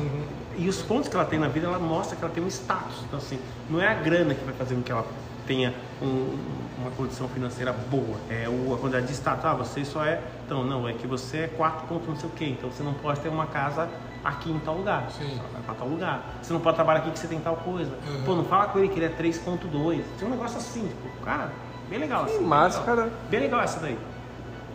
E 0.56 0.68
os 0.68 0.82
pontos 0.82 1.08
que 1.10 1.16
ela 1.16 1.26
tem 1.26 1.40
na 1.40 1.48
vida, 1.48 1.68
ela 1.68 1.80
mostra 1.80 2.16
que 2.16 2.24
ela 2.24 2.34
tem 2.34 2.44
um 2.44 2.48
status. 2.48 3.04
Então 3.08 3.18
assim, 3.18 3.40
não 3.70 3.82
é 3.82 3.88
a 3.88 3.94
grana 3.94 4.34
que 4.36 4.44
vai 4.44 4.54
fazer 4.54 4.76
com 4.76 4.82
que 4.84 4.92
ela 4.92 5.06
tenha 5.48 5.74
um- 6.02 6.38
uma 6.78 6.92
condição 6.92 7.28
financeira 7.28 7.72
boa. 7.74 8.18
É 8.30 8.48
o, 8.48 8.74
a 8.74 8.78
quantidade 8.78 9.08
de 9.08 9.14
status. 9.14 9.46
Ah, 9.46 9.54
você 9.54 9.84
só 9.86 10.04
é. 10.06 10.22
Então, 10.46 10.64
não, 10.64 10.88
é 10.88 10.94
que 10.94 11.08
você 11.08 11.40
é 11.40 11.48
4 11.48 11.88
pontos 11.88 12.08
não 12.08 12.16
sei 12.16 12.30
o 12.30 12.32
quê. 12.32 12.46
Então 12.58 12.70
você 12.72 12.84
não 12.84 12.94
pode 12.94 13.20
ter 13.22 13.30
uma 13.30 13.48
casa 13.48 13.90
aqui 14.24 14.52
em 14.52 14.60
tal 14.60 14.78
lugar. 14.78 15.10
Sim. 15.10 15.40
Pra 15.66 15.74
tal 15.74 15.88
lugar. 15.88 16.40
Você 16.42 16.54
não 16.54 16.60
pode 16.60 16.76
trabalhar 16.76 17.00
aqui 17.00 17.12
que 17.12 17.20
você 17.20 17.28
tem 17.28 17.40
tal 17.40 17.56
coisa. 17.58 17.92
Uhum. 18.08 18.24
Pô, 18.26 18.36
não 18.36 18.46
fala 18.46 18.68
com 18.68 18.80
ele 18.80 18.90
que 18.90 19.00
ele 19.00 19.06
é 19.06 19.10
3.2. 19.10 20.04
Tem 20.20 20.28
um 20.28 20.32
negócio 20.32 20.58
assim, 20.58 20.88
tipo, 20.88 21.10
cara, 21.26 21.52
bem 21.90 22.00
legal. 22.00 22.26
Assim, 22.26 22.38
bem 22.40 22.48
massa, 22.48 22.80
legal. 22.92 23.10
Bem 23.30 23.40
legal 23.40 23.62
essa 23.62 23.80
daí. 23.80 23.98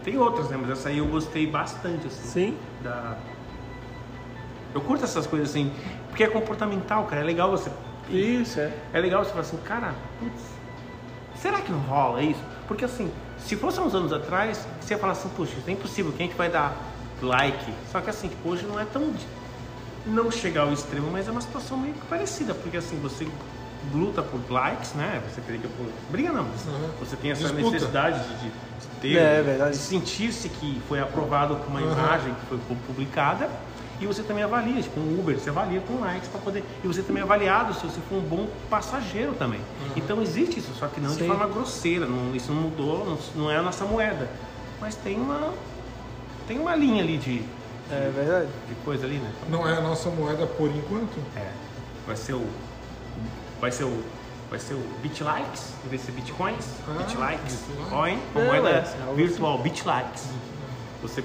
Tem 0.02 0.16
outras, 0.16 0.48
né? 0.50 0.56
Mas 0.60 0.70
essa 0.70 0.88
aí 0.88 0.98
eu 0.98 1.06
gostei 1.06 1.46
bastante, 1.46 2.06
assim. 2.06 2.28
Sim. 2.28 2.58
Da... 2.82 3.16
Eu 4.76 4.82
curto 4.82 5.04
essas 5.04 5.26
coisas 5.26 5.48
assim, 5.48 5.72
porque 6.10 6.22
é 6.22 6.26
comportamental, 6.28 7.04
cara. 7.04 7.22
É 7.22 7.24
legal 7.24 7.50
você. 7.50 7.70
Isso, 8.10 8.60
é. 8.60 8.70
É 8.92 9.00
legal 9.00 9.24
você 9.24 9.30
falar 9.30 9.40
assim, 9.40 9.56
cara, 9.64 9.94
putz, 10.20 10.42
será 11.40 11.62
que 11.62 11.72
não 11.72 11.78
rola 11.78 12.22
isso? 12.22 12.42
Porque 12.68 12.84
assim, 12.84 13.10
se 13.38 13.56
fosse 13.56 13.80
uns 13.80 13.94
anos 13.94 14.12
atrás, 14.12 14.68
você 14.78 14.92
ia 14.92 14.98
falar 14.98 15.12
assim, 15.12 15.30
puxa, 15.30 15.54
isso 15.58 15.64
é 15.66 15.72
impossível, 15.72 16.12
quem 16.14 16.26
é 16.26 16.28
que 16.28 16.36
vai 16.36 16.50
dar 16.50 16.76
like? 17.22 17.72
Só 17.90 18.02
que 18.02 18.10
assim, 18.10 18.30
hoje 18.44 18.66
não 18.66 18.78
é 18.78 18.84
tão. 18.84 19.14
Não 20.04 20.30
chegar 20.30 20.60
ao 20.64 20.72
extremo, 20.74 21.10
mas 21.10 21.26
é 21.26 21.30
uma 21.30 21.40
situação 21.40 21.78
meio 21.78 21.94
que 21.94 22.04
parecida, 22.06 22.52
porque 22.54 22.76
assim, 22.76 23.00
você 23.00 23.26
luta 23.94 24.22
por 24.22 24.38
likes, 24.52 24.92
né? 24.92 25.22
Você 25.32 25.40
briga 25.40 25.68
por. 25.74 25.86
Briga 26.10 26.30
não, 26.32 26.44
mas 26.44 26.66
Uhum. 26.66 26.90
você 27.00 27.16
tem 27.16 27.30
essa 27.30 27.42
Disputa. 27.48 27.70
necessidade 27.70 28.20
de, 28.28 28.44
de 28.44 28.52
ter, 29.00 29.16
É, 29.16 29.58
é 29.68 29.70
de 29.70 29.76
sentir-se 29.78 30.50
que 30.50 30.80
foi 30.86 31.00
aprovado 31.00 31.56
com 31.56 31.70
uma 31.70 31.80
Uhum. 31.80 31.92
imagem 31.92 32.34
que 32.34 32.46
foi 32.46 32.58
publicada. 32.86 33.48
E 34.00 34.06
você 34.06 34.22
também 34.22 34.42
avalia, 34.44 34.82
tipo 34.82 35.00
um 35.00 35.18
Uber, 35.18 35.38
você 35.38 35.48
avalia 35.48 35.80
com 35.80 35.98
likes 36.00 36.28
para 36.28 36.40
poder. 36.40 36.62
E 36.84 36.86
você 36.86 37.02
também 37.02 37.20
é 37.22 37.24
avaliado 37.24 37.72
se 37.74 37.80
você 37.86 38.00
for 38.08 38.16
um 38.16 38.20
bom 38.20 38.46
passageiro 38.68 39.32
também. 39.34 39.60
Então 39.96 40.20
existe 40.20 40.58
isso, 40.58 40.72
só 40.74 40.86
que 40.86 41.00
não 41.00 41.10
de 41.10 41.20
Sim. 41.20 41.26
forma 41.28 41.46
grosseira, 41.46 42.04
não- 42.06 42.34
isso 42.34 42.52
não 42.52 42.60
mudou, 42.62 43.06
não, 43.06 43.18
não 43.34 43.50
é 43.50 43.56
a 43.56 43.62
nossa 43.62 43.84
moeda. 43.86 44.28
Mas 44.80 44.94
tem 44.96 45.16
uma. 45.18 45.52
Tem 46.46 46.58
uma 46.58 46.74
linha 46.76 47.02
ali 47.02 47.16
de, 47.16 47.42
É 47.90 48.10
verdade. 48.14 48.48
de 48.68 48.74
coisa 48.84 49.06
ali, 49.06 49.16
né? 49.16 49.32
Não 49.48 49.66
é 49.66 49.72
a 49.76 49.80
nossa 49.80 50.10
moeda 50.10 50.46
por 50.46 50.68
enquanto? 50.70 51.18
É. 51.34 51.50
Vai 52.06 52.16
ser 52.16 52.34
o. 52.34 52.46
Vai 53.60 53.72
ser 53.72 53.84
o. 53.84 54.02
Vai 54.50 54.60
ser 54.60 54.74
o 54.74 54.82
BitLikes, 55.02 55.72
em 55.84 55.88
vez 55.88 56.02
de 56.02 56.06
ser 56.06 56.12
Bitcoins, 56.12 56.66
Ah, 56.86 56.92
BitLikes, 56.98 57.54
Bitlikes. 57.66 57.88
Coin, 57.90 58.18
uma 58.32 58.44
moeda 58.44 58.68
é 58.68 58.78
assim, 58.80 58.98
algo 59.02 59.16
virtual, 59.16 59.58
BitLikes. 59.58 60.24
Você 61.02 61.24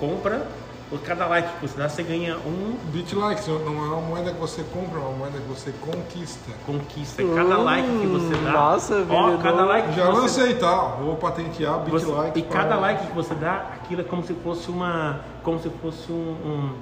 compra, 0.00 0.44
por 0.90 1.00
cada 1.02 1.26
like 1.26 1.48
que 1.56 1.66
você 1.68 1.76
dá, 1.78 1.88
você 1.88 2.02
ganha 2.02 2.36
um 2.38 2.76
Bitlikes 2.86 3.46
não 3.46 3.56
é 3.84 3.88
uma 3.88 4.00
moeda 4.00 4.32
que 4.32 4.38
você 4.40 4.62
compra, 4.64 4.98
é 4.98 5.02
uma 5.02 5.12
moeda 5.12 5.38
que 5.38 5.46
você 5.48 5.70
conquista. 5.72 6.50
conquista. 6.64 7.22
E 7.22 7.34
cada 7.34 7.58
Hum, 7.58 7.64
like 7.64 7.88
que 8.00 8.06
você 8.06 8.34
dá. 8.36 8.52
nossa, 8.52 9.06
ó, 9.10 9.36
cada 9.36 9.64
like 9.66 9.88
que 9.88 9.96
Já 9.96 10.06
você 10.06 10.20
lancei, 10.20 10.54
tá? 10.54 10.74
Vou 11.00 11.16
patentear 11.16 11.78
Você- 11.84 12.06
Bitlikes. 12.06 12.36
e 12.36 12.42
cada 12.42 12.76
like 12.76 13.06
que 13.06 13.12
você 13.14 13.34
dá, 13.34 13.66
aquilo 13.74 14.00
é 14.00 14.04
como 14.04 14.22
se 14.24 14.32
fosse 14.34 14.70
uma. 14.70 15.20
Como 15.42 15.58
se 15.60 15.68
fosse 15.82 16.10
um. 16.10 16.14
um, 16.14 16.72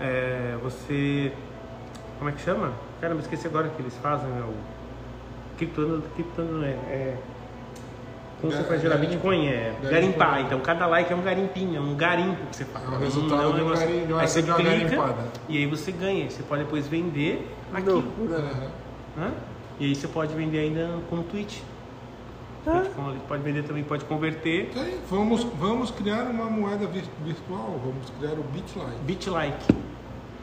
é, 0.00 0.56
você. 0.62 1.32
Como 2.18 2.30
é 2.30 2.32
que 2.32 2.40
chama? 2.42 2.70
Cara, 3.00 3.14
me 3.14 3.20
esqueci 3.20 3.46
agora 3.48 3.66
o 3.66 3.70
que 3.70 3.82
eles 3.82 3.96
fazem, 4.00 4.28
é 4.30 4.42
o. 4.42 4.54
Criptando, 5.56 6.02
criptando 6.14 6.64
é. 6.64 6.68
é 6.68 7.16
como 8.42 8.52
você 8.52 8.58
Ga- 8.58 8.64
faz 8.68 8.82
gerar 8.82 8.96
garimpo. 8.96 9.12
Bitcoin? 9.14 9.46
É 9.46 9.52
Garimpo. 9.80 9.90
garimpar. 9.90 10.40
Então 10.42 10.60
cada 10.60 10.86
like 10.86 11.10
é 11.10 11.16
um 11.16 11.22
garimpinho, 11.22 11.76
é 11.76 11.80
um 11.80 11.94
garimpo 11.94 12.44
que 12.50 12.56
você 12.56 12.64
faz. 12.66 12.84
É 12.84 12.88
o 12.88 12.90
Não- 12.90 12.98
resultado 12.98 13.36
não 13.36 13.42
é 13.42 13.46
um 13.46 13.52
de 13.54 13.60
um 13.60 13.64
negócio- 13.64 13.86
garim- 13.88 14.06
de 14.06 14.12
uma- 14.12 14.20
Aí 14.20 14.28
você 14.28 14.42
clica 14.42 14.62
garimpada. 14.62 15.24
e 15.48 15.56
aí 15.56 15.66
você 15.66 15.92
ganha. 15.92 16.28
Você 16.28 16.42
pode 16.42 16.64
depois 16.64 16.86
vender? 16.86 17.48
Aham. 17.74 18.70
Né? 19.16 19.30
E 19.80 19.86
aí 19.86 19.94
você 19.94 20.06
pode 20.08 20.34
vender 20.34 20.58
ainda 20.58 20.98
como 21.08 21.22
Twitch. 21.22 21.60
Ah. 22.66 22.80
Bitcoin, 22.80 23.18
pode 23.26 23.42
vender 23.42 23.62
também, 23.64 23.82
pode 23.82 24.04
converter. 24.04 24.70
Tá 24.72 24.84
vamos, 25.10 25.42
vamos 25.58 25.90
criar 25.90 26.22
uma 26.24 26.44
moeda 26.44 26.86
vir- 26.86 27.02
virtual, 27.24 27.80
vamos 27.84 28.10
criar 28.18 28.32
o 28.38 28.42
Bitlike. 28.44 29.00
Bitlike. 29.04 29.74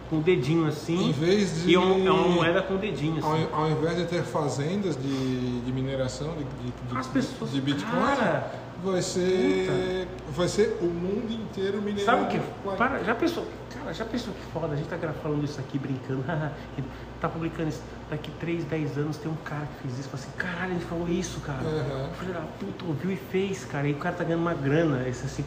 Com 0.09 0.17
o 0.17 0.21
dedinho 0.21 0.65
assim. 0.65 1.09
Em 1.09 1.11
vez 1.11 1.61
de- 1.61 1.69
E 1.69 1.75
é 1.75 1.77
é 1.77 1.79
uma 1.79 2.27
moeda 2.27 2.63
com 2.63 2.73
o 2.73 2.77
dedinho 2.79 3.19
assim. 3.19 3.47
Ao, 3.53 3.61
ao 3.65 3.69
invés 3.71 3.95
de 3.95 4.05
ter 4.05 4.23
fazendas 4.23 4.97
de, 4.97 5.61
de 5.61 5.71
mineração 5.71 6.33
de, 6.35 6.43
de, 6.45 6.71
de- 6.71 6.97
As 6.97 7.05
pessoas- 7.07 7.51
de 7.51 7.61
Bitcoin, 7.61 7.91
Cara! 7.91 8.51
vai 8.83 9.01
ser 9.03 10.07
vai 10.29 10.47
ser 10.47 10.77
o 10.81 10.85
mundo 10.85 11.31
inteiro 11.31 11.79
minerando. 11.81 12.05
Sabe 12.05 12.23
o 12.23 12.27
que? 12.27 12.75
Para, 12.77 13.03
já 13.03 13.13
pensou? 13.13 13.45
Cara, 13.71 13.93
já 13.93 14.03
pensou 14.05 14.33
que 14.33 14.41
foda? 14.51 14.73
A 14.73 14.75
gente 14.75 14.87
tá 14.89 14.97
falando 15.21 15.43
isso 15.43 15.59
aqui 15.59 15.77
brincando. 15.77 16.23
tá 17.21 17.29
publicando 17.29 17.69
isso. 17.69 17.81
Daqui 18.09 18.31
3, 18.39 18.63
10 18.65 18.97
anos 18.97 19.17
tem 19.17 19.31
um 19.31 19.35
cara 19.35 19.67
que 19.67 19.83
fez 19.87 19.99
isso. 19.99 20.09
Fala 20.09 20.23
assim, 20.23 20.31
caralho, 20.37 20.73
gente 20.73 20.85
falou 20.85 21.07
isso, 21.07 21.39
cara. 21.41 21.59
Aham. 21.61 22.09
Filho 22.19 22.33
da 22.33 22.39
puta, 22.41 22.85
ouviu 22.85 23.11
e 23.11 23.15
fez, 23.15 23.63
cara. 23.65 23.87
E 23.87 23.91
o 23.93 23.97
cara 23.97 24.15
tá 24.15 24.23
ganhando 24.23 24.41
uma 24.41 24.55
grana. 24.55 25.07
Esse 25.07 25.25
assim, 25.27 25.45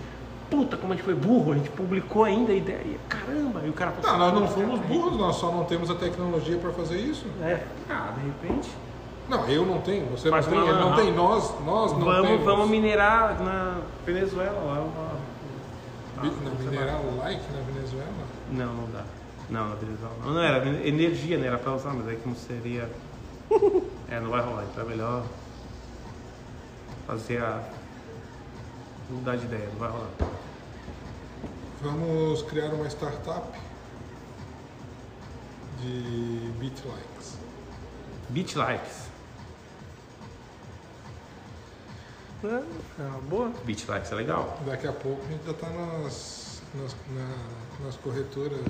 puta, 0.52 0.76
como 0.76 0.92
a 0.92 0.96
gente 0.96 1.04
foi 1.04 1.14
burro, 1.14 1.52
a 1.52 1.54
gente 1.56 1.70
publicou 1.70 2.24
ainda 2.24 2.52
a 2.52 2.54
ideia. 2.54 2.98
Caramba! 3.08 3.62
E 3.64 3.70
o 3.70 3.72
cara 3.72 3.90
falou 3.92 4.18
Não, 4.18 4.26
assim, 4.26 4.34
nós 4.34 4.40
não 4.40 4.46
"Puta, 4.48 4.60
fomos 4.60 4.80
cara, 4.80 4.94
burros, 4.94 5.18
nós 5.18 5.36
só 5.36 5.50
não 5.50 5.64
temos 5.64 5.90
a 5.90 5.94
tecnologia 5.94 6.58
para 6.58 6.70
fazer 6.72 6.98
isso. 6.98 7.24
É. 7.40 7.64
Ah, 7.88 8.12
de 8.18 8.26
repente. 8.26 8.70
Não, 9.28 9.48
eu 9.48 9.64
não 9.64 9.80
tenho, 9.80 10.04
você 10.10 10.28
Faz 10.28 10.46
não 10.46 10.52
tem, 10.60 10.68
ele 10.68 10.78
não 10.78 10.94
tem, 10.94 11.12
nós, 11.14 11.54
nós 11.64 11.92
não 11.92 12.00
Vamos, 12.04 12.28
temos. 12.28 12.44
vamos 12.44 12.68
minerar 12.68 13.42
na 13.42 13.78
Venezuela. 14.04 14.52
Lá, 14.60 14.84
Não, 16.22 16.70
minerar 16.70 17.00
like 17.18 17.40
na 17.52 17.72
Venezuela? 17.72 18.08
Não, 18.50 18.74
não 18.74 18.90
dá. 18.92 19.04
Não, 19.48 19.68
na 19.70 19.74
Venezuela. 19.76 20.14
Não, 20.24 20.34
não 20.34 20.42
era 20.42 20.68
energia, 20.86 21.38
né? 21.38 21.46
Era 21.46 21.56
pra 21.58 21.72
usar, 21.72 21.94
mas 21.94 22.06
aí 22.08 22.16
como 22.16 22.36
seria. 22.36 22.90
É, 24.10 24.20
não 24.20 24.28
vai 24.28 24.42
rolar. 24.42 24.64
Então 24.70 24.84
é 24.84 24.88
melhor 24.88 25.22
fazer 27.06 27.38
a. 27.40 27.62
mudar 29.12 29.36
de 29.36 29.44
ideia, 29.44 29.68
não 29.68 29.78
vai 29.78 29.90
rolar. 29.90 30.08
Vamos 31.82 32.42
criar 32.42 32.68
uma 32.68 32.86
startup 32.88 33.46
de 35.80 36.50
Bitlikes. 36.58 37.36
Bitlikes. 38.28 39.02
É, 42.44 42.46
é 42.48 43.06
uma 43.06 43.20
boa. 43.20 43.52
Bitlikes 43.64 44.10
é 44.12 44.14
legal. 44.14 44.58
Daqui 44.66 44.86
a 44.86 44.92
pouco 44.92 45.22
a 45.24 45.28
gente 45.30 45.44
já 45.44 45.52
está 45.52 45.68
nas, 45.70 46.62
nas, 46.74 46.96
na- 47.10 47.84
nas 47.86 47.96
corretoras 47.96 48.60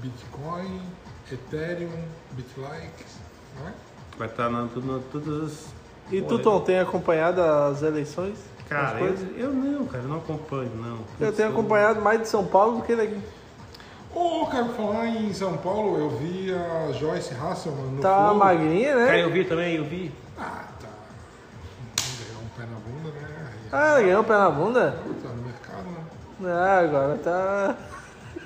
Bitcoin, 0.00 0.82
Ethereum, 1.30 2.04
Bitlikes, 2.32 3.16
não 3.58 3.68
é? 3.68 3.72
Vai 4.18 4.28
estar 4.28 4.48
na, 4.50 4.66
tudo, 4.68 4.92
na, 4.92 5.02
todas 5.12 5.42
as. 5.52 5.66
E 6.10 6.22
Pô, 6.22 6.28
tu, 6.28 6.38
Tom, 6.38 6.60
tem 6.60 6.78
acompanhado 6.78 7.40
as 7.42 7.82
eleições? 7.82 8.38
Cara, 8.68 8.86
As 8.88 8.92
eu, 8.94 8.98
coisas? 8.98 9.28
eu 9.36 9.52
não, 9.52 9.86
cara, 9.86 10.02
eu 10.04 10.08
não 10.08 10.16
acompanho, 10.18 10.70
não. 10.74 10.98
Eu 11.20 11.32
tenho 11.32 11.48
acompanhado 11.50 12.00
mais 12.00 12.20
de 12.20 12.28
São 12.28 12.44
Paulo 12.44 12.78
do 12.78 12.82
que 12.82 12.96
daqui. 12.96 13.18
Ô, 14.14 14.46
cara, 14.46 14.64
por 14.64 14.74
falar 14.74 15.06
em 15.06 15.32
São 15.32 15.56
Paulo, 15.58 15.98
eu 15.98 16.10
vi 16.10 16.52
a 16.52 16.90
Joyce 16.92 17.34
Hasselman 17.34 17.92
no 17.92 18.00
Tá 18.02 18.24
Flow. 18.28 18.34
magrinha, 18.36 18.92
Cara, 18.94 19.06
né? 19.06 19.22
eu 19.24 19.30
vi 19.30 19.44
também, 19.44 19.76
eu 19.76 19.84
vi. 19.84 20.12
Ah, 20.38 20.64
tá. 20.80 20.88
Ganhou 22.26 22.42
um 22.42 22.48
pé 22.56 22.62
na 22.62 22.78
bunda, 22.80 23.10
né? 23.20 23.52
Ah, 23.70 23.86
ela 23.90 24.02
ganhou 24.02 24.20
o 24.20 24.24
pé 24.24 24.32
na 24.38 24.50
bunda? 24.50 24.90
Tá 25.22 25.28
no 25.28 25.42
mercado, 25.42 25.84
né? 26.40 26.52
Ah, 26.52 26.78
agora 26.80 27.18
tá. 27.18 27.76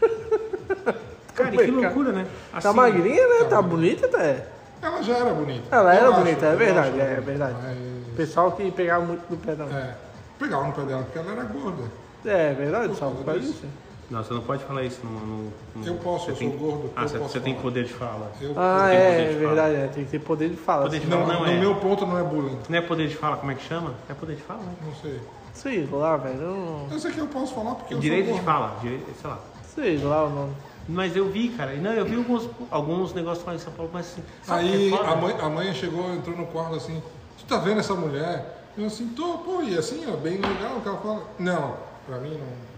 Cara, 1.34 1.54
e 1.54 1.58
que 1.64 1.70
loucura, 1.70 2.12
né? 2.12 2.26
Tá 2.52 2.58
Assim, 2.58 2.76
magrinha, 2.76 3.26
né? 3.26 3.44
Tá 3.48 3.62
bonita, 3.62 4.08
tá? 4.08 4.22
É. 4.22 4.46
Ela 4.82 5.02
já 5.02 5.16
era 5.16 5.32
bonita. 5.32 5.64
Ela 5.74 5.94
era 5.94 6.04
Eu 6.06 6.10
acho, 6.12 6.20
bonita, 6.20 6.46
é 6.46 6.56
verdade, 6.56 6.88
acho, 6.88 7.00
é 7.00 7.20
verdade. 7.20 7.56
mas- 7.62 7.90
Pessoal 8.16 8.52
que 8.52 8.70
pegava 8.72 9.04
muito 9.04 9.22
no 9.30 9.36
pé 9.38 9.54
dela. 9.54 9.70
É. 9.72 10.09
Pegava 10.40 10.66
no 10.66 10.72
pé 10.72 10.82
dela 10.82 11.02
porque 11.04 11.18
ela 11.18 11.32
era 11.32 11.44
gorda. 11.44 11.82
É, 12.24 12.50
é 12.50 12.54
verdade, 12.54 12.94
só 12.96 13.10
por 13.10 13.24
causa 13.24 13.40
disso. 13.40 13.64
Não, 14.10 14.24
você 14.24 14.34
não 14.34 14.40
pode 14.40 14.64
falar 14.64 14.82
isso 14.82 14.98
no. 15.04 15.10
no- 15.12 15.52
no- 15.76 15.86
Eu 15.86 15.94
posso, 15.98 16.24
você 16.24 16.30
eu 16.32 16.36
tem- 16.36 16.50
sou 16.50 16.58
gordo, 16.58 16.90
Ah, 16.96 17.02
você, 17.06 17.18
você 17.18 17.38
tem 17.40 17.54
poder 17.54 17.84
de 17.84 17.92
fala. 17.92 18.32
Eu, 18.40 18.54
Ah, 18.56 18.92
é, 18.92 19.06
poder 19.10 19.20
é 19.22 19.28
de 19.32 19.38
verdade, 19.38 19.74
é, 19.76 19.86
tem 19.86 20.04
que 20.04 20.10
ter 20.10 20.18
poder 20.18 20.48
de 20.48 20.56
fala. 20.56 20.82
Poder 20.82 20.98
de 20.98 21.06
não, 21.06 21.24
Não, 21.26 21.40
no 21.40 21.46
é. 21.46 21.56
meu 21.60 21.76
ponto 21.76 22.04
não 22.04 22.18
é 22.18 22.22
bullying. 22.24 22.58
Não 22.68 22.76
é 22.78 22.80
poder 22.80 23.06
de 23.06 23.14
fala, 23.16 23.36
como 23.36 23.52
é 23.52 23.54
que 23.54 23.62
chama? 23.62 23.94
É 24.08 24.14
poder 24.14 24.34
de 24.34 24.42
fala, 24.42 24.60
né? 24.62 24.72
Não 24.84 24.92
sei. 24.96 25.20
Sei 25.52 25.88
lá, 25.92 26.16
velho. 26.16 26.40
eu 26.40 26.86
Eu 26.90 26.98
sei 26.98 27.12
que 27.12 27.18
eu 27.20 27.26
posso 27.28 27.54
falar 27.54 27.74
porque 27.76 27.94
eu 27.94 27.98
Direito 28.00 28.30
sou 28.30 28.38
de 28.38 28.40
gordo. 28.44 28.58
fala, 28.58 28.76
direito, 28.80 29.06
sei 29.20 29.30
lá. 29.30 29.38
sei 29.74 29.98
lá 29.98 30.24
o 30.24 30.30
nome. 30.30 30.52
Mas 30.88 31.14
eu 31.14 31.28
vi, 31.30 31.50
cara. 31.50 31.72
Não, 31.76 31.92
eu 31.92 32.04
vi 32.04 32.16
alguns, 32.16 32.48
alguns 32.70 33.14
negócios 33.14 33.46
lá 33.46 33.54
em 33.54 33.58
São 33.58 33.72
Paulo, 33.74 33.90
mas 33.94 34.06
assim. 34.06 34.22
Aí 34.48 34.88
é 34.92 34.96
foda? 34.96 35.08
a 35.08 35.14
mãe, 35.16 35.36
a 35.40 35.48
mãe 35.48 35.72
chegou, 35.74 36.12
entrou 36.14 36.36
no 36.36 36.46
quarto 36.46 36.74
assim, 36.74 37.00
tu 37.38 37.44
tá 37.44 37.58
vendo 37.58 37.78
essa 37.78 37.94
mulher? 37.94 38.56
Eu 38.80 38.86
assim, 38.86 39.08
tô, 39.08 39.38
pô, 39.38 39.62
e 39.62 39.76
assim, 39.76 40.04
ó, 40.10 40.16
bem 40.16 40.34
legal 40.36 40.76
o 40.78 40.80
que 40.80 40.88
ela 40.88 40.98
fala. 40.98 41.22
Não, 41.38 41.74
pra 42.06 42.16
mim 42.18 42.30
não. 42.38 42.70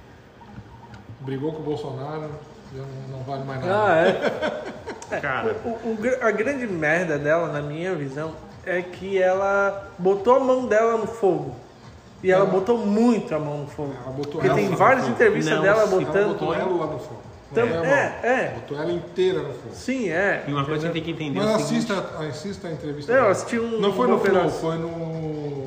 Brigou 1.20 1.53
com 1.53 1.61
o 1.61 1.62
Bolsonaro, 1.62 2.28
já 2.74 2.82
não, 2.82 3.18
não 3.18 3.24
vale 3.24 3.44
mais 3.44 3.61
nada. 3.64 3.84
Ah, 3.84 5.14
é. 5.14 5.20
Cara, 5.20 5.57
O, 5.64 5.68
o- 5.68 5.98
a 6.26 6.30
grande 6.32 6.66
merda 6.66 7.18
dela, 7.18 7.48
na 7.53 7.61
minha 7.62 7.94
visão, 7.94 8.32
é 8.66 8.82
que 8.82 9.20
ela 9.20 9.88
botou 9.98 10.36
a 10.36 10.40
mão 10.40 10.66
dela 10.66 10.96
no 10.96 11.07
fogo. 11.07 11.55
E 12.22 12.30
ela 12.32 12.42
Ela- 12.44 12.50
botou 12.53 12.78
muito 12.78 13.34
a 13.34 13.38
mão 13.38 13.59
no 13.59 13.66
fogo. 13.68 13.92
Ela 14.03 14.12
botou 14.12 14.32
Porque 14.32 14.46
ela 14.48 14.57
tem 14.57 14.68
várias 14.70 15.03
fogo. 15.05 15.14
entrevistas 15.14 15.55
Não, 15.55 15.62
dela 15.62 15.86
se 15.86 15.92
ela 15.92 15.92
Ela 16.03 16.07
botando. 16.07 16.28
botou 16.32 16.55
ela 16.55 16.64
lá 16.86 16.86
no 16.92 16.98
fogo. 16.98 17.22
Mão. 17.55 17.84
é, 17.84 18.18
é. 18.22 18.53
Botou 18.61 18.80
ela 18.80 18.90
inteira 18.92 19.40
no 19.40 19.53
fogo. 19.53 19.74
Sim, 19.74 20.09
é. 20.09 20.42
e 20.48 20.53
uma 20.53 20.64
coisa 20.64 20.80
que 20.80 20.86
você 20.86 20.92
tem 20.94 21.03
que 21.03 21.11
entender 21.11 21.38
é 21.38 21.42
Mas 21.44 21.57
assista, 21.62 21.94
assista 22.30 22.68
a 22.68 22.72
entrevista. 22.72 23.12
Eu 23.12 23.16
dela. 23.16 23.30
assisti 23.30 23.59
um- 23.59 23.78
Não 23.78 23.92
foi 23.92 24.07
um 24.07 24.11
no 24.12 24.18
Flow, 24.18 24.32
pedaço. 24.34 24.59
foi 24.61 24.78
no. 24.78 25.62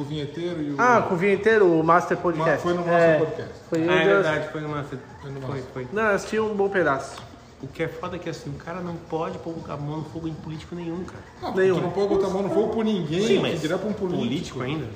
Com 0.00 0.04
o 0.04 0.08
vinheteiro 0.08 0.62
e 0.62 0.70
o. 0.70 0.76
Ah, 0.80 1.02
com 1.06 1.14
o 1.14 1.16
vinheteiro, 1.18 1.78
o 1.78 1.84
Master 1.84 2.16
Podcast. 2.16 2.62
Foi 2.62 2.72
no 2.72 2.78
Master 2.80 3.00
É, 3.02 3.18
Podcast. 3.18 3.52
Foi 3.68 3.78
Ah, 3.80 3.82
é 3.82 3.96
das- 3.98 4.06
verdade, 4.06 4.48
foi 4.52 4.64
uma. 4.64 4.82
Foi 4.82 4.98
no 5.30 5.40
Foi, 5.42 5.50
Massa. 5.56 5.66
foi. 5.74 5.88
Não, 5.92 6.02
eu 6.02 6.14
assisti 6.14 6.38
um 6.40 6.54
bom 6.56 6.70
pedaço. 6.70 7.22
O 7.60 7.66
que 7.68 7.82
é 7.82 7.88
foda 7.88 8.16
é 8.16 8.18
que 8.18 8.30
assim, 8.30 8.48
o 8.48 8.54
cara 8.54 8.80
não 8.80 8.96
pode 8.96 9.36
pôr 9.40 9.54
a 9.68 9.76
mão 9.76 9.98
no 9.98 10.04
fogo 10.06 10.26
em 10.26 10.32
político 10.32 10.74
nenhum, 10.74 11.04
cara. 11.04 11.22
Não, 11.42 11.54
Nenhum. 11.54 11.74
tu 11.76 11.80
não 11.82 11.90
pode 11.90 12.08
botar 12.08 12.28
a 12.28 12.30
mão 12.30 12.42
no 12.44 12.48
fogo 12.48 12.68
por 12.72 12.82
ninguém, 12.82 13.42
que 13.42 13.56
dirá 13.58 13.76
pra 13.76 13.90
um 13.90 13.92
político. 13.92 14.22
político 14.22 14.62
ainda. 14.62 14.86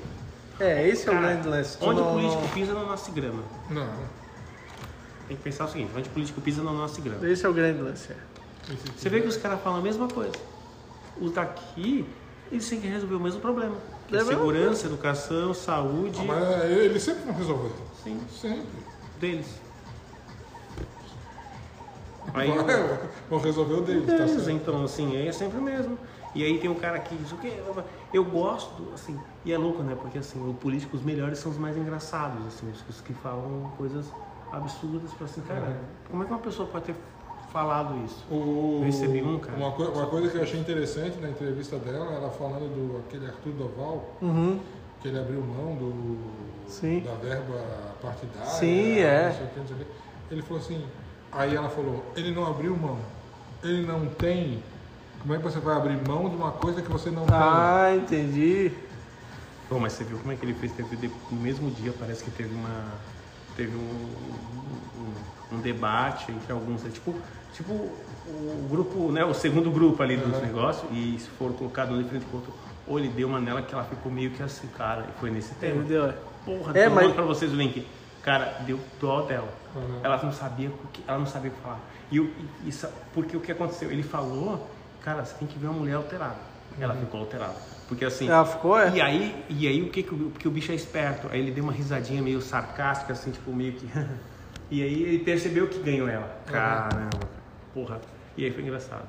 É, 0.59 0.88
esse 0.88 1.07
é 1.07 1.11
o 1.11 1.14
Cara, 1.14 1.26
grande 1.26 1.48
lance. 1.48 1.76
Onde 1.82 2.00
não- 2.00 2.09
o 2.09 2.12
político 2.14 2.48
pisa 2.55 2.72
não 2.72 2.86
nasce 2.88 3.11
grama. 3.11 3.42
Não. 3.68 3.86
Tem 5.28 5.36
que 5.36 5.42
pensar 5.42 5.66
o 5.66 5.68
seguinte, 5.68 5.90
onde 5.94 6.09
o 6.09 6.12
político 6.12 6.40
pisa 6.40 6.62
não 6.62 6.78
nasce 6.78 7.02
grama. 7.02 7.28
Esse 7.28 7.44
é 7.44 7.48
o 7.50 7.52
grande 7.52 7.82
lance. 7.82 8.11
é. 8.11 8.16
Você 8.96 9.11
vê 9.11 9.20
que 9.20 9.28
os 9.28 9.36
caras 9.36 9.61
falam 9.61 9.80
a 9.80 9.82
mesma 9.82 10.09
coisa. 10.09 10.32
Os 11.20 11.32
daqui, 11.32 12.07
eles 12.50 12.66
têm 12.66 12.80
que 12.80 12.86
resolver 12.86 13.16
o 13.16 13.20
mesmo 13.20 13.40
problema. 13.42 13.74
Que 14.09 14.16
é 14.16 14.20
É 14.20 14.24
segurança, 14.24 14.86
educação, 14.86 15.55
saúde 15.55 16.18
Ah, 16.20 16.24
mas 16.24 16.42
é, 16.64 16.84
eles 16.84 17.02
sempre 17.02 17.24
vão 17.24 17.34
resolver. 17.34 17.72
Sim. 18.02 18.20
Sempre. 18.30 18.66
deles. 19.18 19.46
Aí, 22.32 22.50
Vai, 22.57 22.98
vão 23.28 23.38
resolver 23.38 23.74
o 23.74 23.80
deles, 23.82 24.07
tá 24.07 24.16
Deles, 24.16 24.30
certo. 24.32 24.50
então, 24.50 24.84
assim, 24.84 25.16
aí 25.16 25.28
é 25.28 25.32
sempre 25.32 25.59
o 25.59 25.62
mesmo. 25.62 25.98
E 26.34 26.42
aí 26.42 26.59
tem 26.59 26.68
um 26.68 26.74
cara 26.74 26.98
que 26.98 27.14
diz 27.14 27.30
o 27.32 27.36
quê? 27.36 27.52
Eu 28.12 28.24
gosto, 28.24 28.90
assim, 28.92 29.20
e 29.44 29.52
é 29.52 29.59
louco, 29.59 29.82
né? 29.82 29.94
Porque, 29.94 30.18
assim, 30.18 30.48
o 30.48 30.52
político, 30.55 30.96
os 30.96 31.02
melhores 31.02 31.38
são 31.38 31.52
os 31.52 31.59
mais 31.59 31.76
engraçados, 31.76 32.44
assim, 32.46 32.68
os, 32.88 33.00
que 33.00 33.14
falam 33.14 33.70
coisas 33.76 34.12
absurdas 34.50 35.12
pra 35.12 35.26
assim, 35.26 35.40
cara, 35.42 35.80
como 36.09 36.22
é 36.22 36.26
que 36.26 36.32
uma 36.32 36.38
pessoa 36.40 36.68
pode 36.68 36.84
ter 36.86 36.96
falado 37.59 38.05
isso? 38.05 38.24
O, 38.28 38.78
Eu 38.80 38.86
recebi 38.86 39.22
um, 39.22 39.38
cara. 39.38 39.57
Uma, 39.57 39.70
coi- 39.70 39.86
uma 39.86 40.07
coisa 40.07 40.28
que 40.28 40.36
eu 40.36 40.42
achei 40.42 40.59
interessante 40.59 41.16
na 41.20 41.30
entrevista 41.30 41.76
dela, 41.78 42.12
ela 42.12 42.28
falando 42.30 42.68
do 42.74 42.98
aquele 42.98 43.26
Arthur 43.26 43.52
Doval, 43.52 44.11
Uhum. 44.20 44.59
que 45.00 45.07
ele 45.07 45.18
abriu 45.20 45.40
mão 45.40 45.76
do, 45.76 46.18
Sim. 46.68 47.00
da 47.00 47.14
verba 47.14 47.55
partidária. 48.02 48.50
Sim, 48.50 48.98
é. 48.98 49.26
não 49.28 49.34
sei 49.36 49.44
o 49.46 49.48
que, 49.50 49.61
não 49.61 49.66
sei 49.68 49.76
o 49.76 49.78
que. 49.78 49.86
Ele 50.34 50.42
falou 50.42 50.59
assim, 50.61 50.84
aí 51.30 51.55
ela 51.55 51.68
falou, 51.68 52.05
ele 52.16 52.32
não 52.32 52.44
abriu 52.44 52.76
mão. 52.76 52.98
Ele 53.62 53.86
não 53.86 54.07
tem. 54.07 54.61
Como 55.22 55.32
é 55.32 55.36
que 55.38 55.44
você 55.44 55.61
vai 55.61 55.76
abrir 55.76 55.96
mão 56.07 56.28
de 56.28 56.34
uma 56.34 56.50
coisa 56.50 56.82
que 56.82 56.90
você 56.90 57.09
não 57.09 57.24
Ah, 57.30 57.94
entendi. 57.94 58.72
Bom, 59.70 59.78
mas 59.78 59.92
você 59.92 60.02
viu 60.05 60.18
como 60.18 60.32
é 60.32 60.36
que 60.36 60.44
ele 60.44 60.55
fez? 60.55 60.72
Teve, 60.72 61.11
no 61.30 61.40
mesmo 61.40 61.70
dia, 61.70 61.94
parece 61.98 62.24
que 62.24 62.30
teve 62.32 62.52
uma. 62.52 62.84
Teve 63.57 63.74
um, 63.76 63.80
um, 63.80 65.02
um 65.02 65.12
debate 65.61 66.30
entre 66.32 66.52
alguns. 66.52 66.84
é 66.84 66.88
Tipo, 66.88 67.14
tipo 67.52 67.72
o 67.72 68.66
grupo, 68.70 69.12
né? 69.12 69.24
O 69.24 69.34
segundo 69.34 69.70
grupo 69.70 70.02
ali 70.02 70.16
dos 70.16 70.40
negócios, 70.40 70.90
e 70.92 71.18
se 71.18 71.28
for 71.30 71.52
colocado 71.52 71.92
um 71.94 72.02
de 72.02 72.09
frente 72.09 72.24
com 72.26 72.36
o 72.36 72.40
outro, 72.40 72.55
ou 72.86 72.98
ele 72.98 73.09
deu 73.09 73.28
uma 73.28 73.40
nela 73.40 73.62
que 73.62 73.74
ela 73.74 73.84
ficou 73.84 74.11
meio 74.11 74.30
que 74.30 74.42
assim, 74.42 74.66
cara, 74.68 75.07
e 75.09 75.20
foi 75.20 75.30
nesse 75.30 75.55
tema. 75.55 75.76
Entendeu? 75.80 76.07
é. 76.07 76.14
Porra, 76.44 76.78
É, 76.78 76.88
mas- 76.88 77.12
pra 77.12 77.24
vocês 77.24 77.52
o 77.52 77.57
link. 77.57 77.86
Cara, 78.22 78.61
deu 78.66 78.80
dó 79.00 79.22
dela. 79.22 79.48
Uhum. 79.74 80.00
Ela 80.02 80.20
não 80.22 80.32
sabia 80.32 80.70
o 80.70 80.88
que, 80.92 81.02
ela 81.07 81.18
não 81.18 81.26
sabia 81.26 81.50
o 81.50 81.55
que 81.55 81.61
falar. 81.61 81.80
E, 82.11 82.18
e, 82.18 82.68
isso, 82.68 82.88
porque 83.12 83.36
o 83.36 83.40
que 83.40 83.52
aconteceu? 83.52 83.90
Ele 83.90 84.02
falou, 84.02 84.70
cara, 85.02 85.24
você 85.24 85.34
tem 85.34 85.46
que 85.46 85.59
ver 85.59 85.66
uma 85.66 85.78
mulher 85.78 85.94
alterada. 85.96 86.36
Ela 86.80 86.94
ficou 86.94 87.20
alterada. 87.20 87.55
Porque 87.86 88.05
assim. 88.05 88.28
Ela 88.28 88.44
ficou, 88.46 88.78
é? 88.78 88.90
E 88.94 89.00
aí, 89.00 89.44
e 89.48 89.68
aí 89.68 89.82
o 89.82 89.90
que 89.90 90.02
que 90.02 90.14
o, 90.14 90.30
porque 90.30 90.48
o 90.48 90.50
bicho 90.50 90.72
é 90.72 90.74
esperto? 90.74 91.28
Aí 91.30 91.38
ele 91.38 91.50
deu 91.50 91.62
uma 91.64 91.72
risadinha 91.72 92.22
meio 92.22 92.40
sarcástica, 92.40 93.12
assim, 93.12 93.30
tipo, 93.30 93.52
meio 93.52 93.74
que. 93.74 93.86
e 94.80 94.82
aí 94.82 95.02
ele 95.02 95.18
percebeu 95.20 95.66
que 95.68 95.78
ganhou 95.80 96.08
ela. 96.08 96.28
Caramba, 96.46 97.20
porra. 97.72 98.00
E 98.36 98.44
aí 98.44 98.50
foi 98.50 98.62
engraçado. 98.62 99.04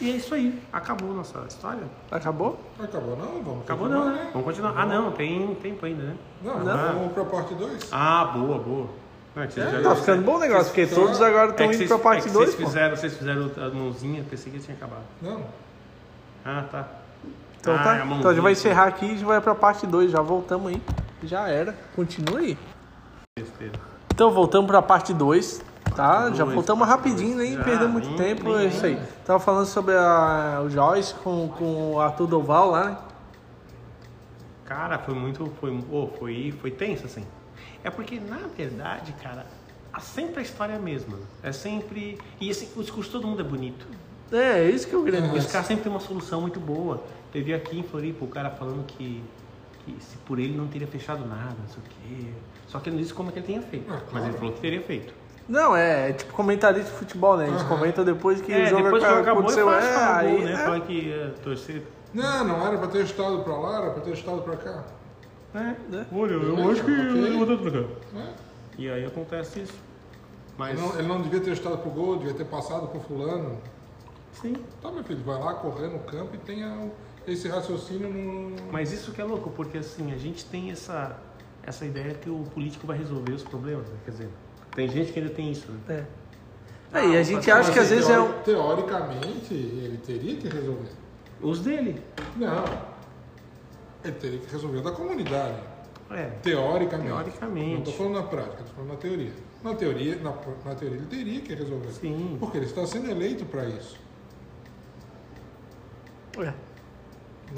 E 0.00 0.10
é 0.10 0.14
isso 0.16 0.34
aí. 0.34 0.58
Acabou 0.72 1.12
nossa 1.12 1.44
história. 1.46 1.82
Acabou? 2.10 2.58
Acabou 2.82 3.16
não? 3.16 3.42
Vamos 3.42 3.62
Acabou 3.64 3.86
continuar, 3.88 4.04
não, 4.06 4.12
né? 4.16 4.30
Vamos 4.32 4.44
continuar. 4.46 4.74
Ah, 4.76 4.86
não, 4.86 5.12
tem 5.12 5.54
tempo 5.56 5.84
ainda, 5.84 6.02
né? 6.04 6.16
Não, 6.42 6.58
Não. 6.60 6.76
vamos 6.94 7.12
pra 7.12 7.24
parte 7.24 7.54
2. 7.54 7.88
Ah, 7.92 8.24
boa, 8.24 8.58
boa. 8.58 8.86
Não, 9.36 9.42
é 9.42 9.46
que 9.46 9.52
vocês 9.54 9.70
já- 9.70 9.82
Tá 9.82 9.94
ficando 9.96 10.22
bom 10.22 10.36
o 10.36 10.38
negócio, 10.38 10.64
porque 10.66 10.86
vocês- 10.86 10.98
todos 10.98 11.20
agora 11.20 11.48
é 11.48 11.50
estão 11.50 11.56
que 11.68 11.74
indo 11.74 11.76
vocês- 11.78 11.88
pra 11.88 11.98
é 11.98 12.00
parte 12.00 12.22
que 12.24 12.30
2, 12.30 12.48
vocês 12.48 12.60
pô. 12.60 12.66
fizeram, 12.66 12.96
vocês 12.96 13.16
fizeram 13.16 13.50
a 13.58 13.68
mãozinha, 13.68 14.24
pensei 14.28 14.50
que 14.52 14.58
tinha 14.58 14.76
acabado. 14.76 15.04
Não. 15.20 15.44
Ah, 16.44 16.64
tá. 16.70 16.88
Então 17.60 17.74
Ah, 17.74 17.78
tá. 17.78 17.90
a 17.90 17.94
Então 17.96 18.02
a 18.02 18.04
mãozinha. 18.06 18.32
gente 18.32 18.42
vai 18.42 18.52
encerrar 18.52 18.84
aqui 18.86 19.04
e 19.04 19.08
a 19.08 19.12
gente 19.12 19.24
vai 19.24 19.40
pra 19.40 19.54
parte 19.54 19.86
2. 19.86 20.10
Já 20.10 20.20
voltamos 20.22 20.72
aí. 20.72 20.82
Já 21.24 21.46
era. 21.46 21.74
Continua 21.94 22.38
aí. 22.40 22.56
Então 24.12 24.30
voltamos 24.30 24.66
pra 24.66 24.82
parte 24.82 25.12
2. 25.14 25.62
Tá? 25.94 26.22
Parte 26.22 26.36
Já 26.38 26.44
dois, 26.44 26.54
voltamos 26.54 26.86
rapidinho, 26.86 27.36
dois. 27.36 27.48
nem 27.48 27.58
Já, 27.58 27.64
perdeu 27.64 27.88
muito 27.88 28.14
tempo. 28.16 28.56
é 28.56 28.66
isso 28.66 28.86
aí. 28.86 29.00
Tava 29.24 29.40
falando 29.40 29.66
sobre 29.66 29.94
a, 29.96 30.62
o 30.64 30.70
Joyce 30.70 31.14
com, 31.14 31.48
com 31.48 31.94
o 31.94 32.00
Arthur 32.00 32.26
Doval 32.28 32.70
lá, 32.70 32.84
né? 32.84 32.98
Cara, 34.64 34.98
foi 34.98 35.14
muito. 35.14 35.50
Foi, 35.60 35.82
oh, 35.90 36.06
foi, 36.18 36.54
foi 36.60 36.70
tenso, 36.70 37.06
assim. 37.06 37.24
É 37.82 37.90
porque, 37.90 38.20
na 38.20 38.38
verdade, 38.56 39.12
cara, 39.20 39.46
a- 39.92 39.98
sempre 40.00 40.38
a 40.38 40.42
história 40.42 40.74
é 40.74 40.76
a 40.76 40.80
mesma. 40.80 41.18
É 41.42 41.50
sempre. 41.50 42.18
E 42.40 42.48
assim, 42.50 42.68
o 42.76 42.82
discurso 42.82 43.10
de 43.10 43.16
todo 43.16 43.26
mundo 43.26 43.40
é 43.40 43.44
bonito. 43.44 43.84
É, 44.30 44.70
isso 44.70 44.86
que 44.86 44.94
é 44.94 44.98
o 44.98 45.02
grande 45.02 45.36
os 45.36 45.46
caras 45.46 45.66
sempre 45.66 45.82
têm 45.82 45.90
uma 45.92 46.00
solução 46.00 46.40
muito 46.40 46.60
boa. 46.60 47.02
Teve 47.32 47.52
aqui 47.52 47.80
em 47.80 47.82
Floripa 47.82 48.24
o 48.24 48.28
cara 48.28 48.50
falando 48.50 48.86
que, 48.86 49.20
que 49.84 49.96
se 50.00 50.16
por 50.18 50.38
ele 50.38 50.56
não 50.56 50.68
teria 50.68 50.86
fechado 50.86 51.26
nada, 51.26 51.56
não 51.58 51.68
sei 51.68 51.78
o 51.78 51.82
quê. 51.82 52.32
Só 52.70 52.78
que 52.78 52.88
ele 52.88 52.96
não 52.96 53.02
disse 53.02 53.12
como 53.12 53.28
é 53.28 53.32
que 53.32 53.38
ele 53.40 53.46
tinha 53.46 53.62
feito. 53.62 53.84
Ah, 53.92 53.96
claro. 53.96 54.06
Mas 54.12 54.24
ele 54.26 54.38
falou 54.38 54.52
que 54.54 54.60
teria 54.60 54.80
feito. 54.80 55.12
Não, 55.48 55.74
é, 55.76 56.10
é 56.10 56.12
tipo 56.12 56.32
comentarista 56.32 56.90
de 56.92 56.96
futebol, 56.96 57.36
né? 57.36 57.48
Eles 57.48 57.60
Aham. 57.62 57.68
comentam 57.68 58.04
depois 58.04 58.40
que 58.40 58.52
É, 58.52 58.62
o 58.64 58.66
jogo 58.68 58.82
depois 58.84 59.02
que 59.02 59.08
acabou, 59.10 59.28
é 59.28 59.32
aconteceu. 59.32 59.66
fácil 59.66 59.88
É, 59.88 59.92
falar 59.94 60.16
aí, 60.18 60.30
gol, 60.36 60.44
né? 60.44 60.52
é. 60.52 60.56
Falar 60.56 60.80
que 60.82 61.12
é, 61.12 61.26
torcer. 61.42 61.82
Não, 62.14 62.44
não 62.44 62.66
era 62.66 62.78
pra 62.78 62.86
ter 62.86 63.04
estado 63.04 63.40
pra 63.42 63.56
lá, 63.58 63.78
era 63.82 63.90
pra 63.90 64.00
ter 64.02 64.12
estado 64.12 64.42
pra 64.42 64.56
cá. 64.56 64.84
É, 65.52 65.58
Né? 65.88 66.06
olha, 66.14 66.32
eu 66.34 66.40
Beleza, 66.56 66.70
acho 66.72 66.84
que 66.84 66.92
ok. 66.92 67.36
vou 67.36 67.46
dar 67.46 67.56
pra 67.58 67.70
cá. 67.72 67.86
né? 68.12 68.34
E 68.78 68.88
aí 68.88 69.04
acontece 69.04 69.60
isso. 69.60 69.74
Mas. 70.56 70.78
Ele, 70.78 70.86
não, 70.86 70.98
ele 70.98 71.08
não 71.08 71.22
devia 71.22 71.40
ter 71.40 71.50
estado 71.52 71.78
pro 71.78 71.90
gol, 71.90 72.16
devia 72.18 72.34
ter 72.34 72.44
passado 72.44 72.86
pro 72.86 73.00
fulano. 73.00 73.58
Sim. 74.40 74.54
Tá, 74.80 74.92
meu 74.92 75.02
filho, 75.02 75.24
vai 75.24 75.38
lá 75.40 75.54
correr 75.54 75.88
no 75.88 75.98
campo 76.00 76.30
e 76.36 76.38
tenha 76.38 76.88
esse 77.26 77.48
raciocínio 77.48 78.08
no. 78.08 78.54
Mas 78.70 78.92
isso 78.92 79.10
que 79.10 79.20
é 79.20 79.24
louco, 79.24 79.50
porque 79.50 79.78
assim, 79.78 80.12
a 80.12 80.16
gente 80.16 80.44
tem 80.44 80.70
essa, 80.70 81.16
essa 81.70 81.86
ideia 81.86 82.14
que 82.14 82.28
o 82.28 82.44
político 82.52 82.86
vai 82.86 82.98
resolver 82.98 83.32
os 83.32 83.42
problemas, 83.42 83.88
né? 83.88 83.96
Quer 84.04 84.10
dizer, 84.10 84.28
tem 84.74 84.88
gente 84.88 85.12
que 85.12 85.18
ainda 85.20 85.32
tem 85.32 85.50
isso, 85.50 85.70
né? 85.72 86.06
É. 86.92 86.98
É, 86.98 87.06
e 87.08 87.16
a 87.16 87.22
gente 87.22 87.46
Mas, 87.48 87.48
acha 87.48 87.72
que 87.72 87.78
às 87.78 87.86
assim, 87.86 87.94
vezes 87.94 88.10
é 88.10 88.20
um. 88.20 88.32
Teoricamente, 88.42 89.54
ele 89.54 89.98
teria 90.04 90.36
que 90.36 90.48
resolver. 90.48 90.90
Os 91.40 91.60
dele. 91.60 92.02
Não. 92.36 92.64
Ele 94.04 94.14
teria 94.14 94.38
que 94.40 94.50
resolver 94.50 94.80
da 94.80 94.90
comunidade. 94.90 95.54
É. 96.10 96.24
Teoricamente. 96.42 97.08
Teoricamente. 97.10 97.70
Não 97.72 97.78
estou 97.78 97.94
falando 97.94 98.14
na 98.14 98.22
prática, 98.24 98.62
estou 98.62 98.74
falando 98.74 98.90
na 98.90 98.96
teoria. 98.96 99.32
Na 99.62 99.74
teoria, 99.74 100.16
na, 100.16 100.34
na 100.64 100.74
teoria 100.74 100.98
ele 100.98 101.06
teria 101.06 101.40
que 101.40 101.54
resolver. 101.54 101.92
Sim. 101.92 102.36
Porque 102.40 102.56
ele 102.56 102.66
está 102.66 102.84
sendo 102.84 103.08
eleito 103.08 103.44
para 103.44 103.66
isso. 103.66 103.96
É. 106.38 106.52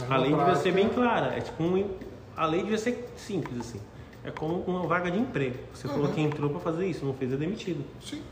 Mas 0.01 0.11
A 0.11 0.17
lei 0.17 0.29
devia 0.31 0.45
prática- 0.45 0.63
ser 0.63 0.73
bem 0.73 0.89
clara. 0.91 1.27
É 1.37 1.41
tipo 1.41 1.63
um, 1.63 1.91
a 2.37 2.47
lei 2.47 2.61
devia 2.63 2.79
ser 2.79 3.09
simples, 3.17 3.61
assim. 3.61 3.81
É 4.25 4.31
como 4.31 4.63
uma 4.63 4.87
vaga 4.87 5.11
de 5.11 5.19
emprego. 5.19 5.59
Você 5.75 5.89
falou 5.89 6.07
Uhum. 6.07 6.13
que 6.13 6.21
entrou 6.21 6.51
para 6.51 6.61
fazer 6.61 6.87
isso, 6.87 7.05
não 7.05 7.13
fez, 7.15 7.33
é 7.33 7.37
demitido. 7.37 7.85
Sim. 8.01 8.23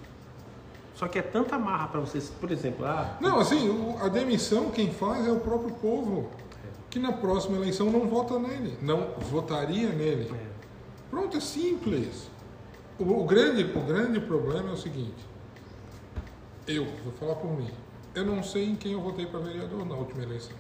Só 0.95 1.09
que 1.09 1.19
é 1.19 1.23
tanta 1.23 1.59
marra 1.59 1.89
para 1.89 2.01
vocês, 2.01 2.31
por 2.31 2.51
exemplo, 2.53 2.85
ah, 2.87 3.17
Não, 3.21 3.41
assim, 3.41 3.69
o- 3.71 3.97
a 4.05 4.09
demissão 4.09 4.71
quem 4.71 4.93
faz 4.93 5.27
é 5.27 5.33
o 5.33 5.41
próprio 5.41 5.73
povo, 5.77 6.31
que 6.91 6.99
na 6.99 7.13
próxima 7.13 7.57
eleição 7.57 7.91
não 7.91 8.07
vota 8.07 8.39
nele, 8.39 8.77
não 8.83 9.13
votaria 9.31 9.89
nele. 9.91 10.31
é, 10.33 10.51
Pronto, 11.11 11.37
é 11.37 11.41
simples. 11.41 12.31
O, 12.99 13.05
o 13.05 13.25
grande, 13.25 13.63
o 13.77 13.81
grande 13.81 14.21
problema 14.21 14.71
é 14.71 14.73
o 14.73 14.77
seguinte. 14.77 15.27
Eu, 16.69 16.85
vou 17.03 17.13
falar 17.15 17.35
por 17.37 17.51
mim, 17.51 17.71
eu 18.15 18.25
não 18.25 18.43
sei 18.45 18.67
em 18.69 18.77
quem 18.77 18.93
eu 18.93 19.01
votei 19.01 19.27
para 19.27 19.41
vereador 19.41 19.85
na 19.87 19.95
última 19.97 20.23
eleição. 20.23 20.55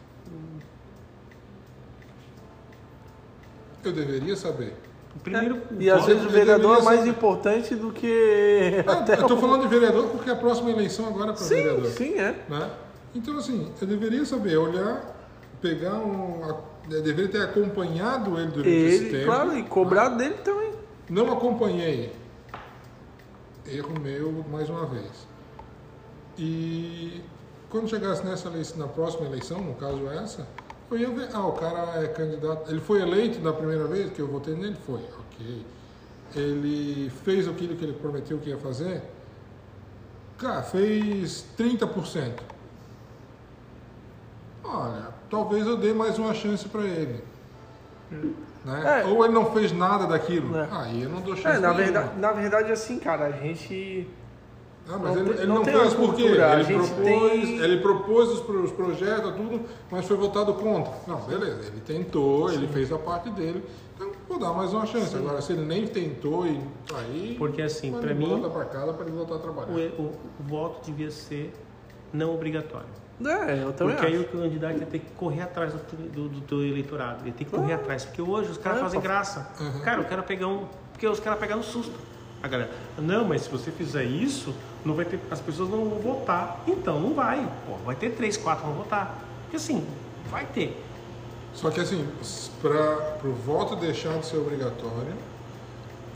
Eu 3.84 3.92
deveria 3.92 4.36
saber. 4.36 4.74
Primeiro 5.18 5.60
E 5.78 5.90
às 5.90 6.04
vezes 6.06 6.24
o 6.24 6.28
vereador 6.28 6.78
é 6.78 6.82
mais 6.82 7.06
importante 7.06 7.74
do 7.74 7.90
que. 7.92 8.06
Eu 9.08 9.14
estou 9.22 9.36
o- 9.36 9.40
falando 9.40 9.62
de 9.62 9.68
vereador 9.68 10.08
porque 10.08 10.30
a 10.30 10.36
próxima 10.36 10.70
eleição 10.70 11.06
agora 11.06 11.30
é 11.30 11.34
para 11.34 11.42
Sim, 11.42 11.54
vereador. 11.56 11.86
sim, 11.86 12.14
é. 12.14 12.44
né? 12.48 12.70
Então, 13.14 13.36
assim, 13.36 13.72
eu 13.80 13.86
deveria 13.88 14.24
saber, 14.24 14.56
olhar, 14.56 15.02
pegar 15.60 15.94
um. 15.98 16.54
deveria 16.88 17.28
ter 17.28 17.42
acompanhado 17.42 18.38
ele 18.38 18.52
durante 18.52 18.68
esse 18.70 19.04
Ele, 19.06 19.10
tempo. 19.10 19.24
claro, 19.26 19.56
e 19.58 19.62
cobrar 19.64 20.10
dele 20.10 20.34
também. 20.44 20.70
Não 21.08 21.32
acompanhei. 21.32 22.12
Erro 23.66 23.98
meu 24.00 24.44
mais 24.50 24.68
uma 24.70 24.86
vez. 24.86 25.10
E 26.38 27.20
quando 27.68 27.88
chegasse 27.88 28.24
nessa 28.24 28.48
eleição, 28.48 28.78
na 28.78 28.86
próxima 28.86 29.26
eleição, 29.26 29.60
no 29.60 29.74
caso 29.74 30.08
essa, 30.08 30.46
eu 30.90 30.98
ia 30.98 31.10
ver, 31.10 31.28
ah, 31.32 31.46
o 31.46 31.52
cara 31.52 32.02
é 32.02 32.08
candidato. 32.08 32.70
Ele 32.70 32.80
foi 32.80 33.00
eleito 33.00 33.38
da 33.40 33.52
primeira 33.52 33.84
vez 33.86 34.10
que 34.12 34.20
eu 34.20 34.26
votei 34.28 34.54
nele? 34.54 34.76
Foi, 34.86 35.00
ok. 35.00 35.66
Ele 36.34 37.10
fez 37.24 37.48
aquilo 37.48 37.76
que 37.76 37.84
ele 37.84 37.92
prometeu 37.94 38.38
que 38.38 38.50
ia 38.50 38.58
fazer? 38.58 39.02
Cara, 40.38 40.62
fez 40.62 41.44
30%. 41.58 42.32
Olha, 44.64 45.08
talvez 45.28 45.66
eu 45.66 45.76
dê 45.76 45.92
mais 45.92 46.18
uma 46.18 46.32
chance 46.34 46.68
para 46.68 46.82
ele. 46.82 47.22
Né? 48.64 49.02
É. 49.02 49.06
Ou 49.06 49.24
ele 49.24 49.32
não 49.34 49.52
fez 49.52 49.72
nada 49.72 50.06
daquilo. 50.06 50.56
É. 50.56 50.68
Aí 50.70 51.02
eu 51.02 51.08
não 51.08 51.20
dou 51.20 51.34
chance 51.36 51.56
É, 51.56 51.60
na 51.60 51.68
nenhuma. 51.72 51.82
verdade, 51.84 52.18
na 52.18 52.32
verdade, 52.32 52.72
assim, 52.72 52.98
cara, 52.98 53.26
a 53.26 53.32
gente. 53.32 54.08
Ah, 54.88 54.98
mas 54.98 55.14
Não 55.14 55.20
ele, 55.20 55.28
tem- 55.30 55.38
ele 55.38 55.46
não 55.46 55.54
não, 55.56 55.62
tem 55.64 55.72
fez 55.74 55.92
uma 55.92 56.06
por 56.06 56.14
quê? 56.16 56.22
cultura, 56.22 56.52
a 56.52 56.60
Ele 56.60 56.74
propôs, 56.74 57.30
tem- 57.42 57.58
ele 57.60 57.76
propôs 57.80 58.28
os, 58.30 58.48
os 58.48 58.72
projetos, 58.72 59.32
tudo, 59.36 59.60
mas 59.90 60.04
foi 60.06 60.16
votado 60.16 60.54
contra. 60.54 60.92
Não, 61.06 61.20
beleza, 61.20 61.66
ele 61.68 61.80
tentou, 61.86 62.50
ele 62.52 62.66
fez 62.66 62.90
a 62.92 62.98
parte 62.98 63.30
dele, 63.30 63.64
então 63.94 64.10
vou 64.28 64.38
dar 64.38 64.52
mais 64.52 64.72
uma 64.72 64.84
chance. 64.86 65.14
Agora, 65.14 65.40
se 65.40 65.52
ele 65.52 65.64
nem 65.64 65.86
tentou, 65.86 66.44
e 66.46 66.60
aí. 66.94 67.36
Porque, 67.38 67.62
assim, 67.62 67.96
ele 68.02 68.14
mim- 68.14 68.28
volta 68.28 68.48
pra 68.50 68.64
casa 68.64 68.92
para 68.92 69.06
ele 69.06 69.14
voltar 69.16 69.36
a 69.36 69.38
trabalhar. 69.38 69.68
o, 69.70 70.02
o- 70.02 70.12
o 70.40 70.42
voto 70.48 70.80
devia 70.90 71.10
ser 71.10 71.52
não 72.12 72.34
obrigatório. 72.34 72.88
É, 73.24 73.62
eu 73.62 73.72
também 73.74 73.94
Porque 73.94 74.06
aí 74.08 74.14
acho. 74.16 74.24
o 74.24 74.28
candidato 74.40 74.80
ia 74.80 74.86
ter 74.86 74.98
que 74.98 75.10
correr 75.12 75.42
atrás 75.42 75.72
do, 75.74 75.78
do, 76.08 76.28
do 76.30 76.40
teu 76.40 76.64
eleitorado. 76.66 77.24
Ia 77.26 77.32
ter 77.34 77.44
que 77.44 77.50
correr 77.50 77.74
atrás. 77.74 78.06
Porque 78.06 78.22
hoje 78.22 78.50
os 78.50 78.56
caras 78.56 78.78
É, 78.78 78.82
fazem 78.82 78.98
graça. 79.00 79.46
Uhum. 79.60 79.80
Cara, 79.82 80.00
eu 80.00 80.04
quero 80.06 80.22
pegar 80.22 80.46
um. 80.48 80.64
Porque 80.90 81.06
os 81.06 81.20
caras 81.20 81.38
pegam 81.38 81.58
no 81.58 81.62
susto. 81.62 81.92
A 82.42 82.48
galera, 82.48 82.70
não, 82.96 83.26
mas 83.26 83.42
se 83.42 83.50
você 83.50 83.70
fizer 83.70 84.04
isso, 84.04 84.54
não 84.84 84.94
vai 84.94 85.04
ter. 85.04 85.20
As 85.30 85.40
pessoas 85.40 85.68
não 85.68 85.88
vão 85.88 85.98
votar. 85.98 86.62
Então 86.66 87.00
não 87.00 87.14
vai. 87.14 87.46
Pô, 87.66 87.74
vai 87.84 87.94
ter 87.94 88.10
três, 88.10 88.36
quatro 88.36 88.66
vão 88.66 88.74
votar. 88.74 89.18
Porque 89.42 89.56
assim, 89.56 89.86
vai 90.30 90.46
ter. 90.46 90.82
Só 91.54 91.70
que 91.70 91.80
assim, 91.80 92.06
para 92.62 93.28
o 93.28 93.32
voto 93.32 93.76
deixar 93.76 94.18
de 94.18 94.26
ser 94.26 94.38
obrigatório, 94.38 95.14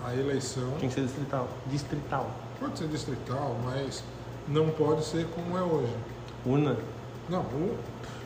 a 0.05 0.15
eleição 0.15 0.71
Tem 0.79 0.89
que 0.89 0.95
ser 0.95 1.03
distrital. 1.03 1.49
Distrital. 1.67 2.31
pode 2.61 2.79
ser 2.79 2.89
distrital, 2.89 3.57
mas 3.65 4.03
não 4.47 4.71
pode 4.71 5.05
ser 5.05 5.27
como 5.35 5.59
é 5.59 5.63
hoje. 5.63 5.93
Urna. 6.47 6.77
Não, 7.29 7.45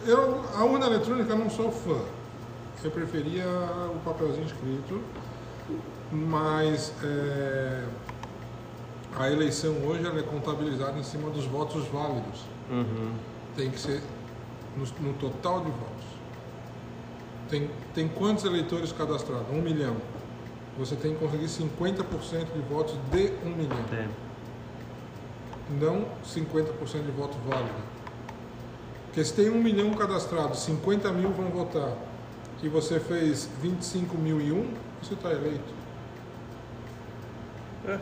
eu, 0.05 0.45
a 0.55 0.64
urna 0.64 0.86
eletrônica 0.86 1.32
eu 1.32 1.39
não 1.39 1.49
sou 1.49 1.70
fã. 1.70 2.01
Eu 2.82 2.91
preferia 2.91 3.45
o 3.45 4.01
papelzinho 4.05 4.47
escrito, 4.47 5.01
mas 6.12 6.93
é, 7.03 7.84
a 9.17 9.31
eleição 9.31 9.75
hoje 9.87 10.05
ela 10.05 10.19
é 10.19 10.23
contabilizada 10.23 10.99
em 10.99 11.03
cima 11.03 11.31
dos 11.31 11.45
votos 11.45 11.87
válidos. 11.89 12.41
Uhum. 12.71 13.13
Tem 13.57 13.71
que 13.71 13.79
ser 13.79 14.03
no, 14.77 14.85
no 15.09 15.15
total 15.15 15.61
de 15.61 15.71
votos. 15.71 16.05
Tem, 17.49 17.71
tem 17.95 18.09
quantos 18.09 18.45
eleitores 18.45 18.93
cadastrados? 18.93 19.47
Um 19.51 19.63
milhão. 19.63 19.97
Você 20.79 20.95
tem 20.95 21.15
que 21.15 21.19
conseguir 21.19 21.47
50% 21.47 22.53
de 22.53 22.61
votos 22.69 22.95
de 23.11 23.33
um 23.45 23.51
milhão 23.57 23.79
É. 23.93 24.07
não 25.81 26.07
50% 26.25 27.05
de 27.05 27.11
voto 27.11 27.37
válido. 27.49 27.99
Porque 29.07 29.25
se 29.25 29.35
tem 29.35 29.51
um 29.51 29.61
milhão 29.61 29.93
cadastrado, 29.95 30.57
50 30.57 31.11
mil 31.13 31.31
vão 31.31 31.49
votar, 31.49 31.93
e 32.63 32.69
você 32.69 33.01
fez 33.01 33.49
25 33.61 34.17
mil 34.17 34.41
e 34.41 34.53
um, 34.53 34.73
você 35.03 35.15
está 35.15 35.31
eleito. 35.33 35.75
É. 37.87 37.99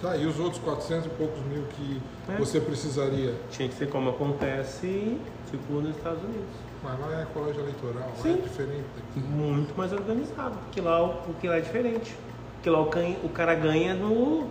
Tá, 0.00 0.16
e 0.16 0.24
os 0.24 0.38
outros 0.40 0.62
400 0.62 1.06
e 1.06 1.08
poucos 1.10 1.40
mil 1.44 1.62
que 1.76 2.00
É. 2.32 2.36
você 2.36 2.58
precisaria? 2.58 3.34
Tinha 3.50 3.68
que 3.68 3.74
ser 3.74 3.88
como 3.90 4.08
acontece, 4.10 5.18
tipo, 5.50 5.74
nos 5.74 5.94
Estados 5.94 6.22
Unidos. 6.22 6.48
Mas 6.82 6.98
lá 6.98 7.20
é 7.20 7.26
colégio 7.34 7.60
eleitoral, 7.60 8.08
lá 8.08 8.22
Sim. 8.22 8.32
é 8.32 8.36
diferente 8.40 8.84
daqui. 8.96 9.20
Muito 9.28 9.76
mais 9.76 9.92
organizado. 9.92 10.54
Porque 10.64 10.80
lá, 10.80 11.02
o- 11.04 11.14
porque 11.26 11.46
lá 11.46 11.56
é 11.58 11.60
diferente. 11.60 12.16
Porque 12.54 12.70
lá 12.70 12.80
o, 12.80 12.86
can- 12.86 13.16
o 13.22 13.28
cara 13.28 13.54
ganha 13.54 13.92
no. 13.94 14.48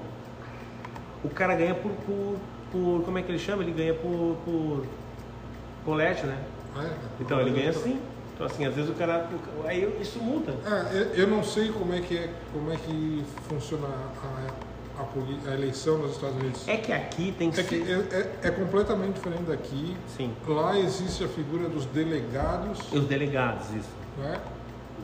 O 1.23 1.29
cara 1.33 1.55
ganha 1.55 1.73
por, 1.73 1.91
por, 2.05 2.35
por- 2.71 3.01
Como 3.03 3.17
é 3.17 3.23
que 3.23 3.31
ele 3.31 3.39
chama? 3.39 3.63
Ele 3.63 3.71
ganha 3.71 3.95
por. 3.95 4.37
por 4.45 4.85
colégio, 5.83 6.27
né? 6.27 6.37
Ah, 6.75 6.83
é? 6.85 6.91
Então 7.19 7.41
ele 7.41 7.49
ganha 7.49 7.71
assim. 7.71 7.99
Então 8.35 8.45
assim, 8.45 8.65
às 8.67 8.75
vezes 8.75 8.91
o 8.91 8.93
cara. 8.93 9.27
Aí 9.65 9.97
isso 9.99 10.19
muda. 10.19 10.53
É, 10.65 10.97
eu- 10.97 11.23
eu 11.23 11.27
não 11.27 11.43
sei 11.43 11.71
como 11.71 11.91
é 11.95 12.01
que, 12.01 12.15
é, 12.15 12.29
como 12.53 12.71
é 12.71 12.75
que 12.75 13.23
funciona 13.47 13.87
a, 13.87 14.68
a, 14.99 15.49
a 15.49 15.53
eleição 15.53 15.97
nos 15.97 16.11
Estados 16.11 16.35
Unidos. 16.37 16.67
É 16.67 16.77
que 16.77 16.91
aqui 16.91 17.33
tem 17.37 17.49
que 17.51 17.59
É, 17.59 17.63
que 17.63 17.85
ser. 17.85 17.91
é, 18.11 18.17
é- 18.43 18.47
é 18.49 18.51
completamente 18.51 19.15
diferente 19.15 19.43
daqui. 19.43 19.95
Sim. 20.17 20.33
Lá 20.47 20.77
existe 20.77 21.23
a 21.23 21.27
figura 21.27 21.69
dos 21.69 21.85
delegados, 21.85 22.79
os 22.91 23.05
delegados, 23.05 23.67
isso. 23.73 23.89
né? 24.17 24.39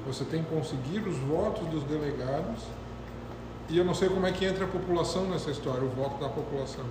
Você 0.05 0.25
tem 0.25 0.43
que 0.43 0.49
conseguir 0.53 0.99
os 0.99 1.17
votos 1.19 1.65
dos 1.69 1.83
delegados. 1.83 2.63
E 3.69 3.77
eu 3.77 3.83
não 3.85 3.95
sei 3.95 4.09
como 4.09 4.27
é 4.27 4.31
que 4.31 4.45
entra 4.45 4.65
a 4.65 4.67
população 4.67 5.25
nessa 5.27 5.49
história, 5.49 5.81
o 5.83 5.89
voto 5.89 6.19
da 6.21 6.29
população. 6.29 6.85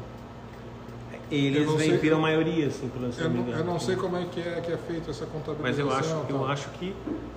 Eles 1.31 1.71
vêm, 1.73 1.97
viram 1.97 2.21
maioria, 2.21 2.67
assim, 2.67 2.91
se 3.13 3.21
Eu 3.21 3.31
não, 3.31 3.49
eu 3.49 3.65
não 3.65 3.81
sei 3.81 3.97
como 3.97 4.17
é 4.17 4.25
que 4.25 4.41
é 4.41 4.61
que 4.61 4.73
é 4.73 4.77
feita 4.77 5.11
essa 5.11 5.25
contabilização. 5.27 5.63
Mas 5.63 5.79
eu 5.79 5.91
acho, 6.17 6.27
eu 6.31 6.39
tal. 6.39 6.49
acho 6.49 6.69
que. 6.71 6.95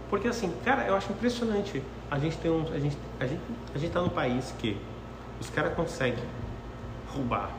Porque 0.09 0.27
assim, 0.27 0.51
cara, 0.65 0.85
eu 0.87 0.95
acho 0.95 1.11
impressionante. 1.11 1.81
A 2.11 2.19
gente 2.19 2.37
tem 2.37 2.51
um. 2.51 2.61
A 2.73 2.79
gente, 2.79 2.97
a 3.19 3.25
gente, 3.25 3.41
a 3.73 3.77
gente 3.77 3.91
tá 3.91 4.01
num 4.01 4.09
país 4.09 4.53
que 4.59 4.77
os 5.39 5.49
caras 5.49 5.73
conseguem 5.73 6.23
roubar, 7.13 7.49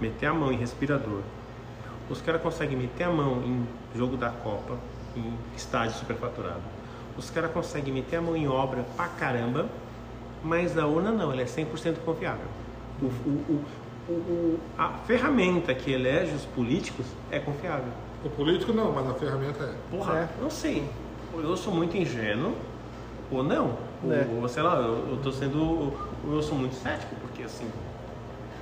meter 0.00 0.26
a 0.26 0.34
mão 0.34 0.52
em 0.52 0.56
respirador. 0.56 1.20
Os 2.10 2.20
caras 2.22 2.40
conseguem 2.40 2.76
meter 2.76 3.04
a 3.04 3.10
mão 3.10 3.42
em 3.44 3.66
jogo 3.96 4.16
da 4.16 4.30
Copa, 4.30 4.76
em 5.16 5.34
estádio 5.56 5.94
superfaturado. 5.96 6.60
Os 7.16 7.30
caras 7.30 7.50
conseguem 7.50 7.92
meter 7.92 8.16
a 8.16 8.20
mão 8.22 8.36
em 8.36 8.48
obra 8.48 8.84
pra 8.96 9.06
caramba, 9.08 9.66
mas 10.42 10.78
a 10.78 10.86
urna 10.86 11.10
não, 11.10 11.32
ela 11.32 11.42
é 11.42 11.44
100% 11.44 11.96
confiável. 12.04 12.46
O, 13.02 13.06
o, 13.06 13.08
o, 13.08 13.64
o- 14.08 14.12
o- 14.12 14.60
a 14.78 14.88
ferramenta 15.06 15.74
que 15.74 15.92
elege 15.92 16.34
os 16.34 16.44
políticos 16.44 17.06
é 17.30 17.38
confiável. 17.38 17.92
O 18.24 18.30
político 18.30 18.72
não, 18.72 18.92
mas 18.92 19.08
a 19.08 19.14
ferramenta 19.14 19.64
é. 19.64 19.74
Porra, 19.90 20.18
É. 20.20 20.28
não 20.40 20.50
sei. 20.50 20.88
Eu 21.34 21.56
sou 21.56 21.74
muito 21.74 21.96
ingênuo, 21.96 22.54
ou 23.30 23.42
não. 23.42 23.76
Ou, 24.04 24.12
É. 24.12 24.26
ou, 24.40 24.48
sei 24.48 24.62
lá, 24.62 24.76
eu, 24.76 25.08
eu 25.10 25.18
tô 25.22 25.30
sendo. 25.32 25.60
ou 25.62 25.94
eu 26.34 26.42
sou 26.42 26.56
muito 26.56 26.74
cético, 26.74 27.14
porque 27.20 27.42
assim. 27.42 27.68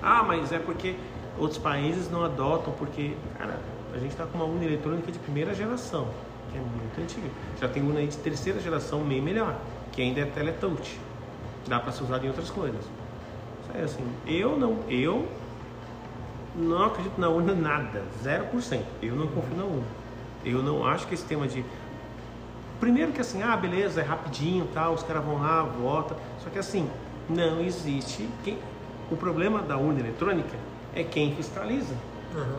Ah, 0.03 0.23
mas 0.23 0.53
é 0.53 0.59
porque 0.59 0.97
outros 1.39 1.59
países 1.59 2.11
não 2.11 2.25
adotam, 2.25 2.73
porque, 2.79 3.15
cara, 3.39 3.59
a 3.95 3.99
gente 3.99 4.15
tá 4.17 4.25
com 4.27 4.39
uma 4.39 4.47
urna 4.47 4.65
eletrônica 4.65 5.11
de 5.11 5.19
primeira 5.19 5.55
geração, 5.55 6.09
que 6.51 6.59
é 6.59 6.61
muito 6.61 7.01
antiga. 7.01 7.29
Já 7.61 7.69
tem 7.69 7.83
urna 7.83 8.01
aí 8.01 8.07
de 8.07 8.17
terceira 8.19 8.61
geração, 8.61 9.01
meio 9.01 9.23
melhor, 9.23 9.55
que 9.93 10.03
ainda 10.03 10.21
é 10.21 10.25
teletouch. 10.27 10.99
Dá 11.67 11.81
pra 11.81 11.91
ser 11.93 12.05
usado 12.05 12.25
em 12.25 12.29
outras 12.29 12.51
coisas. 12.51 12.81
Isso 12.81 13.71
é 13.79 13.83
assim, 13.83 14.05
eu 14.27 14.57
não. 14.59 14.79
Eu 14.89 15.27
não 16.55 16.85
acredito 16.87 17.19
na 17.21 17.29
urna 17.29 17.55
nada, 17.55 18.03
0%. 18.25 18.81
Eu 19.03 19.15
não 19.17 19.27
confio 19.27 19.57
na 19.57 19.65
urna. 19.65 19.85
Eu 20.45 20.63
não 20.63 20.87
acho 20.87 21.07
que 21.09 21.15
esse 21.15 21.25
tema 21.25 21.47
de. 21.49 21.65
Primeiro 22.81 23.13
que 23.13 23.21
assim, 23.21 23.43
ah, 23.43 23.57
beleza, 23.57 24.01
é 24.01 24.05
rapidinho 24.05 24.69
tal, 24.75 24.95
os 24.95 25.03
caras 25.03 25.25
vão 25.25 25.41
lá, 25.41 25.63
vota. 25.63 26.17
Só 26.43 26.51
que 26.51 26.59
assim, 26.59 26.89
não 27.29 27.61
existe. 27.61 28.29
Quem... 28.45 28.59
O 29.11 29.17
problema 29.17 29.63
da 29.63 29.77
urna 29.77 30.01
eletrônica 30.01 30.57
é 30.95 31.05
quem 31.05 31.35
fiscaliza. 31.35 31.95
Uhum. 32.35 32.57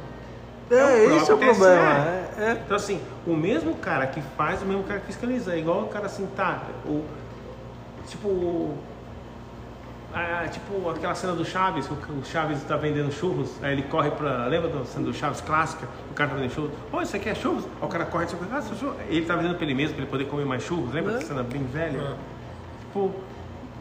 É, 0.70 0.84
o 0.84 1.18
esse 1.18 1.32
é 1.32 1.34
o 1.34 1.38
próprio 1.38 1.56
problema. 1.56 1.96
TSE. 1.96 2.42
É, 2.42 2.44
é. 2.44 2.62
Então 2.66 2.78
assim, 2.78 3.02
o 3.26 3.34
mesmo 3.34 3.76
cara 3.76 4.08
que 4.08 4.22
faz, 4.22 4.62
o 4.62 4.66
mesmo 4.66 4.84
cara 4.84 5.00
que 5.00 5.08
fiscaliza. 5.08 5.54
É 5.54 5.60
igual 5.60 5.84
o 5.84 5.88
cara 5.88 6.06
assim, 6.06 6.28
tá, 6.36 6.64
o... 6.86 7.04
Tipo. 8.08 8.74
Ah, 10.14 10.48
tipo 10.50 10.90
aquela 10.90 11.14
cena 11.14 11.34
do 11.34 11.44
Chaves, 11.46 11.88
o 11.90 11.94
o 11.94 12.24
Chaves 12.26 12.64
tá 12.64 12.76
vendendo 12.78 13.12
churros, 13.12 13.52
aí 13.62 13.74
ele 13.74 13.84
corre 13.84 14.10
pra. 14.12 14.46
Lembra 14.48 14.70
da 14.70 14.86
cena 14.86 15.06
do 15.06 15.14
Chaves 15.14 15.42
clássica? 15.42 15.88
O 16.10 16.14
cara 16.14 16.30
tá 16.30 16.36
vendendo 16.38 16.54
churros. 16.54 16.72
Ô, 16.92 17.02
isso 17.02 17.16
aqui 17.16 17.30
é 17.30 17.36
churros? 17.36 17.66
Aí 17.66 17.72
o 17.82 17.88
cara 17.88 18.06
corre 18.06 18.24
e 18.24 18.28
diz, 18.28 18.38
ah, 18.52 18.60
isso 18.60 18.74
é 18.74 18.78
churros. 18.78 18.96
Ele 19.10 19.26
tá 19.26 19.36
vendendo 19.36 19.56
pra 19.56 19.66
ele 19.66 19.74
mesmo, 19.76 19.94
pra 19.96 20.04
ele 20.04 20.12
poder 20.12 20.26
comer 20.26 20.46
mais 20.46 20.64
churros. 20.64 20.92
Lembra 20.94 21.12
É. 21.12 21.16
dessa 21.16 21.28
cena 21.28 21.44
bem 21.44 21.64
velha? 21.66 21.98
É. 22.00 22.16
Tipo, 22.86 23.12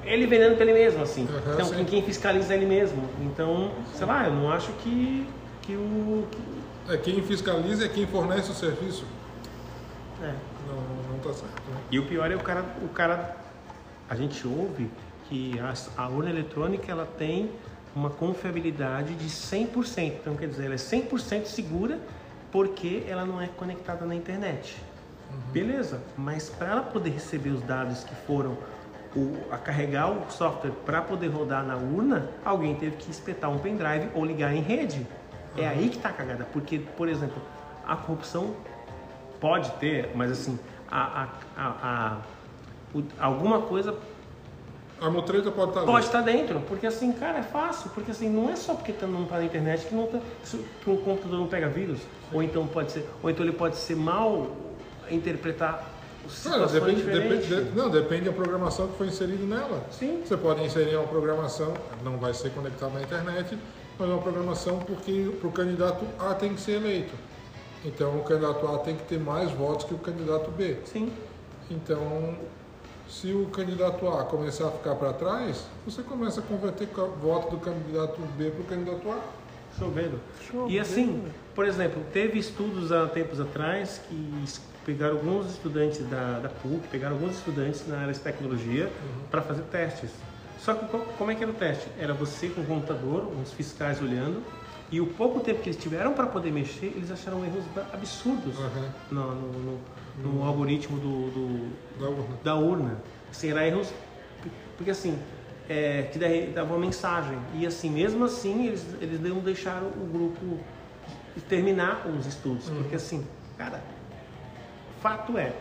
ele 0.05 0.27
vendendo 0.27 0.57
pra 0.57 0.64
ele 0.64 0.74
mesmo, 0.74 1.03
assim. 1.03 1.27
Aham, 1.29 1.55
então, 1.55 1.66
sim. 1.66 1.85
quem 1.85 2.03
fiscaliza 2.03 2.53
é 2.53 2.57
ele 2.57 2.66
mesmo. 2.66 3.03
Então, 3.22 3.70
sei 3.95 4.07
lá, 4.07 4.27
eu 4.27 4.33
não 4.33 4.51
acho 4.53 4.70
que, 4.83 5.27
que 5.62 5.74
o. 5.74 6.27
que- 6.31 6.93
É 6.93 6.97
quem 6.99 7.22
fiscaliza 7.22 7.85
é 7.85 7.89
quem 7.89 8.07
fornece 8.07 8.51
o 8.51 8.55
serviço. 8.55 9.05
é. 10.22 10.33
Não, 10.68 10.77
não 11.12 11.18
tá 11.20 11.33
certo. 11.33 11.62
Né? 11.70 11.77
E 11.93 11.99
o 12.01 12.05
pior 12.07 12.31
é 12.31 12.35
o 12.35 12.41
cara, 12.41 12.64
o 12.83 12.89
cara 12.89 13.37
a 14.11 14.14
gente 14.16 14.47
ouve 14.47 14.91
que 15.29 15.59
a, 15.59 15.74
a 16.03 16.09
urna 16.09 16.31
eletrônica 16.31 16.91
ela 16.91 17.07
tem 17.07 17.51
uma 17.95 18.11
confiabilidade 18.11 19.14
de 19.14 19.29
100%. 19.29 20.12
Então, 20.20 20.37
quer 20.37 20.49
dizer, 20.49 20.66
ela 20.66 20.74
é 20.74 20.79
100% 20.79 21.47
segura 21.47 21.99
porque 22.53 23.05
ela 23.09 23.24
não 23.24 23.41
é 23.41 23.49
conectada 23.49 24.05
na 24.05 24.14
internet. 24.14 24.77
Beleza, 25.53 26.01
mas 26.16 26.49
para 26.49 26.68
ela 26.68 26.83
poder 26.83 27.11
receber 27.11 27.51
os 27.51 27.62
dados 27.62 28.05
que 28.05 28.14
foram 28.27 28.57
o, 29.14 29.37
a 29.51 29.57
carregar 29.57 30.11
o 30.11 30.31
software 30.31 30.72
para 30.85 31.01
poder 31.01 31.29
rodar 31.29 31.64
na 31.64 31.77
urna, 31.77 32.31
alguém 32.45 32.74
teve 32.74 32.97
que 32.97 33.11
espetar 33.11 33.51
um 33.51 33.59
pendrive 33.59 34.09
ou 34.14 34.24
ligar 34.24 34.55
em 34.55 34.61
rede. 34.61 35.07
É 35.57 35.66
aí 35.66 35.89
que 35.89 35.97
está 35.97 36.11
a 36.11 36.12
cagada, 36.12 36.47
porque, 36.53 36.79
por 36.79 37.09
exemplo, 37.09 37.43
a 37.87 37.97
corrupção 37.97 38.55
pode 39.41 39.70
ter, 39.72 40.11
mas 40.14 40.31
assim, 40.31 40.59
a, 40.91 41.29
a, 41.57 41.62
a, 41.62 42.16
alguma 43.18 43.62
coisa 43.62 43.97
A 45.01 45.11
mutreta 45.11 45.51
pode 45.51 45.71
estar 45.73 45.83
pode 45.83 46.07
estar 46.07 46.23
dentro, 46.23 46.61
porque 46.61 46.87
assim, 46.87 47.13
cara, 47.13 47.39
é 47.39 47.43
fácil, 47.43 47.91
porque 47.91 48.11
assim, 48.11 48.31
não 48.31 48.49
é 48.49 48.57
só 48.57 48.75
porque 48.75 48.93
tá, 48.93 49.07
não 49.07 49.25
está 49.25 49.37
na 49.37 49.45
internet 49.45 49.87
que, 49.87 49.95
não 49.95 50.07
tá, 50.07 50.19
que 50.83 50.91
o 50.91 50.97
computador 50.99 51.39
não 51.39 51.47
pega 51.47 51.69
vírus, 51.69 52.01
ou 52.33 52.43
então 52.43 52.67
pode 52.67 52.93
ser, 52.93 53.07
ou 53.23 53.29
então 53.29 53.45
ele 53.45 53.53
pode 53.55 53.77
ser 53.77 53.95
mal 53.95 54.47
interpretar 55.11 55.97
Cara, 56.43 56.67
depende, 56.67 57.03
depende, 57.03 57.47
de- 57.47 57.77
não, 57.77 57.89
depende 57.89 58.25
da 58.25 58.33
programação 58.33 58.89
que 58.89 58.99
foi 58.99 59.07
inserida 59.07 59.45
nela. 59.45 59.85
Sim. 59.93 60.23
Você 60.25 60.37
pode 60.37 60.63
inserir 60.65 60.97
uma 60.97 61.07
programação, 61.07 61.73
não 62.03 62.19
vai 62.19 62.35
ser 62.35 62.51
conectada 62.51 62.95
na 62.95 63.03
internet, 63.03 63.57
mas 63.97 64.09
é 64.09 64.13
uma 64.13 64.21
programação 64.21 64.81
porque 64.81 65.31
para 65.39 65.49
o 65.49 65.53
candidato 65.53 66.05
A 66.19 66.35
tem 66.35 66.53
que 66.55 66.61
ser 66.61 66.73
eleito. 66.73 67.15
Então 67.85 68.17
o 68.17 68.25
candidato 68.25 68.67
A 68.67 68.79
tem 68.79 68.97
que 68.97 69.05
ter 69.05 69.21
mais 69.21 69.53
votos 69.53 69.85
que 69.87 69.95
o 69.95 69.99
candidato 69.99 70.51
B. 70.51 70.79
Sim. 70.85 71.13
Então, 71.71 72.35
se 73.09 73.33
o 73.33 73.47
candidato 73.47 74.07
A 74.09 74.25
começar 74.25 74.69
a 74.69 74.71
ficar 74.73 74.95
para 74.97 75.13
trás, 75.13 75.65
você 75.85 76.03
começa 76.03 76.41
a 76.41 76.43
converter 76.43 76.89
o 76.99 77.07
voto 77.13 77.57
do 77.57 77.59
candidato 77.59 78.21
B 78.37 78.51
para 78.51 78.61
o 78.61 78.65
candidato 78.65 79.11
A. 79.11 79.21
Chovendo. 79.79 80.19
Chovendo. 80.41 80.71
E 80.71 80.81
assim, 80.81 81.23
por 81.55 81.67
exemplo, 81.67 82.03
teve 82.13 82.39
estudos 82.39 82.91
há 82.91 83.07
tempos 83.07 83.41
atrás 83.41 84.01
que 84.09 84.45
pegaram 84.85 85.17
alguns 85.17 85.51
estudantes 85.53 85.99
da, 86.09 86.39
da 86.41 86.49
PUC, 86.49 86.89
pegaram 86.89 87.17
alguns 87.17 87.37
estudantes 87.37 87.87
na 87.87 87.99
área 87.99 88.13
de 88.13 88.21
tecnologia 88.21 88.91
para 89.31 89.43
fazer 89.43 89.63
testes. 89.65 90.11
Só 90.59 90.73
que 90.75 90.87
co- 90.87 91.01
como 91.19 91.31
é 91.31 91.35
que 91.35 91.43
era 91.43 91.53
o 91.53 91.55
teste? 91.55 91.89
Era 91.99 92.15
você 92.15 92.49
com 92.49 92.63
o 92.63 92.65
computador, 92.65 93.31
uns 93.39 93.53
fiscais 93.53 94.01
olhando, 94.01 94.43
e 94.91 95.01
o 95.01 95.07
pouco 95.09 95.41
tempo 95.41 95.61
que 95.61 95.69
eles 95.69 95.81
tiveram 95.81 96.15
para 96.15 96.27
poder 96.27 96.51
mexer, 96.51 96.87
eles 96.97 97.11
acharam 97.11 97.45
erros 97.45 97.65
absurdos 97.93 98.57
Aham. 98.59 98.89
no, 99.11 99.35
no- 99.35 99.53
no- 99.53 99.81
no 100.23 100.43
algoritmo 100.45 100.99
do- 100.99 101.31
do, 101.31 101.77
Da 102.01 102.09
urna. 102.09 102.37
da 102.45 102.55
urna. 102.55 102.97
Assim, 103.31 103.51
era 103.51 103.67
erros. 103.67 103.93
Porque 104.77 104.91
assim, 104.91 105.19
é, 105.69 106.03
que 106.12 106.19
dava 106.55 106.73
uma 106.75 106.79
mensagem. 106.79 107.39
E 107.55 107.67
assim, 107.67 107.91
mesmo 107.91 108.25
assim, 108.25 108.67
eles, 108.67 108.85
eles 109.01 109.21
não 109.21 109.39
deixaram 109.41 109.89
o 109.89 110.09
grupo 110.12 110.59
terminar 111.49 112.07
os 112.07 112.27
estudos. 112.27 112.69
Porque 112.71 112.97
assim, 112.97 113.27
cara, 113.59 113.83
fato 115.03 115.37
é, 115.39 115.53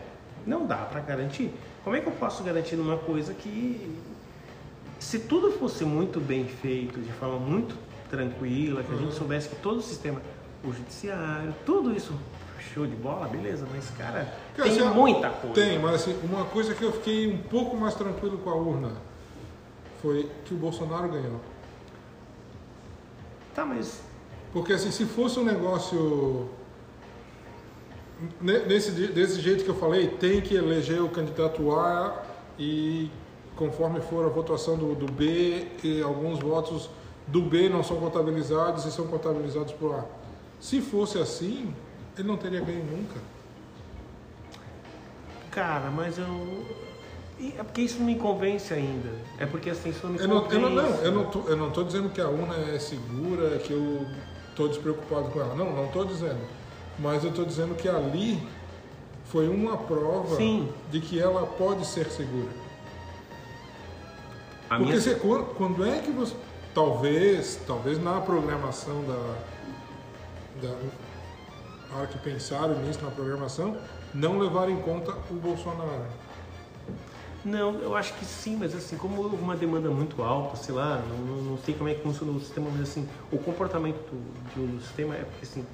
não 0.46 0.66
dá 0.66 0.76
para 0.76 1.00
garantir. 1.00 1.52
Como 1.84 1.94
é 1.96 2.00
que 2.00 2.06
eu 2.08 2.12
posso 2.12 2.42
garantir 2.42 2.76
numa 2.76 2.96
coisa 2.98 3.32
que. 3.34 3.96
Se 4.98 5.18
tudo 5.20 5.52
fosse 5.52 5.84
muito 5.84 6.18
bem 6.20 6.46
feito, 6.46 6.98
de 7.00 7.12
forma 7.12 7.38
muito 7.38 7.76
tranquila, 8.08 8.82
que 8.82 8.92
a 8.94 8.96
gente 8.96 9.14
soubesse 9.14 9.48
que 9.50 9.56
todo 9.56 9.78
o 9.78 9.82
sistema, 9.82 10.20
o 10.64 10.72
judiciário, 10.72 11.54
tudo 11.66 11.94
isso 11.94 12.14
show 12.76 12.86
de 12.86 12.94
bola, 12.94 13.26
beleza, 13.26 13.66
mas 13.74 13.88
cara, 13.96 14.30
Cara, 14.54 14.68
tem 14.68 14.84
muita 14.90 15.30
coisa. 15.30 15.54
Tem, 15.54 15.78
mas 15.78 15.94
assim, 15.94 16.14
uma 16.22 16.44
coisa 16.44 16.74
que 16.74 16.82
eu 16.82 16.92
fiquei 16.92 17.26
um 17.32 17.38
pouco 17.38 17.74
mais 17.74 17.94
tranquilo 17.94 18.36
com 18.36 18.50
a 18.50 18.54
urna 18.54 18.92
foi 20.02 20.30
que 20.44 20.52
o 20.52 20.58
Bolsonaro 20.58 21.08
ganhou. 21.08 21.40
Tá, 23.54 23.64
mas 23.64 24.02
Porque 24.52 24.74
assim, 24.74 24.90
se 24.90 25.06
fosse 25.06 25.38
um 25.38 25.44
negócio 25.44 26.50
ne- 28.42 28.66
nesse, 28.66 28.90
desse 28.90 29.40
jeito 29.40 29.64
que 29.64 29.70
eu 29.70 29.76
falei, 29.76 30.08
tem 30.08 30.42
que 30.42 30.54
eleger 30.54 31.00
o 31.02 31.08
candidato 31.08 31.74
A 31.74 32.24
e 32.58 33.10
conforme 33.56 34.02
for 34.02 34.26
a 34.26 34.28
votação 34.28 34.76
do, 34.76 34.94
do 34.94 35.10
B, 35.10 35.66
e 35.82 36.02
alguns 36.02 36.40
votos 36.40 36.90
do 37.26 37.40
B 37.40 37.70
não 37.70 37.82
são 37.82 37.96
contabilizados 37.96 38.84
e 38.84 38.92
são 38.92 39.06
contabilizados 39.06 39.72
por 39.72 39.94
A. 39.94 40.04
Se 40.60 40.82
fosse 40.82 41.18
assim, 41.18 41.74
ele 42.18 42.28
não 42.28 42.36
teria 42.36 42.60
ganho 42.60 42.84
nunca. 42.84 43.20
Cara, 45.50 45.90
mas 45.90 46.18
eu. 46.18 46.66
É 47.58 47.62
porque 47.62 47.82
isso 47.82 47.98
não 47.98 48.06
me 48.06 48.16
convence 48.16 48.72
ainda. 48.72 49.10
É 49.38 49.44
porque 49.44 49.70
assim, 49.70 49.90
isso 49.90 50.06
não 50.06 50.14
me 50.14 50.18
Eu 50.18 50.28
não, 50.28 50.40
convence. 50.42 50.54
eu 50.54 50.60
não, 50.60 50.70
não, 50.70 50.94
eu 51.02 51.12
não 51.12 51.24
tô, 51.26 51.40
eu 51.48 51.56
não 51.56 51.70
tô 51.70 51.84
dizendo 51.84 52.08
que 52.08 52.20
a 52.20 52.28
urna 52.28 52.54
é 52.74 52.78
segura, 52.78 53.58
que 53.58 53.72
eu 53.72 54.06
tô 54.54 54.68
despreocupado 54.68 55.30
com 55.30 55.40
ela. 55.40 55.54
Não, 55.54 55.72
não 55.74 55.88
tô 55.88 56.04
dizendo. 56.04 56.40
Mas 56.98 57.24
eu 57.24 57.32
tô 57.32 57.44
dizendo 57.44 57.74
que 57.74 57.88
ali 57.88 58.40
foi 59.26 59.48
uma 59.48 59.76
prova 59.76 60.36
Sim. 60.36 60.68
de 60.90 61.00
que 61.00 61.20
ela 61.20 61.46
pode 61.46 61.86
ser 61.86 62.06
segura. 62.06 62.50
A 64.70 64.76
Porque 64.76 64.92
minha... 64.92 65.00
você, 65.00 65.14
quando, 65.14 65.44
quando 65.54 65.84
é 65.84 65.98
que 65.98 66.10
você. 66.10 66.34
Talvez, 66.74 67.58
talvez 67.66 68.02
na 68.02 68.20
programação 68.20 69.02
da. 69.04 70.68
da 70.68 70.74
que 72.04 72.18
pensaram 72.18 72.74
nisso 72.82 73.02
na 73.02 73.10
programação, 73.10 73.76
não 74.12 74.38
levaram 74.38 74.70
em 74.70 74.80
conta 74.82 75.12
o 75.30 75.34
Bolsonaro. 75.34 76.06
Não, 77.44 77.74
eu 77.76 77.94
acho 77.94 78.12
que 78.14 78.24
sim, 78.24 78.56
mas 78.56 78.74
assim, 78.74 78.96
como 78.96 79.22
houve 79.22 79.36
uma 79.36 79.54
demanda 79.54 79.88
muito 79.88 80.20
alta, 80.20 80.56
sei 80.56 80.74
lá, 80.74 81.00
não, 81.08 81.36
não 81.42 81.58
sei 81.58 81.74
como 81.74 81.88
é 81.88 81.94
que 81.94 82.02
funciona 82.02 82.32
o 82.32 82.40
sistema, 82.40 82.68
mas 82.72 82.82
assim, 82.82 83.08
o 83.30 83.38
comportamento 83.38 83.98
do, 84.10 84.76
do 84.76 84.80
sistema 84.82 85.14
é 85.14 85.22
porque 85.22 85.44
assim, 85.44 85.64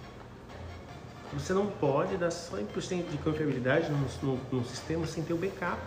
você 1.33 1.55
não 1.55 1.67
pode 1.67 2.19
dar 2.19 2.29
100% 2.29 3.09
de 3.09 3.17
confiabilidade 3.19 3.91
no, 3.91 3.99
no, 4.23 4.41
no 4.53 4.65
sistema 4.67 5.07
sem 5.07 5.25
ter 5.25 5.33
o 5.33 5.39
backup. 5.39 5.81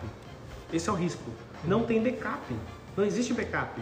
Esse 0.72 0.88
é 0.88 0.92
o 0.92 0.96
risco. 0.96 1.30
Não 1.64 1.84
tem 1.84 2.02
backup. 2.02 2.52
Não 2.96 3.04
existe 3.04 3.32
backup. 3.32 3.80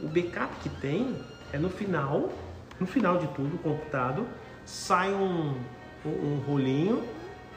O 0.00 0.08
backup 0.08 0.54
que 0.62 0.70
tem 0.70 1.14
é 1.52 1.58
no 1.58 1.68
final, 1.68 2.32
no 2.80 2.86
final 2.86 3.18
de 3.18 3.26
tudo, 3.28 3.58
computado, 3.58 4.26
sai 4.64 5.12
um, 5.12 5.60
um, 6.08 6.40
rolinho 6.46 7.02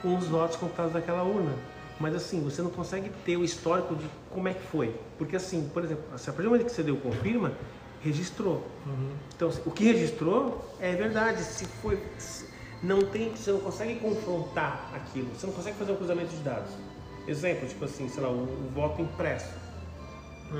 com 0.01 0.15
os 0.17 0.27
votos 0.27 0.55
computados 0.57 0.93
daquela 0.93 1.23
urna. 1.23 1.53
Mas 1.99 2.15
assim, 2.15 2.41
você 2.43 2.61
não 2.61 2.71
consegue 2.71 3.09
ter 3.23 3.37
o 3.37 3.43
histórico 3.43 3.95
de 3.95 4.05
como 4.31 4.47
é 4.47 4.53
que 4.53 4.63
foi. 4.67 4.95
Porque 5.17 5.35
assim, 5.35 5.69
por 5.73 5.83
exemplo, 5.83 6.03
se 6.17 6.29
a 6.29 6.33
partir 6.33 6.47
do 6.47 6.49
momento 6.51 6.65
que 6.65 6.71
você 6.71 6.81
deu 6.83 6.97
confirma, 6.97 7.53
registrou. 8.01 8.65
Então, 9.35 9.49
o 9.65 9.71
que 9.71 9.83
registrou 9.83 10.75
é 10.79 10.95
verdade. 10.95 11.43
Se 11.43 11.65
foi. 11.65 12.01
se- 12.17 12.45
não 12.81 13.01
tem. 13.03 13.29
Você 13.35 13.51
não 13.51 13.59
consegue 13.59 13.99
confrontar 13.99 14.89
aquilo. 14.95 15.27
Você 15.35 15.45
não 15.45 15.53
consegue 15.53 15.77
fazer 15.77 15.91
um 15.91 15.95
cruzamento 15.97 16.29
de 16.35 16.41
dados. 16.41 16.71
Exemplo, 17.27 17.67
tipo 17.67 17.85
assim, 17.85 18.09
sei 18.09 18.23
lá, 18.23 18.29
o, 18.29 18.41
o 18.43 18.71
voto 18.73 18.99
impresso. 19.03 19.53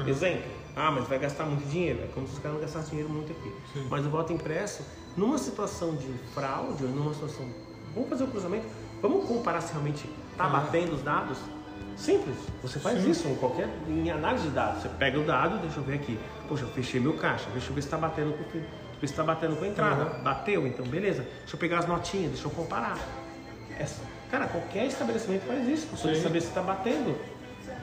Exemplo. 0.08 0.50
Ah, 0.76 0.90
mas 0.92 1.08
vai 1.08 1.20
gastar 1.20 1.46
muito 1.46 1.68
dinheiro. 1.68 2.00
É 2.04 2.08
como 2.14 2.28
se 2.28 2.34
os 2.34 2.40
caras 2.40 2.54
não 2.54 2.62
gastassem 2.62 2.92
dinheiro 2.92 3.10
muito 3.10 3.32
aqui. 3.32 3.52
Sim. 3.74 3.88
Mas 3.90 4.06
o 4.06 4.10
voto 4.10 4.32
impresso, 4.32 4.86
numa 5.18 5.38
situação 5.38 5.96
de 5.96 6.08
fraude, 6.34 6.84
ou 6.86 6.90
numa 6.92 7.14
situação. 7.14 7.46
Vamos 7.94 8.10
fazer 8.10 8.24
o 8.24 8.28
cruzamento? 8.28 8.66
Vamos 9.02 9.26
comparar 9.28 9.62
se 9.62 9.72
realmente 9.74 10.08
está 10.32 10.46
Ah. 10.46 10.50
batendo 10.50 10.94
os 10.96 11.02
dados? 11.04 11.38
Simples. 11.98 12.36
Você 12.64 12.80
faz 12.80 13.02
Sim. 13.02 13.12
isso 13.12 13.28
em 13.28 13.36
qualquer. 13.36 13.68
Em 13.88 14.10
análise 14.10 14.48
de 14.48 14.54
dados. 14.54 14.82
Você 14.82 14.90
pega 14.90 15.20
o 15.20 15.24
dado, 15.24 15.58
deixa 15.60 15.78
eu 15.80 15.84
ver 15.84 15.96
aqui. 15.96 16.18
Poxa, 16.48 16.64
eu 16.64 16.70
fechei 16.70 17.00
meu 17.00 17.14
caixa. 17.14 17.48
Deixa 17.52 17.70
eu 17.70 17.74
ver 17.76 17.82
se 17.82 17.88
está 17.88 17.98
batendo 17.98 18.34
com. 18.34 18.44
Ver 18.60 19.08
se 19.08 19.14
está 19.14 19.24
batendo 19.24 19.56
com 19.56 19.66
a 19.66 19.68
entrada. 19.68 20.04
Uhum. 20.16 20.24
Bateu, 20.24 20.68
então 20.68 20.86
beleza. 20.86 21.24
Deixa 21.42 21.56
eu 21.56 21.60
pegar 21.60 21.80
as 21.80 21.88
notinhas, 21.88 22.32
deixa 22.32 22.48
eu 22.48 22.52
comparar. 22.52 22.98
Essa- 23.78 24.02
cara, 24.30 24.48
qualquer 24.48 24.86
estabelecimento 24.86 25.44
faz 25.46 25.68
isso. 25.68 25.88
Poder 25.88 26.16
Sim. 26.16 26.24
saber 26.24 26.42
se 26.42 26.48
está 26.48 26.62
batendo. 26.62 27.16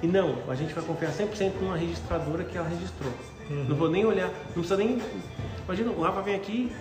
E 0.02 0.06
não, 0.06 0.38
a 0.48 0.54
gente 0.54 0.72
vai 0.72 0.84
confiar 0.84 1.10
100% 1.12 1.54
numa 1.60 1.76
registradora 1.76 2.44
que 2.44 2.56
ela 2.56 2.68
registrou. 2.68 3.12
Uhum. 3.50 3.64
Não 3.68 3.76
vou 3.76 3.90
nem 3.90 4.04
olhar, 4.06 4.28
não 4.28 4.52
precisa 4.54 4.76
nem. 4.76 5.00
Imagina, 5.64 5.90
o 5.90 6.00
Rafa 6.02 6.22
vem 6.22 6.34
aqui, 6.34 6.72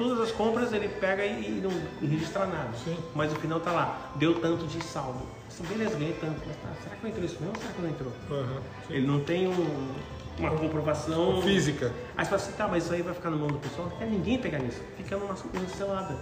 todas 0.00 0.20
as 0.20 0.32
compras 0.32 0.72
ele 0.72 0.88
pega 0.88 1.24
e, 1.26 1.58
e 1.58 1.60
não 1.60 1.70
registra 2.08 2.46
nada. 2.46 2.70
Sim. 2.82 2.96
Mas 3.14 3.30
no 3.32 3.38
final 3.38 3.60
tá 3.60 3.70
lá, 3.70 4.10
deu 4.16 4.40
tanto 4.40 4.66
de 4.66 4.82
saldo. 4.82 5.20
Assim, 5.46 5.62
beleza, 5.64 5.96
ganhei 5.98 6.14
tanto. 6.14 6.40
Mas 6.46 6.56
tá, 6.56 6.82
será 6.82 6.96
que 6.96 7.02
não 7.02 7.10
entrou 7.10 7.24
isso 7.26 7.36
mesmo 7.40 7.52
ou 7.54 7.60
será 7.60 7.72
que 7.74 7.82
não 7.82 7.90
entrou? 7.90 8.12
Sim. 8.88 8.94
Ele 8.94 9.06
não 9.06 9.20
tem 9.20 9.46
um- 9.46 9.94
uma 10.38 10.50
comprovação. 10.52 11.42
Física. 11.42 11.92
Aí 12.16 12.24
você 12.24 12.30
fala 12.30 12.42
assim, 12.42 12.52
tá, 12.52 12.66
mas 12.68 12.84
isso 12.84 12.94
aí 12.94 13.02
vai 13.02 13.12
ficar 13.12 13.28
no 13.28 13.36
mão 13.36 13.48
do 13.48 13.58
pessoal. 13.58 13.88
Não 13.90 13.96
quer 13.98 14.06
ninguém 14.06 14.38
pegar 14.38 14.58
nisso. 14.58 14.80
Fica 14.96 15.16
numa 15.18 15.34
coisa 15.34 15.68
selada. 15.76 16.16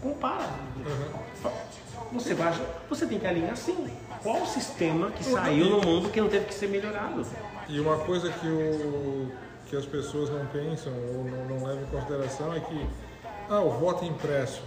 Compara. 0.00 0.48
Aham. 0.84 1.52
Você 2.12 2.34
vai, 2.34 2.52
você 2.88 3.06
tem 3.06 3.18
que 3.18 3.26
alinhar 3.26 3.52
assim. 3.52 3.86
Qual 4.22 4.42
o 4.42 4.46
sistema 4.46 5.10
que 5.10 5.22
saiu 5.24 5.66
no 5.70 5.80
mundo 5.80 6.10
que 6.10 6.20
não 6.20 6.28
teve 6.28 6.46
que 6.46 6.54
ser 6.54 6.68
melhorado? 6.68 7.24
E 7.68 7.78
uma 7.78 7.98
coisa 7.98 8.30
que, 8.30 8.46
o, 8.46 9.30
que 9.68 9.76
as 9.76 9.84
pessoas 9.86 10.30
não 10.30 10.46
pensam 10.46 10.92
ou 10.92 11.24
não, 11.24 11.44
não 11.58 11.66
levam 11.66 11.82
em 11.82 11.86
consideração 11.86 12.54
é 12.54 12.60
que 12.60 12.86
ah, 13.50 13.60
o 13.60 13.70
voto 13.70 14.04
impresso. 14.04 14.62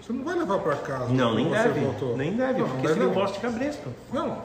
Você 0.00 0.12
não 0.12 0.24
vai 0.24 0.34
levar 0.38 0.58
para 0.60 0.76
casa 0.76 1.12
Não, 1.12 1.34
nem 1.34 1.50
deve. 1.50 1.80
votou. 1.80 2.16
Nem 2.16 2.32
deve, 2.36 2.60
Não, 2.60 2.68
porque 2.68 2.82
não 2.88 2.94
seria 2.94 3.04
um 3.04 3.08
deve 3.08 3.20
voto 3.20 3.32
de 3.34 3.40
cabresto. 3.40 3.88
Não, 4.12 4.42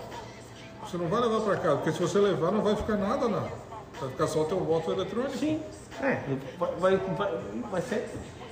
você 0.82 0.98
não 0.98 1.08
vai 1.08 1.22
levar 1.22 1.42
para 1.42 1.58
casa, 1.58 1.76
porque 1.78 1.92
se 1.94 2.00
você 2.02 2.20
levar 2.20 2.52
não 2.52 2.62
vai 2.62 2.76
ficar 2.76 2.98
nada 2.98 3.28
não. 3.30 3.48
Vai 4.00 4.10
ficar 4.10 4.28
só 4.28 4.42
o 4.42 4.46
teu 4.46 4.60
voto 4.60 4.92
eletrônico. 4.92 5.38
Sim. 5.38 5.62
É, 6.02 6.20
vai, 6.58 6.72
vai, 6.78 6.98
vai, 6.98 7.32
vai 7.72 7.82
ser. 7.82 8.10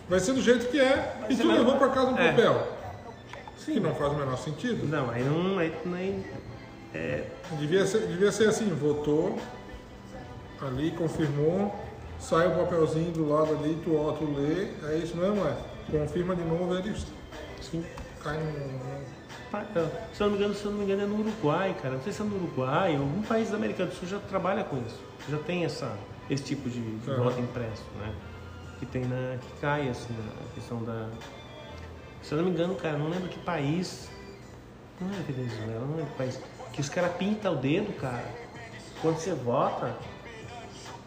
Vai 0.07 0.19
ser 0.19 0.33
do 0.33 0.41
jeito 0.41 0.67
que 0.67 0.79
é 0.79 1.25
e 1.29 1.35
ser 1.35 1.41
tu 1.43 1.51
levou 1.51 1.75
para 1.75 1.89
casa 1.89 2.11
um 2.11 2.17
É. 2.17 2.29
papel. 2.29 2.67
Sim. 3.57 3.73
Que 3.73 3.79
não 3.79 3.95
faz 3.95 4.13
o 4.13 4.15
menor 4.15 4.37
sentido. 4.37 4.87
Não, 4.87 5.09
aí 5.09 5.23
não. 5.23 5.57
Aí 5.59 5.73
nem. 5.85 6.23
É, 6.93 7.25
Devia 7.59 7.85
ser, 7.85 8.07
devia 8.07 8.31
ser 8.31 8.47
assim, 8.49 8.69
votou, 8.69 9.37
ali, 10.67 10.91
confirmou, 10.91 11.73
sai 12.19 12.47
o 12.47 12.51
papelzinho 12.51 13.11
do 13.11 13.29
lado 13.29 13.53
ali, 13.53 13.79
tu, 13.83 13.95
ó, 13.95 14.11
tu 14.13 14.25
lê, 14.25 14.69
é 14.91 14.97
isso 14.97 15.15
mesmo, 15.17 15.45
é. 15.45 15.55
Confirma 15.89 16.35
de 16.35 16.43
novo, 16.43 16.75
ele 16.77 16.95
sim. 17.61 17.83
cai 18.23 18.37
no. 18.37 19.21
Tá, 19.51 19.65
é. 19.75 19.89
Se 20.13 20.23
eu 20.23 20.27
não 20.27 20.31
me 20.31 20.37
engano, 20.37 20.55
se 20.55 20.63
eu 20.63 20.71
não 20.71 20.77
me 20.77 20.85
engano, 20.85 21.01
é 21.01 21.05
no 21.05 21.19
Uruguai, 21.19 21.75
cara. 21.81 21.95
Não 21.95 22.01
sei 22.01 22.13
se 22.13 22.21
é 22.21 22.25
no 22.25 22.35
Uruguai 22.35 22.95
algum 22.95 23.21
país 23.21 23.49
da 23.49 23.57
América 23.57 23.85
do 23.85 23.93
Sul 23.93 24.07
já 24.07 24.19
trabalha 24.19 24.63
com 24.63 24.77
isso. 24.77 24.99
Já 25.29 25.37
tem 25.39 25.65
essa, 25.65 25.93
esse 26.29 26.43
tipo 26.43 26.69
de, 26.69 26.79
de 26.79 27.11
Aham. 27.11 27.23
voto 27.23 27.39
impresso, 27.41 27.83
né? 27.99 28.13
Que 28.79 28.85
tem 28.85 29.03
na. 29.03 29.37
que 29.37 29.59
cai 29.59 29.89
assim 29.89 30.13
na 30.13 30.53
questão 30.55 30.81
da. 30.83 31.09
Se 32.21 32.33
eu 32.33 32.37
não 32.37 32.45
me 32.45 32.51
engano, 32.51 32.75
cara, 32.75 32.97
não 32.97 33.09
lembro 33.09 33.27
que 33.27 33.39
país. 33.39 34.09
Não 35.01 35.09
é 35.09 35.21
Venezuela, 35.23 35.81
não 35.81 35.95
lembro 35.97 36.11
que 36.11 36.17
país. 36.17 36.39
Que 36.71 36.79
os 36.79 36.87
caras 36.87 37.13
pintam 37.17 37.53
o 37.53 37.57
dedo, 37.57 37.91
cara. 37.99 38.23
Quando 39.01 39.17
você 39.17 39.33
vota, 39.33 39.93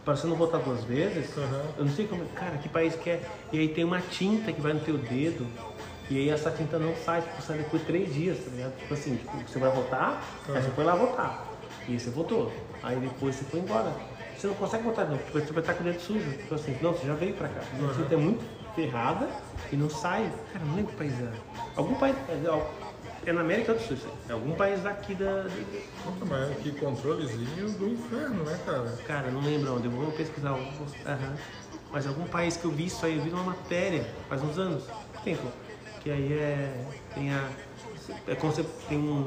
para 0.04 0.16
você 0.16 0.26
não 0.26 0.36
votar 0.36 0.60
duas 0.60 0.84
vezes, 0.84 1.36
Aham. 1.36 1.62
eu 1.78 1.84
não 1.84 1.92
sei 1.92 2.06
como. 2.06 2.24
Cara, 2.26 2.58
que 2.58 2.68
país 2.68 2.94
que 2.94 3.10
é? 3.10 3.22
E 3.52 3.58
aí 3.58 3.68
tem 3.68 3.84
uma 3.84 4.00
tinta 4.00 4.52
que 4.52 4.60
vai 4.60 4.72
no 4.72 4.80
teu 4.80 4.98
dedo. 4.98 5.46
E 6.10 6.18
aí 6.18 6.28
essa 6.28 6.50
tinta 6.50 6.78
não 6.78 6.94
sai, 6.94 7.22
tipo, 7.22 7.40
sai 7.40 7.58
depois 7.58 7.80
de 7.80 7.86
três 7.88 8.12
dias, 8.12 8.38
tá 8.38 8.50
ligado? 8.50 8.76
Tipo 8.76 8.92
assim, 8.92 9.16
tipo, 9.16 9.30
você 9.38 9.58
vai 9.58 9.70
votar, 9.70 10.22
aí 10.48 10.62
você 10.62 10.70
foi 10.70 10.84
lá 10.84 10.94
votar. 10.94 11.48
E 11.88 11.92
aí 11.92 12.00
você 12.00 12.10
votou. 12.10 12.52
Aí 12.82 12.96
depois 12.96 13.34
você 13.36 13.44
foi 13.44 13.60
embora. 13.60 13.90
Você 14.36 14.46
não 14.46 14.54
consegue 14.54 14.82
votar 14.82 15.08
não, 15.08 15.16
porque 15.16 15.40
você 15.40 15.52
vai 15.52 15.62
estar 15.62 15.74
com 15.74 15.80
o 15.80 15.84
dedo 15.84 16.00
sujo. 16.00 16.30
Tipo 16.30 16.54
assim, 16.54 16.76
não, 16.82 16.92
você 16.92 17.06
já 17.06 17.14
veio 17.14 17.32
pra 17.34 17.48
cá. 17.48 17.60
A 17.60 17.94
tinta 17.94 18.14
é 18.14 18.18
muito 18.18 18.44
ferrada 18.74 19.28
e 19.72 19.76
não 19.76 19.88
sai. 19.88 20.30
Cara, 20.52 20.64
não 20.66 20.74
lembro 20.74 20.92
que 20.92 20.98
país 20.98 21.14
é. 21.18 21.28
Algum 21.76 21.94
país. 21.94 22.16
É 23.26 23.32
na 23.32 23.40
América 23.40 23.72
do 23.72 23.80
Sul. 23.80 23.96
É 24.28 24.32
algum 24.32 24.52
país 24.52 24.82
daqui 24.82 25.14
da. 25.14 25.46
Puta, 26.02 26.24
mas 26.26 26.56
que 26.58 26.72
controlezinho 26.72 27.70
do 27.72 27.88
inferno, 27.88 28.44
né, 28.44 28.58
cara? 28.66 28.98
Cara, 29.06 29.30
não 29.30 29.40
lembro 29.40 29.76
onde, 29.76 29.86
eu 29.86 29.90
vou 29.92 30.12
pesquisar. 30.12 30.50
eu 30.50 30.56
vou- 30.56 30.86
Aham. 31.06 31.36
Mas 31.90 32.06
algum 32.06 32.24
país 32.24 32.56
que 32.56 32.64
eu 32.64 32.70
vi 32.70 32.86
isso 32.86 33.06
aí, 33.06 33.16
eu 33.16 33.22
vi 33.22 33.30
numa 33.30 33.44
matéria, 33.44 34.04
faz 34.28 34.42
uns 34.42 34.58
anos. 34.58 34.84
Tempo. 35.22 35.46
Que 36.00 36.10
aí 36.10 36.32
é. 36.34 36.86
Tem 37.14 37.32
a. 37.32 37.48
É 38.26 38.34
como 38.34 38.52
você 38.52 38.64
tem 38.88 38.98
um. 38.98 39.26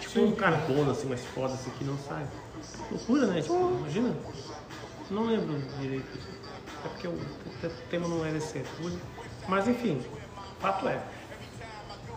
Tipo 0.00 0.20
um 0.20 0.32
carbono 0.32 0.90
assim, 0.90 1.08
mais 1.08 1.24
foda 1.24 1.54
assim, 1.54 1.70
que 1.78 1.84
não 1.84 1.96
sai. 1.98 2.26
Loucura, 2.90 3.26
né? 3.26 3.40
Tipo, 3.40 3.70
imagina. 3.78 4.14
Não 5.10 5.24
lembro 5.24 5.62
direito. 5.80 6.18
É 6.84 6.88
porque 6.88 7.08
o, 7.08 7.18
tema 7.88 8.06
não 8.06 8.24
era 8.24 8.36
esse. 8.36 8.62
Mas 9.48 9.66
enfim, 9.68 10.02
fato 10.60 10.88
é. 10.88 11.00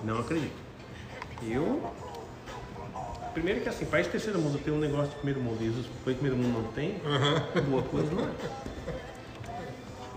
Não 0.03 0.19
acredito. 0.19 0.53
Eu. 1.47 1.81
Primeiro 3.33 3.61
que 3.61 3.69
assim, 3.69 3.85
país 3.85 4.07
terceiro 4.07 4.39
mundo 4.39 4.59
tem 4.63 4.73
um 4.73 4.79
negócio 4.79 5.09
de 5.09 5.15
primeiro 5.17 5.39
mundo 5.39 5.61
e 5.63 5.69
os 5.69 5.75
países 5.75 5.91
de 6.05 6.13
primeiro 6.15 6.35
mundo 6.35 6.63
não 6.63 6.71
tem, 6.73 6.99
boa 7.69 7.83
coisa 7.83 8.11
não 8.11 8.23
é. 8.23 8.29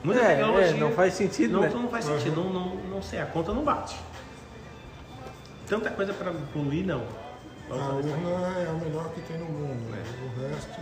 Muita 0.02 0.20
É, 0.22 0.36
tecnologia. 0.36 0.70
é, 0.70 0.74
não 0.80 0.92
faz 0.92 1.14
sentido, 1.14 1.52
não, 1.52 1.60
né? 1.60 1.68
Não 1.72 1.88
faz 1.88 2.04
sentido, 2.06 2.42
não, 2.42 2.50
não, 2.52 2.74
não 2.76 3.02
sei, 3.02 3.20
a 3.20 3.26
conta 3.26 3.52
não 3.52 3.62
bate. 3.62 3.96
Tanta 5.68 5.90
coisa 5.90 6.12
pra 6.14 6.32
poluir, 6.52 6.84
não. 6.84 7.02
A 7.70 7.74
urna 7.74 8.58
é 8.58 8.68
a 8.68 8.72
melhor 8.72 9.10
que 9.10 9.20
tem 9.20 9.38
no 9.38 9.44
mundo, 9.44 9.90
né? 9.90 10.02
O 10.24 10.40
resto. 10.40 10.80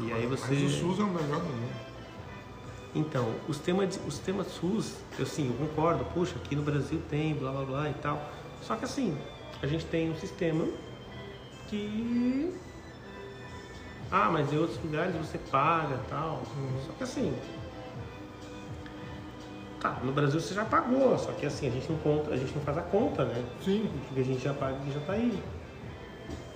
E 0.00 0.12
aí 0.12 0.26
você. 0.26 0.46
Mas 0.54 0.62
o 0.62 0.68
SUS 0.68 0.98
é 0.98 1.02
o 1.02 1.06
melhor 1.06 1.40
do 1.40 1.46
mundo. 1.46 1.74
Então, 2.94 3.34
os 3.48 3.58
temas, 3.58 3.98
os 4.06 4.18
temas 4.18 4.48
SUS, 4.48 4.96
eu 5.18 5.24
sim, 5.24 5.48
eu 5.48 5.66
concordo, 5.66 6.04
puxa, 6.06 6.36
aqui 6.36 6.54
no 6.54 6.62
Brasil 6.62 7.00
tem, 7.08 7.34
blá 7.34 7.50
blá 7.50 7.64
blá 7.64 7.90
e 7.90 7.94
tal. 7.94 8.22
Só 8.60 8.76
que 8.76 8.84
assim, 8.84 9.16
a 9.62 9.66
gente 9.66 9.86
tem 9.86 10.10
um 10.10 10.16
sistema 10.16 10.66
que. 11.68 12.54
Ah, 14.10 14.28
mas 14.30 14.52
em 14.52 14.58
outros 14.58 14.78
lugares 14.82 15.16
você 15.16 15.38
paga 15.38 15.94
e 15.94 16.10
tal. 16.10 16.42
Só 16.86 16.92
que 16.92 17.02
assim. 17.04 17.34
Tá, 19.80 19.98
no 20.04 20.12
Brasil 20.12 20.38
você 20.38 20.54
já 20.54 20.64
pagou, 20.64 21.18
só 21.18 21.32
que 21.32 21.46
assim, 21.46 21.66
a 21.66 21.70
gente 21.70 21.90
não 21.90 21.98
conta, 21.98 22.30
a 22.30 22.36
gente 22.36 22.54
não 22.54 22.62
faz 22.62 22.76
a 22.78 22.82
conta, 22.82 23.24
né? 23.24 23.42
Sim. 23.64 23.90
O 24.10 24.14
que 24.14 24.20
a 24.20 24.24
gente 24.24 24.40
já 24.40 24.52
paga 24.54 24.78
que 24.84 24.92
já 24.92 25.00
tá 25.00 25.14
aí. 25.14 25.42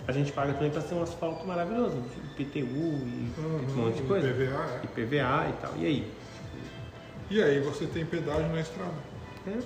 A 0.07 0.13
gente 0.13 0.31
paga 0.31 0.53
também 0.53 0.71
para 0.71 0.83
ser 0.83 0.95
um 0.95 1.03
asfalto 1.03 1.45
maravilhoso, 1.45 2.01
IPTU 2.39 2.63
e 2.63 3.33
um 3.39 3.75
monte 3.75 3.97
de 3.97 4.03
Uhum, 4.03 4.07
coisa. 4.07 4.29
PVA, 4.33 4.81
é. 4.81 4.85
IPVA 4.85 5.49
e 5.49 5.53
tal. 5.61 5.73
E 5.77 5.87
aí? 5.87 6.13
E 7.31 7.43
aí 7.43 7.61
você 7.61 7.87
tem 7.87 8.05
pedágio 8.05 8.49
na 8.49 8.61
estrada. 8.61 8.95
É. 9.47 9.59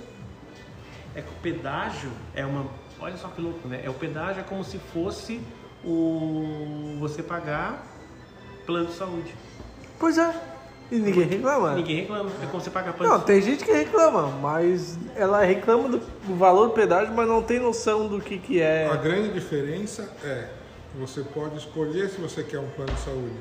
É 1.17 1.23
que 1.23 1.29
o 1.29 1.43
pedágio 1.43 2.11
é 2.35 2.45
uma. 2.45 2.67
Olha 2.99 3.17
só 3.17 3.29
que 3.29 3.41
louco, 3.41 3.67
né? 3.69 3.81
É 3.85 3.91
o 3.91 3.95
pedágio 3.95 4.41
é 4.41 4.45
como 4.45 4.63
se 4.65 4.79
fosse 4.79 5.41
o 5.85 6.97
você 7.01 7.23
pagar 7.23 7.87
plano 8.67 8.87
de 8.87 8.93
saúde. 8.95 9.35
Pois 9.99 10.17
é. 10.19 10.35
E 10.91 10.99
ninguém 10.99 11.25
reclama. 11.25 11.75
Ninguém 11.75 11.97
reclama. 12.01 12.31
É 12.43 12.47
como 12.47 12.61
você 12.63 12.71
pagar 12.71 12.93
plano 12.93 13.13
Não, 13.13 13.21
de 13.21 13.27
tem 13.27 13.41
gente 13.41 13.65
que 13.65 13.73
reclama, 13.73 14.27
mas 14.41 14.99
ela 15.15 15.43
reclama 15.45 15.89
do, 15.89 15.99
do 15.99 16.35
valor 16.35 16.69
do 16.69 16.75
pedágio, 16.75 17.15
mas 17.15 17.29
não 17.29 17.43
tem 17.43 17.61
noção 17.61 18.09
do 18.09 18.21
que, 18.21 18.39
que 18.39 18.61
é. 18.61 18.89
A 18.89 18.97
grande 18.97 19.33
diferença 19.33 20.11
é 20.25 20.49
você 20.99 21.23
pode 21.23 21.57
escolher 21.57 22.09
se 22.09 22.21
você 22.21 22.43
quer 22.43 22.59
um 22.59 22.69
plano 22.71 22.93
de 22.93 23.01
saúde. 23.01 23.37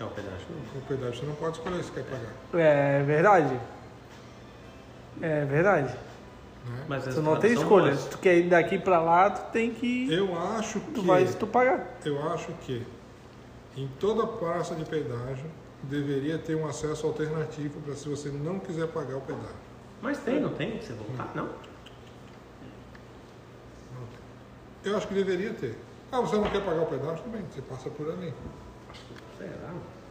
É 0.00 0.04
o 0.04 0.08
pedágio. 0.08 0.46
O 0.76 0.80
pedágio 0.88 1.20
você 1.20 1.26
não 1.26 1.34
pode 1.36 1.56
escolher 1.58 1.82
se 1.84 1.92
quer 1.92 2.04
pagar. 2.04 2.32
É 2.60 3.02
verdade. 3.02 3.60
É 5.22 5.44
verdade. 5.44 5.96
Mas 6.88 7.04
Tu 7.04 7.20
não 7.22 7.36
tem 7.38 7.52
escolha. 7.52 7.94
Se 7.94 8.08
tu 8.08 8.18
quer 8.18 8.38
ir 8.38 8.48
daqui 8.48 8.78
pra 8.78 8.98
lá, 9.00 9.30
tu 9.30 9.52
tem 9.52 9.72
que. 9.72 10.12
Eu 10.12 10.36
acho 10.56 10.80
Tu 10.80 11.00
que 11.02 11.06
vai 11.06 11.26
se 11.26 11.36
tu 11.36 11.46
pagar. 11.46 11.86
eu 12.04 12.32
acho 12.32 12.50
que 12.62 12.84
em 13.76 13.86
toda 14.00 14.26
praça 14.26 14.74
de 14.74 14.84
pedágio 14.84 15.44
deveria 15.82 16.38
ter 16.38 16.54
um 16.56 16.66
acesso 16.66 17.06
alternativo 17.06 17.80
para 17.82 17.94
se 17.94 18.08
você 18.08 18.30
não 18.30 18.58
quiser 18.58 18.88
pagar 18.88 19.16
o 19.16 19.20
pedágio. 19.20 19.48
Mas 20.00 20.18
tem, 20.18 20.40
não 20.40 20.50
tem? 20.50 20.80
Você 20.80 20.92
voltar? 20.94 21.30
Não? 21.34 21.48
Eu 24.84 24.96
acho 24.96 25.06
que 25.08 25.14
deveria 25.14 25.52
ter. 25.54 25.78
Ah, 26.12 26.20
você 26.20 26.36
não 26.36 26.44
quer 26.44 26.62
pagar 26.64 26.82
o 26.82 26.86
pedágio? 26.86 27.16
Tudo 27.22 27.32
bem, 27.32 27.42
você 27.50 27.62
passa 27.62 27.88
por 27.90 28.10
ali. 28.10 28.32
Será? 29.48 29.70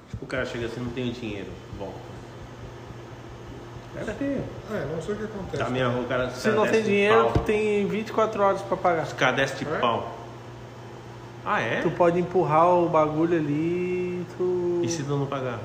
Tipo, 0.09 0.25
o 0.25 0.27
cara 0.27 0.45
chega 0.45 0.65
assim, 0.67 0.79
não 0.81 0.91
tem 0.91 1.11
dinheiro. 1.11 1.49
Volta. 1.77 2.13
Deve 3.95 4.11
ter. 4.13 4.43
É, 4.71 4.87
não 4.93 5.01
sei 5.01 5.13
o 5.13 5.17
que 5.17 5.23
acontece. 5.25 5.57
Tá, 5.63 5.69
minha, 5.69 5.89
o 5.89 6.05
cara, 6.05 6.29
Se 6.31 6.49
não 6.49 6.67
tem 6.67 6.81
dinheiro, 6.83 7.31
tu 7.33 7.39
tem 7.41 7.85
24 7.87 8.41
horas 8.43 8.61
pra 8.61 8.75
pagar. 8.77 9.03
Os 9.03 9.13
caras 9.13 9.35
descem 9.35 9.67
de 9.67 9.73
É? 9.73 9.77
pau. 9.79 10.11
Ah, 11.45 11.59
é? 11.61 11.81
Tu 11.81 11.91
pode 11.91 12.19
empurrar 12.19 12.69
o 12.69 12.89
bagulho 12.89 13.37
ali 13.37 13.51
e 13.53 14.25
tu. 14.37 14.81
E 14.83 14.89
se 14.89 15.03
não 15.03 15.19
não 15.19 15.25
pagar? 15.27 15.59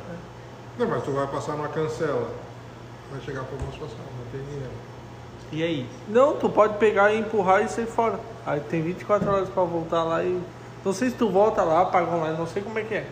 Não, 0.79 0.87
mas 0.89 1.03
tu 1.05 1.13
vai 1.13 1.27
passar 1.29 1.53
numa 1.53 1.69
cancela. 1.69 2.31
Vai 3.11 3.21
chegar 3.23 3.45
para 3.45 3.57
uma 3.57 3.73
situação, 3.73 3.97
não 3.97 4.31
tem 4.31 4.43
dinheiro. 4.43 4.73
E 5.51 5.63
aí? 5.63 5.87
Não, 6.09 6.37
tu 6.37 6.51
pode 6.51 6.77
pegar 6.79 7.13
e 7.13 7.21
empurrar 7.21 7.63
e 7.65 7.69
sair 7.69 7.87
fora. 7.87 8.21
Aí 8.45 8.61
tem 8.61 8.83
24 8.83 9.31
horas 9.31 9.49
pra 9.49 9.63
voltar 9.63 10.03
lá 10.05 10.23
e. 10.23 10.39
Não 10.85 10.93
sei 10.93 11.11
se 11.11 11.17
tu 11.17 11.31
volta 11.31 11.63
lá, 11.63 11.87
paga 11.87 12.11
online, 12.15 12.37
não 12.37 12.47
sei 12.47 12.63
como 12.63 12.79
é 12.79 12.83
que 12.83 12.95
é. 12.95 13.07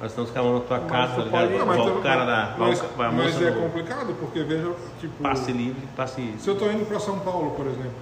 Mas 0.00 0.12
senão 0.12 0.24
os 0.24 0.30
caras 0.30 0.48
vão 0.50 0.58
na 0.60 0.64
tua 0.64 0.78
Mas 0.78 0.90
casa, 0.90 1.14
tá 1.16 1.22
ligado? 1.22 1.48
pode- 1.66 1.78
Não, 1.78 1.92
tu- 1.92 1.98
o 1.98 2.02
cara 2.02 2.24
da. 2.24 2.54
mas, 2.56 2.80
vai 2.96 3.10
mas 3.12 3.42
é 3.42 3.50
do 3.50 3.60
complicado, 3.60 4.14
porque 4.20 4.42
veja, 4.44 4.72
tipo. 5.00 5.22
passe 5.22 5.50
livre, 5.52 5.82
passe. 5.96 6.34
Se 6.38 6.48
eu 6.48 6.56
tô 6.56 6.70
indo 6.70 6.86
para 6.86 7.00
São 7.00 7.18
Paulo, 7.18 7.50
por 7.52 7.66
exemplo, 7.66 7.92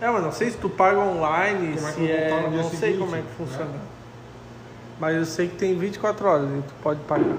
É, 0.00 0.10
mas 0.10 0.22
não 0.24 0.32
sei 0.32 0.50
se 0.50 0.58
tu 0.58 0.68
paga 0.68 0.98
online, 0.98 1.76
Como 1.76 1.88
é 1.88 1.92
que 1.92 1.96
se 1.96 2.00
eu 2.00 2.06
vou 2.08 2.16
é. 2.16 2.48
dia 2.48 2.62
Não 2.62 2.70
sei 2.70 2.78
seguinte, 2.78 2.98
como 2.98 3.14
é 3.16 3.18
que 3.20 3.24
né? 3.26 3.34
funciona. 3.38 3.80
Mas 4.98 5.16
eu 5.16 5.24
sei 5.24 5.48
que 5.48 5.56
tem 5.56 5.78
24 5.78 6.26
horas 6.28 6.50
e 6.50 6.62
tu 6.62 6.74
pode 6.82 7.00
pagar. 7.02 7.36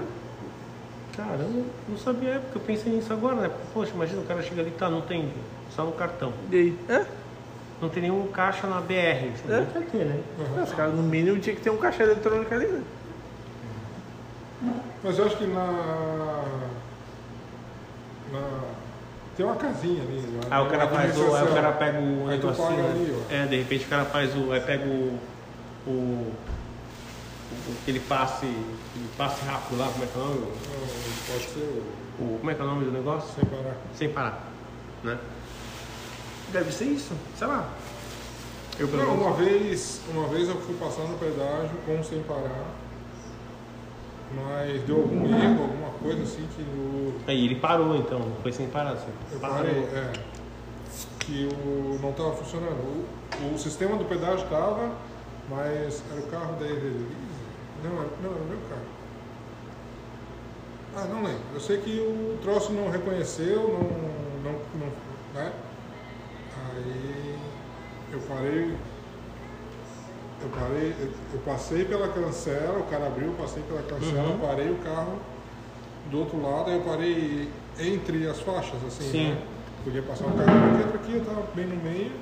Caramba, 1.16 1.42
eu 1.44 1.66
não 1.88 1.96
sabia, 1.98 2.30
é 2.30 2.38
porque 2.38 2.58
eu 2.58 2.62
pensei 2.62 2.92
nisso 2.92 3.12
agora, 3.12 3.36
né? 3.36 3.50
Poxa, 3.72 3.92
imagina 3.94 4.20
o 4.20 4.24
cara 4.24 4.42
chega 4.42 4.62
ali, 4.62 4.70
tá, 4.70 4.88
não 4.90 5.00
tem, 5.02 5.32
só 5.74 5.84
no 5.84 5.92
cartão. 5.92 6.32
E 6.50 6.56
aí? 6.56 6.78
É? 6.88 7.04
Não 7.80 7.88
tem 7.90 8.02
nenhum 8.04 8.26
caixa 8.28 8.66
na 8.66 8.80
BR. 8.80 8.92
É. 8.94 9.32
não 9.60 9.66
quer 9.66 9.82
ter, 9.90 10.04
né? 10.06 10.20
Os 10.62 10.72
caras, 10.72 10.94
no 10.94 11.02
mínimo, 11.02 11.38
tinha 11.38 11.54
que 11.54 11.60
ter 11.62 11.70
um 11.70 11.76
caixa 11.76 12.02
eletrônico 12.02 12.52
ali, 12.54 12.66
né? 12.66 12.82
Mas 15.04 15.18
eu 15.18 15.26
acho 15.26 15.36
que 15.36 15.46
na. 15.46 16.42
na 18.32 18.40
tem 19.36 19.44
uma 19.44 19.56
casinha 19.56 20.02
ali. 20.02 20.20
né? 20.20 20.40
Aí 20.50 20.62
o 20.66 20.70
cara 20.70 20.88
faz 20.88 21.18
o. 21.18 21.34
Aí 21.36 21.42
o 21.44 21.54
cara 21.54 21.72
pega 21.72 21.98
o 21.98 22.28
Aí 22.28 22.36
negocinho. 22.38 22.86
ali, 22.90 23.14
ó. 23.30 23.34
É, 23.34 23.46
de 23.46 23.56
repente 23.58 23.84
o 23.84 23.88
cara 23.88 24.04
faz 24.06 24.34
o. 24.34 24.52
Aí 24.52 24.60
pega 24.60 24.84
o. 24.86 25.18
o, 25.86 25.90
o 25.90 26.32
aquele 27.82 28.00
passe. 28.00 28.46
Aquele 28.46 29.08
passe 29.18 29.44
rápido 29.44 29.78
lá, 29.78 29.88
como 29.92 30.04
é 30.04 30.06
que 30.06 30.18
é 30.18 30.22
o 30.22 30.24
nome? 30.24 30.40
Não, 30.40 31.34
Pode 31.34 31.44
ser 31.48 31.60
o- 31.60 32.06
O, 32.18 32.38
como 32.38 32.50
é 32.50 32.54
que 32.54 32.60
é 32.62 32.64
o 32.64 32.66
nome 32.68 32.84
do 32.86 32.90
negócio? 32.92 33.28
sem 33.34 33.44
parar. 33.44 33.76
Sem 33.94 34.08
parar. 34.08 34.42
Né? 35.04 35.18
Deve 36.52 36.72
ser 36.72 36.84
isso, 36.84 37.12
sei 37.36 37.46
lá. 37.46 37.68
Eu 38.78 38.88
pelo 38.88 39.04
Não, 39.04 39.14
uma 39.14 39.32
vez, 39.32 40.00
uma 40.10 40.28
vez 40.28 40.48
eu 40.48 40.56
fui 40.56 40.74
passar 40.76 41.04
no 41.04 41.16
pedágio 41.18 41.76
com 41.86 42.02
sem 42.02 42.22
parar, 42.22 42.66
mas 44.34 44.82
deu 44.82 44.96
algum 44.96 45.26
erro, 45.26 45.62
alguma 45.62 45.90
coisa 46.02 46.22
assim 46.22 46.46
que 46.54 46.62
no. 46.62 47.14
Aí 47.26 47.46
ele 47.46 47.56
parou 47.56 47.96
então, 47.96 48.18
não 48.18 48.36
foi 48.42 48.52
sem 48.52 48.68
parar. 48.68 48.92
Assim. 48.92 49.08
Eu 49.32 49.40
Parou. 49.40 49.56
parei, 49.56 49.82
é. 49.82 50.12
Que 51.20 51.48
o, 51.50 51.98
não 52.00 52.10
estava 52.10 52.32
funcionando. 52.32 53.06
O, 53.40 53.54
o 53.54 53.58
sistema 53.58 53.96
do 53.96 54.04
pedágio 54.04 54.44
estava, 54.44 54.90
mas 55.48 56.02
era 56.12 56.20
o 56.20 56.26
carro 56.28 56.56
da 56.56 56.66
Evelise. 56.66 57.06
Não, 57.82 57.92
era, 57.92 58.10
não, 58.22 58.30
era 58.30 58.42
o 58.42 58.46
meu 58.46 58.58
carro. 58.68 58.96
Ah, 60.96 61.04
não 61.12 61.22
lembro. 61.24 61.42
Eu 61.54 61.60
sei 61.60 61.78
que 61.78 61.98
o 61.98 62.38
troço 62.42 62.72
não 62.72 62.90
reconheceu, 62.90 63.56
não. 64.44 64.52
não, 64.52 64.58
não 64.74 64.92
né? 65.34 65.52
Aí 66.76 67.38
eu 68.12 68.20
parei. 68.28 68.74
Eu 70.42 70.48
parei, 70.50 70.94
eu, 71.32 71.40
passei 71.40 71.84
pela 71.84 72.08
cancela, 72.08 72.78
o 72.78 72.84
cara 72.84 73.06
abriu, 73.06 73.32
passei 73.32 73.62
pela 73.62 73.82
cancela, 73.82 74.28
Uhum. 74.28 74.38
parei 74.38 74.70
o 74.70 74.76
carro 74.76 75.16
do 76.10 76.18
outro 76.20 76.40
lado, 76.40 76.70
aí 76.70 76.76
eu 76.76 76.82
parei 76.82 77.50
entre 77.80 78.28
as 78.28 78.38
faixas, 78.40 78.84
assim, 78.86 79.10
Sim. 79.10 79.30
né? 79.30 79.42
Podia 79.82 80.02
passar 80.02 80.26
um 80.26 80.32
carro 80.36 80.50
aqui, 80.50 80.82
outro 80.82 80.96
aqui, 80.96 81.12
eu 81.14 81.24
tava 81.24 81.42
bem 81.54 81.66
no 81.66 81.76
meio. 81.82 82.12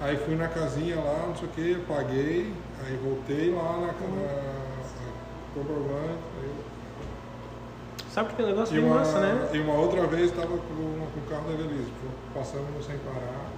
Aí 0.00 0.16
fui 0.16 0.34
na 0.34 0.48
casinha 0.48 0.96
lá, 0.96 1.26
não 1.28 1.36
sei 1.36 1.46
o 1.46 1.50
que, 1.50 1.74
paguei, 1.86 2.54
aí 2.86 2.96
voltei 3.04 3.52
lá 3.54 3.72
na, 3.74 3.86
na, 3.88 3.92
na 3.92 5.52
comprovante. 5.54 6.18
Sabe 8.10 8.30
que 8.30 8.36
tem 8.36 8.46
um 8.46 8.48
negócio 8.48 8.76
E 8.76 8.80
bem 8.80 8.88
uma, 8.90 8.98
massa, 9.00 9.20
né? 9.20 9.50
e 9.52 9.58
uma 9.60 9.74
outra 9.74 10.06
vez 10.06 10.30
estava 10.30 10.48
com, 10.48 10.56
com 10.56 11.20
o 11.20 11.26
carro 11.28 11.46
da 11.48 11.52
Evelise, 11.52 11.92
passando 12.34 12.82
sem 12.84 12.96
parar, 12.98 13.49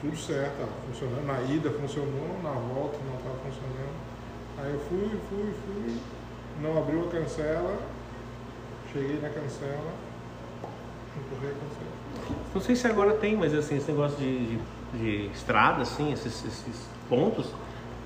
tudo 0.00 0.16
certo, 0.16 0.66
funcionando. 0.86 1.26
Na 1.26 1.40
ida 1.52 1.70
funcionou, 1.70 2.38
na 2.42 2.50
volta 2.50 2.96
não 3.06 3.16
estava 3.18 3.36
funcionando. 3.44 4.10
Aí 4.58 4.72
eu 4.72 4.80
fui, 4.88 5.18
fui, 5.28 5.54
fui, 5.64 5.96
não 6.62 6.78
abriu 6.78 7.06
a 7.06 7.10
cancela, 7.10 7.76
cheguei 8.92 9.18
na 9.20 9.28
cancela, 9.28 9.92
empurrei 11.16 11.50
a 11.50 11.54
cancela. 11.54 12.40
Não 12.54 12.60
sei 12.60 12.76
se 12.76 12.86
agora 12.86 13.12
tem, 13.12 13.36
mas 13.36 13.54
assim, 13.54 13.76
esse 13.76 13.90
negócio 13.90 14.16
de, 14.18 14.46
de, 14.46 14.58
de 14.94 15.30
estrada, 15.34 15.82
assim, 15.82 16.12
esses, 16.12 16.44
esses 16.44 16.88
pontos, 17.08 17.46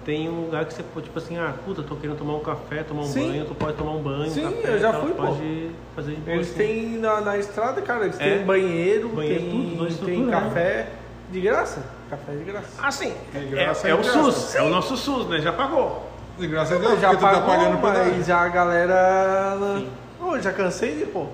tem 0.05 0.29
um 0.29 0.43
lugar 0.43 0.67
que 0.67 0.75
você 0.75 0.83
pode, 0.83 1.07
tipo 1.07 1.19
assim, 1.19 1.39
ah, 1.39 1.55
puta, 1.65 1.83
tô 1.83 1.97
querendo 1.97 2.19
tomar 2.19 2.35
um 2.35 2.41
café, 2.41 2.83
tomar 2.83 3.03
um 3.03 3.07
Sim. 3.07 3.29
banho, 3.29 3.47
tu 3.47 3.55
pode 3.55 3.77
tomar 3.77 3.93
um 3.93 4.03
banho, 4.03 4.31
Sim, 4.31 4.45
um 4.45 4.53
café, 4.53 4.75
eu 4.75 4.79
já 4.79 4.93
fui, 4.93 5.11
tu 5.13 5.17
pô. 5.17 5.23
pode 5.23 5.71
fazer 5.97 6.15
de 6.15 6.21
boa, 6.21 6.37
Eles 6.37 6.49
assim. 6.51 6.59
têm 6.59 6.99
na, 6.99 7.21
na 7.23 7.39
estrada, 7.39 7.81
cara, 7.81 8.05
eles 8.05 8.21
É. 8.21 8.37
têm 8.37 8.45
banheiro, 8.47 9.09
Banheiro, 9.09 9.41
tem, 9.41 9.51
tudo, 9.51 9.79
tem 9.79 9.87
estrutura, 9.89 10.31
café 10.31 10.89
de 11.35 11.41
graça. 11.41 11.83
Café 12.09 12.33
de 12.33 12.45
graça. 12.45 12.69
Ah, 12.81 12.91
sim, 12.93 13.13
De 13.33 13.39
é, 13.39 13.65
graça 13.65 13.89
é 13.89 13.91
é 13.91 13.95
o 13.95 13.99
de 13.99 14.05
graça. 14.05 14.23
SUS, 14.31 14.55
é 14.55 14.63
o 14.63 14.69
nosso 14.69 14.97
SUS, 14.97 15.27
né? 15.29 15.41
Já 15.41 15.53
pagou. 15.53 16.09
E 16.39 16.47
graças 16.47 16.77
a 16.77 16.81
Deus, 16.81 17.01
já 17.01 17.09
porque 17.11 17.17
tu 17.25 17.29
tá 17.29 17.41
pagou, 17.41 17.49
pagando 17.49 17.79
por 17.81 17.93
mas 17.93 18.27
já 18.27 18.41
a 18.41 18.49
galera... 18.49 19.83
Ô, 20.21 20.39
já 20.39 20.53
cansei 20.53 20.97
de, 20.97 21.07
pô. 21.07 21.27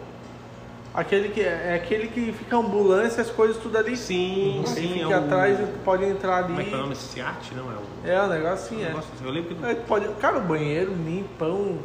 Aquele 0.92 1.28
que, 1.28 1.40
é 1.40 1.74
aquele 1.74 2.08
que 2.08 2.32
fica 2.32 2.56
ambulância, 2.56 3.22
as 3.22 3.30
coisas 3.30 3.56
tudo 3.58 3.78
ali. 3.78 3.96
Sim, 3.96 4.62
Você 4.66 4.80
sim, 4.80 4.88
fica 4.94 5.12
é 5.14 5.18
o... 5.18 5.24
atrás 5.24 5.60
e 5.60 5.64
pode 5.84 6.04
entrar 6.04 6.38
ali. 6.38 6.48
Como 6.48 6.60
é 6.60 6.64
que 6.64 6.74
é 6.74 6.76
o 6.76 6.80
nome? 6.80 6.96
SEAT, 6.96 7.54
não? 7.54 7.64
É 7.70 7.74
o... 7.74 8.10
É, 8.10 8.22
o 8.22 8.28
negócio 8.28 8.52
assim, 8.66 8.82
é. 8.82 8.86
negócio 8.88 9.10
assim. 9.14 9.24
Eu 9.24 9.30
lembro 9.30 9.54
que... 9.54 9.64
É, 9.66 9.74
pode, 9.74 10.08
cara, 10.14 10.38
o 10.38 10.40
banheiro 10.40 10.92
limpão, 10.92 11.78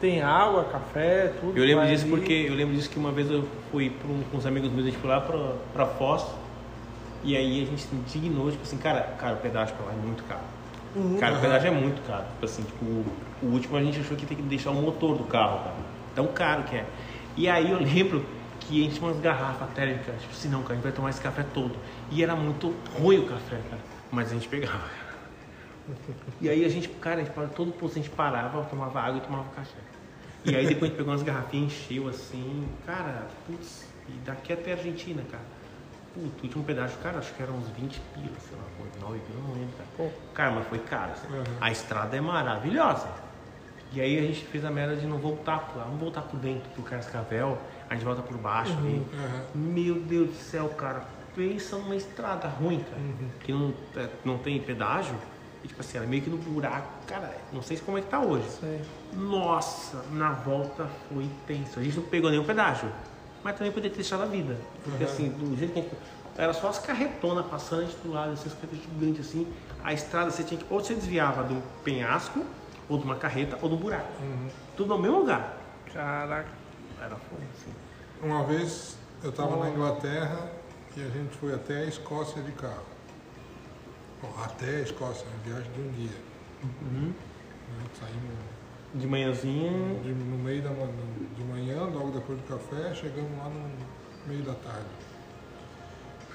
tem 0.00 0.22
água, 0.22 0.64
café, 0.64 1.32
tudo. 1.40 1.58
Eu 1.58 1.64
lembro 1.64 1.86
disso 1.86 2.04
ali. 2.04 2.10
porque 2.12 2.46
eu 2.48 2.54
lembro 2.54 2.74
disso 2.76 2.88
que 2.88 2.98
uma 2.98 3.10
vez 3.10 3.28
eu 3.30 3.44
fui 3.72 3.90
pra 3.90 4.08
um- 4.08 4.22
com 4.30 4.36
uns 4.38 4.46
amigos 4.46 4.70
meus, 4.70 4.86
a 4.86 4.90
gente 4.90 4.98
foi 5.00 5.10
lá 5.10 5.20
pra, 5.20 5.38
pra 5.74 5.86
Foz 5.86 6.24
e 7.24 7.36
aí 7.36 7.62
a 7.62 7.66
gente 7.66 7.82
se 7.82 7.94
indignou, 7.94 8.50
tipo 8.50 8.62
assim, 8.62 8.78
cara, 8.78 9.02
cara, 9.18 9.34
o 9.34 9.38
pedágio 9.38 9.74
pra 9.76 9.86
lá 9.86 9.92
é 9.92 9.96
muito 9.96 10.22
caro. 10.24 10.40
Uhum. 10.94 11.18
Cara, 11.18 11.36
o 11.36 11.40
pedágio 11.40 11.68
é 11.68 11.70
muito 11.70 12.06
caro. 12.06 12.24
Tipo 12.24 12.44
assim, 12.44 12.62
tipo, 12.62 12.84
o, 13.42 13.46
último 13.46 13.76
a 13.76 13.82
gente 13.82 14.00
achou 14.00 14.16
que 14.16 14.24
tem 14.24 14.36
que 14.36 14.42
deixar 14.44 14.70
o 14.70 14.74
motor 14.74 15.16
do 15.16 15.24
carro, 15.24 15.58
cara. 15.58 15.76
Tão 16.14 16.26
caro 16.28 16.62
que 16.64 16.76
é. 16.76 16.86
E 17.36 17.48
aí 17.48 17.70
eu 17.70 17.78
lembro 17.78 18.24
que 18.60 18.80
a 18.80 18.84
gente 18.84 18.98
tinha 18.98 19.08
umas 19.08 19.20
garrafas 19.20 19.68
térmicas, 19.74 20.20
tipo 20.20 20.32
assim, 20.32 20.48
não, 20.48 20.62
cara, 20.62 20.72
a 20.72 20.76
gente 20.76 20.84
vai 20.84 20.92
tomar 20.92 21.10
esse 21.10 21.20
café 21.20 21.44
todo. 21.54 21.76
E 22.10 22.22
era 22.22 22.34
muito 22.34 22.74
ruim 22.98 23.18
o 23.18 23.26
café, 23.26 23.60
cara. 23.70 23.82
Mas 24.10 24.30
a 24.30 24.34
gente 24.34 24.48
pegava. 24.48 24.84
E 26.40 26.48
aí 26.48 26.64
a 26.64 26.68
gente, 26.68 26.88
cara, 26.88 27.20
a 27.20 27.24
gente, 27.24 27.32
todo 27.54 27.70
posto 27.70 27.96
a 27.96 28.02
gente 28.02 28.10
parava, 28.10 28.64
tomava 28.64 29.00
água 29.00 29.18
e 29.18 29.20
tomava 29.20 29.48
café. 29.50 29.78
E 30.44 30.54
aí 30.54 30.66
depois 30.66 30.82
a 30.82 30.86
gente 30.86 30.96
pegou 30.96 31.12
umas 31.12 31.22
garrafinhas, 31.22 31.72
encheu 31.72 32.08
assim, 32.08 32.68
cara, 32.84 33.28
putz, 33.46 33.86
e 34.08 34.12
daqui 34.24 34.52
até 34.52 34.72
a 34.72 34.76
Argentina, 34.76 35.22
cara. 35.30 35.44
Puto, 36.16 36.40
o 36.40 36.42
último 36.44 36.64
pedaço, 36.64 36.96
cara, 37.02 37.18
acho 37.18 37.32
que 37.34 37.42
eram 37.42 37.54
uns 37.56 37.68
20 37.68 38.00
pilas, 38.14 38.42
sei 38.48 38.56
lá, 38.56 38.64
9 39.06 39.18
pilas, 39.20 39.42
não 39.44 39.54
lembro, 39.54 39.76
cara. 39.76 39.88
Pô. 39.98 40.08
Cara, 40.32 40.50
mas 40.52 40.66
foi 40.66 40.78
caro. 40.78 41.12
assim. 41.12 41.26
Uhum. 41.30 41.44
A 41.60 41.70
estrada 41.70 42.16
é 42.16 42.20
maravilhosa. 42.20 43.06
E 43.92 44.00
aí 44.00 44.18
a 44.18 44.22
gente 44.22 44.44
fez 44.46 44.64
a 44.64 44.70
merda 44.70 44.96
de 44.96 45.06
não 45.06 45.18
voltar 45.18 45.58
por 45.60 45.78
lá, 45.78 45.84
vamos 45.84 46.00
voltar 46.00 46.22
por 46.22 46.40
dentro, 46.40 46.68
pro 46.70 46.82
Cascavel, 46.82 47.58
a 47.88 47.94
gente 47.94 48.04
volta 48.04 48.22
por 48.22 48.36
baixo 48.38 48.72
ali. 48.78 49.06
Aham. 49.14 49.42
Meu 49.54 49.94
Deus 50.00 50.30
do 50.30 50.36
céu, 50.36 50.68
cara, 50.70 51.04
pensa 51.36 51.76
numa 51.76 51.94
estrada 51.94 52.48
ruim, 52.48 52.80
cara, 52.80 53.02
que 53.40 53.52
não, 53.52 53.72
é, 53.94 54.08
não 54.24 54.38
tem 54.38 54.60
pedágio, 54.60 55.14
e 55.62 55.68
tipo 55.68 55.80
assim, 55.80 55.98
ela 55.98 56.06
é 56.06 56.08
meio 56.08 56.22
que 56.22 56.30
no 56.30 56.36
buraco, 56.38 56.88
cara, 57.06 57.36
não 57.52 57.62
sei 57.62 57.76
como 57.78 57.98
é 57.98 58.00
que 58.00 58.08
tá 58.08 58.20
hoje. 58.20 58.48
Sei. 58.50 58.80
Nossa, 59.12 60.02
na 60.12 60.32
volta 60.32 60.88
foi 61.08 61.28
tenso. 61.46 61.78
A 61.78 61.82
gente 61.82 61.96
não 61.96 62.04
pegou 62.04 62.30
nenhum 62.30 62.44
pedágio, 62.44 62.90
mas 63.46 63.56
também 63.56 63.70
poderia 63.72 63.90
ter 63.90 63.96
deixado 64.02 64.24
a 64.24 64.26
vida. 64.26 64.56
Porque 64.82 65.04
Uhum. 65.04 65.10
assim, 65.10 65.28
do 65.30 65.56
jeito 65.56 65.72
que 65.72 65.78
a 65.78 65.82
gente. 65.82 65.96
Era 66.36 66.52
só 66.52 66.68
as 66.68 66.78
carretonas 66.80 67.46
passando 67.46 67.82
a 67.82 67.84
gente 67.84 67.96
do 67.98 68.12
lado, 68.12 68.32
assim, 68.32 68.48
as 68.48 68.54
carretas 68.54 68.78
gigantes 68.80 69.26
assim. 69.28 69.46
A 69.84 69.92
estrada 69.94 70.30
você 70.32 70.42
tinha 70.42 70.58
que. 70.60 70.66
Ou 70.68 70.80
você 70.80 70.94
desviava 70.94 71.44
do 71.44 71.62
penhasco, 71.84 72.44
ou 72.88 72.98
de 72.98 73.04
uma 73.04 73.14
carreta, 73.14 73.56
ou 73.62 73.68
do 73.68 73.76
buraco. 73.76 74.10
Uhum. 74.20 74.48
Tudo 74.76 74.88
no 74.96 74.98
mesmo 75.00 75.20
lugar. 75.20 75.56
Caraca. 75.94 76.48
Era 77.00 77.14
fogo, 77.16 77.40
assim. 77.54 77.72
Uma 78.20 78.42
vez 78.44 78.98
eu 79.22 79.30
estava 79.30 79.56
na 79.56 79.70
Inglaterra 79.70 80.50
e 80.96 81.00
a 81.02 81.08
gente 81.08 81.36
foi 81.36 81.54
até 81.54 81.78
a 81.78 81.84
Escócia 81.84 82.42
de 82.42 82.50
carro. 82.52 82.84
Bom, 84.20 84.32
até 84.44 84.66
a 84.78 84.80
Escócia, 84.80 85.24
uma 85.28 85.38
viagem 85.54 85.70
de 85.72 85.80
um 85.80 85.92
dia. 85.92 86.18
Uhum. 86.64 87.12
Né? 87.12 87.84
Saímos 87.98 88.55
De 88.94 89.06
manhãzinha. 89.06 89.70
de- 90.02 90.12
no 90.12 90.38
meio 90.38 90.62
da 90.62 90.70
de 90.70 91.44
manhã, 91.44 91.82
logo 91.84 92.10
depois 92.12 92.38
do 92.38 92.44
café, 92.44 92.94
chegamos 92.94 93.36
lá 93.38 93.48
no 93.48 93.70
meio 94.26 94.42
da 94.42 94.54
tarde. 94.54 94.86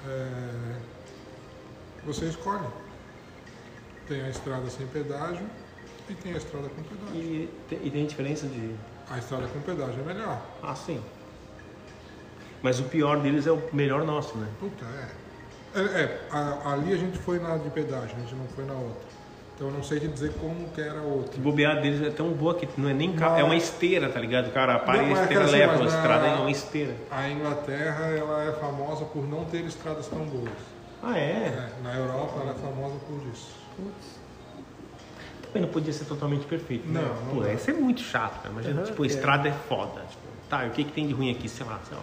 É, 0.06 0.76
você 2.04 2.26
escolhe. 2.26 2.66
Tem 4.08 4.20
a 4.22 4.28
estrada 4.28 4.68
sem 4.68 4.86
pedágio 4.88 5.46
e 6.08 6.14
tem 6.14 6.34
a 6.34 6.36
estrada 6.36 6.68
com 6.68 6.82
pedágio. 6.82 7.14
E, 7.16 7.48
e 7.70 7.90
tem 7.90 8.06
diferença 8.06 8.46
de. 8.46 8.74
A 9.08 9.18
estrada 9.18 9.46
com 9.48 9.60
pedágio 9.60 10.00
é 10.00 10.04
melhor. 10.04 10.40
Ah, 10.62 10.74
sim. 10.74 11.00
Mas 12.62 12.78
o 12.78 12.84
pior 12.84 13.20
deles 13.20 13.46
é 13.46 13.52
o 13.52 13.60
melhor 13.72 14.04
nosso, 14.04 14.36
né? 14.38 14.48
Puta, 14.60 14.84
é. 14.84 15.22
É, 15.74 15.80
é, 16.02 16.28
a- 16.30 16.72
ali 16.74 16.92
a 16.92 16.96
gente 16.96 17.18
foi 17.18 17.38
na 17.38 17.56
de 17.56 17.70
pedágio, 17.70 18.16
a 18.16 18.20
gente 18.20 18.34
não 18.34 18.46
foi 18.48 18.64
na 18.64 18.74
outra. 18.74 19.11
Então 19.62 19.70
eu 19.70 19.76
não 19.76 19.82
sei 19.84 20.00
te 20.00 20.08
dizer 20.08 20.32
como 20.40 20.70
que 20.70 20.80
era 20.80 20.98
a 20.98 21.02
outra. 21.04 21.38
O 21.38 21.40
bobear 21.44 21.80
deles 21.80 22.02
é 22.02 22.10
tão 22.10 22.32
boa 22.32 22.52
que 22.52 22.68
não 22.76 22.88
é 22.88 22.92
nem 22.92 23.12
carro, 23.12 23.38
é 23.38 23.44
uma 23.44 23.54
esteira, 23.54 24.08
tá 24.08 24.18
ligado? 24.18 24.48
O 24.48 24.50
cara 24.50 24.82
Não, 24.84 24.94
e 24.94 24.98
a 24.98 25.02
mas 25.04 25.18
é 25.20 25.22
esteira 25.22 25.28
que 25.28 25.48
assim, 25.50 25.52
leva, 25.56 25.72
a 25.74 25.78
mas 25.78 25.92
na- 25.92 25.98
estrada 25.98 26.26
é 26.26 26.34
uma 26.34 26.50
esteira. 26.50 26.96
A 27.08 27.28
Inglaterra 27.30 28.06
ela 28.06 28.42
é 28.42 28.52
famosa 28.54 29.04
por 29.04 29.24
não 29.28 29.44
ter 29.44 29.64
estradas 29.64 30.08
tão 30.08 30.24
boas. 30.24 30.50
Ah, 31.00 31.16
é? 31.16 31.20
É, 31.46 31.72
na 31.80 31.94
Europa 31.94 32.40
ela 32.40 32.50
é 32.50 32.54
famosa 32.54 32.96
por 33.06 33.22
isso. 33.32 33.52
Putz. 33.76 34.18
Também 35.46 35.62
não 35.62 35.68
podia 35.68 35.92
ser 35.92 36.06
totalmente 36.06 36.44
perfeito. 36.44 36.88
né? 36.88 37.00
Não, 37.00 37.26
não 37.26 37.34
Pô, 37.42 37.46
ia 37.46 37.56
ser 37.58 37.74
muito 37.74 38.00
chato, 38.00 38.38
cara. 38.42 38.48
Imagina, 38.52 38.80
Uhum, 38.80 38.86
tipo, 38.86 39.02
a 39.04 39.06
é. 39.06 39.08
estrada 39.08 39.48
é 39.48 39.52
foda. 39.52 40.00
Tipo, 40.10 40.26
tá, 40.48 40.64
e 40.66 40.70
o 40.70 40.72
que, 40.72 40.82
que 40.82 40.92
tem 40.92 41.06
de 41.06 41.12
ruim 41.12 41.30
aqui? 41.30 41.48
Sei 41.48 41.64
lá, 41.64 41.78
sei 41.86 41.96
lá. 41.96 42.02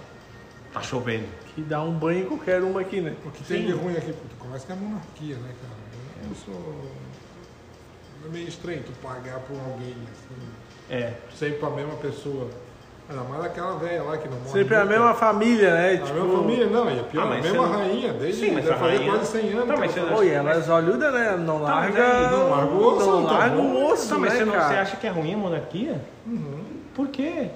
Tá 0.71 0.81
chovendo. 0.81 1.27
Que 1.53 1.61
dá 1.61 1.83
um 1.83 1.91
banho 1.91 2.23
em 2.23 2.25
qualquer 2.25 2.63
uma 2.63 2.79
aqui, 2.79 3.01
né? 3.01 3.17
O 3.25 3.31
que 3.31 3.39
Sim. 3.43 3.53
tem 3.55 3.65
de 3.65 3.73
ruim 3.73 3.97
aqui, 3.97 4.13
puta, 4.13 4.33
começa 4.39 4.65
que 4.65 4.71
é 4.71 4.75
monarquia, 4.75 5.35
né, 5.35 5.53
cara? 5.61 5.89
Eu 6.29 6.35
sou. 6.35 6.91
É 8.25 8.29
meio 8.29 8.47
estranho 8.47 8.83
tu 8.83 8.91
pagar 9.01 9.39
por 9.39 9.55
alguém, 9.57 9.95
assim, 10.11 10.49
É. 10.89 11.13
sempre 11.35 11.65
a 11.65 11.69
mesma 11.69 11.95
pessoa. 11.95 12.49
Ainda 13.09 13.23
mais 13.23 13.43
aquela 13.43 13.75
velha 13.79 14.03
lá 14.03 14.17
que 14.19 14.27
não 14.27 14.37
morre. 14.37 14.49
Sempre 14.51 14.75
a 14.75 14.79
nunca. 14.81 14.91
mesma 14.91 15.13
família, 15.15 15.73
né? 15.73 15.93
A 15.93 15.97
tipo, 15.97 16.13
mesma 16.13 16.37
família, 16.37 16.65
não, 16.67 16.91
e 16.91 16.99
a 16.99 17.03
pior, 17.03 17.21
Ah, 17.21 17.25
a 17.25 17.41
mesma 17.41 17.67
não- 17.67 17.71
rainha, 17.79 18.13
desde 18.13 18.45
Sim, 18.45 18.51
mas 18.51 18.65
deve 18.65 18.75
a 18.75 18.79
fazer 18.79 18.97
rainha- 18.97 19.11
quase 19.11 19.31
100 19.31 19.49
anos. 19.53 19.67
Tá, 19.67 19.77
mas 19.77 19.97
ela 19.97 20.09
você- 20.09 20.13
Oi, 20.19 20.29
elas 20.29 20.69
olhudas, 20.69 21.13
né? 21.13 21.35
Não 21.37 21.59
Tá, 21.59 21.65
larga. 21.65 22.29
não 22.29 22.49
larga 22.51 22.71
o 22.71 22.85
osso, 22.85 23.05
Não 23.07 23.23
larga 23.23 23.55
o 23.57 23.85
osso, 23.91 24.09
Tá, 24.09 24.17
mas 24.19 24.33
né, 24.33 24.37
você, 24.39 24.45
não, 24.45 24.53
cara? 24.53 24.67
você 24.67 24.75
acha 24.75 24.97
que 24.97 25.07
é 25.07 25.09
ruim 25.09 25.33
a 25.33 25.37
monarquia? 25.37 26.01
Uhum. 26.27 26.63
Por 26.93 27.07
quê? 27.07 27.49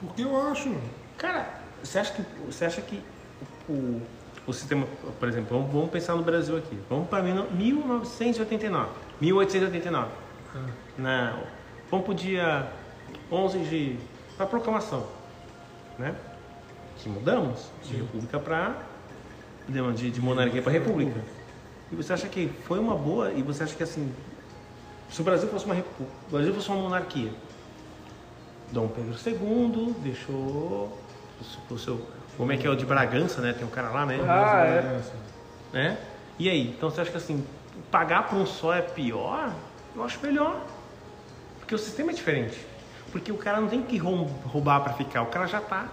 Porque 0.00 0.22
eu 0.22 0.48
acho. 0.50 0.74
Cara, 1.16 1.46
você 1.82 1.98
acha 1.98 2.12
que, 2.12 2.22
você 2.44 2.64
acha 2.66 2.82
que 2.82 3.02
o, 3.70 4.02
o 4.46 4.52
sistema, 4.52 4.86
por 5.18 5.28
exemplo, 5.28 5.58
vamos, 5.58 5.72
vamos 5.72 5.90
pensar 5.90 6.14
no 6.14 6.22
Brasil 6.22 6.56
aqui. 6.56 6.78
Vamos 6.88 7.08
para 7.08 7.22
1989, 7.22 8.90
1889. 9.20 10.08
Na, 10.96 11.36
vamos 11.90 12.06
para 12.06 12.12
o 12.12 12.14
dia 12.14 12.72
11 13.30 13.58
de. 13.58 13.98
para 14.36 14.46
a 14.46 14.48
proclamação. 14.48 15.06
Né? 15.98 16.14
Que 16.98 17.08
mudamos 17.08 17.70
de 17.82 17.96
república 17.96 18.38
para. 18.38 18.76
De, 19.68 20.10
de 20.10 20.20
monarquia 20.20 20.62
para 20.62 20.72
república. 20.72 21.20
E 21.90 21.96
você 21.96 22.12
acha 22.12 22.28
que 22.28 22.48
foi 22.64 22.78
uma 22.78 22.94
boa. 22.94 23.32
E 23.32 23.42
você 23.42 23.64
acha 23.64 23.74
que 23.74 23.82
assim. 23.82 24.12
Se 25.10 25.20
o 25.20 25.24
Brasil 25.24 25.48
fosse 25.48 25.64
uma 25.64 25.74
república, 25.74 26.12
o 26.28 26.32
Brasil 26.32 26.54
fosse 26.54 26.68
uma 26.68 26.82
monarquia, 26.82 27.32
Dom 28.72 28.88
Pedro 28.88 29.14
II 29.14 29.94
deixou 30.02 30.98
o 31.70 31.78
seu. 31.78 32.15
Como 32.36 32.52
é 32.52 32.56
que 32.56 32.66
é 32.66 32.70
o 32.70 32.76
de 32.76 32.84
Bragança, 32.84 33.40
né? 33.40 33.52
Tem 33.52 33.66
um 33.66 33.70
cara 33.70 33.90
lá, 33.90 34.04
né? 34.04 34.18
Ah, 34.22 34.64
é. 34.66 35.00
né? 35.72 35.98
E 36.38 36.48
aí? 36.50 36.68
Então 36.70 36.90
você 36.90 37.00
acha 37.00 37.10
que 37.10 37.16
assim, 37.16 37.46
pagar 37.90 38.28
por 38.28 38.36
um 38.36 38.44
só 38.46 38.74
é 38.74 38.82
pior? 38.82 39.54
Eu 39.94 40.02
acho 40.04 40.20
melhor. 40.22 40.66
Porque 41.58 41.74
o 41.74 41.78
sistema 41.78 42.10
é 42.10 42.14
diferente. 42.14 42.66
Porque 43.10 43.32
o 43.32 43.36
cara 43.38 43.60
não 43.60 43.68
tem 43.68 43.82
que 43.82 43.96
roub- 43.96 44.42
roubar 44.44 44.80
para 44.80 44.92
ficar, 44.92 45.22
o 45.22 45.26
cara 45.26 45.46
já 45.46 45.60
tá. 45.60 45.88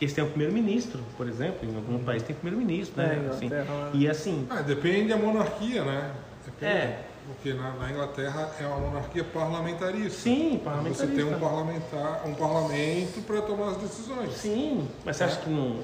Esse 0.00 0.14
tem 0.14 0.22
um 0.22 0.28
primeiro-ministro, 0.28 1.04
por 1.16 1.26
exemplo, 1.26 1.68
em 1.68 1.74
algum 1.74 2.04
país 2.04 2.22
tem 2.22 2.34
primeiro-ministro, 2.36 3.02
né? 3.02 3.24
É, 3.24 3.28
Assim, 3.28 3.48
né? 3.48 3.66
e 3.94 4.08
assim, 4.08 4.46
Ah, 4.48 4.62
depende 4.62 5.08
da 5.08 5.16
monarquia, 5.16 5.84
né? 5.84 6.14
Depende. 6.44 6.72
É. 6.72 7.07
Porque 7.28 7.52
na, 7.52 7.72
na 7.72 7.90
Inglaterra 7.90 8.50
é 8.58 8.66
uma 8.66 8.78
monarquia 8.78 9.22
parlamentarista. 9.22 10.18
sim, 10.22 10.52
Você 10.52 10.64
parlamentarista. 10.64 11.06
tem 11.14 11.24
um 11.24 11.38
parlamentar, 11.38 12.22
um 12.26 12.34
parlamento 12.34 13.20
para 13.26 13.42
tomar 13.42 13.68
as 13.72 13.76
decisões. 13.76 14.32
Sim, 14.34 14.88
mas 15.04 15.16
você 15.16 15.24
acha 15.24 15.36
que 15.40 15.50
não. 15.50 15.80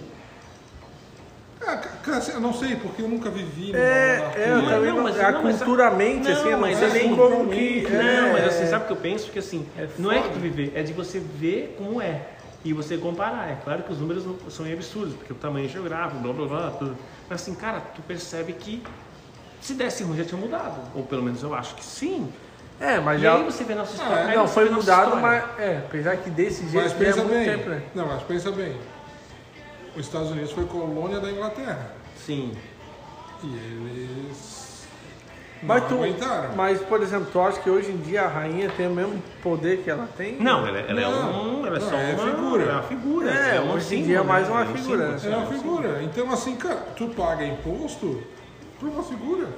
Ah, 1.66 1.76
cara, 1.76 2.22
eu 2.32 2.40
não 2.40 2.52
sei, 2.52 2.76
porque 2.76 3.02
eu 3.02 3.08
nunca 3.08 3.30
vivi 3.30 3.72
numa 3.72 3.78
É, 3.84 4.16
monarquia. 4.18 4.42
é, 4.42 4.48
eu 4.50 4.56
Não, 4.56 4.68
também 4.68 4.88
não, 4.90 4.96
não, 4.96 5.02
mas- 5.04 5.20
a 5.20 5.32
não, 5.32 5.42
mas- 5.42 5.62
assim, 6.32 6.44
eu 6.46 6.50
não 6.52 6.60
mas 6.60 6.82
assim, 6.82 6.98
nem 6.98 7.16
como 7.16 7.48
que. 7.50 7.82
Não, 7.90 8.00
é, 8.00 8.32
mas 8.32 8.44
assim, 8.46 8.66
sabe 8.66 8.84
o 8.84 8.86
que 8.86 8.92
eu 8.92 8.96
penso? 8.96 9.30
Que 9.30 9.38
assim, 9.38 9.66
É 9.76 9.88
não 9.98 10.10
é 10.12 10.16
que 10.16 10.22
foda. 10.28 10.34
tu 10.34 10.40
viver, 10.40 10.72
é 10.74 10.82
de 10.82 10.92
você 10.92 11.18
ver 11.20 11.74
como 11.78 12.00
é. 12.00 12.28
E 12.64 12.72
você 12.72 12.96
comparar. 12.96 13.50
É 13.50 13.58
claro 13.62 13.82
que 13.82 13.92
os 13.92 13.98
números 14.00 14.24
são 14.48 14.64
absurdos, 14.70 15.14
porque 15.14 15.32
o 15.32 15.36
tamanho 15.36 15.68
geográfico, 15.68 16.20
blá 16.22 16.32
blá 16.32 16.46
blá, 16.46 16.70
tudo. 16.70 16.96
Mas 17.28 17.42
assim, 17.42 17.54
cara, 17.54 17.80
tu 17.80 18.00
percebe 18.02 18.54
que 18.54 18.82
se 19.64 19.74
desse 19.74 20.02
ruim 20.04 20.16
já 20.18 20.24
tinha 20.24 20.40
mudado. 20.40 20.78
Ou 20.94 21.02
pelo 21.04 21.22
menos 21.22 21.42
eu 21.42 21.54
acho 21.54 21.74
que 21.74 21.84
sim. 21.84 22.30
É, 22.80 22.98
mas 23.00 23.18
E 23.20 23.22
já. 23.22 23.34
aí 23.36 23.44
você 23.44 23.64
vê 23.64 23.74
nossa 23.74 23.92
história. 23.94 24.14
é, 24.14 24.26
aí 24.30 24.36
Não, 24.36 24.46
você 24.46 24.54
foi 24.54 24.68
mudado, 24.70 25.14
história. 25.16 25.20
mas. 25.20 25.58
É, 25.60 25.78
apesar 25.78 26.16
que 26.18 26.28
desse 26.30 26.62
Mas 26.64 26.72
jeito 26.72 26.86
é 26.86 26.98
pensa 26.98 27.18
muito 27.22 27.30
bem. 27.34 27.44
tempo, 27.44 27.68
né? 27.70 27.82
Não, 27.94 28.06
mas 28.08 28.22
pensa 28.24 28.50
bem. 28.50 28.76
Os 29.96 30.06
Estados 30.06 30.30
Unidos 30.32 30.50
foi 30.52 30.64
colônia 30.66 31.20
da 31.20 31.30
Inglaterra. 31.30 31.92
Sim. 32.16 32.52
E 33.42 33.46
eles 33.46 34.86
Mas, 35.62 35.82
não 35.82 35.88
tu, 35.88 35.94
aguentaram. 35.94 36.50
mas, 36.56 36.80
por 36.80 37.00
exemplo, 37.02 37.28
tu 37.32 37.40
acha 37.40 37.60
que 37.60 37.70
hoje 37.70 37.90
em 37.92 37.96
dia 37.98 38.22
a 38.24 38.28
rainha 38.28 38.68
tem 38.76 38.88
o 38.88 38.90
mesmo 38.90 39.22
poder 39.42 39.78
que 39.82 39.88
ela 39.90 40.08
tem? 40.16 40.36
Não, 40.40 40.66
ela, 40.66 40.78
ela 40.80 41.00
é 41.00 41.04
Não, 41.04 41.60
um. 41.60 41.66
Ela 41.66 41.76
é 41.76 41.80
não, 41.80 41.88
só 41.90 41.96
é 41.96 42.12
uma 42.14 42.26
figura. 42.32 42.64
É 42.64 42.72
uma 42.72 42.82
figura. 42.82 43.30
É, 43.30 43.60
um 43.60 43.72
hoje 43.72 43.96
em 43.96 44.02
dia 44.02 44.16
é 44.16 44.20
né? 44.20 44.26
mais 44.26 44.48
uma 44.48 44.62
um 44.62 44.66
figura, 44.74 45.18
símbolo, 45.18 45.34
É 45.34 45.36
uma 45.38 45.46
figura. 45.46 46.02
Então, 46.02 46.30
assim, 46.32 46.56
cara, 46.56 46.76
tu 46.96 47.08
paga 47.08 47.44
imposto 47.46 48.20
uma 48.88 49.02
figura. 49.02 49.48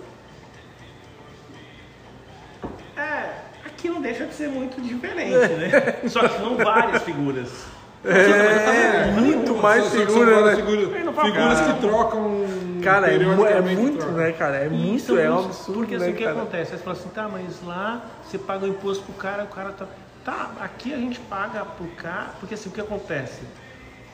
É, 2.97 3.31
aqui 3.65 3.89
não 3.89 4.01
deixa 4.01 4.27
de 4.27 4.35
ser 4.35 4.49
muito 4.49 4.81
diferente, 4.81 5.53
né? 5.55 5.97
Só 6.09 6.27
que 6.27 6.37
são 6.39 6.57
várias 6.57 7.03
figuras. 7.03 7.67
É, 8.05 9.11
muito 9.11 9.55
mais 9.57 9.85
Só- 9.85 9.91
só 9.91 9.97
que 10.07 10.13
são 10.13 10.21
figura, 10.21 10.45
né? 10.45 10.57
Figuras, 10.57 11.61
que 11.61 11.81
trocam. 11.81 12.45
Cara, 12.83 13.11
é, 13.11 13.17
é 13.17 13.61
muito, 13.61 14.07
né, 14.13 14.31
cara? 14.33 14.57
É 14.59 14.69
muito, 14.69 14.95
Isso 14.97 15.19
é 15.19 15.29
um 15.29 15.35
muito- 15.35 15.47
absurdo, 15.47 15.79
Porque 15.81 15.99
né, 15.99 16.05
assim, 16.05 16.13
o 16.15 16.17
que 16.17 16.25
cara? 16.25 16.37
acontece? 16.37 16.73
Aí 16.73 16.79
você 16.79 16.85
fala 16.85 16.97
assim, 16.97 17.09
tá, 17.09 17.29
mas 17.29 17.63
lá 17.67 18.03
você 18.23 18.39
paga 18.39 18.65
o 18.65 18.69
imposto 18.69 19.03
pro 19.05 19.15
cara, 19.15 19.43
o 19.45 19.49
cara 19.49 19.73
tá. 19.73 19.87
Tá, 20.25 20.51
aqui 20.61 20.93
a 20.93 20.97
gente 20.97 21.19
paga 21.21 21.65
pro 21.65 21.87
cara, 21.97 22.31
porque 22.41 22.55
assim, 22.55 22.69
o 22.69 22.73
que 22.73 22.81
acontece? 22.81 23.43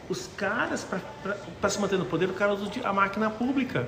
Os 0.09 0.27
caras, 0.37 0.85
pra, 0.85 0.99
pra, 1.23 1.37
pra 1.61 1.71
se 1.71 1.79
manter 1.81 1.99
no 1.99 2.05
poder, 2.05 2.29
o 2.29 2.35
cara 2.35 2.53
usa 2.53 2.71
a 2.85 2.93
máquina 2.93 3.31
pública. 3.31 3.87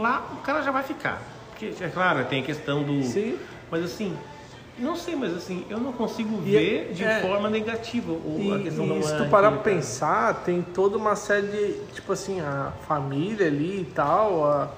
Lá 0.00 0.24
o 0.32 0.36
cara 0.38 0.62
já 0.62 0.70
vai 0.70 0.82
ficar. 0.82 1.20
Porque, 1.50 1.74
é 1.82 1.88
claro, 1.88 2.24
tem 2.24 2.42
a 2.42 2.44
questão 2.44 2.82
do. 2.82 3.02
Sim. 3.04 3.38
Mas 3.70 3.84
assim, 3.84 4.16
não 4.78 4.96
sei, 4.96 5.14
mas 5.14 5.36
assim, 5.36 5.66
eu 5.68 5.78
não 5.78 5.92
consigo 5.92 6.40
E 6.44 6.50
ver 6.52 6.92
de 6.92 7.04
é- 7.04 7.20
forma 7.20 7.50
negativa 7.50 8.10
o, 8.12 8.36
E, 8.38 8.52
a 8.54 8.58
questão 8.60 8.88
da 8.88 8.94
e 8.96 9.02
se 9.02 9.16
tu 9.16 9.24
parar 9.26 9.50
pra 9.52 9.60
cara. 9.60 9.76
pensar, 9.76 10.34
tem 10.42 10.62
toda 10.62 10.96
uma 10.96 11.14
série 11.14 11.46
de, 11.48 11.72
tipo 11.92 12.12
assim, 12.12 12.40
a 12.40 12.72
família 12.88 13.46
ali 13.46 13.82
e 13.82 13.92
tal, 13.94 14.44
a 14.44 14.70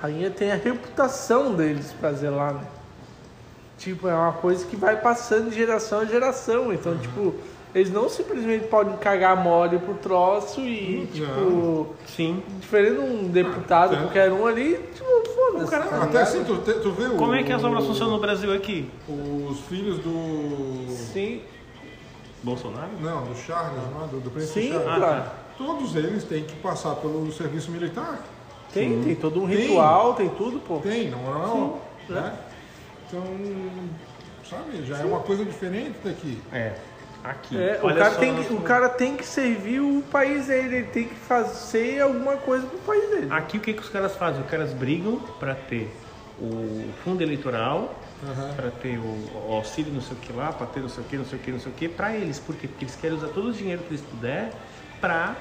rainha 0.00 0.30
tem 0.30 0.50
a 0.50 0.56
reputação 0.56 1.54
deles 1.54 1.92
pra 2.00 2.12
zelar, 2.12 2.54
né? 2.54 2.66
Tipo, 3.78 4.08
é 4.08 4.14
uma 4.14 4.32
coisa 4.32 4.64
que 4.64 4.76
vai 4.76 4.96
passando 4.96 5.50
de 5.50 5.56
geração 5.56 6.04
em 6.04 6.08
geração. 6.08 6.72
Então, 6.72 6.96
tipo, 6.98 7.34
eles 7.74 7.90
não 7.90 8.08
simplesmente 8.08 8.66
podem 8.66 8.96
cagar 8.98 9.36
mole 9.42 9.78
pro 9.78 9.94
troço 9.94 10.60
e, 10.60 11.06
tipo, 11.12 11.94
Sim. 12.06 12.42
diferente 12.60 12.94
de 12.94 13.00
um 13.00 13.28
deputado 13.28 13.94
Ah, 13.94 13.96
tá. 13.96 14.02
qualquer 14.02 14.30
um 14.32 14.46
ali, 14.46 14.74
tipo, 14.94 15.04
foda-se. 15.34 15.70
cara- 15.70 15.84
tá 15.86 15.96
Até 15.96 16.06
ligado? 16.06 16.22
assim, 16.22 16.44
tu, 16.44 16.56
tu 16.58 16.90
vê 16.92 17.06
o. 17.06 17.16
Como 17.16 17.34
é 17.34 17.42
que 17.42 17.52
as 17.52 17.64
obras 17.64 17.86
funcionam 17.86 18.14
no 18.14 18.20
Brasil 18.20 18.52
aqui? 18.52 18.90
Os 19.08 19.58
filhos 19.60 19.98
do. 19.98 20.86
Sim, 20.90 21.40
Bolsonaro? 22.42 22.90
Não, 23.00 23.24
do 23.24 23.34
Charles, 23.36 23.80
não 23.94 24.04
é? 24.04 24.08
do, 24.08 24.20
do 24.20 24.30
príncipe 24.30 24.60
sim, 24.62 24.68
Charles. 24.72 24.88
Ah, 24.88 24.96
claro. 24.96 25.24
Todos 25.56 25.94
eles 25.96 26.24
têm 26.24 26.44
que 26.44 26.54
passar 26.56 26.96
pelo 26.96 27.30
serviço 27.32 27.70
militar. 27.70 28.18
Tem, 28.72 29.02
tem 29.02 29.14
todo 29.14 29.42
um 29.42 29.46
Tem. 29.46 29.56
ritual, 29.58 30.14
tem 30.14 30.28
tudo, 30.30 30.58
pô. 30.60 30.78
Tem, 30.78 31.10
não 31.10 31.18
é? 31.20 31.46
Sim, 32.06 32.12
né? 32.14 32.32
Então, 33.06 33.22
sabe, 34.48 34.84
já 34.86 34.98
é 34.98 35.04
uma 35.04 35.20
coisa 35.20 35.44
diferente 35.44 35.94
daqui. 36.02 36.38
É. 36.52 36.74
Aqui. 37.24 37.56
É, 37.56 37.78
o, 37.80 37.94
cara 37.94 38.10
tem 38.16 38.34
que, 38.34 38.52
o 38.52 38.60
cara 38.60 38.88
tem 38.88 39.16
que 39.16 39.24
servir 39.24 39.80
o 39.80 40.02
país 40.10 40.46
dele, 40.48 40.76
ele 40.76 40.86
tem 40.86 41.04
que 41.04 41.14
fazer 41.14 42.00
alguma 42.00 42.36
coisa 42.36 42.66
pro 42.66 42.78
país 42.78 43.10
dele. 43.10 43.28
Aqui 43.30 43.58
o 43.58 43.60
que, 43.60 43.72
que 43.72 43.80
os 43.80 43.88
caras 43.88 44.16
fazem? 44.16 44.42
Os 44.42 44.50
caras 44.50 44.72
brigam 44.72 45.20
para 45.38 45.54
ter 45.54 45.88
o 46.40 46.90
fundo 47.04 47.22
eleitoral, 47.22 47.94
Aham. 48.24 48.54
para 48.56 48.70
ter 48.70 48.98
o, 48.98 49.02
o 49.48 49.52
auxílio 49.52 49.92
não 49.92 50.00
sei 50.00 50.16
o 50.16 50.20
que 50.20 50.32
lá, 50.32 50.52
para 50.52 50.66
ter 50.66 50.80
não 50.80 50.88
sei 50.88 51.04
o 51.04 51.06
que, 51.06 51.16
não 51.16 51.24
sei 51.24 51.38
o 51.38 51.42
que, 51.42 51.52
não 51.52 51.60
sei 51.60 51.70
o 51.70 51.74
que, 51.74 51.88
para 51.88 52.12
eles. 52.16 52.40
Por 52.40 52.56
quê? 52.56 52.66
Porque 52.66 52.84
eles 52.84 52.96
querem 52.96 53.16
usar 53.16 53.28
todo 53.28 53.48
o 53.48 53.52
dinheiro 53.52 53.82
que 53.82 53.90
eles 53.90 54.04
puder 54.04 54.52
para 55.00 55.36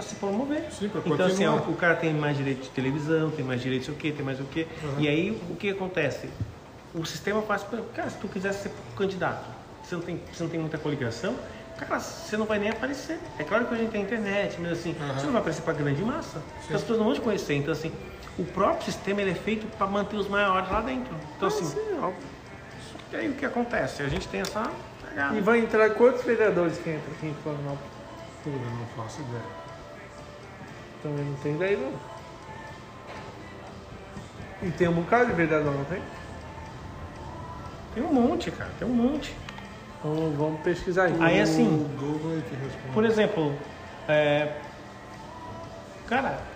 se 0.00 0.14
promover. 0.14 0.64
Sim, 0.70 0.88
pra 0.88 1.02
então 1.04 1.26
assim, 1.26 1.46
o 1.46 1.74
cara 1.74 1.96
tem 1.96 2.14
mais 2.14 2.38
direito 2.38 2.62
de 2.62 2.70
televisão, 2.70 3.30
tem 3.30 3.44
mais 3.44 3.60
direito 3.60 3.84
de 3.84 3.90
o 3.90 3.94
que, 3.94 4.12
tem 4.12 4.24
mais 4.24 4.40
o 4.40 4.44
que. 4.44 4.66
E 4.96 5.06
aí 5.06 5.30
o 5.50 5.56
que 5.56 5.68
acontece? 5.68 6.30
O 6.94 7.04
sistema 7.04 7.42
faz. 7.42 7.66
Cara, 7.94 8.08
se 8.08 8.16
tu 8.16 8.28
quiser 8.28 8.54
ser 8.54 8.72
candidato, 8.96 9.57
você 9.88 9.94
não 9.94 10.02
tem, 10.02 10.20
você 10.30 10.42
não 10.42 10.50
tem 10.50 10.60
muita 10.60 10.76
coligação, 10.76 11.34
cara, 11.78 11.98
você 11.98 12.36
não 12.36 12.44
vai 12.44 12.58
nem 12.58 12.68
aparecer. 12.68 13.18
É 13.38 13.44
claro 13.44 13.66
que 13.66 13.74
a 13.74 13.78
gente 13.78 13.90
tem 13.90 14.02
internet, 14.02 14.60
mas 14.60 14.72
assim, 14.72 14.92
você 14.92 15.24
não 15.24 15.32
vai 15.32 15.40
aparecer 15.40 15.62
para 15.62 15.72
grande 15.72 16.02
massa. 16.02 16.42
Porque 16.58 16.74
as 16.74 16.80
pessoas 16.82 16.98
não 16.98 17.06
vão 17.06 17.14
te 17.14 17.20
conhecer. 17.22 17.54
Então, 17.54 17.72
assim, 17.72 17.90
o 18.38 18.44
próprio 18.44 18.84
sistema 18.84 19.22
ele 19.22 19.30
é 19.30 19.34
feito 19.34 19.66
para 19.78 19.86
manter 19.86 20.16
os 20.16 20.28
maiores 20.28 20.70
lá 20.70 20.82
dentro. 20.82 21.14
Então, 21.36 21.48
assim, 21.48 21.64
Sim, 21.64 21.98
ó. 22.02 22.12
e 23.12 23.16
aí 23.16 23.28
o 23.30 23.32
que 23.32 23.46
acontece? 23.46 24.02
A 24.02 24.08
gente 24.08 24.28
tem 24.28 24.42
essa. 24.42 24.70
E 25.34 25.40
vai 25.40 25.60
entrar 25.60 25.88
quantos 25.90 26.22
vereadores 26.22 26.76
que 26.78 26.90
entram 26.90 27.12
aqui 27.14 27.26
em 27.26 27.34
Florianópolis? 27.42 27.90
Eu 28.46 28.52
não 28.52 28.86
faço 28.94 29.20
ideia. 29.22 29.42
Também 31.02 31.24
não 31.24 31.34
tem 31.36 31.54
ideia 31.54 31.78
não. 31.78 31.92
E 34.62 34.70
tem 34.70 34.88
um 34.88 34.92
bocado 34.92 35.26
de 35.26 35.32
vereador, 35.32 35.72
não 35.72 35.84
tem? 35.84 36.02
Tem 37.94 38.02
um 38.02 38.12
monte, 38.12 38.50
cara, 38.50 38.70
tem 38.78 38.86
um 38.86 38.92
monte. 38.92 39.34
Então 39.98 40.32
vamos 40.36 40.60
pesquisar 40.60 41.04
aí. 41.04 41.14
Aí, 41.20 41.40
assim, 41.40 41.84
é. 42.88 42.92
Por 42.94 43.04
exemplo, 43.04 43.58
é, 44.06 44.62
cara, 46.06 46.46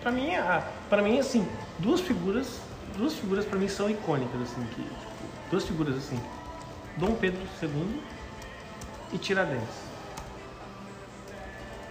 pra 0.00 0.10
mim, 0.10 0.34
a- 0.34 0.60
pra 0.88 1.02
mim 1.02 1.18
assim, 1.18 1.46
duas 1.78 2.00
figuras, 2.00 2.62
duas 2.96 3.14
figuras 3.14 3.44
para 3.44 3.58
mim 3.58 3.68
são 3.68 3.90
icônicas 3.90 4.40
assim, 4.40 4.64
que 4.66 4.82
tipo, 4.82 5.28
duas 5.50 5.64
figuras 5.66 5.96
assim, 5.96 6.20
Dom 6.96 7.14
Pedro 7.16 7.42
II 7.62 8.00
e 9.12 9.18
Tiradentes. 9.18 9.76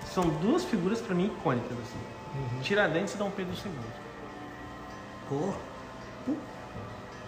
São 0.04 0.30
duas 0.30 0.64
figuras 0.66 1.02
para 1.02 1.14
mim 1.14 1.28
icônicas 1.28 1.78
assim. 1.80 2.00
Tiradentes 2.62 3.14
e 3.14 3.18
Dom 3.18 3.30
Pedro 3.32 3.54
II. 3.54 3.72
Pô, 5.30 5.54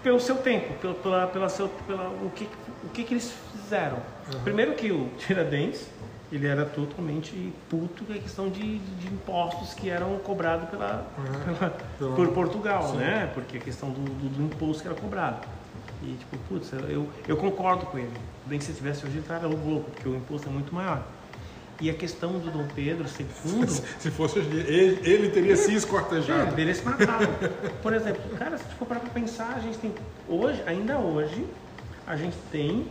pelo 0.03 0.19
seu 0.19 0.37
tempo, 0.37 0.73
pelo, 0.75 0.95
pela, 0.95 1.27
pela 1.27 1.49
seu, 1.49 1.67
pela, 1.69 2.09
o, 2.09 2.29
que, 2.29 2.49
o 2.83 2.89
que, 2.89 3.03
que 3.03 3.13
eles 3.13 3.33
fizeram. 3.67 3.97
Primeiro 4.43 4.73
que 4.73 4.91
o 4.91 5.09
Tiradentes, 5.17 5.87
ele 6.31 6.47
era 6.47 6.65
totalmente 6.65 7.53
puto 7.69 8.05
com 8.05 8.13
a 8.13 8.17
questão 8.17 8.49
de, 8.49 8.79
de 8.79 9.07
impostos 9.07 9.73
que 9.73 9.89
eram 9.89 10.17
cobrados 10.19 10.69
pela, 10.69 11.05
Uhum. 11.17 11.55
pela- 11.99 12.15
por 12.15 12.27
Portugal, 12.29 12.89
Sim. 12.91 12.97
né? 12.97 13.29
Porque 13.33 13.57
a 13.57 13.59
questão 13.61 13.89
do, 13.89 14.01
do, 14.01 14.29
do 14.29 14.43
imposto 14.43 14.81
que 14.83 14.87
era 14.89 14.97
cobrado. 14.97 15.45
E 16.03 16.13
tipo, 16.15 16.37
putz, 16.47 16.71
eu, 16.89 17.07
eu 17.27 17.37
concordo 17.37 17.85
com 17.87 17.97
ele. 17.97 18.11
Bem 18.45 18.59
que 18.59 18.65
se 18.65 18.73
tivesse 18.73 19.03
hoje 19.05 19.13
ele 19.15 19.21
estaria 19.21 19.47
louco, 19.47 19.89
porque 19.91 20.07
o 20.07 20.15
imposto 20.15 20.47
é 20.47 20.51
muito 20.51 20.73
maior. 20.73 21.03
E 21.79 21.89
a 21.89 21.93
questão 21.93 22.33
do 22.39 22.49
Dom 22.51 22.65
Pedro 22.75 23.05
II, 23.19 23.67
se 23.99 24.09
fosse 24.11 24.39
hoje 24.39 24.49
ele, 24.49 24.99
ele 25.09 25.29
teria 25.29 25.55
se 25.55 25.71
é, 25.71 25.75
esquartejado. 25.75 26.55
dele 26.55 26.73
se 26.73 26.83
matava. 26.83 27.27
Por 27.81 27.93
exemplo, 27.93 28.21
cara, 28.37 28.57
se 28.57 28.63
for 28.77 28.85
parar 28.87 28.99
pra 29.01 29.09
pensar, 29.11 29.53
a 29.55 29.59
gente 29.59 29.77
tem. 29.77 29.93
Hoje, 30.27 30.61
ainda 30.65 30.97
hoje, 30.97 31.45
a 32.05 32.15
gente 32.15 32.35
tem 32.51 32.87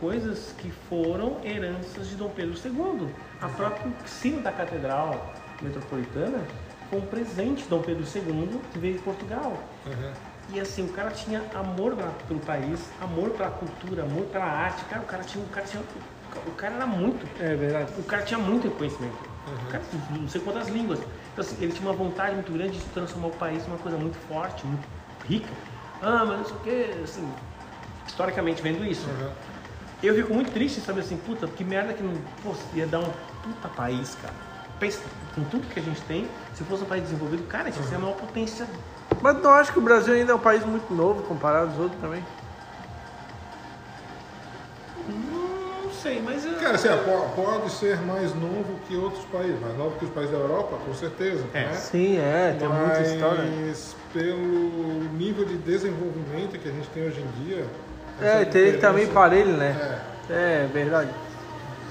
coisas 0.00 0.54
que 0.58 0.70
foram 0.88 1.36
heranças 1.44 2.08
de 2.08 2.16
Dom 2.16 2.30
Pedro 2.30 2.54
II. 2.54 3.08
A 3.40 3.48
própria 3.48 3.92
sino 4.06 4.40
da 4.40 4.50
Catedral 4.50 5.34
Metropolitana 5.60 6.40
foi 6.88 6.98
um 6.98 7.06
presente 7.06 7.64
de 7.64 7.68
Dom 7.68 7.82
Pedro 7.82 8.02
II 8.02 8.60
que 8.72 8.78
veio 8.78 8.94
de 8.94 9.00
Portugal. 9.00 9.62
Uhum. 9.86 10.12
E 10.52 10.58
assim, 10.58 10.84
o 10.84 10.88
cara 10.88 11.10
tinha 11.10 11.42
amor 11.54 11.94
pelo 12.26 12.40
país, 12.40 12.80
amor 13.00 13.30
pela 13.30 13.50
cultura, 13.50 14.02
amor 14.02 14.24
pela 14.26 14.46
arte. 14.46 14.84
Cara, 14.86 15.02
o 15.02 15.04
cara 15.04 15.22
tinha. 15.22 15.44
O 15.44 15.48
cara, 15.48 15.66
tinha, 15.66 15.82
o 16.46 16.50
cara 16.52 16.74
era 16.74 16.86
muito 16.86 17.24
É 17.40 17.54
verdade. 17.54 17.92
o 17.96 18.02
cara 18.02 18.22
tinha 18.22 18.38
muito 18.38 18.68
conhecimento. 18.70 19.30
O 19.46 19.70
cara, 19.70 19.82
não 20.10 20.28
sei 20.28 20.40
quantas 20.40 20.68
línguas. 20.68 20.98
Então, 21.32 21.44
assim, 21.44 21.56
ele 21.60 21.72
tinha 21.72 21.88
uma 21.88 21.96
vontade 21.96 22.34
muito 22.34 22.52
grande 22.52 22.78
de 22.78 22.84
transformar 22.86 23.28
o 23.28 23.32
país 23.32 23.64
numa 23.66 23.78
coisa 23.78 23.96
muito 23.96 24.16
forte, 24.26 24.66
muito 24.66 24.86
rica. 25.28 25.50
Ah, 26.02 26.24
mas 26.24 26.38
não 26.38 26.44
sei 26.44 26.56
o 26.56 26.60
que, 26.60 27.02
assim, 27.04 27.32
historicamente 28.06 28.60
vendo 28.62 28.84
isso. 28.84 29.06
Uhum. 29.08 29.30
Eu 30.02 30.14
fico 30.14 30.32
muito 30.32 30.50
triste 30.50 30.80
em 30.80 30.82
saber 30.82 31.00
assim, 31.00 31.16
puta, 31.16 31.46
que 31.46 31.62
merda 31.62 31.92
que 31.92 32.02
não 32.02 32.14
pô, 32.42 32.54
ia 32.74 32.86
dar 32.86 33.00
um 33.00 33.12
puta 33.42 33.68
país, 33.68 34.16
cara. 34.20 34.34
Pensa, 34.78 35.02
com 35.34 35.44
tudo 35.44 35.66
que 35.68 35.78
a 35.78 35.82
gente 35.82 36.00
tem, 36.02 36.30
se 36.54 36.64
fosse 36.64 36.82
um 36.82 36.86
país 36.86 37.02
desenvolvido, 37.02 37.42
cara, 37.44 37.68
isso 37.68 37.80
ia 37.80 37.86
ser 37.86 37.94
a 37.96 37.98
maior 37.98 38.14
potência. 38.14 38.66
Mas 39.20 39.36
não 39.42 39.50
acho 39.50 39.72
que 39.72 39.78
o 39.78 39.82
Brasil 39.82 40.14
ainda 40.14 40.32
é 40.32 40.34
um 40.34 40.38
país 40.40 40.64
muito 40.64 40.92
novo 40.94 41.22
comparado 41.24 41.68
aos 41.70 41.78
outros 41.78 42.00
também. 42.00 42.24
Não 45.06 45.90
sei, 45.92 46.22
mas. 46.22 46.46
eu- 46.46 46.54
Cara, 46.54 46.76
assim, 46.76 46.88
po- 46.88 47.42
pode 47.42 47.70
ser 47.72 48.00
mais 48.00 48.34
novo 48.34 48.78
que 48.86 48.96
outros 48.96 49.24
países, 49.26 49.60
mais 49.60 49.76
novo 49.76 49.98
que 49.98 50.04
os 50.06 50.10
países 50.10 50.32
da 50.32 50.38
Europa, 50.38 50.78
com 50.78 50.94
certeza. 50.94 51.44
É. 51.52 51.64
né? 51.66 51.72
Sim, 51.74 52.16
é, 52.16 52.56
tem 52.58 52.68
muita 52.68 53.00
Mas 53.00 53.08
história. 53.12 53.44
pelo 54.14 55.08
nível 55.12 55.44
de 55.44 55.56
desenvolvimento 55.58 56.58
que 56.58 56.68
a 56.68 56.72
gente 56.72 56.88
tem 56.88 57.04
hoje 57.06 57.20
em 57.20 57.44
dia. 57.44 57.66
É, 58.22 58.44
teria 58.44 58.72
que 58.72 58.78
meio 58.80 59.06
diferença- 59.06 59.12
parelho, 59.12 59.56
né? 59.56 60.00
É, 60.28 60.32
É, 60.64 60.68
verdade. 60.72 61.10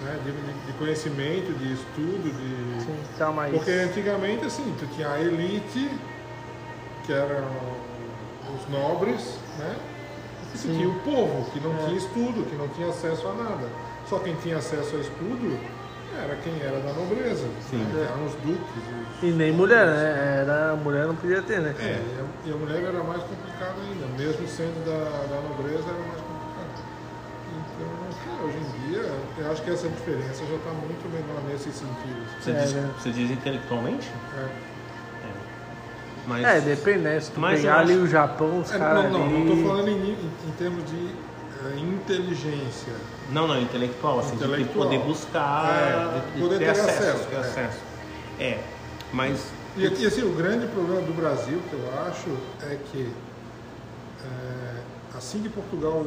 né, 0.03 0.19
de, 0.23 0.31
de- 0.31 0.77
conhecimento, 0.80 1.51
de 1.57 1.73
estudo, 1.73 2.23
de. 2.31 2.84
Sim, 2.85 2.97
tá 3.18 3.31
mais. 3.31 3.51
Porque 3.53 3.69
antigamente, 3.72 4.45
assim, 4.45 4.73
tu 4.80 4.85
tinha 4.95 5.10
a 5.11 5.19
elite, 5.19 5.91
que 7.06 7.11
eram 7.11 7.43
os 8.56 8.69
nobres, 8.69 9.35
né? 9.57 9.76
E 10.56 10.57
tu 10.57 10.68
tinha 10.69 10.88
o 10.88 10.95
povo, 11.01 11.51
que 11.51 11.60
não 11.60 11.73
É. 11.76 11.85
tinha 11.85 11.97
estudo, 11.97 12.45
que 12.49 12.56
não 12.56 12.68
tinha 12.69 12.88
acesso 12.89 13.27
a 13.27 13.34
nada. 13.34 13.68
Só 14.07 14.19
quem 14.19 14.35
tinha 14.35 14.57
acesso 14.57 14.95
a 14.95 14.99
estudo 14.99 15.60
era 16.18 16.36
quem 16.38 16.60
era 16.61 16.80
da 16.80 16.94
nobreza. 16.94 17.48
Sim. 17.61 17.77
né? 17.84 18.03
Eram 18.06 18.26
os 18.26 18.36
duques. 18.36 18.76
os- 18.77 19.23
E 19.23 19.31
nem 19.31 19.52
mulher, 19.52 19.86
né? 19.86 20.40
Era, 20.41 20.76
mulher 20.76 21.06
não 21.07 21.15
podia 21.15 21.41
ter, 21.41 21.60
né? 21.61 21.76
É, 21.77 21.99
e 22.45 22.49
a, 22.49 22.56
a 22.56 22.57
mulher 22.57 22.84
era 22.84 23.03
mais 23.03 23.23
complicada 23.23 23.81
ainda, 23.81 24.06
mesmo 24.07 24.48
sendo 24.48 24.84
da, 24.86 25.26
da 25.26 25.41
nobreza, 25.41 25.90
era 25.90 25.99
mais 26.03 26.22
complicado. 26.22 26.90
Então, 27.52 28.45
hoje 28.45 28.57
em 28.57 28.90
dia, 28.90 29.02
eu 29.38 29.52
acho 29.52 29.64
que 29.64 29.69
essa 29.72 29.88
diferença 29.90 30.45
já 30.45 30.56
está 30.56 30.72
muito 30.72 31.10
menor 31.10 31.41
nesse 31.44 31.72
sentido. 31.72 32.26
Você, 32.40 32.52
É, 32.52 32.53
diz, 32.64 32.73
né? 32.73 32.90
você 32.98 33.11
diz 33.11 33.31
intelectualmente? 33.31 34.11
É. 34.38 34.69
Mas, 36.26 36.45
É, 36.45 36.61
depende, 36.61 36.99
né? 36.99 37.19
Se 37.19 37.31
tu 37.31 37.40
Mas 37.40 37.60
pegar 37.61 37.73
eu 37.73 37.80
ali 37.80 37.94
acho- 37.94 38.03
o 38.03 38.07
Japão, 38.07 38.60
os 38.61 38.72
É, 38.72 38.77
caras 38.77 39.11
não, 39.11 39.19
não, 39.19 39.26
ali... 39.26 39.34
não 39.34 39.41
estou 39.41 39.57
falando 39.57 39.88
em, 39.90 40.11
em, 40.14 40.31
em 40.48 40.52
termos 40.52 40.86
de 40.86 41.15
eh, 41.76 41.80
inteligência. 41.80 42.94
Não, 43.31 43.47
não, 43.47 43.61
intelectual, 43.61 44.19
assim, 44.19 44.35
de 44.38 44.43
Intelectual. 44.43 44.85
poder 44.85 44.99
buscar, 45.06 45.69
É, 45.69 46.19
de, 46.19 46.31
de 46.34 46.39
poder 46.39 46.57
ter, 46.57 46.65
ter 46.65 46.72
acesso. 46.72 46.89
acesso, 47.03 47.23
ter 47.30 47.35
é. 47.35 47.39
acesso. 47.39 47.80
É, 48.39 48.64
mas 49.14 49.51
E, 49.76 49.85
aqui, 49.85 50.06
assim, 50.06 50.23
o 50.23 50.34
grande 50.35 50.65
problema 50.68 51.01
do 51.01 51.14
Brasil, 51.14 51.60
que 51.69 51.73
eu 51.73 51.89
acho, 52.07 52.30
é 52.64 52.76
que 52.91 53.14
eh, 54.26 54.81
assim 55.15 55.41
que 55.43 55.49
Portugal 55.49 56.03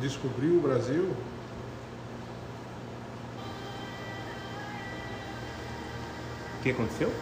descobriu 0.00 0.56
o 0.56 0.60
Brasil, 0.60 1.14
o 6.58 6.62
que 6.62 6.70
aconteceu? 6.70 7.12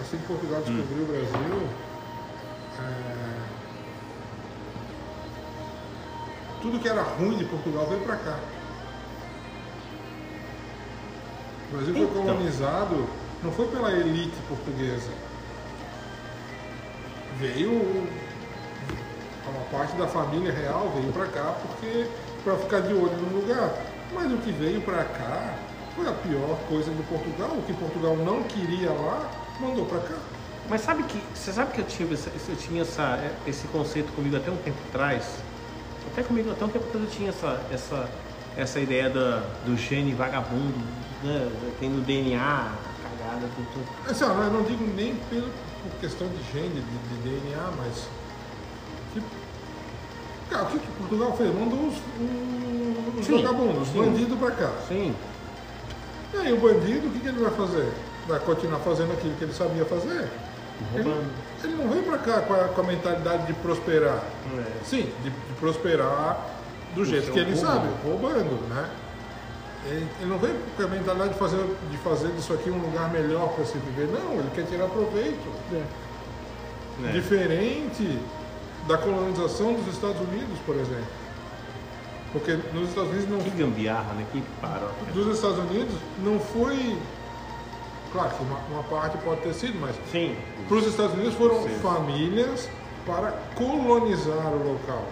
assim 0.00 0.16
que 0.16 0.24
Portugal 0.26 0.60
descobriu 0.62 1.02
o 1.02 1.06
Brasil, 1.06 1.68
eh, 2.78 3.59
tudo 6.62 6.78
que 6.78 6.88
era 6.88 7.02
ruim 7.02 7.36
de 7.38 7.44
Portugal 7.44 7.86
veio 7.88 8.00
para 8.02 8.16
cá. 8.16 8.38
O 11.70 11.76
Brasil 11.76 11.94
foi 11.94 12.02
Então. 12.04 12.22
colonizado, 12.22 13.06
não 13.42 13.52
foi 13.52 13.66
pela 13.68 13.90
elite 13.92 14.36
portuguesa. 14.48 15.10
Veio 17.38 17.70
uma 19.48 19.64
parte 19.72 19.96
da 19.96 20.06
família 20.06 20.52
real 20.52 20.90
veio 20.94 21.12
para 21.12 21.26
cá 21.26 21.54
porque 21.62 22.06
para 22.44 22.56
ficar 22.56 22.80
de 22.80 22.92
olho 22.92 23.16
no 23.16 23.40
lugar. 23.40 23.70
Mas 24.12 24.32
o 24.32 24.36
que 24.38 24.50
veio 24.52 24.80
para 24.82 25.04
cá 25.04 25.54
foi 25.94 26.08
a 26.08 26.12
pior 26.12 26.58
coisa 26.68 26.90
de 26.90 27.02
Portugal. 27.04 27.50
O 27.56 27.62
que 27.62 27.72
Portugal 27.72 28.16
não 28.16 28.42
queria 28.42 28.90
lá, 28.90 29.30
mandou 29.60 29.86
para 29.86 30.00
cá. 30.00 30.16
Mas 30.68 30.80
sabe 30.82 31.02
que 31.04 31.20
você 31.34 31.52
sabe 31.52 31.72
que 31.72 31.80
eu 32.02 32.12
essa- 32.12 32.30
eu 32.48 32.56
tinha 32.56 32.82
essa, 32.82 33.18
esse 33.46 33.66
conceito 33.68 34.12
comigo 34.12 34.36
até 34.36 34.50
um 34.50 34.56
tempo 34.56 34.78
atrás. 34.88 35.24
Até 36.12 36.22
comigo 36.22 36.50
até 36.50 36.64
um 36.64 36.68
tempo 36.68 36.86
atrás 36.86 37.04
eu 37.04 37.10
tinha 37.10 37.28
essa 37.30 37.60
essa 37.72 38.08
essa 38.56 38.80
ideia 38.80 39.08
da, 39.08 39.42
do 39.64 39.76
gene 39.76 40.12
vagabundo, 40.12 40.74
né? 41.22 41.50
Tem 41.78 41.88
no 41.88 42.00
DNA, 42.02 42.72
cagada, 43.02 43.46
tudo. 43.54 43.66
tudo. 43.74 44.10
Assim, 44.10 44.24
ó, 44.24 44.28
eu 44.28 44.52
não 44.52 44.62
digo 44.62 44.84
nem 44.96 45.14
pelo, 45.30 45.48
por 45.82 46.00
questão 46.00 46.28
de 46.28 46.52
gene, 46.52 46.68
de, 46.68 46.80
de 46.80 47.40
DNA, 47.40 47.70
mas. 47.78 48.08
Tipo, 49.14 49.26
cara, 50.50 50.64
o 50.64 50.66
que, 50.66 50.78
que 50.78 50.86
Portugal 50.98 51.36
fez? 51.36 51.54
Mandou 51.54 51.86
os, 51.86 51.94
os, 53.18 53.26
Sim, 53.26 53.42
vagabundos, 53.42 53.88
os 53.88 53.94
bandidos 53.94 54.38
pra 54.38 54.50
cá. 54.50 54.72
Sim. 54.88 55.14
E 56.34 56.36
aí 56.36 56.52
o 56.52 56.60
bandido, 56.60 57.08
o 57.08 57.10
que, 57.10 57.20
que 57.20 57.28
ele 57.28 57.40
vai 57.40 57.50
fazer? 57.52 57.92
Vai 58.26 58.40
continuar 58.40 58.78
fazendo 58.80 59.12
aquilo 59.12 59.34
que 59.34 59.44
ele 59.44 59.52
sabia 59.52 59.84
fazer? 59.84 60.28
Roubando. 60.92 61.20
ele 61.20 61.49
não 61.68 61.88
vem 61.88 62.02
pra 62.02 62.18
cá 62.18 62.40
com 62.40 62.54
a, 62.54 62.68
com 62.68 62.80
a 62.80 62.84
mentalidade 62.84 63.46
de 63.46 63.52
prosperar. 63.54 64.22
É. 64.58 64.84
Sim, 64.84 65.12
de, 65.22 65.30
de 65.30 65.52
prosperar 65.58 66.46
do 66.94 67.04
jeito 67.04 67.30
que 67.32 67.38
ele 67.38 67.56
sabe, 67.56 67.88
roubando, 68.04 68.68
né? 68.68 68.88
Ele, 69.86 70.06
ele 70.20 70.30
não 70.30 70.38
vem 70.38 70.54
com 70.76 70.82
a 70.82 70.88
mentalidade 70.88 71.32
de 71.32 71.38
fazer, 71.38 71.64
de 71.90 71.96
fazer 71.98 72.28
disso 72.32 72.52
aqui 72.52 72.70
um 72.70 72.78
lugar 72.78 73.10
melhor 73.10 73.48
para 73.54 73.64
se 73.64 73.78
viver, 73.78 74.08
não, 74.08 74.34
ele 74.34 74.50
quer 74.54 74.64
tirar 74.66 74.86
proveito. 74.88 75.48
É. 75.72 77.02
né? 77.02 77.12
Diferente 77.12 78.18
da 78.86 78.98
colonização 78.98 79.74
dos 79.74 79.86
Estados 79.94 80.20
Unidos, 80.20 80.58
por 80.66 80.74
exemplo. 80.76 81.20
Porque 82.32 82.58
nos 82.72 82.88
Estados 82.90 83.10
Unidos 83.10 83.28
não 83.28 83.38
Que 83.38 83.50
gambiarra, 83.50 84.14
né? 84.14 84.24
Que 84.32 84.42
paróquia. 84.60 85.12
dos 85.12 85.34
Estados 85.34 85.58
Unidos 85.58 85.94
não 86.22 86.38
foi. 86.38 86.96
Claro 88.12 88.30
que 88.30 88.42
uma, 88.42 88.58
uma 88.70 88.82
parte 88.84 89.18
pode 89.18 89.40
ter 89.42 89.54
sido, 89.54 89.78
mas 89.80 89.94
para 90.68 90.76
os 90.76 90.86
Estados 90.86 91.14
Unidos 91.14 91.34
foram 91.34 91.62
Sim. 91.62 91.74
famílias 91.80 92.68
para 93.06 93.32
colonizar 93.54 94.52
o 94.52 94.72
local. 94.72 95.04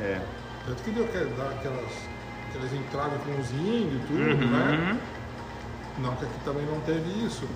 É. 0.00 0.20
Tanto 0.64 0.82
que 0.82 0.90
deu 0.90 1.04
aquelas, 1.04 1.32
aquelas, 1.58 2.72
entradas 2.72 3.20
com 3.22 3.40
os 3.40 3.50
índios 3.52 4.02
e 4.02 4.06
tudo, 4.06 4.46
né? 4.46 4.92
Uhum. 4.92 6.04
Não 6.04 6.16
que 6.16 6.24
aqui 6.24 6.38
também 6.44 6.64
não 6.66 6.80
teve 6.80 7.24
isso, 7.24 7.48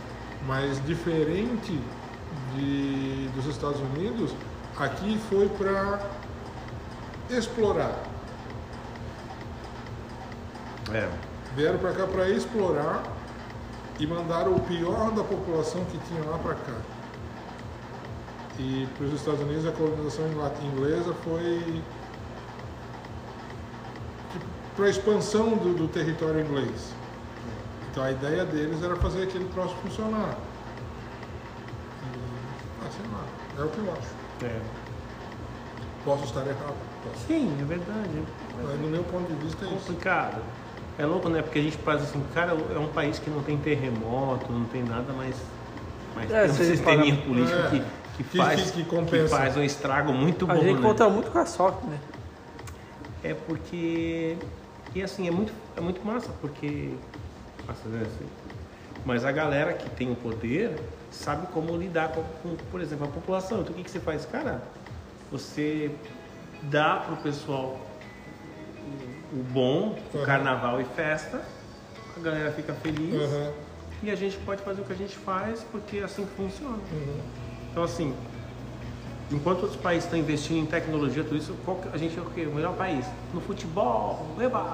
mas 0.47 0.85
diferente 0.87 1.79
de, 2.55 3.29
dos 3.35 3.47
Estados 3.47 3.81
Unidos, 3.81 4.35
aqui 4.79 5.21
foi 5.29 5.49
para 5.51 6.01
explorar. 7.31 8.03
É. 10.93 11.09
Vieram 11.55 11.79
para 11.79 11.93
cá 11.93 12.07
para 12.07 12.29
explorar 12.29 13.03
e 14.01 14.07
mandaram 14.07 14.55
o 14.55 14.61
pior 14.61 15.11
da 15.13 15.23
população 15.23 15.85
que 15.85 15.99
tinha 16.09 16.25
lá 16.25 16.39
para 16.39 16.55
cá. 16.55 16.81
E 18.59 18.89
para 18.97 19.07
os 19.07 19.13
Estados 19.13 19.41
Unidos 19.41 19.67
a 19.67 19.73
colonização 19.73 20.25
inglesa 20.63 21.15
foi 21.23 21.83
para 24.75 24.87
a 24.87 24.89
expansão 24.89 25.51
do, 25.51 25.75
do 25.77 25.89
território 25.89 26.41
inglês. 26.41 26.95
Então 27.91 28.03
a 28.03 28.11
ideia 28.11 28.45
deles 28.47 28.83
era 28.83 28.97
fazer 28.97 29.25
aquele 29.25 29.45
troço 29.51 29.75
funcionar. 29.77 30.39
E, 32.03 32.87
assim, 32.87 33.03
continuar. 33.03 33.25
É 33.59 33.63
o 33.63 33.69
que 33.69 33.79
eu 33.79 33.93
acho. 33.93 34.47
É. 34.47 34.61
Posso 36.07 36.25
estar 36.25 36.47
errado. 36.47 36.77
Posso. 37.05 37.27
Sim, 37.27 37.55
é 37.61 37.65
verdade. 37.65 38.25
Mas 38.57 38.81
no 38.81 38.89
meu 38.89 39.05
ponto 39.05 39.31
de 39.31 39.45
vista 39.45 39.67
é 39.67 39.69
isso. 39.69 39.79
complicado. 39.79 40.43
É 41.01 41.07
louco, 41.07 41.31
né? 41.31 41.41
Porque 41.41 41.59
a 41.59 41.63
gente 41.63 41.79
faz 41.79 42.03
assim, 42.03 42.23
cara, 42.35 42.53
é 42.53 42.79
um 42.79 42.89
país 42.89 43.19
que 43.19 43.31
não 43.31 43.43
tem 43.43 43.57
terremoto, 43.57 44.53
não 44.53 44.67
tem 44.67 44.83
nada, 44.83 45.15
mas, 45.15 45.35
mas 46.15 46.31
É, 46.31 46.43
tem 46.43 46.51
um 46.51 46.55
sisteminha 46.55 47.17
político 47.17 47.59
É, 47.59 47.71
que, 47.71 47.81
que, 48.19 48.25
que- 48.25 48.37
faz, 48.37 48.71
que- 48.71 48.85
que 48.85 49.29
faz 49.29 49.57
um 49.57 49.63
estrago 49.63 50.13
muito 50.13 50.47
bom. 50.47 50.53
A 50.53 50.57
gente 50.59 50.75
né? 50.77 50.83
conta 50.83 51.09
muito 51.09 51.31
com 51.31 51.39
a 51.39 51.47
sorte, 51.47 51.87
né? 51.87 51.99
É 53.25 53.33
porque. 53.33 54.37
E 54.95 55.03
assim, 55.03 55.27
é 55.27 55.31
muito, 55.31 55.55
é 55.75 55.81
muito 55.81 56.05
massa, 56.07 56.31
porque. 56.39 56.93
Né? 57.87 58.03
assim, 58.07 58.27
Mas 59.03 59.25
a 59.25 59.33
galera 59.33 59.73
que 59.73 59.89
tem 59.97 60.13
o 60.13 60.17
poder 60.17 60.71
sabe 61.11 61.47
como 61.47 61.75
lidar 61.79 62.09
com, 62.09 62.23
com, 62.43 62.57
por 62.71 62.83
exemplo, 62.83 63.07
a 63.07 63.09
população. 63.09 63.63
Então 63.63 63.73
o 63.73 63.75
que, 63.75 63.85
que 63.85 63.91
você 63.91 64.01
faz? 64.01 64.27
Cara, 64.27 64.61
você 65.33 65.91
dá 66.65 66.97
pro 66.97 67.17
pessoal 67.17 67.90
o, 69.33 69.37
o 69.37 69.43
bom, 69.43 69.99
o 70.15 70.19
Uhum. 70.19 70.25
carnaval 70.25 70.81
e 70.81 70.85
festa, 70.85 71.41
a 72.17 72.21
galera 72.21 72.51
fica 72.53 72.73
feliz 72.75 73.15
Aham. 73.15 73.53
e 74.03 74.11
a 74.11 74.15
gente 74.15 74.37
pode 74.39 74.63
fazer 74.63 74.81
o 74.81 74.85
que 74.85 74.93
a 74.93 74.97
gente 74.97 75.17
faz 75.17 75.65
porque 75.71 75.99
assim 75.99 76.27
funciona. 76.37 76.77
Uhum. 76.91 77.21
Então, 77.71 77.83
assim, 77.85 78.15
enquanto 79.31 79.63
outros 79.63 79.81
países 79.81 80.05
estão 80.05 80.19
investindo 80.19 80.59
em 80.59 80.67
tecnologia, 80.67 81.23
tudo 81.23 81.37
isso, 81.37 81.55
a 81.93 81.97
gente 81.97 82.19
é 82.19 82.23
o 82.23 82.25
quê? 82.27 82.47
O 82.47 82.55
melhor 82.55 82.75
país? 82.75 83.07
No 83.33 83.41
futebol, 83.41 84.27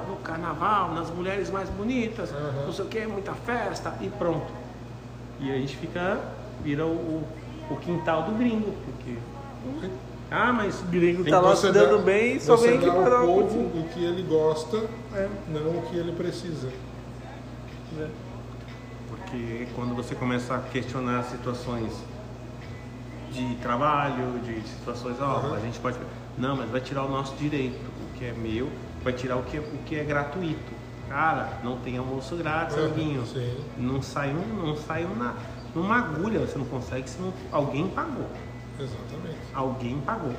no 0.09 0.17
carnaval, 0.17 0.95
nas 0.95 1.11
mulheres 1.11 1.51
mais 1.51 1.69
bonitas, 1.69 2.33
não 2.65 2.73
sei 2.73 2.85
o 2.85 2.89
que, 2.89 3.07
muita 3.07 3.35
festa 3.35 3.95
e 4.01 4.09
pronto. 4.09 4.51
E 5.39 5.51
a 5.53 5.57
gente 5.59 5.77
fica, 5.77 6.19
vira 6.63 6.87
o, 6.87 6.89
o, 6.91 7.29
o 7.71 7.77
quintal 7.77 8.23
do 8.23 8.33
gringo, 8.33 8.73
porque. 8.85 9.19
Ah, 10.31 10.53
mas 10.53 10.83
gringo 10.91 11.23
Tem 11.23 11.33
tá 11.33 11.41
lá 11.41 11.55
se 11.55 11.71
dando 11.71 12.03
bem, 12.03 12.41
só 12.41 12.57
você 12.57 12.69
vem 12.69 12.77
aqui 12.79 12.87
dá 12.87 12.93
para 12.93 13.11
dar 13.11 13.21
povo 13.27 13.71
curtida. 13.71 13.79
o 13.79 13.89
que 13.91 14.05
ele 14.05 14.23
gosta, 14.23 14.77
É. 15.15 15.29
não 15.49 15.79
o 15.79 15.83
que 15.89 15.97
ele 15.97 16.13
precisa. 16.13 16.69
É. 17.99 18.09
Porque 19.09 19.69
quando 19.75 19.95
você 19.95 20.15
começa 20.15 20.55
a 20.57 20.59
questionar 20.59 21.23
situações 21.25 21.93
de 23.33 23.55
trabalho, 23.57 24.41
de 24.41 24.61
situações, 24.69 25.17
ó, 25.21 25.41
Uhum. 25.47 25.55
a 25.55 25.61
gente 25.61 25.79
pode. 25.79 25.97
Não, 26.37 26.57
mas 26.57 26.69
vai 26.71 26.81
tirar 26.81 27.05
o 27.05 27.09
nosso 27.11 27.35
direito, 27.37 27.79
o 27.79 28.19
que 28.19 28.25
é 28.25 28.33
meu, 28.33 28.69
vai 29.05 29.13
tirar 29.13 29.37
o 29.37 29.43
que, 29.45 29.59
o 29.59 29.79
que 29.87 29.97
é 29.97 30.05
gratuito. 30.05 30.75
Cara, 31.09 31.61
não 31.63 31.79
tem 31.79 31.97
almoço 31.99 32.35
grátis, 32.37 32.77
Uhum, 32.77 32.85
amiguinho. 32.87 33.25
sim. 33.27 33.57
Não 33.79 34.03
sai, 34.03 34.31
um, 34.35 34.67
não 34.67 34.77
sai 34.77 35.05
uma, 35.05 35.35
uma 35.75 35.99
agulha, 35.99 36.41
você 36.41 36.59
não 36.59 36.65
consegue 36.67 37.09
se 37.09 37.19
não, 37.21 37.33
alguém 37.53 37.87
pagou. 37.89 38.27
Exatamente. 38.79 39.36
Alguém 39.57 39.99
pagou. 40.03 40.35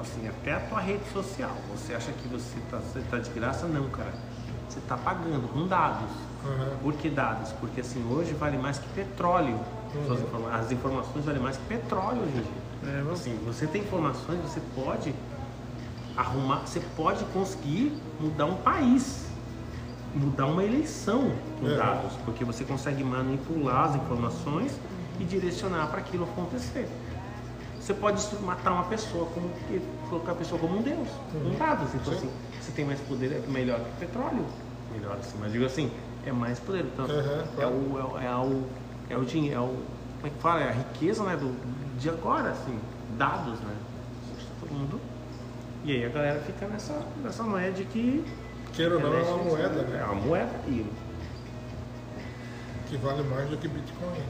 Assim, 0.00 0.26
até 0.26 0.54
a 0.54 0.60
tua 0.60 0.80
rede 0.80 1.04
social. 1.12 1.52
Você 1.70 1.92
acha 1.94 2.10
que 2.12 2.26
você 2.26 2.58
tá, 2.70 2.78
você 2.78 3.00
tá 3.02 3.18
de 3.18 3.30
graça? 3.30 3.66
Não, 3.66 3.90
cara. 3.90 4.14
Você 4.68 4.80
tá 4.80 4.96
pagando 4.96 5.46
com 5.52 5.68
dados. 5.68 6.10
Aham. 6.42 6.78
Por 6.82 6.94
que 6.94 7.10
dados? 7.10 7.52
Porque 7.60 7.82
assim, 7.82 8.02
hoje 8.10 8.32
vale 8.32 8.56
mais 8.56 8.78
que 8.78 8.88
petróleo. 8.88 9.60
Uhum. 9.94 10.12
As, 10.14 10.20
informa- 10.22 10.54
as 10.56 10.72
informações 10.72 11.24
valem 11.26 11.42
mais 11.42 11.56
que 11.58 11.64
petróleo 11.66 12.22
hoje 12.22 12.38
em 12.38 12.88
dia. 12.88 12.94
É, 12.98 13.02
mas- 13.02 13.20
assim, 13.20 13.38
você 13.44 13.66
tem 13.66 13.82
informações, 13.82 14.40
você 14.40 14.60
pode 14.74 15.14
arrumar, 16.16 16.60
você 16.66 16.80
pode 16.96 17.22
conseguir 17.26 17.96
mudar 18.18 18.46
um 18.46 18.56
país, 18.56 19.26
mudar 20.14 20.46
uma 20.46 20.64
eleição 20.64 21.30
com 21.60 21.68
É. 21.68 21.76
dados, 21.76 22.14
porque 22.24 22.44
você 22.46 22.64
consegue 22.64 23.04
manipular 23.04 23.90
as 23.90 23.96
informações 23.96 24.72
e 25.20 25.24
direcionar 25.24 25.88
para 25.88 25.98
aquilo 26.00 26.24
acontecer. 26.24 26.88
Você 27.82 27.94
pode 27.94 28.22
matar 28.42 28.70
uma 28.72 28.84
pessoa, 28.84 29.26
como, 29.34 29.50
e 29.68 29.82
colocar 30.08 30.32
a 30.32 30.34
pessoa 30.36 30.60
como 30.60 30.78
um 30.78 30.82
deus, 30.82 31.08
com 31.32 31.58
dados. 31.58 31.92
Então. 31.92 32.12
Sim. 32.12 32.18
assim, 32.18 32.30
você 32.60 32.70
tem 32.70 32.84
mais 32.84 33.00
poder, 33.00 33.32
é 33.32 33.50
melhor 33.50 33.80
que 33.80 34.06
petróleo. 34.06 34.46
Melhor 34.92 35.16
assim, 35.18 35.36
mas 35.40 35.50
digo 35.50 35.64
assim, 35.64 35.90
é 36.24 36.30
mais 36.30 36.60
poder. 36.60 36.84
Então, 36.84 37.06
Uhum, 37.06 37.40
é, 37.40 37.46
claro. 37.56 37.70
o, 37.74 37.98
é, 37.98 38.04
o, 38.04 38.18
é, 38.20 38.36
o, 38.36 38.64
é 39.10 39.16
o 39.18 39.24
dinheiro, 39.24 39.56
é 39.56 39.60
o. 39.60 39.66
Como 39.66 40.26
é 40.26 40.30
que 40.30 40.38
fala? 40.40 40.60
É 40.60 40.68
a 40.68 40.72
riqueza 40.72 41.24
né, 41.24 41.36
do, 41.36 41.52
de 41.98 42.08
agora, 42.08 42.50
assim, 42.50 42.78
dados, 43.18 43.58
né? 43.58 43.74
Todo 44.60 44.72
mundo. 44.72 45.00
E 45.84 45.90
aí 45.90 46.04
a 46.04 46.08
galera 46.08 46.40
fica 46.42 46.68
nessa, 46.68 47.02
nessa 47.24 47.42
moeda 47.42 47.72
de 47.72 47.84
que. 47.84 48.24
Queira 48.74 48.94
ou 48.94 49.00
não, 49.00 49.12
é 49.12 49.22
uma 49.22 49.42
moeda, 49.42 49.80
É 49.80 49.84
né? 49.84 50.04
uma 50.04 50.14
moeda 50.14 50.52
e. 50.68 50.86
Que 52.86 52.96
vale 52.98 53.24
mais 53.24 53.48
do 53.50 53.56
que 53.56 53.66
Bitcoin. 53.66 54.20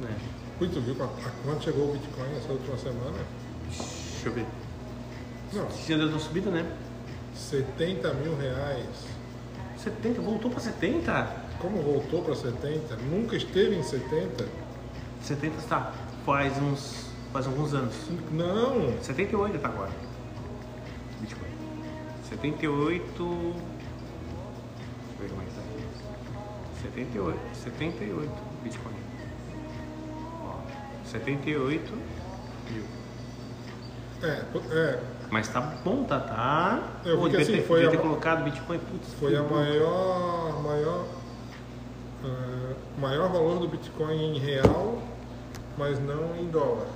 Né? 0.00 0.16
Ui, 0.60 0.68
tu 0.68 0.80
viu 0.80 0.96
a, 1.00 1.06
a 1.06 1.30
quanto 1.44 1.62
chegou 1.62 1.88
o 1.88 1.92
Bitcoin 1.92 2.36
essa 2.36 2.52
última 2.52 2.76
semana? 2.76 3.18
Deixa 3.68 4.28
eu 4.28 4.32
ver. 4.32 4.46
Não, 5.52 5.70
Se 5.70 5.94
deu 5.94 6.18
subida, 6.18 6.50
né? 6.50 6.76
70 7.32 8.14
mil 8.14 8.36
reais. 8.36 9.06
70, 9.76 10.20
voltou 10.20 10.50
pra 10.50 10.58
70? 10.58 11.48
Como 11.60 11.80
voltou 11.80 12.22
para 12.22 12.34
70? 12.34 12.96
Nunca 13.08 13.36
esteve 13.36 13.76
em 13.76 13.82
70? 13.84 14.48
70 15.22 15.58
está. 15.58 15.92
Faz 16.26 16.60
uns. 16.60 17.06
Faz 17.32 17.46
alguns 17.46 17.72
anos. 17.74 17.94
Não! 18.32 19.00
78 19.00 19.58
tá 19.60 19.68
agora. 19.68 19.92
Bitcoin. 21.20 21.50
78. 22.28 23.04
Deixa 23.06 23.22
eu 23.22 23.54
ver 25.20 25.28
como 25.28 25.42
é 25.42 25.44
que 25.44 25.50
tá. 25.52 25.62
78. 26.82 27.38
78 27.54 28.32
Bitcoin. 28.64 29.07
Ó, 31.08 31.12
78 31.12 31.92
mil. 32.70 32.82
É, 34.22 34.42
é 34.72 35.00
Mas 35.30 35.48
tá 35.48 35.60
bom, 35.84 36.04
tá? 36.04 36.20
tá. 36.20 36.82
Eu 37.04 37.22
vi 37.22 37.30
que 37.30 37.36
assim, 37.36 37.52
ter, 37.52 37.62
foi 37.62 37.86
a- 37.86 37.90
ter 37.90 37.98
colocado 37.98 38.44
Bitcoin. 38.44 38.78
Putz, 38.78 39.14
foi 39.14 39.36
a 39.36 39.42
maior, 39.42 40.62
maior, 40.62 41.06
ah, 42.24 42.74
maior 42.98 43.28
valor 43.30 43.58
do 43.60 43.68
Bitcoin 43.68 44.36
em 44.36 44.38
real, 44.38 44.98
mas 45.76 45.98
não 46.00 46.34
em 46.36 46.46
dólar. 46.50 46.86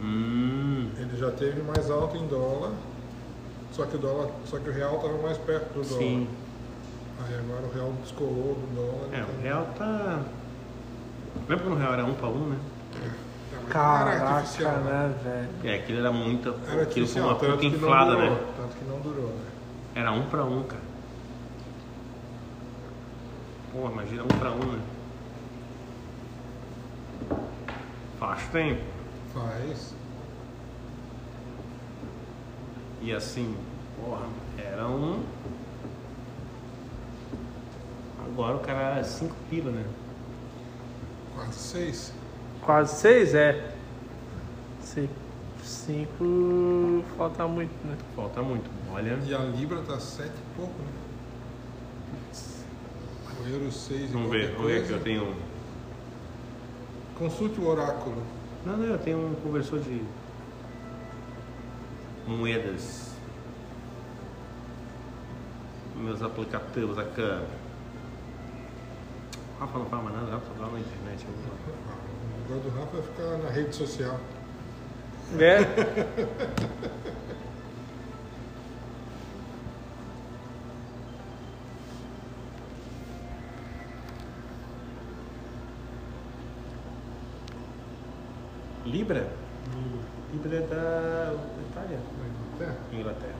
Hum, 0.00 0.90
Ele 0.98 1.16
já 1.16 1.30
teve 1.30 1.62
mais 1.62 1.90
alto 1.90 2.16
em 2.16 2.26
dólar, 2.26 2.72
só 3.72 3.86
que 3.86 3.96
o 3.96 3.98
dólar, 3.98 4.30
só 4.44 4.58
que 4.58 4.68
o 4.68 4.72
real 4.72 4.96
estava 4.96 5.16
mais 5.22 5.38
perto 5.38 5.72
do 5.72 5.82
dólar. 5.82 5.98
sim. 6.02 6.28
Aí 7.18 7.34
agora 7.34 7.66
o 7.66 7.72
real 7.72 7.92
descolou 8.02 8.54
do 8.56 8.74
dólar. 8.76 9.08
É, 9.14 9.20
então 9.22 9.34
o 9.34 9.42
real 9.42 9.66
tá. 9.78 10.20
Lembra 11.48 11.64
quando 11.64 11.76
o 11.76 11.78
real 11.78 11.92
era 11.94 12.04
um 12.04 12.12
para 12.12 12.28
um, 12.28 12.48
né? 12.50 12.58
tá 12.92 13.25
muito 13.66 13.72
Caraca, 13.72 14.24
artificial, 14.24 14.76
né, 14.78 15.14
velho? 15.22 15.48
É, 15.64 15.74
aquilo 15.76 15.98
era 15.98 16.12
muito. 16.12 16.54
Era 16.70 16.82
aquilo 16.82 17.06
foi 17.06 17.22
uma 17.22 17.34
puta 17.34 17.64
inflada, 17.64 18.12
durou, 18.12 18.30
né? 18.30 18.38
Tanto 18.56 18.76
que 18.76 18.84
não 18.84 19.00
durou, 19.00 19.28
né? 19.28 19.44
Era 19.94 20.12
um 20.12 20.26
pra 20.26 20.44
um, 20.44 20.62
cara. 20.62 20.82
Pô, 23.72 23.90
imagina 23.90 24.22
um 24.22 24.28
pra 24.28 24.50
um, 24.52 24.72
né? 24.72 24.80
Faz 28.18 28.42
tempo. 28.48 28.82
Faz. 29.34 29.94
E 33.02 33.12
assim, 33.12 33.56
porra, 34.00 34.26
era 34.58 34.86
um. 34.86 35.22
Agora 38.24 38.56
o 38.56 38.60
cara 38.60 38.96
era 38.96 39.04
5 39.04 39.34
pila, 39.50 39.70
né? 39.70 39.84
Quase 41.34 41.54
seis. 41.54 42.12
Quase 42.66 42.96
seis, 42.96 43.32
é. 43.34 43.72
Cinco 45.62 47.04
falta 47.16 47.46
muito, 47.46 47.72
né? 47.86 47.96
Falta 48.14 48.42
muito. 48.42 48.68
Olha. 48.92 49.18
E 49.24 49.34
a 49.34 49.38
Libra 49.38 49.80
tá 49.82 49.98
sete 50.00 50.30
e 50.34 50.56
pouco, 50.56 50.72
né? 50.82 50.88
O 53.44 53.48
euro 53.48 53.70
seis 53.70 54.10
e 54.10 54.12
Vamos 54.12 54.30
ver, 54.30 54.50
vamos 54.52 54.66
ver 54.66 54.78
aqui. 54.78 54.88
coisa. 54.88 54.92
Eu 54.94 55.02
tenho. 55.04 55.24
um. 55.30 55.34
Consulte 57.16 57.60
o 57.60 57.68
oráculo. 57.68 58.20
Não, 58.64 58.76
não, 58.76 58.84
eu 58.86 58.98
tenho 58.98 59.18
um 59.30 59.34
conversor 59.36 59.78
de 59.80 60.02
moedas. 62.26 63.12
Meus 65.96 66.20
aplicativos 66.20 66.98
aqui. 66.98 67.22
Rafa 69.60 69.78
não 69.78 69.86
fala 69.86 70.02
mais 70.02 70.16
nada, 70.16 70.30
Rafa 70.32 70.46
só 70.48 70.54
fala 70.54 70.72
na 70.72 70.80
internet. 70.80 71.24
Eu- 71.26 71.75
negócio 72.48 72.70
do 72.70 72.78
Rafa 72.78 72.98
é 72.98 73.02
ficar 73.02 73.38
na 73.38 73.50
rede 73.50 73.74
social. 73.74 74.20
É. 75.38 75.58
Libra? 88.86 89.28
Libra 90.32 90.56
é 90.56 90.60
da 90.60 91.34
Itália. 91.70 91.98
Inglaterra. 92.56 92.76
Inglaterra. 92.92 93.34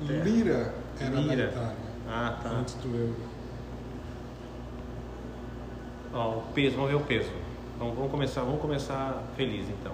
Inglaterra. 0.00 0.24
Lira 0.24 0.74
era 0.98 1.10
Lira. 1.16 1.36
da 1.36 1.50
Itália. 1.52 1.76
Ah, 2.08 2.40
tá. 2.42 2.48
Antes 2.48 2.74
do 2.76 2.96
euro. 2.96 3.29
Ó, 6.12 6.38
o 6.38 6.42
peso, 6.54 6.74
vamos 6.76 6.90
ver 6.90 6.96
o 6.96 7.00
peso. 7.00 7.30
Então 7.76 7.92
vamos 7.92 8.10
começar, 8.10 8.42
vamos 8.42 8.60
começar 8.60 9.22
feliz 9.36 9.68
então. 9.68 9.92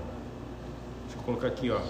Deixa 1.05 1.19
eu 1.19 1.23
colocar 1.23 1.49
aqui, 1.49 1.71
ó. 1.71 1.81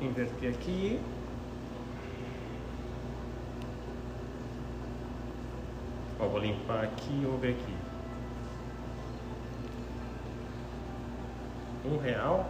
Inverter 0.00 0.50
aqui. 0.50 1.00
Ó, 6.20 6.28
vou 6.28 6.38
limpar 6.38 6.84
aqui, 6.84 7.20
vamos 7.24 7.40
ver 7.40 7.50
aqui. 7.50 7.74
Um 11.84 11.98
real. 11.98 12.48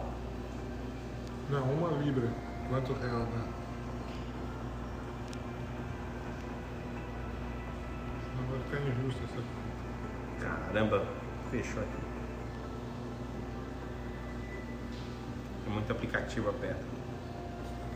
Não, 1.49 1.63
uma 1.63 1.89
libra. 2.03 2.29
Quanto 2.69 2.93
real, 2.93 3.21
né? 3.21 3.60
Vai 8.51 8.61
ficar 8.61 8.81
injusto 8.91 9.21
essa 9.25 9.37
conta. 9.37 9.61
Caramba, 10.73 11.05
fechou 11.51 11.83
aqui. 11.83 11.99
É 15.67 15.71
muito 15.71 15.93
aplicativo 15.93 16.51
aperta. 16.51 16.85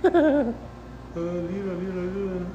Lira, 0.04 0.54
lira, 1.74 2.00
lira. 2.02 2.46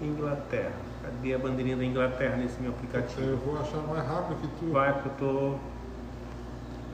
Inglaterra. 0.00 0.72
Cadê 1.02 1.34
a 1.34 1.38
bandeirinha 1.38 1.76
da 1.76 1.84
Inglaterra 1.84 2.36
nesse 2.36 2.60
meu 2.60 2.70
Eu 2.70 2.76
aplicativo? 2.76 3.36
vou 3.36 3.60
achar 3.60 3.78
mais 3.88 4.06
rápido 4.06 4.40
que 4.40 4.48
tu. 4.58 4.72
Vai 4.72 5.00
que 5.02 5.06
eu 5.08 5.12
tô. 5.18 5.58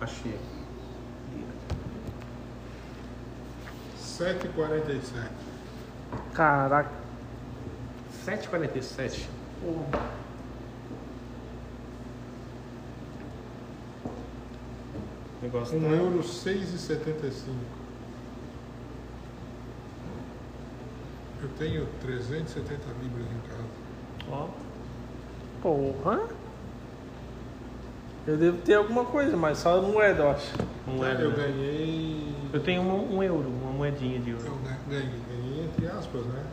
Achei. 0.00 0.38
Lira. 1.34 1.52
7,47. 3.98 5.30
Caraca. 6.34 6.90
7,47. 8.28 9.26
O 9.64 9.84
negócio 15.42 15.78
1 15.78 15.80
tá- 15.82 15.88
euro 15.88 16.22
6,75. 16.22 17.54
Eu 21.40 21.48
tenho 21.58 21.86
370 22.02 22.82
libras 23.02 23.26
em 23.26 23.48
casa. 23.48 23.62
Ó, 24.30 24.48
Porra. 25.62 26.20
Eu 28.26 28.36
devo 28.36 28.58
ter 28.58 28.74
alguma 28.74 29.04
coisa, 29.06 29.36
mas 29.36 29.58
só 29.58 29.80
moeda, 29.80 30.22
eu 30.24 30.30
acho. 30.30 30.52
moeda. 30.86 31.22
eu 31.22 31.30
né? 31.30 31.36
ganhei. 31.36 32.34
Eu 32.52 32.60
tenho 32.62 32.82
um, 32.82 33.16
um 33.16 33.22
euro, 33.22 33.48
uma 33.48 33.72
moedinha 33.72 34.18
de 34.20 34.30
Eu 34.30 34.38
euro. 34.38 34.58
ga- 34.64 34.76
ganhei, 34.88 35.08
ganhei 35.30 35.64
entre 35.64 35.86
aspas, 35.86 36.26
né? 36.26 36.44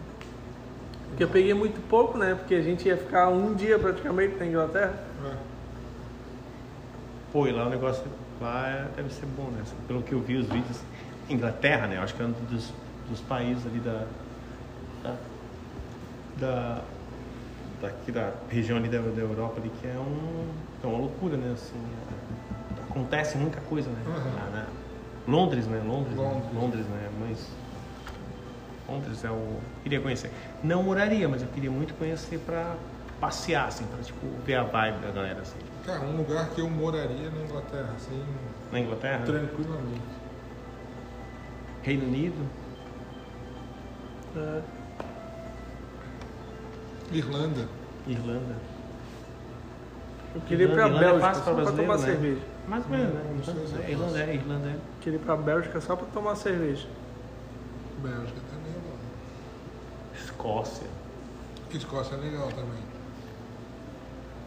Porque 1.15 1.23
eu 1.23 1.29
peguei 1.29 1.53
muito 1.53 1.79
pouco, 1.87 2.17
né? 2.17 2.35
Porque 2.35 2.53
a 2.53 2.61
gente 2.61 2.85
ia 2.89 2.97
ficar 2.97 3.29
um 3.29 3.53
dia 3.53 3.79
praticamente 3.79 4.35
na 4.35 4.45
Inglaterra. 4.45 4.99
É. 5.25 5.37
Pô, 7.31 7.47
e 7.47 7.53
lá 7.53 7.67
o 7.67 7.69
negócio 7.69 8.03
lá 8.41 8.67
é- 8.67 8.89
deve 8.97 9.13
ser 9.13 9.25
bom, 9.27 9.49
né? 9.49 9.63
Pelo 9.87 10.03
que 10.03 10.11
eu 10.11 10.19
vi 10.19 10.35
os 10.35 10.45
vídeos. 10.47 10.77
Inglaterra, 11.29 11.87
né? 11.87 11.97
Eu 11.97 12.01
acho 12.01 12.13
que 12.13 12.21
é 12.21 12.25
um 12.25 12.33
dos, 12.51 12.73
dos 13.09 13.21
países 13.21 13.65
ali 13.65 13.79
da. 13.79 14.05
da. 15.01 15.15
da 16.35 16.83
daqui 17.81 18.11
da 18.11 18.33
região 18.49 18.77
ali 18.77 18.89
da, 18.89 18.99
da 18.99 19.21
Europa 19.21 19.61
ali 19.61 19.69
que 19.81 19.87
é 19.87 19.97
um. 19.97 20.49
É 20.83 20.85
uma 20.87 20.97
loucura, 20.97 21.37
né? 21.37 21.53
Assim, 21.53 21.79
é- 21.79 22.81
acontece 22.89 23.37
muita 23.37 23.61
coisa, 23.61 23.89
né? 23.89 24.01
Uhum. 24.05 24.35
Lá, 24.35 24.49
né? 24.49 24.65
Londres, 25.25 25.65
né? 25.65 25.81
Londres, 25.81 26.17
Londres. 26.17 26.43
Né? 26.43 26.59
Londres, 26.59 26.85
né? 26.87 27.09
Mas. 27.21 27.64
Londres 28.87 29.23
é 29.23 29.29
o. 29.29 29.59
Queria 29.83 29.99
conhecer. 29.99 30.31
Não 30.63 30.83
moraria, 30.83 31.27
mas 31.27 31.41
eu 31.41 31.47
queria 31.49 31.71
muito 31.71 31.93
conhecer 31.95 32.39
pra 32.39 32.75
passear, 33.19 33.67
assim, 33.67 33.85
pra 33.85 34.03
tipo, 34.03 34.27
ver 34.45 34.55
a 34.55 34.63
vibe 34.63 34.99
da 34.99 35.11
galera, 35.11 35.41
assim. 35.41 35.57
Cara, 35.85 36.01
um 36.01 36.17
lugar 36.17 36.49
que 36.49 36.61
eu 36.61 36.69
moraria 36.69 37.29
na 37.29 37.43
Inglaterra, 37.43 37.93
assim, 37.95 38.23
Na 38.71 38.79
Inglaterra? 38.79 39.23
tranquilamente. 39.25 40.01
Reino 41.81 42.05
Unido? 42.05 42.49
É. 44.35 44.61
Irlanda. 47.11 47.67
Irlanda. 48.07 48.55
Eu 50.33 50.41
queria 50.41 50.65
ir 50.65 50.71
pra 50.71 50.87
Irlanda 50.87 51.05
é 51.05 51.09
Bélgica 51.09 51.33
só 51.35 51.53
pra 51.53 51.71
tomar 51.71 51.97
né? 51.97 52.05
cerveja. 52.05 52.41
Mais 52.67 52.83
ou 52.83 52.91
menos, 52.91 53.13
né? 53.13 53.23
Se 53.45 53.51
é 53.51 53.53
Irlanda. 53.53 53.91
Irlanda 53.91 54.19
é, 54.19 54.35
Irlanda 54.35 54.67
é. 54.67 54.75
Queria 55.01 55.19
ir 55.19 55.21
pra 55.21 55.37
Bélgica 55.37 55.81
só 55.81 55.95
pra 55.95 56.07
tomar 56.07 56.35
cerveja. 56.35 56.87
Bélgica 57.99 58.45
bom. 58.51 58.54
Escócia. 60.35 60.87
Escócia 61.71 62.15
é 62.15 62.17
legal 62.17 62.49
também. 62.49 62.83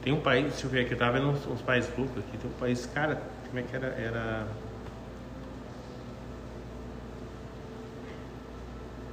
Tem 0.02 0.12
um 0.12 0.20
país, 0.20 0.44
deixa 0.52 0.66
eu 0.66 0.70
ver 0.70 0.84
aqui, 0.84 0.92
eu 0.92 0.98
tava 0.98 1.12
vendo 1.18 1.28
uns, 1.30 1.46
uns 1.46 1.62
países 1.62 1.90
loucos 1.96 2.18
aqui. 2.18 2.36
Tem 2.36 2.50
um 2.50 2.54
país, 2.54 2.86
cara, 2.86 3.20
como 3.46 3.58
é 3.58 3.62
que 3.62 3.74
era? 3.74 3.86
Era. 3.88 4.46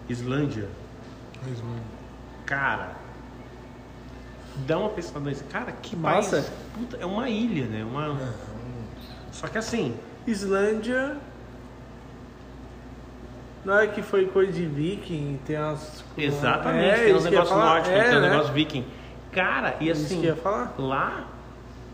Islândia. 0.10 0.70
A 1.46 1.50
Islândia. 1.50 1.84
Cara. 2.46 2.96
Dá 4.68 4.78
uma 4.78 4.90
pesquisada 4.90 5.26
nesse. 5.26 5.44
Cara, 5.46 5.72
que 5.72 5.96
Massa. 5.96 6.38
país. 6.38 6.52
Puta, 6.74 6.98
é 6.98 7.06
uma 7.06 7.30
ilha, 7.30 7.66
né? 7.68 7.84
Uma... 7.84 8.06
É, 8.06 8.10
um- 8.12 8.86
Só 9.32 9.48
que 9.48 9.58
assim, 9.58 9.98
Islândia. 10.28 11.18
Não 13.66 13.80
é 13.80 13.88
que 13.88 14.04
foi 14.04 14.28
coisa 14.28 14.52
de 14.54 14.64
viking, 14.64 15.40
tem 15.44 15.58
umas. 15.58 16.04
exatamente, 16.16 16.86
É, 16.86 17.06
tem 17.06 17.16
uns 17.16 17.24
negócios 17.26 17.58
nórdicos, 17.58 17.90
É, 18.00 18.04
tem 18.10 18.18
um 18.18 18.22
né? 18.22 18.30
negócio 18.30 18.54
viking. 18.54 18.86
Cara, 19.32 19.76
e 19.82 19.90
assim. 19.90 20.22
Lá, 20.78 21.28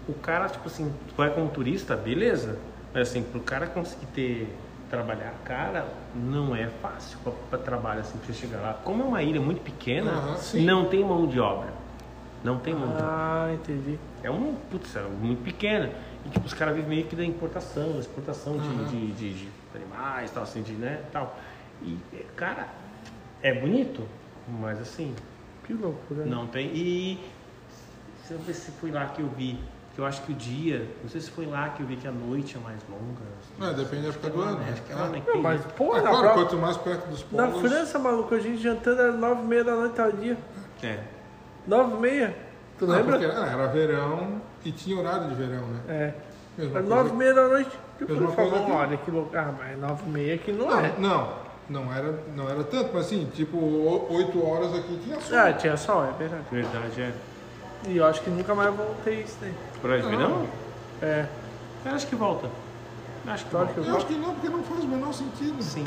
o 0.07 0.13
cara, 0.13 0.49
tipo 0.49 0.67
assim, 0.67 0.93
tu 1.07 1.13
vai 1.15 1.29
como 1.31 1.49
turista, 1.49 1.95
beleza. 1.95 2.59
Mas 2.93 3.09
assim, 3.09 3.23
pro 3.23 3.39
cara 3.39 3.67
conseguir 3.67 4.05
ter, 4.07 4.57
trabalhar, 4.89 5.33
cara, 5.45 5.85
não 6.13 6.53
é 6.53 6.67
fácil 6.67 7.17
pra, 7.23 7.31
pra 7.49 7.57
trabalho 7.57 8.01
assim, 8.01 8.17
pra 8.17 8.27
você 8.27 8.33
chegar 8.33 8.59
lá. 8.59 8.73
Como 8.83 9.01
é 9.01 9.05
uma 9.05 9.23
ilha 9.23 9.39
muito 9.39 9.61
pequena, 9.61 10.35
sim. 10.35 10.65
não 10.65 10.85
tem 10.85 11.01
mão 11.05 11.25
de 11.25 11.39
obra. 11.39 11.69
Não 12.43 12.57
tem 12.59 12.73
mão 12.73 12.89
de 12.89 12.95
obra. 12.95 13.05
Ah, 13.07 13.49
entendi. 13.53 13.97
É 14.21 14.29
um, 14.29 14.55
putz, 14.69 14.93
é 14.95 15.01
muito 15.03 15.41
pequena. 15.41 15.89
E 16.25 16.29
tipo, 16.29 16.45
os 16.45 16.53
caras 16.53 16.75
vivem 16.75 16.89
meio 16.89 17.05
que 17.05 17.15
da 17.15 17.23
importação, 17.23 17.97
exportação 17.97 18.57
de, 18.57 18.67
Aham. 18.67 18.83
de, 18.85 19.11
de, 19.13 19.33
de 19.33 19.49
animais, 19.73 20.29
tal, 20.31 20.43
assim, 20.43 20.61
de, 20.61 20.73
né, 20.73 20.99
tal. 21.13 21.37
E, 21.83 21.97
cara, 22.35 22.67
é 23.41 23.53
bonito, 23.53 24.07
mas 24.59 24.79
assim, 24.79 25.15
Que 25.63 25.73
loucura. 25.73 26.23
né? 26.25 26.29
não 26.29 26.47
tem. 26.47 26.67
E 26.75 27.19
deixa 28.19 28.33
eu 28.33 28.39
ver 28.39 28.53
se 28.53 28.71
foi 28.71 28.91
lá 28.91 29.05
que 29.07 29.21
eu 29.21 29.27
vi. 29.29 29.59
Que 29.93 29.99
eu 29.99 30.05
acho 30.05 30.21
que 30.21 30.31
o 30.31 30.35
dia, 30.35 30.87
não 31.03 31.09
sei 31.09 31.19
se 31.19 31.29
foi 31.29 31.45
lá 31.45 31.67
que 31.69 31.81
eu 31.83 31.85
vi 31.85 31.97
que 31.97 32.07
a 32.07 32.11
noite 32.13 32.55
é 32.55 32.59
mais 32.61 32.79
longa. 32.89 33.69
É, 33.69 33.73
depende 33.75 34.03
da 34.03 34.09
época 34.09 34.29
do 34.29 34.41
ano. 34.41 34.59
Acho 34.71 34.81
que 34.83 34.91
é 34.91 34.95
lá, 34.95 35.09
né? 35.09 35.17
né? 35.17 35.23
Não, 35.27 35.41
mas, 35.41 35.61
pô, 35.75 35.97
É 35.97 36.01
na, 36.01 36.09
claro, 36.11 36.33
quanto 36.33 36.57
mais 36.57 36.77
perto 36.77 37.09
dos 37.09 37.25
na 37.31 37.47
polos... 37.47 37.69
França, 37.69 37.99
maluco, 37.99 38.33
a 38.33 38.39
gente 38.39 38.61
jantando 38.61 39.01
era 39.01 39.11
nove 39.11 39.41
e 39.41 39.45
meia 39.47 39.63
da 39.65 39.75
noite 39.75 39.99
ao 39.99 40.11
dia. 40.13 40.37
É. 40.81 40.99
Nove 41.67 41.97
e 41.97 41.99
meia? 41.99 42.35
Tu 42.79 42.87
Não, 42.87 42.95
lembra? 42.95 43.11
porque 43.19 43.25
era, 43.25 43.45
era 43.47 43.67
verão 43.67 44.41
e 44.63 44.71
tinha 44.71 44.97
horário 44.97 45.27
de 45.27 45.35
verão, 45.35 45.67
né? 45.67 45.79
É. 45.89 46.13
Mesma 46.57 46.79
Era 46.79 46.87
coisa- 46.87 46.95
nove 46.95 47.09
e 47.09 47.17
meia 47.17 47.33
da 47.33 47.47
noite. 47.49 47.79
Eu 47.99 48.07
Mesma 48.07 48.31
coisa 48.31 48.55
aqui. 48.55 48.71
olha 48.71 48.97
que 48.97 49.11
louco. 49.11 49.37
Ah, 49.37 49.53
mas 49.57 49.77
nove 49.77 50.03
e 50.05 50.09
meia 50.09 50.35
aqui 50.35 50.51
não, 50.53 50.67
Não, 50.69 50.79
é. 50.79 50.93
não, 50.97 51.33
não 51.71 51.91
era, 51.93 52.13
não 52.35 52.49
era 52.49 52.63
tanto, 52.63 52.89
mas 52.93 53.05
assim, 53.05 53.27
tipo, 53.33 53.57
o- 53.57 54.07
oito 54.11 54.45
horas 54.45 54.73
aqui 54.75 54.99
tinha 55.03 55.19
sol. 55.19 55.37
Ah, 55.39 55.53
tinha 55.53 55.77
sol, 55.77 56.03
é 56.05 56.11
verdade. 56.11 56.43
Verdade, 56.51 57.01
é. 57.01 57.13
E 57.87 57.97
eu 57.97 58.05
acho 58.05 58.21
que 58.21 58.29
nunca 58.29 58.53
mais 58.53 58.75
vou 58.75 58.93
ter 59.03 59.21
isso, 59.21 59.37
né? 59.41 59.51
Pra 59.81 59.97
ver, 59.97 60.17
não? 60.17 60.45
É. 61.01 61.25
Eu 61.85 61.91
acho 61.93 62.05
que 62.07 62.15
volta. 62.15 62.47
Eu 63.25 63.31
acho 63.33 63.45
que 63.45 63.49
Claro 63.51 63.65
volta. 63.67 63.81
que 63.81 63.87
Eu 63.89 63.95
acho 63.95 64.05
que 64.05 64.13
não, 64.15 64.33
porque 64.35 64.49
não 64.49 64.63
faz 64.63 64.83
o 64.83 64.87
menor 64.87 65.13
sentido. 65.13 65.61
Sim. 65.63 65.83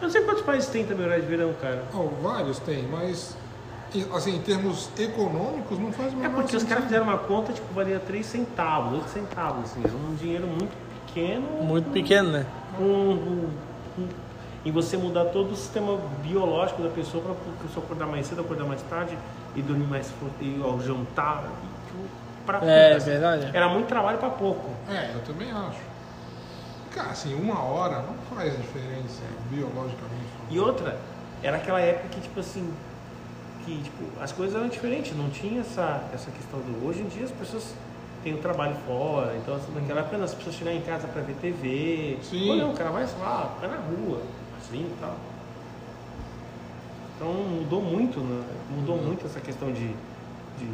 Eu 0.00 0.02
não 0.02 0.10
sei 0.10 0.20
quantos 0.22 0.42
países 0.42 0.68
tem 0.68 0.84
também 0.84 1.06
horário 1.06 1.22
de 1.24 1.28
verão, 1.30 1.52
cara. 1.60 1.82
Oh, 1.94 2.08
vários 2.22 2.58
tem, 2.58 2.82
mas 2.88 3.36
assim, 4.14 4.36
em 4.36 4.42
termos 4.42 4.90
econômicos 4.98 5.78
não 5.78 5.90
faz 5.92 6.12
o 6.12 6.16
É 6.16 6.20
menor 6.20 6.34
porque 6.42 6.44
os 6.56 6.62
sentido. 6.62 6.68
caras 6.68 6.84
fizeram 6.84 7.04
uma 7.04 7.18
conta, 7.18 7.52
tipo, 7.54 7.72
valia 7.72 7.98
3 7.98 8.26
centavos, 8.26 8.92
8 8.94 9.08
centavos, 9.08 9.64
assim, 9.70 9.80
era 9.82 9.94
um 9.94 10.14
dinheiro 10.14 10.46
muito 10.46 10.76
pequeno. 11.06 11.46
Muito 11.62 11.90
pequeno, 11.90 12.30
né? 12.32 12.46
um, 12.78 12.84
um, 12.84 13.48
um- 13.98 14.08
e 14.64 14.70
você 14.70 14.96
mudar 14.96 15.26
todo 15.26 15.52
o 15.52 15.56
sistema 15.56 15.98
biológico 16.22 16.82
da 16.82 16.88
pessoa 16.88 17.22
para 17.22 17.32
a 17.32 17.62
pessoa 17.62 17.84
acordar 17.84 18.06
mais 18.06 18.26
cedo, 18.26 18.40
acordar 18.40 18.64
mais 18.64 18.82
tarde 18.82 19.16
e 19.54 19.62
dormir 19.62 19.86
mais 19.86 20.12
e 20.40 20.60
ao 20.62 20.80
jantar 20.80 21.44
para 22.44 22.64
É, 22.64 22.98
verdade. 22.98 23.50
Era 23.52 23.68
muito 23.68 23.86
trabalho 23.86 24.18
para 24.18 24.30
pouco. 24.30 24.70
É, 24.88 25.12
eu 25.14 25.20
também 25.22 25.50
acho. 25.50 25.80
Cara, 26.90 27.10
assim, 27.10 27.34
uma 27.34 27.62
hora 27.62 28.02
não 28.02 28.14
faz 28.34 28.56
diferença 28.56 29.22
biologicamente. 29.50 30.28
E 30.50 30.58
outra, 30.58 30.98
era 31.42 31.58
aquela 31.58 31.80
época 31.80 32.08
que 32.08 32.20
tipo 32.22 32.40
assim, 32.40 32.72
que 33.64 33.82
tipo, 33.82 34.04
as 34.20 34.32
coisas 34.32 34.56
eram 34.56 34.68
diferentes, 34.68 35.14
não 35.16 35.28
tinha 35.28 35.60
essa 35.60 36.02
essa 36.12 36.30
questão 36.30 36.58
do 36.60 36.86
hoje 36.86 37.02
em 37.02 37.08
dia 37.08 37.24
as 37.24 37.30
pessoas 37.30 37.74
têm 38.24 38.34
o 38.34 38.38
trabalho 38.38 38.74
fora, 38.86 39.36
então 39.36 39.54
assim, 39.54 39.72
naquela 39.74 40.00
época 40.00 40.16
as 40.24 40.34
pessoas 40.34 40.56
chegavam 40.56 40.80
em 40.80 40.82
casa 40.82 41.06
para 41.06 41.22
ver 41.22 41.34
TV. 41.34 42.18
Sim. 42.22 42.50
Ou 42.50 42.56
não, 42.56 42.70
o 42.70 42.74
cara 42.74 42.90
vai 42.90 43.06
lá, 43.20 43.54
vai 43.60 43.68
na 43.70 43.76
rua, 43.76 44.22
assim 44.68 44.92
e 44.92 44.96
tal. 45.00 45.18
Então 47.16 47.32
mudou 47.32 47.82
muito, 47.82 48.20
né? 48.20 48.44
mudou 48.68 48.96
muito 48.96 49.26
essa 49.26 49.40
questão 49.40 49.72
de, 49.72 49.96
de 50.56 50.68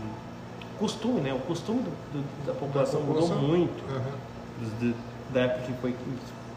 costume, 0.76 1.20
né? 1.20 1.32
O 1.32 1.40
costume 1.40 1.82
do- 1.82 1.90
do- 2.12 2.44
da 2.44 2.52
população 2.52 3.00
mudou 3.02 3.22
população. 3.28 3.48
muito. 3.48 3.84
Aham. 3.86 4.18
Dos- 4.58 4.78
de- 4.78 4.94
da 5.28 5.40
época 5.42 5.62
que 5.66 5.72
foi 5.80 5.96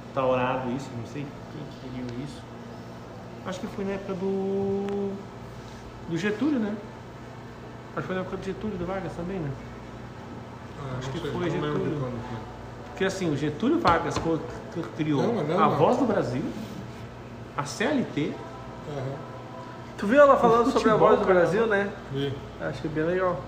instaurado 0.09 0.71
isso, 0.71 0.89
não 0.97 1.05
sei 1.05 1.25
quem 1.51 1.63
que 1.65 1.89
criou 1.89 2.07
isso. 2.21 2.41
Acho 3.45 3.61
que 3.61 3.67
foi 3.67 3.85
na 3.85 3.91
época 3.91 4.13
do. 4.15 5.13
do 6.09 6.17
Getúlio, 6.17 6.59
né? 6.59 6.75
Acho 7.95 8.01
que 8.01 8.07
foi 8.07 8.15
na 8.15 8.21
época 8.21 8.37
do 8.37 8.43
Getúlio 8.45 8.77
do 8.77 8.85
Vargas 8.85 9.15
também, 9.15 9.39
né? 9.39 9.51
Ah, 10.77 10.97
Acho 10.97 11.11
que 11.11 11.19
sei, 11.19 11.31
foi 11.31 11.49
Getúlio. 11.49 11.97
Porque 12.83 13.05
assim, 13.05 13.29
o 13.29 13.37
Getúlio 13.37 13.79
Vargas 13.79 14.15
criou 14.97 15.21
Não, 15.21 15.43
não, 15.43 15.59
a 15.59 15.67
não. 15.69 15.77
Voz 15.77 15.97
do 15.97 16.05
Brasil, 16.05 16.43
a 17.57 17.63
CLT, 17.65 18.33
Aham. 18.89 19.15
Tu 19.97 20.05
viu 20.05 20.21
ela 20.21 20.37
falando 20.37 20.67
O 20.67 20.71
sobre 20.71 20.89
a 20.89 20.93
futebol, 20.93 21.09
voz 21.09 21.19
do 21.19 21.25
cara. 21.25 21.39
Brasil, 21.39 21.65
né? 21.67 21.91
Vi. 22.11 22.33
Achei 22.61 22.89
bem 22.89 23.03
legal. 23.03 23.39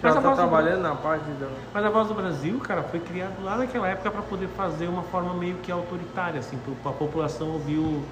Mas 0.00 0.14
ela 0.14 0.20
a 0.20 0.30
tá 0.30 0.34
trabalhando 0.36 0.82
na 0.82 0.94
parte 0.94 1.24
da. 1.32 1.48
Mas 1.74 1.84
a 1.84 1.90
Voz 1.90 2.06
do 2.08 2.14
Brasil, 2.14 2.60
cara, 2.60 2.82
foi 2.84 3.00
criado 3.00 3.42
lá 3.42 3.56
naquela 3.56 3.88
época 3.88 4.10
para 4.10 4.22
poder 4.22 4.46
fazer 4.48 4.86
uma 4.86 5.02
forma 5.02 5.34
meio 5.34 5.56
que 5.56 5.72
autoritária, 5.72 6.38
assim, 6.38 6.58
para 6.82 6.92
a 6.92 6.94
população 6.94 7.48
ouvir 7.50 7.78
o, 7.78 8.02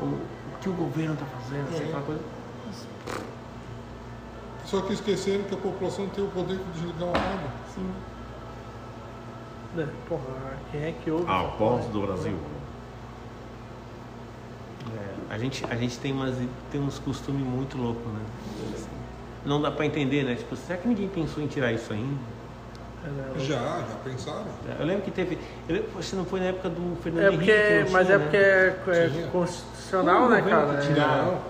o, 0.00 0.04
o 0.04 0.58
que 0.60 0.68
o 0.68 0.72
governo 0.72 1.14
está 1.14 1.24
fazendo, 1.24 1.68
assim, 1.70 1.84
Uhum. 1.84 1.88
aquela 1.88 2.02
coisa. 2.02 2.20
Só 4.66 4.80
que 4.82 4.92
esqueceram 4.92 5.44
que 5.44 5.54
a 5.54 5.58
população 5.58 6.08
tem 6.08 6.24
o 6.24 6.28
poder 6.28 6.56
de 6.58 6.64
desligar 6.72 7.08
o 7.08 7.12
rádio. 7.12 7.50
Sim. 7.74 7.90
É, 9.78 9.86
Porra, 10.08 10.22
quem 10.70 10.82
é 10.82 10.92
que 10.92 11.10
ouve? 11.10 11.24
A 11.30 11.38
essa 11.44 11.56
Voz 11.56 11.84
do 11.86 12.00
Brasil. 12.02 12.36
É, 14.90 15.34
a, 15.34 15.38
gente, 15.38 15.64
a 15.70 15.76
gente 15.76 15.98
tem, 15.98 16.12
umas, 16.12 16.34
tem 16.70 16.80
uns 16.80 16.98
costumes 16.98 17.44
muito 17.44 17.78
loucos, 17.78 18.12
né? 18.12 18.20
Assim, 18.74 18.88
não 19.44 19.60
dá 19.60 19.70
para 19.70 19.86
entender, 19.86 20.24
né? 20.24 20.34
Tipo, 20.34 20.56
será 20.56 20.78
que 20.78 20.88
ninguém 20.88 21.08
pensou 21.08 21.42
em 21.42 21.46
tirar 21.46 21.72
isso 21.72 21.92
ainda? 21.92 22.18
É, 23.04 23.08
né? 23.08 23.32
Já, 23.38 23.56
já 23.58 23.96
pensaram? 24.04 24.46
Eu 24.78 24.86
lembro 24.86 25.02
que 25.02 25.10
teve. 25.10 25.38
Lembro, 25.68 26.02
se 26.02 26.14
não 26.16 26.24
foi 26.24 26.40
na 26.40 26.46
época 26.46 26.68
do 26.68 26.96
Fernando 27.02 27.24
É 27.24 27.32
Henrique. 27.32 27.44
que 27.46 27.52
porque, 27.58 27.84
não 27.84 27.90
mas 27.92 28.06
tinha, 28.06 28.16
é 28.16 28.18
porque 28.18 28.36
né? 28.36 28.42
é, 29.22 29.24
é 29.26 29.28
constitucional, 29.30 30.28
né, 30.28 30.42
cara? 30.42 30.66
que 30.66 30.74
É- 30.74 30.80
tira- 30.88 31.06
Não, 31.06 31.40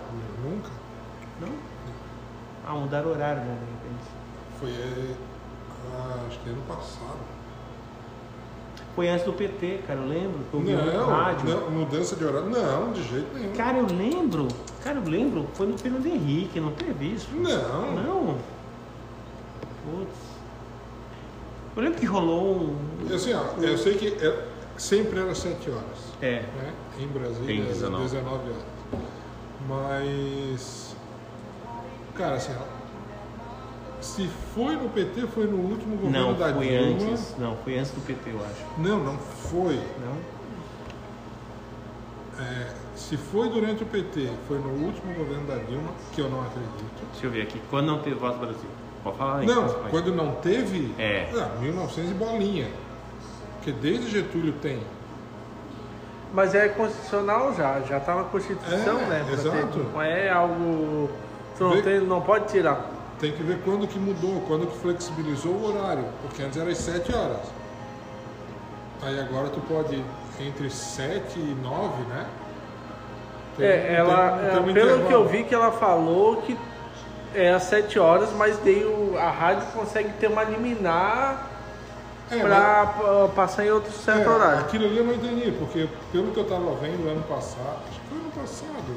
nunca. 0.50 0.70
Não? 1.40 1.48
Ah, 2.66 2.74
mudaram 2.74 3.08
o 3.08 3.12
horário, 3.12 3.42
né? 3.42 3.56
De 3.58 3.64
repente. 3.66 4.10
Foi, 4.60 4.70
é, 4.70 5.14
ah, 5.92 6.24
acho 6.28 6.38
que 6.40 6.48
ano 6.48 6.62
passado. 6.62 7.31
Foi 8.94 9.08
antes 9.08 9.24
do 9.24 9.32
PT, 9.32 9.80
cara, 9.86 9.98
eu 10.00 10.06
lembro. 10.06 10.40
Eu 10.52 10.60
Não, 10.60 11.06
rádio. 11.08 11.48
não, 11.48 11.70
mudança 11.70 12.14
de 12.14 12.24
horário? 12.24 12.50
Não, 12.50 12.92
de 12.92 13.02
jeito 13.02 13.34
nenhum. 13.34 13.52
Cara, 13.54 13.78
eu 13.78 13.86
lembro. 13.86 14.48
Cara, 14.84 14.98
eu 14.98 15.10
lembro. 15.10 15.46
Foi 15.54 15.66
no 15.66 15.78
Fernando 15.78 16.04
Henrique, 16.06 16.60
não 16.60 16.72
teve 16.72 17.06
isso. 17.14 17.28
Não. 17.32 17.92
Não. 17.94 18.38
Putz. 19.84 20.12
Eu 21.74 21.82
lembro 21.82 21.98
que 21.98 22.04
rolou 22.06 22.54
um. 22.56 23.14
Assim, 23.14 23.32
ó, 23.32 23.44
eu 23.62 23.78
sei 23.78 23.94
que 23.94 24.08
é- 24.22 24.44
sempre 24.76 25.20
era 25.20 25.34
7 25.34 25.70
horas. 25.70 26.12
É. 26.20 26.40
né? 26.42 26.72
Em 27.00 27.06
Brasília, 27.08 27.46
Tem 27.46 27.62
às 27.62 27.68
19. 27.68 28.02
19 28.04 28.50
horas. 28.50 28.62
Mas, 29.68 30.96
cara, 32.14 32.34
assim, 32.36 32.52
ó, 32.60 32.81
se 34.02 34.28
foi 34.54 34.76
no 34.76 34.88
PT, 34.90 35.26
foi 35.28 35.46
no 35.46 35.56
último 35.58 35.96
governo 35.96 36.26
Não, 36.32 36.34
da 36.34 36.52
foi 36.52 36.66
Dilma. 36.68 36.86
antes. 37.10 37.34
Não, 37.38 37.56
foi 37.56 37.78
antes 37.78 37.90
do 37.92 38.00
PT, 38.04 38.30
eu 38.30 38.38
acho. 38.40 38.64
Não, 38.80 38.98
não 39.02 39.16
foi. 39.18 39.76
Não? 39.76 40.32
É, 42.44 42.66
se 42.96 43.16
foi 43.16 43.48
durante 43.48 43.82
o 43.82 43.86
PT, 43.86 44.28
foi 44.48 44.58
no 44.58 44.68
último 44.86 45.14
governo 45.14 45.46
da 45.46 45.56
Dilma, 45.56 45.90
que 46.12 46.20
eu 46.20 46.28
não 46.28 46.40
acredito. 46.40 47.02
Deixa 47.12 47.26
eu 47.26 47.30
ver 47.30 47.42
aqui. 47.42 47.60
Quando 47.70 47.86
não 47.86 47.98
teve 48.00 48.16
Voz 48.16 48.34
do 48.34 48.40
Brasil? 48.40 48.70
Pode 49.04 49.16
falar 49.18 49.38
aí. 49.38 49.46
Não, 49.46 49.68
quando 49.90 50.14
não 50.14 50.32
teve, 50.36 50.94
É. 50.98 51.28
ah, 51.36 51.56
1900 51.60 52.10
e 52.10 52.14
bolinha. 52.14 52.68
Porque 53.56 53.72
desde 53.72 54.10
Getúlio 54.10 54.52
tem. 54.54 54.80
Mas 56.34 56.54
é 56.54 56.68
constitucional 56.68 57.54
já, 57.54 57.80
já 57.82 58.00
tá 58.00 58.14
na 58.14 58.24
Constituição, 58.24 58.98
É, 59.00 59.06
né? 59.06 59.26
exato. 59.32 59.66
ter- 59.78 59.84
Não 59.92 60.02
é 60.02 60.30
algo. 60.30 61.10
Tu 61.58 61.62
não, 61.64 61.70
Vê- 61.72 61.82
tem, 61.82 62.00
não 62.00 62.20
pode 62.22 62.48
tirar. 62.48 62.90
Tem 63.22 63.30
que 63.30 63.42
ver 63.44 63.58
quando 63.64 63.86
que 63.86 64.00
mudou, 64.00 64.42
quando 64.48 64.66
que 64.66 64.76
flexibilizou 64.78 65.52
o 65.52 65.66
horário. 65.68 66.04
Porque 66.22 66.42
antes 66.42 66.58
era 66.60 66.68
às 66.68 66.78
7 66.78 67.14
horas. 67.14 67.38
Aí 69.00 69.20
agora 69.20 69.48
tu 69.48 69.60
pode 69.60 69.94
ir 69.94 70.04
entre 70.40 70.68
7 70.68 71.38
e 71.38 71.56
9, 71.62 72.02
né? 72.10 72.26
Tem- 73.56 73.66
É, 73.66 73.94
ela, 73.94 74.38
tem- 74.38 74.46
é, 74.48 74.50
tem 74.50 74.60
um 74.60 74.74
pelo 74.74 75.06
que 75.06 75.12
eu 75.12 75.28
vi 75.28 75.44
que 75.44 75.54
ela 75.54 75.70
falou 75.70 76.38
que 76.42 76.58
é 77.32 77.52
às 77.52 77.62
7 77.62 77.96
horas, 77.96 78.30
mas 78.32 78.58
daí 78.58 78.82
o- 78.84 79.16
a 79.16 79.30
rádio 79.30 79.66
consegue 79.72 80.08
ter 80.18 80.26
uma 80.26 80.42
liminar 80.42 81.46
É, 82.28 82.40
pra 82.40 83.28
passar 83.36 83.64
em 83.66 83.70
outro 83.70 83.92
certo 83.92 84.28
É, 84.28 84.28
horário. 84.34 84.58
Aquilo 84.62 84.86
ali 84.86 84.96
eu 84.98 85.04
não 85.04 85.14
entendi, 85.14 85.52
porque 85.52 85.88
pelo 86.10 86.32
que 86.32 86.38
eu 86.38 86.42
estava 86.44 86.74
vendo 86.76 87.08
ano 87.08 87.22
passado, 87.28 87.78
acho 87.88 88.00
que 88.00 88.08
foi 88.08 88.18
ano 88.18 88.30
passado, 88.34 88.94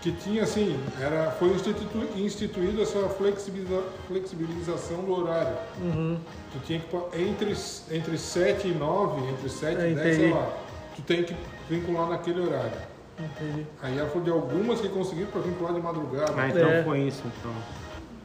que 0.00 0.12
tinha 0.12 0.42
assim, 0.44 0.78
era, 0.98 1.30
foi 1.32 1.48
institu, 1.50 1.86
instituída 2.16 2.82
essa 2.82 3.08
flexibiliza, 3.10 3.82
flexibilização 4.08 5.02
do 5.04 5.12
horário. 5.12 5.56
Uhum. 5.80 6.18
Tu 6.52 6.58
tinha 6.60 6.80
que 6.80 6.96
entre, 7.22 7.54
entre 7.90 8.16
7 8.18 8.68
e 8.68 8.72
9, 8.72 9.28
entre 9.28 9.48
7 9.48 9.80
Eu 9.80 9.90
e 9.90 9.94
10, 9.94 10.16
sei 10.16 10.32
lá, 10.32 10.52
tu 10.96 11.02
tem 11.02 11.22
que 11.24 11.36
vincular 11.68 12.08
naquele 12.08 12.40
horário. 12.40 12.72
Entendi. 13.18 13.66
Aí 13.82 13.98
ela 13.98 14.08
falou 14.08 14.24
de 14.24 14.30
algumas 14.30 14.80
que 14.80 14.88
conseguiram 14.88 15.30
para 15.30 15.42
vincular 15.42 15.74
de 15.74 15.80
madrugada. 15.82 16.32
Ah, 16.34 16.48
então 16.48 16.68
É. 16.68 16.82
foi 16.82 17.00
isso, 17.00 17.22
então. 17.26 17.52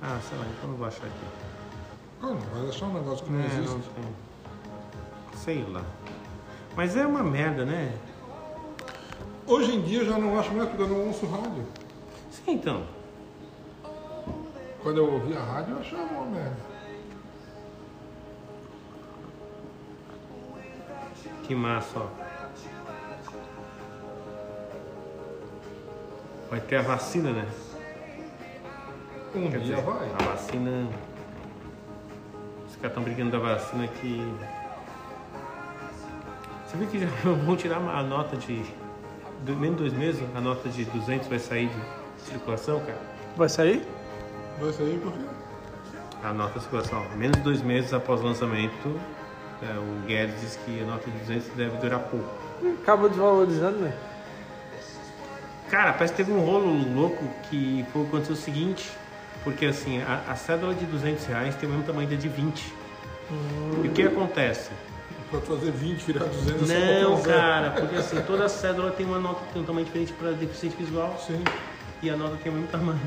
Ah, 0.02 0.18
sei 0.30 0.38
lá, 0.38 0.46
então 0.58 0.70
eu 0.72 0.78
vou 0.78 0.88
achar 0.88 1.04
aqui. 1.06 1.26
Ah, 2.22 2.28
não, 2.28 2.38
vai 2.38 2.70
achar 2.70 2.86
um 2.86 2.94
negócio 2.94 3.26
que 3.26 3.32
não 3.34 3.42
É, 3.42 3.46
existe. 3.48 3.68
não. 3.70 5.40
Sei 5.40 5.66
lá. 5.70 5.82
Mas 6.78 6.96
é 6.96 7.06
uma 7.06 7.22
merda, 7.24 7.66
né? 7.66 7.92
Hoje 9.48 9.76
em 9.76 9.82
dia 9.82 10.00
eu 10.00 10.06
já 10.06 10.18
não 10.18 10.40
acho 10.40 10.52
mais 10.54 10.68
porque 10.70 10.84
eu 10.84 10.88
não 10.88 11.08
ouço 11.08 11.26
rádio. 11.28 11.66
Sim, 12.32 12.52
então. 12.54 12.84
Quando 14.82 14.98
eu 14.98 15.14
ouvia 15.14 15.40
rádio 15.40 15.76
eu 15.76 15.80
achava 15.80 16.14
uma 16.14 16.26
merda. 16.26 16.58
Que 21.44 21.54
massa, 21.54 22.00
ó. 22.00 22.08
Vai 26.50 26.60
ter 26.62 26.78
a 26.78 26.82
vacina, 26.82 27.32
né? 27.32 27.48
Um 29.36 29.50
Quer 29.52 29.60
dia 29.60 29.76
dizer, 29.76 29.82
vai. 29.82 30.10
a 30.10 30.24
vacina. 30.24 30.90
Os 32.68 32.76
caras 32.78 32.92
estão 32.92 33.04
brigando 33.04 33.32
da 33.32 33.40
vacina 33.40 33.88
que. 33.88 34.22
Você 36.66 36.78
viu 36.78 36.88
que 36.88 37.00
já 37.00 37.08
vão 37.46 37.56
tirar 37.56 37.78
a 37.78 38.02
nota 38.02 38.38
de. 38.38 38.64
Do- 39.44 39.56
Nem 39.56 39.74
dois 39.74 39.94
meses, 39.94 40.22
a 40.36 40.42
nota 40.42 40.70
de 40.70 40.86
200 40.86 41.28
vai 41.28 41.40
sair 41.40 41.68
de 41.70 42.22
circulação, 42.30 42.80
cara? 42.80 43.00
Vai 43.36 43.50
sair? 43.50 43.86
Vai 44.60 44.72
sair 44.72 45.00
por 45.00 45.12
quê? 45.14 45.20
A 46.24 46.34
nota 46.34 46.54
de 46.54 46.62
circulação. 46.62 47.06
Menos 47.16 47.38
de 47.38 47.44
dois 47.44 47.62
meses 47.62 47.94
após 47.94 48.22
o 48.22 48.24
lançamento, 48.24 49.00
é, 49.62 49.78
o 49.78 50.06
Guedes 50.08 50.40
diz 50.42 50.60
que 50.66 50.82
a 50.82 50.86
nota 50.86 51.10
de 51.10 51.18
200 51.20 51.48
deve 51.56 51.78
durar 51.78 52.00
pouco. 52.00 52.28
Acaba 52.82 53.10
desvalorizando, 53.10 53.78
né? 53.80 53.94
Cara, 55.70 55.94
parece 55.94 56.14
que 56.14 56.18
teve 56.24 56.32
um 56.32 56.44
rolo 56.46 56.72
louco 56.94 57.24
que 57.50 57.86
foi 57.92 58.04
aconteceu 58.04 58.34
o 58.34 58.38
seguinte, 58.38 58.92
porque 59.44 59.66
assim, 59.66 60.02
a, 60.02 60.22
a 60.32 60.36
cédula 60.36 60.74
de 60.74 60.86
200 60.86 61.26
reais 61.26 61.56
tem 61.56 61.68
o 61.68 61.72
mesmo 61.72 61.86
tamanho 61.86 62.08
da 62.08 62.16
de 62.16 62.28
20. 62.30 62.74
E 63.84 63.88
o 63.88 63.92
que 63.92 64.04
acontece? 64.04 64.70
Pode 65.32 65.46
fazer 65.46 65.72
20, 65.72 66.02
virar 66.04 66.26
200 66.26 66.70
é 66.70 67.02
só 67.04 67.10
Não, 67.10 67.22
cara, 67.22 67.72
porque 67.72 67.96
assim, 67.96 68.22
toda 68.22 68.48
cédula 68.48 68.92
tem 68.92 69.06
uma 69.06 69.20
nota, 69.20 69.42
tem 69.52 69.62
um 69.62 69.66
tamanho 69.66 69.86
diferente 69.86 70.14
para 70.14 70.32
deficiente 70.32 70.76
visual 70.78 71.18
Sim. 71.26 71.44
e 72.02 72.10
a 72.10 72.16
nota 72.16 72.38
tem 72.42 72.52
o 72.52 72.56
mesmo 72.56 72.68
tamanho. 72.70 73.00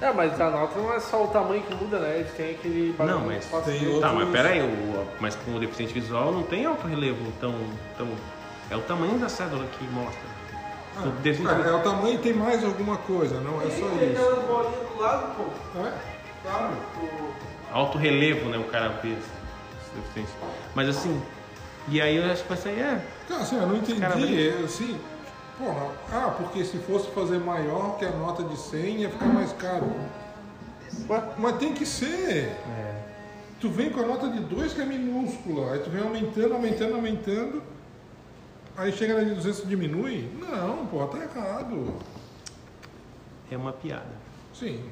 É, 0.00 0.12
mas 0.12 0.40
a 0.40 0.50
nota 0.50 0.78
não 0.80 0.92
é 0.92 0.98
só 0.98 1.22
o 1.24 1.28
tamanho 1.28 1.62
que 1.62 1.74
muda, 1.76 2.00
né? 2.00 2.18
Eles 2.18 2.32
têm 2.32 2.50
aquele 2.56 2.92
bagulho 2.98 3.18
Não, 3.20 3.26
mas 3.26 3.46
tem 3.64 3.86
outro- 3.86 4.00
Tá, 4.00 4.12
mas 4.12 4.28
pera 4.30 4.48
aí, 4.48 4.60
o, 4.60 5.06
mas 5.20 5.36
com 5.36 5.54
o 5.54 5.60
deficiente 5.60 5.94
visual 5.94 6.32
não 6.32 6.42
tem 6.42 6.66
alto 6.66 6.86
relevo 6.88 7.32
tão, 7.40 7.54
tão... 7.96 8.08
É 8.68 8.76
o 8.76 8.80
tamanho 8.80 9.16
da 9.18 9.28
cédula 9.28 9.64
que 9.78 9.84
mostra. 9.84 10.32
Ah, 10.96 11.02
O 11.06 11.10
deficiente 11.22 11.66
é, 11.66 11.70
é 11.70 11.72
o 11.72 11.80
tamanho 11.82 12.14
e 12.16 12.18
tem 12.18 12.32
mais 12.32 12.64
alguma 12.64 12.96
coisa, 12.96 13.38
não 13.40 13.60
é 13.62 13.70
só 13.70 13.86
Tem 13.96 14.10
isso. 14.12 14.20
aquelas 14.20 14.44
bolinhas 14.44 14.88
do 14.88 15.00
lado, 15.00 15.36
pô. 15.36 15.78
É? 15.78 15.92
Claro. 16.42 16.74
alto 17.72 17.96
relevo, 17.96 18.48
né, 18.50 18.58
o 18.58 18.64
cara 18.64 18.88
vê 19.00 19.14
Mas 20.74 20.88
assim, 20.88 21.20
e 21.88 22.00
aí 22.00 22.16
eu 22.16 22.30
acho 22.30 22.42
que 22.42 22.48
vai 22.48 22.58
sair, 22.58 22.80
é, 22.80 23.04
Cara, 23.28 23.42
assim, 23.42 23.56
eu 23.56 23.66
não 23.66 23.76
entendi. 23.76 24.00
Cara, 24.00 24.16
mas- 24.16 24.30
é, 24.30 24.64
assim, 24.64 25.00
porra, 25.58 25.90
ah, 26.12 26.34
porque 26.36 26.64
se 26.64 26.78
fosse 26.78 27.10
fazer 27.10 27.38
maior 27.38 27.98
que 27.98 28.04
a 28.04 28.10
nota 28.10 28.42
de 28.44 28.56
100 28.56 29.00
ia 29.02 29.10
ficar 29.10 29.26
mais 29.26 29.52
caro. 29.54 29.90
Ué? 31.08 31.22
Mas 31.38 31.56
tem 31.56 31.72
que 31.74 31.84
ser. 31.86 32.56
Tu 33.60 33.68
vem 33.68 33.90
com 33.90 34.00
a 34.00 34.06
nota 34.06 34.28
de 34.28 34.40
2 34.40 34.72
que 34.74 34.80
é 34.80 34.84
minúscula, 34.84 35.72
aí 35.72 35.78
tu 35.80 35.88
vem 35.90 36.02
aumentando, 36.02 36.54
aumentando, 36.54 36.94
aumentando. 36.94 37.62
Aí 38.76 38.90
chega 38.92 39.14
na 39.14 39.22
de 39.22 39.34
200 39.34 39.68
diminui? 39.68 40.30
Não, 40.40 40.86
pô, 40.86 41.06
tá 41.06 41.18
errado. 41.18 41.94
É 43.50 43.56
uma 43.56 43.72
piada. 43.72 44.10
Sim. 44.54 44.82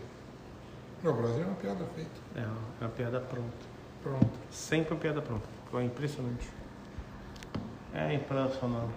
No 1.03 1.15
Brasil 1.15 1.43
é 1.43 1.47
uma 1.47 1.55
piada 1.57 1.85
feita. 1.95 2.11
É 2.37 2.41
uma, 2.41 2.57
é 2.81 2.85
uma 2.85 2.91
piada 2.91 3.21
pronta. 3.21 3.70
Pronto. 4.03 4.29
Sempre 4.51 4.95
uma 4.95 5.01
piada 5.01 5.21
pronta. 5.21 5.47
É 5.75 5.83
impressionante. 5.85 6.49
É 7.95 8.15
impressionante. 8.15 8.93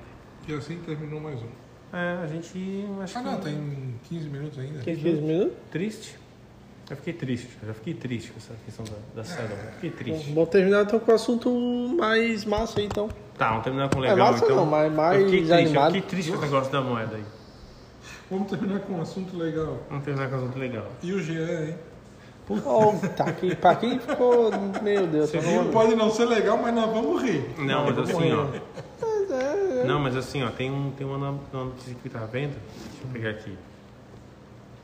E 0.47 0.53
assim 0.53 0.77
terminou 0.85 1.19
mais 1.19 1.39
um. 1.41 1.47
É, 1.95 2.19
a 2.23 2.27
gente. 2.27 2.85
Acho 3.01 3.17
Ah, 3.17 3.21
que 3.21 3.27
não, 3.27 3.39
tem 3.39 3.95
15 4.09 4.29
minutos 4.29 4.59
ainda. 4.59 4.79
Que 4.79 4.95
15 4.95 5.21
minutos? 5.21 5.53
Triste. 5.71 6.17
Eu 6.89 6.97
fiquei 6.97 7.13
triste. 7.13 7.49
Eu 7.61 7.67
já 7.69 7.73
fiquei 7.73 7.93
triste 7.93 8.31
com 8.31 8.37
essa 8.39 8.53
questão 8.65 8.85
da, 8.85 9.21
da 9.21 9.23
célula. 9.23 9.53
Eu 9.67 9.71
Fiquei 9.73 9.89
triste. 9.91 10.31
Vamos 10.33 10.49
terminar 10.49 10.83
então 10.83 10.99
com 10.99 11.11
o 11.11 11.15
assunto 11.15 11.49
mais 11.97 12.43
massa 12.45 12.79
aí, 12.79 12.85
então. 12.85 13.09
Tá, 13.37 13.49
vamos 13.49 13.63
terminar 13.63 13.89
com 13.89 14.03
É 14.03 14.09
legal 14.11 14.31
massa 14.31 14.43
então. 14.43 14.55
não, 14.57 14.65
mas 14.65 14.91
mais 14.93 15.19
eu 15.21 15.25
fiquei 15.25 15.39
triste, 15.39 15.51
eu 15.51 15.57
animado. 15.65 15.93
fiquei 15.93 16.09
triste 16.09 16.31
com 16.31 16.37
o 16.37 16.41
negócio 16.41 16.71
da 16.71 16.81
moeda 16.81 17.15
aí. 17.15 17.23
Vamos 18.29 18.49
terminar 18.49 18.79
com 18.81 18.93
um 18.93 19.01
assunto 19.01 19.37
legal. 19.37 19.79
Vamos 19.89 20.03
terminar 20.03 20.29
com 20.29 20.35
um 20.35 20.39
assunto 20.39 20.59
legal. 20.59 20.87
E 21.01 21.13
o 21.13 21.21
Jean, 21.21 21.65
hein? 21.67 21.75
Oh, 22.49 22.93
tá 23.15 23.23
aqui, 23.25 23.55
pra 23.55 23.75
quem 23.75 23.97
ficou. 23.99 24.51
Meu 24.81 25.07
Deus, 25.07 25.29
Você 25.29 25.39
viu? 25.39 25.63
não... 25.63 25.71
Pode 25.71 25.95
não 25.95 26.11
ser 26.11 26.25
legal, 26.25 26.57
mas 26.57 26.73
nós 26.75 26.91
vamos 26.91 27.21
rir. 27.23 27.49
Não, 27.57 27.85
mas 27.85 27.97
assim, 27.99 28.33
ó. 28.33 28.47
é, 29.33 29.83
Não, 29.85 29.99
mas 29.99 30.15
assim, 30.17 30.43
ó, 30.43 30.49
tem, 30.49 30.69
um, 30.69 30.91
tem 30.91 31.07
uma, 31.07 31.17
no- 31.17 31.39
uma 31.53 31.63
notícia 31.65 31.95
que 32.03 32.09
tá 32.09 32.19
vendo. 32.25 32.55
Deixa 32.91 33.03
eu 33.05 33.09
pegar 33.13 33.29
aqui. 33.29 33.57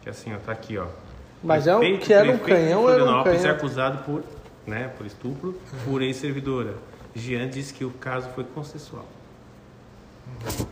Que 0.02 0.10
assim, 0.10 0.34
ó, 0.34 0.38
tá 0.38 0.54
aqui, 0.54 0.78
ó. 0.78 0.86
Mas 1.44 1.68
é 1.68 1.76
um, 1.76 1.80
Prefeito- 1.80 2.06
que 2.06 2.14
era 2.14 2.32
um 2.32 2.38
canhão 2.38 2.82
ou 2.84 2.92
era 2.92 3.04
um 3.04 3.22
é 3.22 3.24
canhão? 3.24 3.52
acusado 3.52 4.04
por, 4.06 4.24
né, 4.66 4.92
por 4.98 5.06
estupro 5.06 5.54
por 5.86 6.02
ex-servidora. 6.02 6.76
Jean 7.16 7.48
disse 7.50 7.74
que 7.74 7.84
o 7.84 7.92
caso 7.92 8.30
foi 8.36 8.44
consensual. 8.46 9.06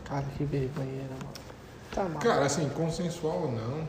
Cara, 0.05 0.23
que 0.37 0.43
vergonheira, 0.45 1.09
mano. 1.09 1.33
Tá 1.93 2.03
mal. 2.03 2.19
Cara, 2.21 2.45
assim, 2.45 2.69
consensual 2.69 3.43
ou 3.43 3.51
não. 3.51 3.87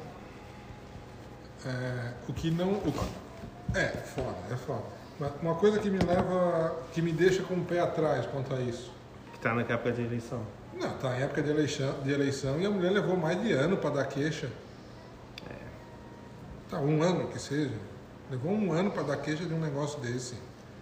É, 1.67 2.13
o 2.29 2.33
que 2.33 2.51
não. 2.51 2.73
O, 2.73 2.95
é, 3.75 3.89
foda, 3.89 4.37
é 4.51 4.57
foda. 4.57 4.83
Mas 5.19 5.33
uma 5.43 5.55
coisa 5.55 5.79
que 5.79 5.91
me 5.91 5.99
leva. 5.99 6.77
que 6.93 7.03
me 7.03 7.13
deixa 7.13 7.43
com 7.43 7.55
o 7.55 7.65
pé 7.65 7.81
atrás 7.81 8.27
quanto 8.27 8.55
a 8.55 8.61
isso. 8.61 8.93
Que 9.33 9.39
tá 9.39 9.53
na 9.55 9.63
época 9.63 9.93
de 9.93 10.03
eleição. 10.03 10.41
Não, 10.75 10.91
tá 10.99 11.19
em 11.19 11.23
época 11.23 11.43
de 11.43 11.51
eleição, 11.51 11.95
de 12.05 12.13
eleição 12.13 12.61
e 12.61 12.67
a 12.67 12.71
mulher 12.71 12.93
levou 12.93 13.17
mais 13.17 13.41
de 13.43 13.53
ano 13.53 13.77
para 13.77 13.91
dar 13.91 14.05
queixa. 14.05 14.49
Tá, 16.71 16.79
um 16.79 17.03
ano 17.03 17.29
que 17.29 17.39
seja. 17.39 17.75
Levou 18.31 18.53
um 18.53 18.73
ano 18.73 18.91
para 18.91 19.03
dar 19.03 19.17
queixa 19.17 19.45
de 19.45 19.55
um 19.55 19.59
negócio 19.59 19.99
desse. 20.01 20.35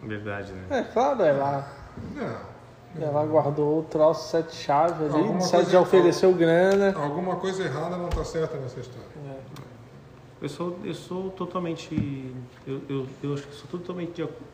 Verdade, 0.02 0.52
né? 0.52 0.80
É 0.80 0.82
claro, 0.82 1.22
ela, 1.22 1.68
Não. 2.14 3.02
ela 3.02 3.24
guardou 3.24 3.78
o 3.78 3.82
troço 3.84 4.28
sete 4.28 4.54
chaves 4.54 5.00
ali, 5.00 5.22
Alguma 5.22 5.40
sete 5.40 5.70
já 5.70 5.80
ofereceu 5.80 6.34
grana. 6.34 6.92
Alguma 6.96 7.36
coisa 7.36 7.62
errada 7.62 7.96
não 7.96 8.08
tá 8.08 8.24
certa 8.24 8.58
nessa 8.58 8.80
história. 8.80 9.08
Eu 10.40 10.48
sou, 10.48 10.78
eu 10.84 10.94
sou 10.94 11.30
totalmente. 11.30 11.94
Eu, 12.66 12.82
eu, 12.88 13.08
eu 13.22 13.34
acho 13.34 13.46
que 13.46 13.54
sou 13.54 13.68
totalmente 13.70 14.12
de 14.12 14.22
acordo. 14.22 14.44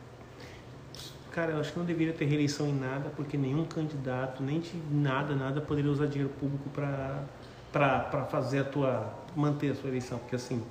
Cara, 1.31 1.53
eu 1.53 1.59
acho 1.59 1.73
que 1.73 1.79
não 1.79 1.85
deveria 1.85 2.13
ter 2.13 2.25
reeleição 2.25 2.67
em 2.67 2.75
nada, 2.75 3.11
porque 3.15 3.35
nenhum 3.35 3.65
candidato, 3.65 4.43
nem 4.43 4.59
de 4.59 4.77
nada, 4.91 5.35
nada, 5.35 5.59
poderia 5.59 5.91
usar 5.91 6.05
dinheiro 6.05 6.31
público 6.39 6.69
para 6.69 8.25
fazer 8.29 8.59
a 8.59 8.63
tua. 8.63 9.13
manter 9.35 9.71
a 9.71 9.75
sua 9.75 9.89
eleição. 9.89 10.19
Porque 10.19 10.35
assim. 10.35 10.63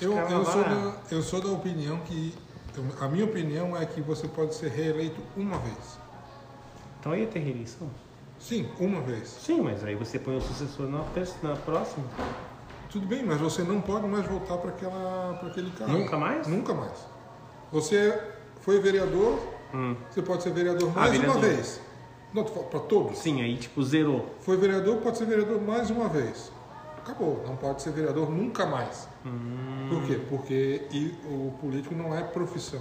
Eu, 0.00 0.16
eu, 0.16 0.44
sou 0.44 0.62
da, 0.62 0.94
eu 1.10 1.22
sou 1.22 1.40
da 1.40 1.48
opinião 1.48 1.98
que. 2.00 2.34
A 3.00 3.08
minha 3.08 3.24
opinião 3.24 3.76
é 3.76 3.84
que 3.84 4.00
você 4.00 4.28
pode 4.28 4.54
ser 4.54 4.70
reeleito 4.70 5.20
uma 5.36 5.58
vez. 5.58 5.98
Então 7.00 7.16
ia 7.16 7.26
ter 7.26 7.40
reeleição? 7.40 7.90
Sim, 8.38 8.68
uma 8.78 9.00
vez. 9.00 9.28
Sim, 9.28 9.60
mas 9.62 9.84
aí 9.84 9.94
você 9.94 10.18
põe 10.18 10.36
o 10.36 10.40
sucessor 10.40 10.86
na, 10.88 10.98
na 11.42 11.56
próxima. 11.56 12.04
Tudo 12.90 13.06
bem, 13.06 13.22
mas 13.24 13.40
você 13.40 13.62
não 13.62 13.80
pode 13.80 14.06
mais 14.06 14.26
voltar 14.26 14.56
para 14.58 14.70
aquele 14.70 15.70
cargo. 15.70 15.92
Nunca 15.92 16.16
mais? 16.16 16.46
Nunca 16.46 16.74
mais. 16.74 17.06
Você 17.70 18.20
foi 18.60 18.80
vereador, 18.80 19.38
Hum. 19.72 19.94
você 20.10 20.20
pode 20.22 20.42
ser 20.42 20.50
vereador 20.52 20.90
Ah, 20.96 21.00
mais 21.00 21.12
uma 21.12 21.18
vereador. 21.34 21.40
vez. 21.42 21.80
Não, 22.34 22.44
para 22.44 22.80
todos. 22.80 23.18
Sim, 23.18 23.42
aí 23.42 23.56
tipo 23.56 23.82
zerou. 23.82 24.34
Foi 24.40 24.56
vereador, 24.56 24.96
pode 24.98 25.18
ser 25.18 25.24
vereador 25.26 25.60
mais 25.60 25.90
uma 25.90 26.08
vez. 26.08 26.50
Acabou, 26.98 27.42
não 27.46 27.56
pode 27.56 27.80
ser 27.82 27.92
vereador 27.92 28.28
nunca 28.30 28.66
mais. 28.66 29.08
Hum. 29.24 29.86
Por 29.88 30.02
quê? 30.04 30.20
Porque 30.28 30.82
o 31.24 31.52
político 31.60 31.94
não 31.94 32.14
é 32.14 32.22
profissão. 32.22 32.80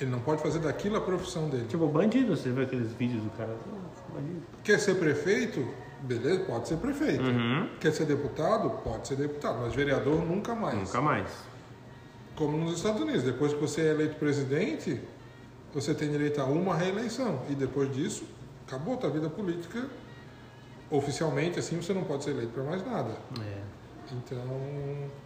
Ele 0.00 0.10
não 0.10 0.20
pode 0.20 0.42
fazer 0.42 0.58
daquilo 0.58 0.96
a 0.96 1.00
profissão 1.00 1.48
dele. 1.48 1.66
Tipo, 1.68 1.86
bandido, 1.86 2.36
você 2.36 2.50
vê 2.50 2.62
aqueles 2.62 2.92
vídeos 2.92 3.22
do 3.22 3.30
cara. 3.30 3.54
"Ah, 3.54 4.12
Bandido. 4.14 4.42
Quer 4.64 4.78
ser 4.80 4.96
prefeito? 4.96 5.64
Beleza, 6.02 6.40
pode 6.44 6.68
ser 6.68 6.76
prefeito. 6.78 7.22
Uhum. 7.22 7.68
Quer 7.80 7.92
ser 7.92 8.06
deputado? 8.06 8.70
Pode 8.82 9.06
ser 9.06 9.16
deputado, 9.16 9.60
mas 9.60 9.74
vereador 9.74 10.24
nunca 10.24 10.54
mais. 10.54 10.74
Nunca 10.76 11.00
mais. 11.00 11.28
Como 12.34 12.56
nos 12.56 12.76
Estados 12.78 13.00
Unidos, 13.00 13.22
depois 13.22 13.52
que 13.54 13.60
você 13.60 13.82
é 13.82 13.90
eleito 13.90 14.16
presidente, 14.16 15.00
você 15.72 15.94
tem 15.94 16.10
direito 16.10 16.40
a 16.40 16.44
uma 16.44 16.74
reeleição. 16.74 17.42
E 17.48 17.54
depois 17.54 17.94
disso, 17.94 18.24
acabou 18.66 18.94
a 18.94 18.96
tua 18.96 19.10
vida 19.10 19.28
política. 19.30 19.86
Oficialmente, 20.90 21.58
assim, 21.58 21.76
você 21.80 21.94
não 21.94 22.04
pode 22.04 22.24
ser 22.24 22.30
eleito 22.30 22.52
para 22.52 22.64
mais 22.64 22.84
nada. 22.84 23.12
É. 23.40 23.62
Então, 24.12 24.38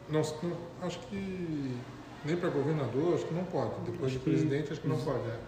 não, 0.09 0.21
não- 0.21 0.57
acho 0.87 0.99
que 1.09 1.75
nem 2.25 2.37
para 2.37 2.51
governador, 2.51 3.15
acho 3.15 3.25
que 3.27 3.35
não 3.35 3.45
pode. 3.45 3.71
Depois 3.85 4.13
de 4.13 4.19
Acho 4.19 4.25
que- 4.25 4.31
presidente, 4.31 4.73
acho 4.73 4.81
que 4.81 4.89
não 4.89 4.99
pode. 4.99 5.27
é. 5.29 5.39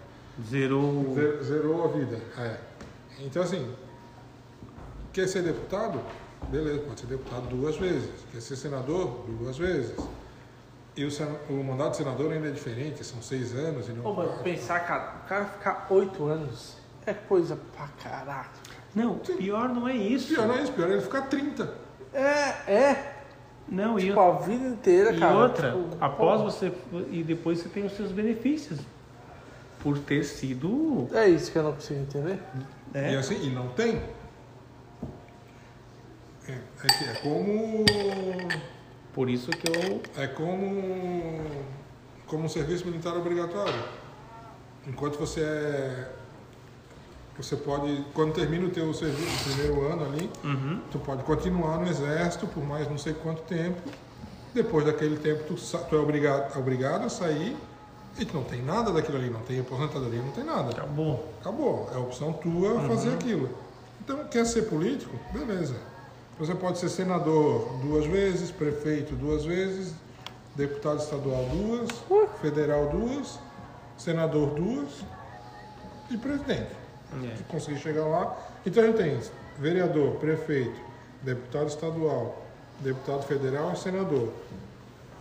Zerou. 0.45 1.13
Ze- 1.13 1.43
Zerou 1.43 1.85
a 1.85 1.87
vida. 1.87 2.19
É. 2.37 2.57
Então, 3.19 3.41
assim, 3.43 3.69
quer 5.13 5.27
ser 5.27 5.43
deputado? 5.43 5.99
Beleza, 6.49 6.79
pode 6.79 6.99
ser 7.01 7.07
deputado 7.07 7.47
duas 7.47 7.75
vezes. 7.77 8.09
Quer 8.31 8.41
ser 8.41 8.55
senador? 8.55 9.25
Duas 9.39 9.57
vezes. 9.57 9.95
E 10.95 11.05
o, 11.05 11.11
sen- 11.11 11.35
o 11.49 11.63
mandato 11.63 11.91
de 11.91 11.97
senador 11.97 12.31
ainda 12.31 12.47
é 12.47 12.51
diferente, 12.51 13.03
são 13.03 13.21
seis 13.21 13.53
anos 13.55 13.87
e 13.87 13.91
não 13.91 14.05
Ô, 14.05 14.13
mano, 14.13 14.29
quatro. 14.29 14.43
pensar, 14.43 14.79
cara, 14.81 15.15
o 15.23 15.27
cara 15.29 15.45
ficar 15.45 15.87
oito 15.91 16.25
anos 16.25 16.77
é 17.05 17.13
coisa 17.13 17.57
pra 17.75 17.87
caralho. 18.03 18.49
Não, 18.95 19.17
pior 19.19 19.69
não 19.69 19.87
é 19.87 19.95
isso. 19.95 20.33
Pior 20.33 20.47
não 20.47 20.55
é 20.55 20.63
isso, 20.63 20.73
pior 20.73 20.89
é 20.89 20.93
ele 20.93 21.01
ficar 21.01 21.21
30. 21.23 21.73
É, 22.13 22.71
é. 22.73 23.15
Não, 23.67 23.99
e, 23.99 24.07
Tipo, 24.07 24.19
a 24.19 24.31
vida 24.39 24.65
inteira, 24.67 25.13
e 25.13 25.19
cara. 25.19 25.35
outra, 25.37 25.71
tipo, 25.71 25.89
após 26.01 26.41
pô, 26.41 26.49
você. 26.49 26.73
E 27.11 27.21
depois 27.23 27.59
você 27.59 27.69
tem 27.69 27.85
os 27.85 27.93
seus 27.95 28.11
benefícios. 28.11 28.79
Por 29.83 29.97
ter 29.99 30.23
sido. 30.23 31.07
É 31.13 31.29
isso 31.29 31.51
que 31.51 31.57
eu 31.57 31.63
não 31.63 31.73
consigo 31.73 31.99
entender. 32.01 32.39
E 32.93 32.97
É, 32.97 33.15
assim, 33.15 33.41
e 33.47 33.51
não 33.51 33.67
tem. 33.69 34.01
É, 36.49 36.87
é 36.87 37.11
é 37.11 37.13
como. 37.21 37.85
por 39.13 39.29
isso 39.29 39.49
que 39.51 39.67
eu. 39.67 40.01
É 40.17 40.27
como. 40.27 41.41
Como 42.27 42.43
um 42.45 42.49
serviço 42.49 42.85
militar 42.85 43.15
obrigatório. 43.17 43.83
Enquanto 44.87 45.17
você 45.17 45.41
é. 45.41 46.11
Você 47.37 47.55
pode. 47.55 48.03
Quando 48.13 48.33
termina 48.33 48.65
o 48.65 48.69
teu 48.69 48.93
serviço, 48.93 49.49
o 49.49 49.53
primeiro 49.53 49.91
ano 49.91 50.05
ali, 50.05 50.29
Uhum. 50.43 50.81
tu 50.91 50.99
pode 50.99 51.23
continuar 51.23 51.77
no 51.77 51.87
exército 51.87 52.47
por 52.47 52.63
mais 52.63 52.89
não 52.89 52.97
sei 52.97 53.13
quanto 53.13 53.41
tempo. 53.43 53.81
Depois 54.53 54.83
daquele 54.85 55.15
tempo, 55.17 55.43
tu, 55.43 55.55
tu 55.55 55.95
é 55.95 55.99
obrigado, 55.99 56.57
obrigado 56.57 57.05
a 57.05 57.09
sair 57.09 57.55
e 58.17 58.25
tu 58.25 58.33
não 58.35 58.43
tem 58.43 58.61
nada 58.63 58.91
daquilo 58.91 59.17
ali, 59.17 59.29
não 59.29 59.41
tem 59.41 59.59
aposentadoria, 59.59 60.19
não 60.21 60.31
tem 60.31 60.43
nada. 60.43 60.71
Acabou. 60.71 61.31
Acabou. 61.39 61.89
É 61.93 61.95
a 61.95 61.99
opção 61.99 62.33
tua 62.33 62.79
fazer 62.81 63.13
aquilo. 63.13 63.49
Então, 64.01 64.25
quer 64.25 64.43
ser 64.45 64.63
político? 64.63 65.15
Beleza. 65.31 65.75
Você 66.39 66.55
pode 66.55 66.77
ser 66.77 66.87
senador 66.87 67.67
duas 67.81 68.05
vezes, 68.05 68.49
prefeito 68.49 69.13
duas 69.13 69.43
vezes, 69.43 69.93
deputado 70.55 70.99
estadual 70.99 71.43
duas, 71.51 71.89
federal 72.41 72.87
duas, 72.87 73.37
senador 73.97 74.51
duas 74.51 75.03
e 76.09 76.15
presidente. 76.17 76.71
É. 77.25 77.35
Se 77.35 77.43
conseguir 77.43 77.79
chegar 77.79 78.05
lá. 78.05 78.37
Então, 78.65 78.81
a 78.81 78.87
gente 78.87 78.95
tem 78.95 79.19
vereador, 79.57 80.15
prefeito, 80.15 80.79
deputado 81.23 81.67
estadual, 81.67 82.41
deputado 82.79 83.23
federal 83.23 83.73
e 83.73 83.77
senador. 83.77 84.31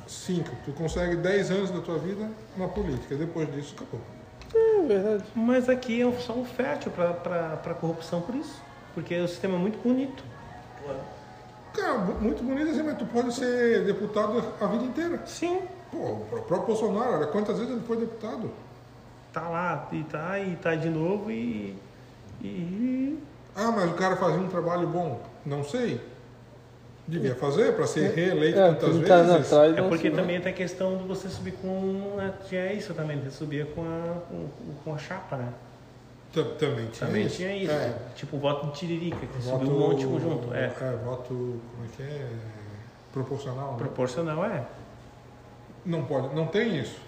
Cinco. 0.06 0.50
Tu 0.64 0.72
consegue 0.72 1.16
10 1.16 1.50
anos 1.50 1.70
da 1.72 1.80
tua 1.80 1.98
vida 1.98 2.30
na 2.56 2.68
política. 2.68 3.16
Depois 3.16 3.52
disso, 3.52 3.74
acabou. 3.74 4.00
É 4.54 4.86
verdade. 4.86 5.24
Mas 5.34 5.68
aqui 5.68 6.00
é 6.00 6.12
só 6.20 6.32
um 6.32 6.44
fértil 6.44 6.92
para 6.92 7.74
corrupção 7.80 8.20
por 8.20 8.36
isso. 8.36 8.62
Porque 8.94 9.18
o 9.18 9.26
sistema 9.26 9.56
é 9.56 9.58
muito 9.58 9.82
bonito. 9.82 10.22
Cara, 11.74 11.98
muito 11.98 12.42
bonito 12.42 12.70
assim, 12.70 12.82
mas 12.82 12.98
tu 12.98 13.06
pode 13.06 13.32
ser 13.34 13.84
deputado 13.84 14.42
a 14.60 14.66
vida 14.66 14.84
inteira. 14.84 15.20
Sim. 15.26 15.60
Pô, 15.92 15.98
o 15.98 16.44
próprio 16.46 16.66
Bolsonaro, 16.76 17.14
olha 17.16 17.26
quantas 17.28 17.58
vezes 17.58 17.72
ele 17.72 17.82
foi 17.86 17.96
deputado? 17.98 18.50
Tá 19.32 19.48
lá, 19.48 19.88
e 19.92 20.02
tá, 20.04 20.38
e 20.40 20.56
tá 20.56 20.74
de 20.74 20.88
novo 20.88 21.30
e. 21.30 21.76
E. 22.42 23.18
Ah, 23.54 23.70
mas 23.70 23.90
o 23.90 23.94
cara 23.94 24.16
fazia 24.16 24.38
um 24.40 24.48
trabalho 24.48 24.86
bom. 24.88 25.20
Não 25.44 25.62
sei. 25.64 26.00
Devia 27.06 27.34
fazer 27.34 27.74
para 27.74 27.86
ser 27.86 28.10
reeleito 28.14 28.58
É, 28.58 28.68
tantas 28.74 28.96
30 28.96 29.14
anos 29.14 29.32
vezes. 29.32 29.52
atrás. 29.52 29.78
É 29.78 29.82
porque 29.82 30.08
sei. 30.08 30.10
também 30.10 30.40
tem 30.40 30.52
a 30.52 30.54
questão 30.54 30.96
de 30.98 31.04
você 31.04 31.28
subir 31.28 31.52
com. 31.52 32.14
né, 32.16 32.34
Tinha 32.48 32.72
isso 32.72 32.92
também, 32.92 33.18
você 33.20 33.30
subia 33.30 33.64
com 33.66 33.80
a, 33.82 34.20
com, 34.28 34.46
com 34.84 34.94
a 34.94 34.98
chapa, 34.98 35.36
né? 35.36 35.48
Ta- 36.32 36.44
Também 36.58 36.86
tinha 36.88 37.06
Também 37.06 37.26
isso. 37.26 37.36
tinha 37.36 37.56
isso. 37.56 37.72
É. 37.72 37.94
Tipo 38.14 38.36
o 38.36 38.40
voto 38.40 38.66
de 38.66 38.72
Tiririca, 38.74 39.26
que 39.26 39.38
Voto, 39.38 39.64
subiu 39.64 39.76
um 39.76 39.88
monte 39.88 40.02
junto. 40.02 40.54
É. 40.54 40.68
voto, 41.04 41.28
como 41.28 41.84
é 41.84 41.96
que 41.96 42.02
é? 42.02 42.28
Proporcional, 43.12 43.72
né? 43.72 43.78
Proporcional 43.78 44.44
é. 44.44 44.64
Não 45.86 46.04
pode, 46.04 46.34
não 46.34 46.46
tem 46.46 46.78
isso. 46.78 46.98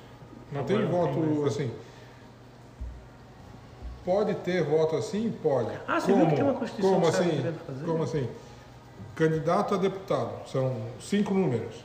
Não 0.51 0.61
Agora 0.63 0.77
tem 0.79 0.85
não 0.87 0.91
voto 0.91 1.21
tem 1.37 1.47
assim. 1.47 1.71
Pode 4.05 4.35
ter 4.37 4.65
voto 4.65 4.97
assim? 4.97 5.31
Pode. 5.43 5.71
Ah, 5.87 6.01
você 6.01 6.13
viu 6.13 6.27
que 6.27 6.35
tem 6.35 6.45
uma 6.45 6.55
Constituição 6.55 6.95
Como 6.95 7.07
assim? 7.07 7.55
fazer? 7.67 7.85
Como 7.85 8.03
assim? 8.03 8.29
Candidato 9.15 9.75
a 9.75 9.77
deputado. 9.77 10.49
São 10.49 10.77
cinco 11.01 11.35
números. 11.35 11.85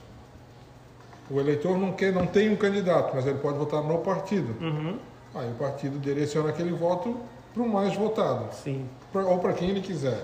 O 1.29 1.39
eleitor 1.39 1.77
não, 1.77 1.91
quer, 1.91 2.13
não 2.13 2.25
tem 2.25 2.49
um 2.49 2.55
candidato, 2.55 3.11
mas 3.15 3.25
ele 3.27 3.39
pode 3.39 3.57
votar 3.57 3.83
no 3.83 3.97
partido. 3.97 4.55
Uhum. 4.63 4.97
Aí 5.35 5.51
o 5.51 5.55
partido 5.55 5.99
direciona 5.99 6.49
aquele 6.49 6.71
voto 6.71 7.17
para 7.53 7.61
o 7.63 7.67
mais 7.69 7.95
votado. 7.95 8.53
Sim. 8.53 8.87
pra- 9.11 9.23
ou 9.25 9.37
para 9.39 9.53
quem 9.53 9.69
ele 9.69 9.81
quiser. 9.81 10.23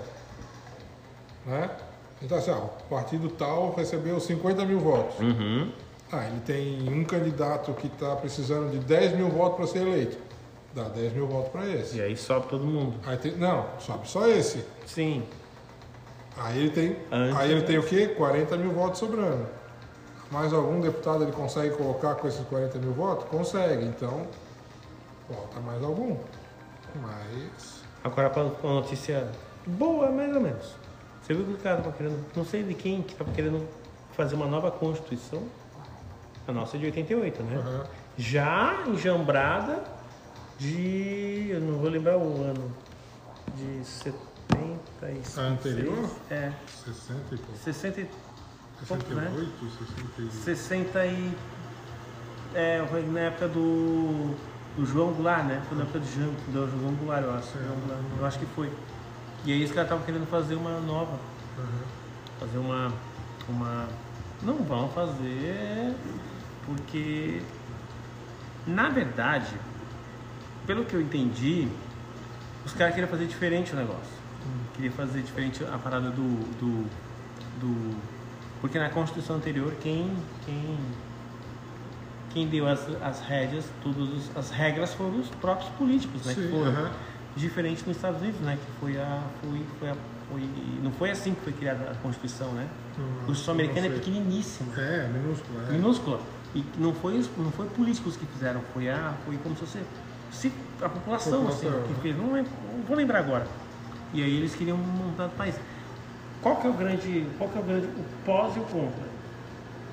Né? 1.46 1.70
Então, 2.20 2.38
assim, 2.38 2.50
ó, 2.50 2.56
o 2.58 2.68
partido 2.88 3.28
tal 3.30 3.74
recebeu 3.74 4.18
50 4.20 4.64
mil 4.64 4.78
votos. 4.78 5.18
Uhum. 5.18 5.72
Ah, 6.10 6.26
ele 6.26 6.40
tem 6.46 6.88
um 6.92 7.04
candidato 7.04 7.72
que 7.74 7.86
está 7.86 8.14
precisando 8.16 8.70
de 8.70 8.78
10 8.78 9.16
mil 9.16 9.28
votos 9.28 9.56
para 9.56 9.66
ser 9.66 9.78
eleito. 9.86 10.18
Dá 10.74 10.84
10 10.84 11.12
mil 11.14 11.26
votos 11.26 11.50
para 11.50 11.66
esse. 11.68 11.96
E 11.96 12.02
aí 12.02 12.16
sobe 12.16 12.46
todo 12.48 12.64
mundo. 12.64 12.94
Aí 13.06 13.16
tem, 13.16 13.32
não, 13.36 13.66
sobe 13.78 14.08
só 14.08 14.26
esse. 14.28 14.64
Sim. 14.86 15.22
Aí 16.36 16.58
ele 16.58 16.70
tem, 16.70 16.96
Antes, 17.10 17.36
aí 17.38 17.50
ele 17.50 17.62
tem 17.62 17.78
o 17.78 17.82
quê? 17.82 18.08
40 18.08 18.56
mil 18.56 18.72
votos 18.72 18.98
sobrando. 19.00 19.46
Mais 20.30 20.52
algum 20.52 20.80
deputado 20.80 21.24
ele 21.24 21.32
consegue 21.32 21.74
colocar 21.76 22.14
com 22.14 22.26
esses 22.28 22.46
40 22.46 22.78
mil 22.78 22.92
votos? 22.92 23.26
Consegue. 23.28 23.84
Então, 23.84 24.26
falta 25.28 25.60
mais 25.60 25.82
algum. 25.82 26.16
Mas. 27.00 27.82
Agora 28.04 28.30
para 28.30 28.42
uma 28.42 28.74
notícia 28.80 29.30
boa, 29.66 30.10
mais 30.10 30.34
ou 30.34 30.40
menos. 30.40 30.74
Você 31.22 31.34
viu 31.34 31.44
que 31.44 31.52
o 31.52 31.58
cara 31.58 31.78
estava 31.78 31.96
querendo, 31.96 32.24
não 32.34 32.44
sei 32.44 32.64
de 32.64 32.74
quem, 32.74 33.02
que 33.02 33.12
estava 33.12 33.30
querendo 33.30 33.66
fazer 34.12 34.34
uma 34.34 34.46
nova 34.46 34.70
Constituição. 34.70 35.42
A 36.46 36.52
nossa 36.52 36.76
é 36.76 36.80
de 36.80 36.86
88, 36.86 37.42
né? 37.44 37.56
aham. 37.56 37.86
Já 38.18 38.84
enjambrada 38.88 39.82
de. 40.58 41.48
Eu 41.50 41.60
não 41.60 41.78
vou 41.78 41.88
lembrar 41.88 42.18
o 42.18 42.42
ano. 42.42 42.72
De 43.56 43.84
76. 43.84 45.38
A 45.38 45.42
anterior? 45.42 46.10
É. 46.30 46.52
60 46.84 47.34
e 47.34 47.38
pouco. 47.38 47.58
60 47.58 48.00
e 48.00 48.08
pouco, 48.86 49.14
né? 49.14 49.30
68, 49.30 50.18
60 50.18 50.22
e... 50.22 50.30
60 50.32 51.06
e. 51.06 51.36
É, 52.54 52.82
na 53.12 53.20
época 53.20 53.48
do. 53.48 54.34
Do 54.76 54.86
João 54.86 55.12
Goulart, 55.12 55.44
né? 55.44 55.62
Foi 55.68 55.76
na 55.76 55.84
época 55.84 55.98
do 55.98 56.06
João, 56.06 56.34
do 56.48 56.80
João 56.80 56.94
Goulart, 56.94 57.22
eu 57.22 57.34
acho. 57.34 57.52
João 57.52 57.76
Goulart, 57.80 58.02
eu 58.18 58.26
acho 58.26 58.38
que 58.38 58.46
foi. 58.46 58.72
E 59.44 59.52
aí 59.52 59.64
os 59.64 59.70
caras 59.70 59.84
estavam 59.84 60.04
querendo 60.04 60.26
fazer 60.26 60.54
uma 60.54 60.80
nova. 60.80 61.18
Aham. 61.58 61.84
Fazer 62.40 62.58
uma. 62.58 62.92
uma. 63.48 63.88
Não 64.42 64.56
vão 64.64 64.88
fazer 64.88 65.94
porque 66.66 67.42
na 68.66 68.88
verdade, 68.88 69.54
pelo 70.66 70.84
que 70.84 70.94
eu 70.94 71.00
entendi, 71.00 71.68
os 72.64 72.72
caras 72.72 72.94
queriam 72.94 73.10
fazer 73.10 73.26
diferente 73.26 73.72
o 73.72 73.76
negócio. 73.76 74.22
Queria 74.74 74.90
fazer 74.92 75.22
diferente 75.22 75.64
a 75.64 75.78
parada 75.78 76.10
do. 76.10 76.38
do, 76.58 76.86
do 77.60 77.96
porque 78.60 78.78
na 78.78 78.88
Constituição 78.88 79.36
anterior 79.36 79.74
quem. 79.80 80.16
quem 80.46 80.78
quem 82.32 82.46
deu 82.48 82.66
as, 82.66 82.88
as 83.02 83.20
rédeas, 83.20 83.70
todas 83.82 84.34
as 84.36 84.50
regras 84.50 84.94
foram 84.94 85.20
os 85.20 85.28
próprios 85.28 85.70
políticos, 85.72 86.24
né? 86.24 86.34
que 86.34 86.42
Sim, 86.42 86.50
foram 86.50 86.70
aham. 86.72 86.90
diferente 87.36 87.86
nos 87.86 87.96
Estados 87.96 88.20
Unidos, 88.22 88.40
né? 88.40 88.56
Que 88.56 88.72
foi 88.80 88.96
a, 88.98 89.22
foi, 89.40 89.66
foi 89.78 89.90
a, 89.90 89.96
foi, 90.28 90.42
não 90.82 90.92
foi 90.92 91.10
assim 91.10 91.34
que 91.34 91.40
foi 91.42 91.52
criada 91.52 91.90
a 91.90 91.94
Constituição, 91.96 92.52
né? 92.54 92.68
Hum, 92.98 93.02
A 93.22 93.26
Constituição 93.26 93.54
americana 93.54 93.86
é 93.86 93.90
pequeniníssima, 93.90 94.74
É, 94.80 95.08
minúsculo, 95.08 95.60
é. 95.60 95.72
minúscula. 95.72 96.20
E 96.54 96.64
não 96.78 96.92
foi, 96.94 97.18
não 97.36 97.50
foi 97.50 97.66
políticos 97.68 98.16
que 98.16 98.26
fizeram, 98.26 98.62
foi 98.72 98.88
a, 98.88 99.14
foi 99.24 99.36
como 99.38 99.54
se 99.54 99.60
fosse 99.60 99.80
se- 100.30 100.52
a 100.82 100.88
população, 100.88 101.46
assim, 101.48 101.66
População. 101.66 101.94
que 101.94 102.00
fez. 102.02 102.16
Não, 102.16 102.32
lembro- 102.32 102.52
não 102.62 102.82
vou 102.82 102.96
lembrar 102.96 103.18
agora. 103.20 103.46
E 104.12 104.22
aí 104.22 104.36
eles 104.36 104.54
queriam 104.54 104.76
montar 104.76 105.26
o 105.26 105.30
país. 105.30 105.58
Qual 106.40 106.56
que 106.56 106.66
é 106.66 106.70
o 106.70 106.74
grande, 106.74 107.30
qual 107.38 107.48
que 107.50 107.56
é 107.56 107.60
o 107.60 107.64
grande, 107.64 107.86
o 107.86 108.02
pós 108.24 108.56
e 108.56 108.60
o 108.60 108.64
contra? 108.64 109.11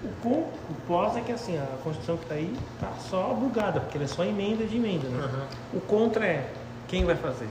O, 0.02 0.10
con, 0.22 0.50
o 0.70 0.74
pós 0.88 1.18
é 1.18 1.22
que 1.22 1.32
assim, 1.32 1.58
a 1.58 1.78
Constituição 1.84 2.16
que 2.18 2.24
está 2.24 2.36
aí 2.36 2.56
tá 2.80 2.94
só 3.10 3.34
bugada, 3.34 3.82
porque 3.82 3.98
ela 3.98 4.06
é 4.06 4.08
só 4.08 4.24
emenda 4.24 4.66
de 4.66 4.78
emenda, 4.78 5.10
né? 5.10 5.24
Aham. 5.24 5.48
O 5.74 5.82
contra 5.82 6.26
é 6.26 6.52
quem 6.88 7.04
vai 7.04 7.16
fazer, 7.16 7.50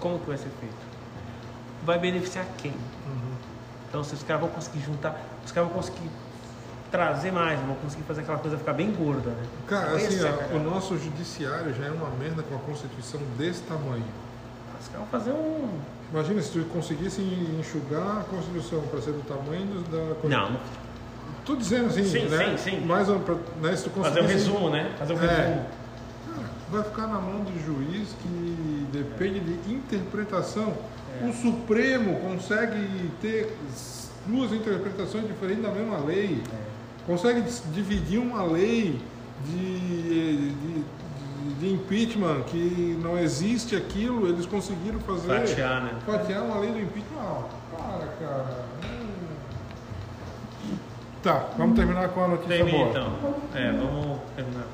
como 0.00 0.18
que 0.18 0.26
vai 0.26 0.36
ser 0.36 0.50
feito, 0.60 0.74
vai 1.84 1.98
beneficiar 1.98 2.44
quem. 2.58 2.74
Então, 3.88 4.02
se 4.02 4.14
os 4.14 4.22
caras 4.22 4.42
vão 4.42 4.50
conseguir 4.50 4.80
juntar, 4.80 5.18
os 5.44 5.52
caras 5.52 5.70
vão 5.70 5.78
conseguir 5.78 6.10
trazer 6.90 7.30
mais, 7.30 7.58
vão 7.60 7.76
conseguir 7.76 8.02
fazer 8.02 8.22
aquela 8.22 8.38
coisa 8.38 8.58
ficar 8.58 8.72
bem 8.72 8.92
gorda, 8.92 9.30
né? 9.30 9.46
Cara, 9.66 9.96
assim, 9.96 10.18
é 10.24 10.54
o 10.54 10.58
nosso 10.58 10.98
judiciário 10.98 11.72
já 11.72 11.86
é 11.86 11.90
uma 11.90 12.10
merda 12.10 12.42
com 12.42 12.54
a 12.56 12.58
Constituição 12.58 13.20
desse 13.38 13.62
tamanho. 13.62 14.04
Os 14.80 14.88
caras 14.88 15.08
vão 15.08 15.20
fazer 15.20 15.32
um. 15.32 15.78
Imagina 16.12 16.42
se 16.42 16.50
tu 16.50 16.64
conseguisse 16.66 17.22
enxugar 17.58 18.18
a 18.18 18.24
Constituição 18.24 18.82
para 18.82 19.00
ser 19.00 19.12
do 19.12 19.22
tamanho 19.22 19.82
da 19.84 20.14
Constituição. 20.14 20.50
Não, 20.50 20.60
Tô 21.46 21.54
dizendo 21.54 21.86
assim, 21.86 22.04
Sim, 22.04 22.24
né? 22.26 22.56
sim, 22.58 22.70
sim. 22.70 22.80
Mais 22.84 23.08
um, 23.08 23.18
né, 23.62 23.76
se 23.76 23.84
tu 23.84 23.90
fazer 23.90 24.18
um 24.20 24.22
conseguisse- 24.24 24.32
resumo, 24.50 24.68
né? 24.70 24.90
Fazer 24.98 25.12
um 25.14 25.16
É. 25.22 25.26
resumo. 25.26 25.66
Vai 26.72 26.82
ficar 26.82 27.06
na 27.06 27.20
mão 27.20 27.44
do 27.44 27.64
juiz 27.64 28.08
que 28.20 28.86
depende 28.92 29.38
de 29.38 29.72
interpretação. 29.72 30.74
É. 31.22 31.24
O 31.24 31.32
Supremo 31.32 32.18
consegue 32.20 33.10
ter 33.22 33.56
duas 34.26 34.52
interpretações 34.52 35.24
diferentes 35.28 35.62
da 35.62 35.70
mesma 35.70 35.98
lei. 35.98 36.42
É. 36.52 36.56
Consegue 37.06 37.44
dividir 37.72 38.18
uma 38.18 38.42
lei 38.42 39.00
de, 39.44 39.78
de, 39.78 40.50
de- 40.50 40.84
de 41.60 41.72
impeachment 41.72 42.42
que 42.48 42.98
não 43.00 43.16
existe 43.16 43.76
aquilo, 43.76 44.26
eles 44.28 44.44
conseguiram 44.46 44.98
fazer. 44.98 45.28
Fatiar, 45.46 45.84
né? 45.84 45.92
Fatiar 46.04 46.42
uma 46.42 46.58
lei 46.58 46.72
do 46.72 46.80
impeachment. 46.80 47.20
Ah, 47.20 47.42
para, 47.70 48.06
cara. 48.26 48.66
Tá, 51.26 51.44
vamos 51.58 51.76
terminar 51.76 52.08
com 52.10 52.24
a 52.24 52.28
notícia 52.28 52.56
Termina 52.56 52.78
boa. 52.78 52.90
então. 52.90 53.12
É, 53.54 53.72
vamos 53.72 54.18
terminar. 54.36 54.64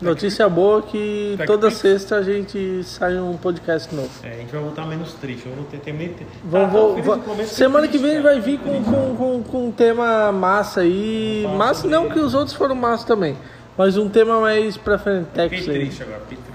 Notícia 0.00 0.48
boa 0.48 0.82
que 0.82 1.34
Tec 1.38 1.46
toda 1.46 1.68
Pix. 1.68 1.80
sexta 1.80 2.16
a 2.16 2.22
gente 2.22 2.84
sai 2.84 3.18
um 3.18 3.36
podcast 3.36 3.92
novo. 3.94 4.10
É, 4.22 4.28
a 4.30 4.34
gente 4.34 4.52
vai 4.52 4.60
voltar 4.60 4.86
menos 4.86 5.14
triste. 5.14 5.46
Eu 5.48 5.54
vou 5.56 5.64
ter, 5.64 5.78
ter 5.78 5.92
meio. 5.92 6.14
Vamos, 6.44 6.68
Ah, 6.68 6.70
vou- 6.70 6.82
tô 6.82 6.90
feliz 6.94 7.06
vou- 7.06 7.16
no 7.16 7.22
começo, 7.22 7.54
semana 7.54 7.88
que 7.88 7.96
vem 7.98 8.10
cara. 8.22 8.22
vai 8.22 8.40
vir 8.40 8.58
com, 8.60 8.84
com, 8.84 9.16
com, 9.16 9.42
com 9.42 9.66
um 9.68 9.72
tema 9.72 10.30
massa 10.30 10.82
aí. 10.82 11.40
Vamos 11.42 11.56
falar 11.58 11.66
Massa 11.68 11.80
sobre- 11.82 11.96
não 11.96 12.08
que 12.10 12.18
os 12.20 12.34
outros 12.34 12.54
foram 12.54 12.74
massa 12.74 13.06
também. 13.06 13.36
Mas 13.76 13.96
um 13.96 14.08
tema 14.08 14.38
mais 14.40 14.76
pra 14.76 14.98
frente, 14.98 15.26
Fiquei 15.32 15.58
aí. 15.58 15.64
triste 15.64 16.02
agora, 16.02 16.20
fiquei 16.20 16.38
triste. 16.38 16.45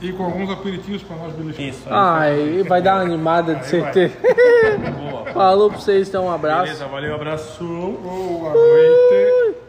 E 0.00 0.12
com 0.12 0.24
alguns 0.24 0.50
aperitivos 0.50 1.02
para 1.02 1.16
nós 1.16 1.32
beliscar. 1.34 1.66
Isso 1.66 1.88
aí. 1.88 2.58
Ai, 2.58 2.62
vai 2.62 2.80
dar 2.80 2.96
uma 2.96 3.02
animada 3.02 3.54
de 3.54 3.60
Aí 3.60 3.66
certeza. 3.66 4.16
Boa. 4.98 5.26
Falou 5.32 5.70
pra 5.70 5.78
vocês, 5.78 6.08
então 6.08 6.26
um 6.26 6.32
abraço. 6.32 6.62
Beleza, 6.64 6.86
valeu, 6.86 7.14
abraço. 7.14 7.64
Boa. 7.64 9.59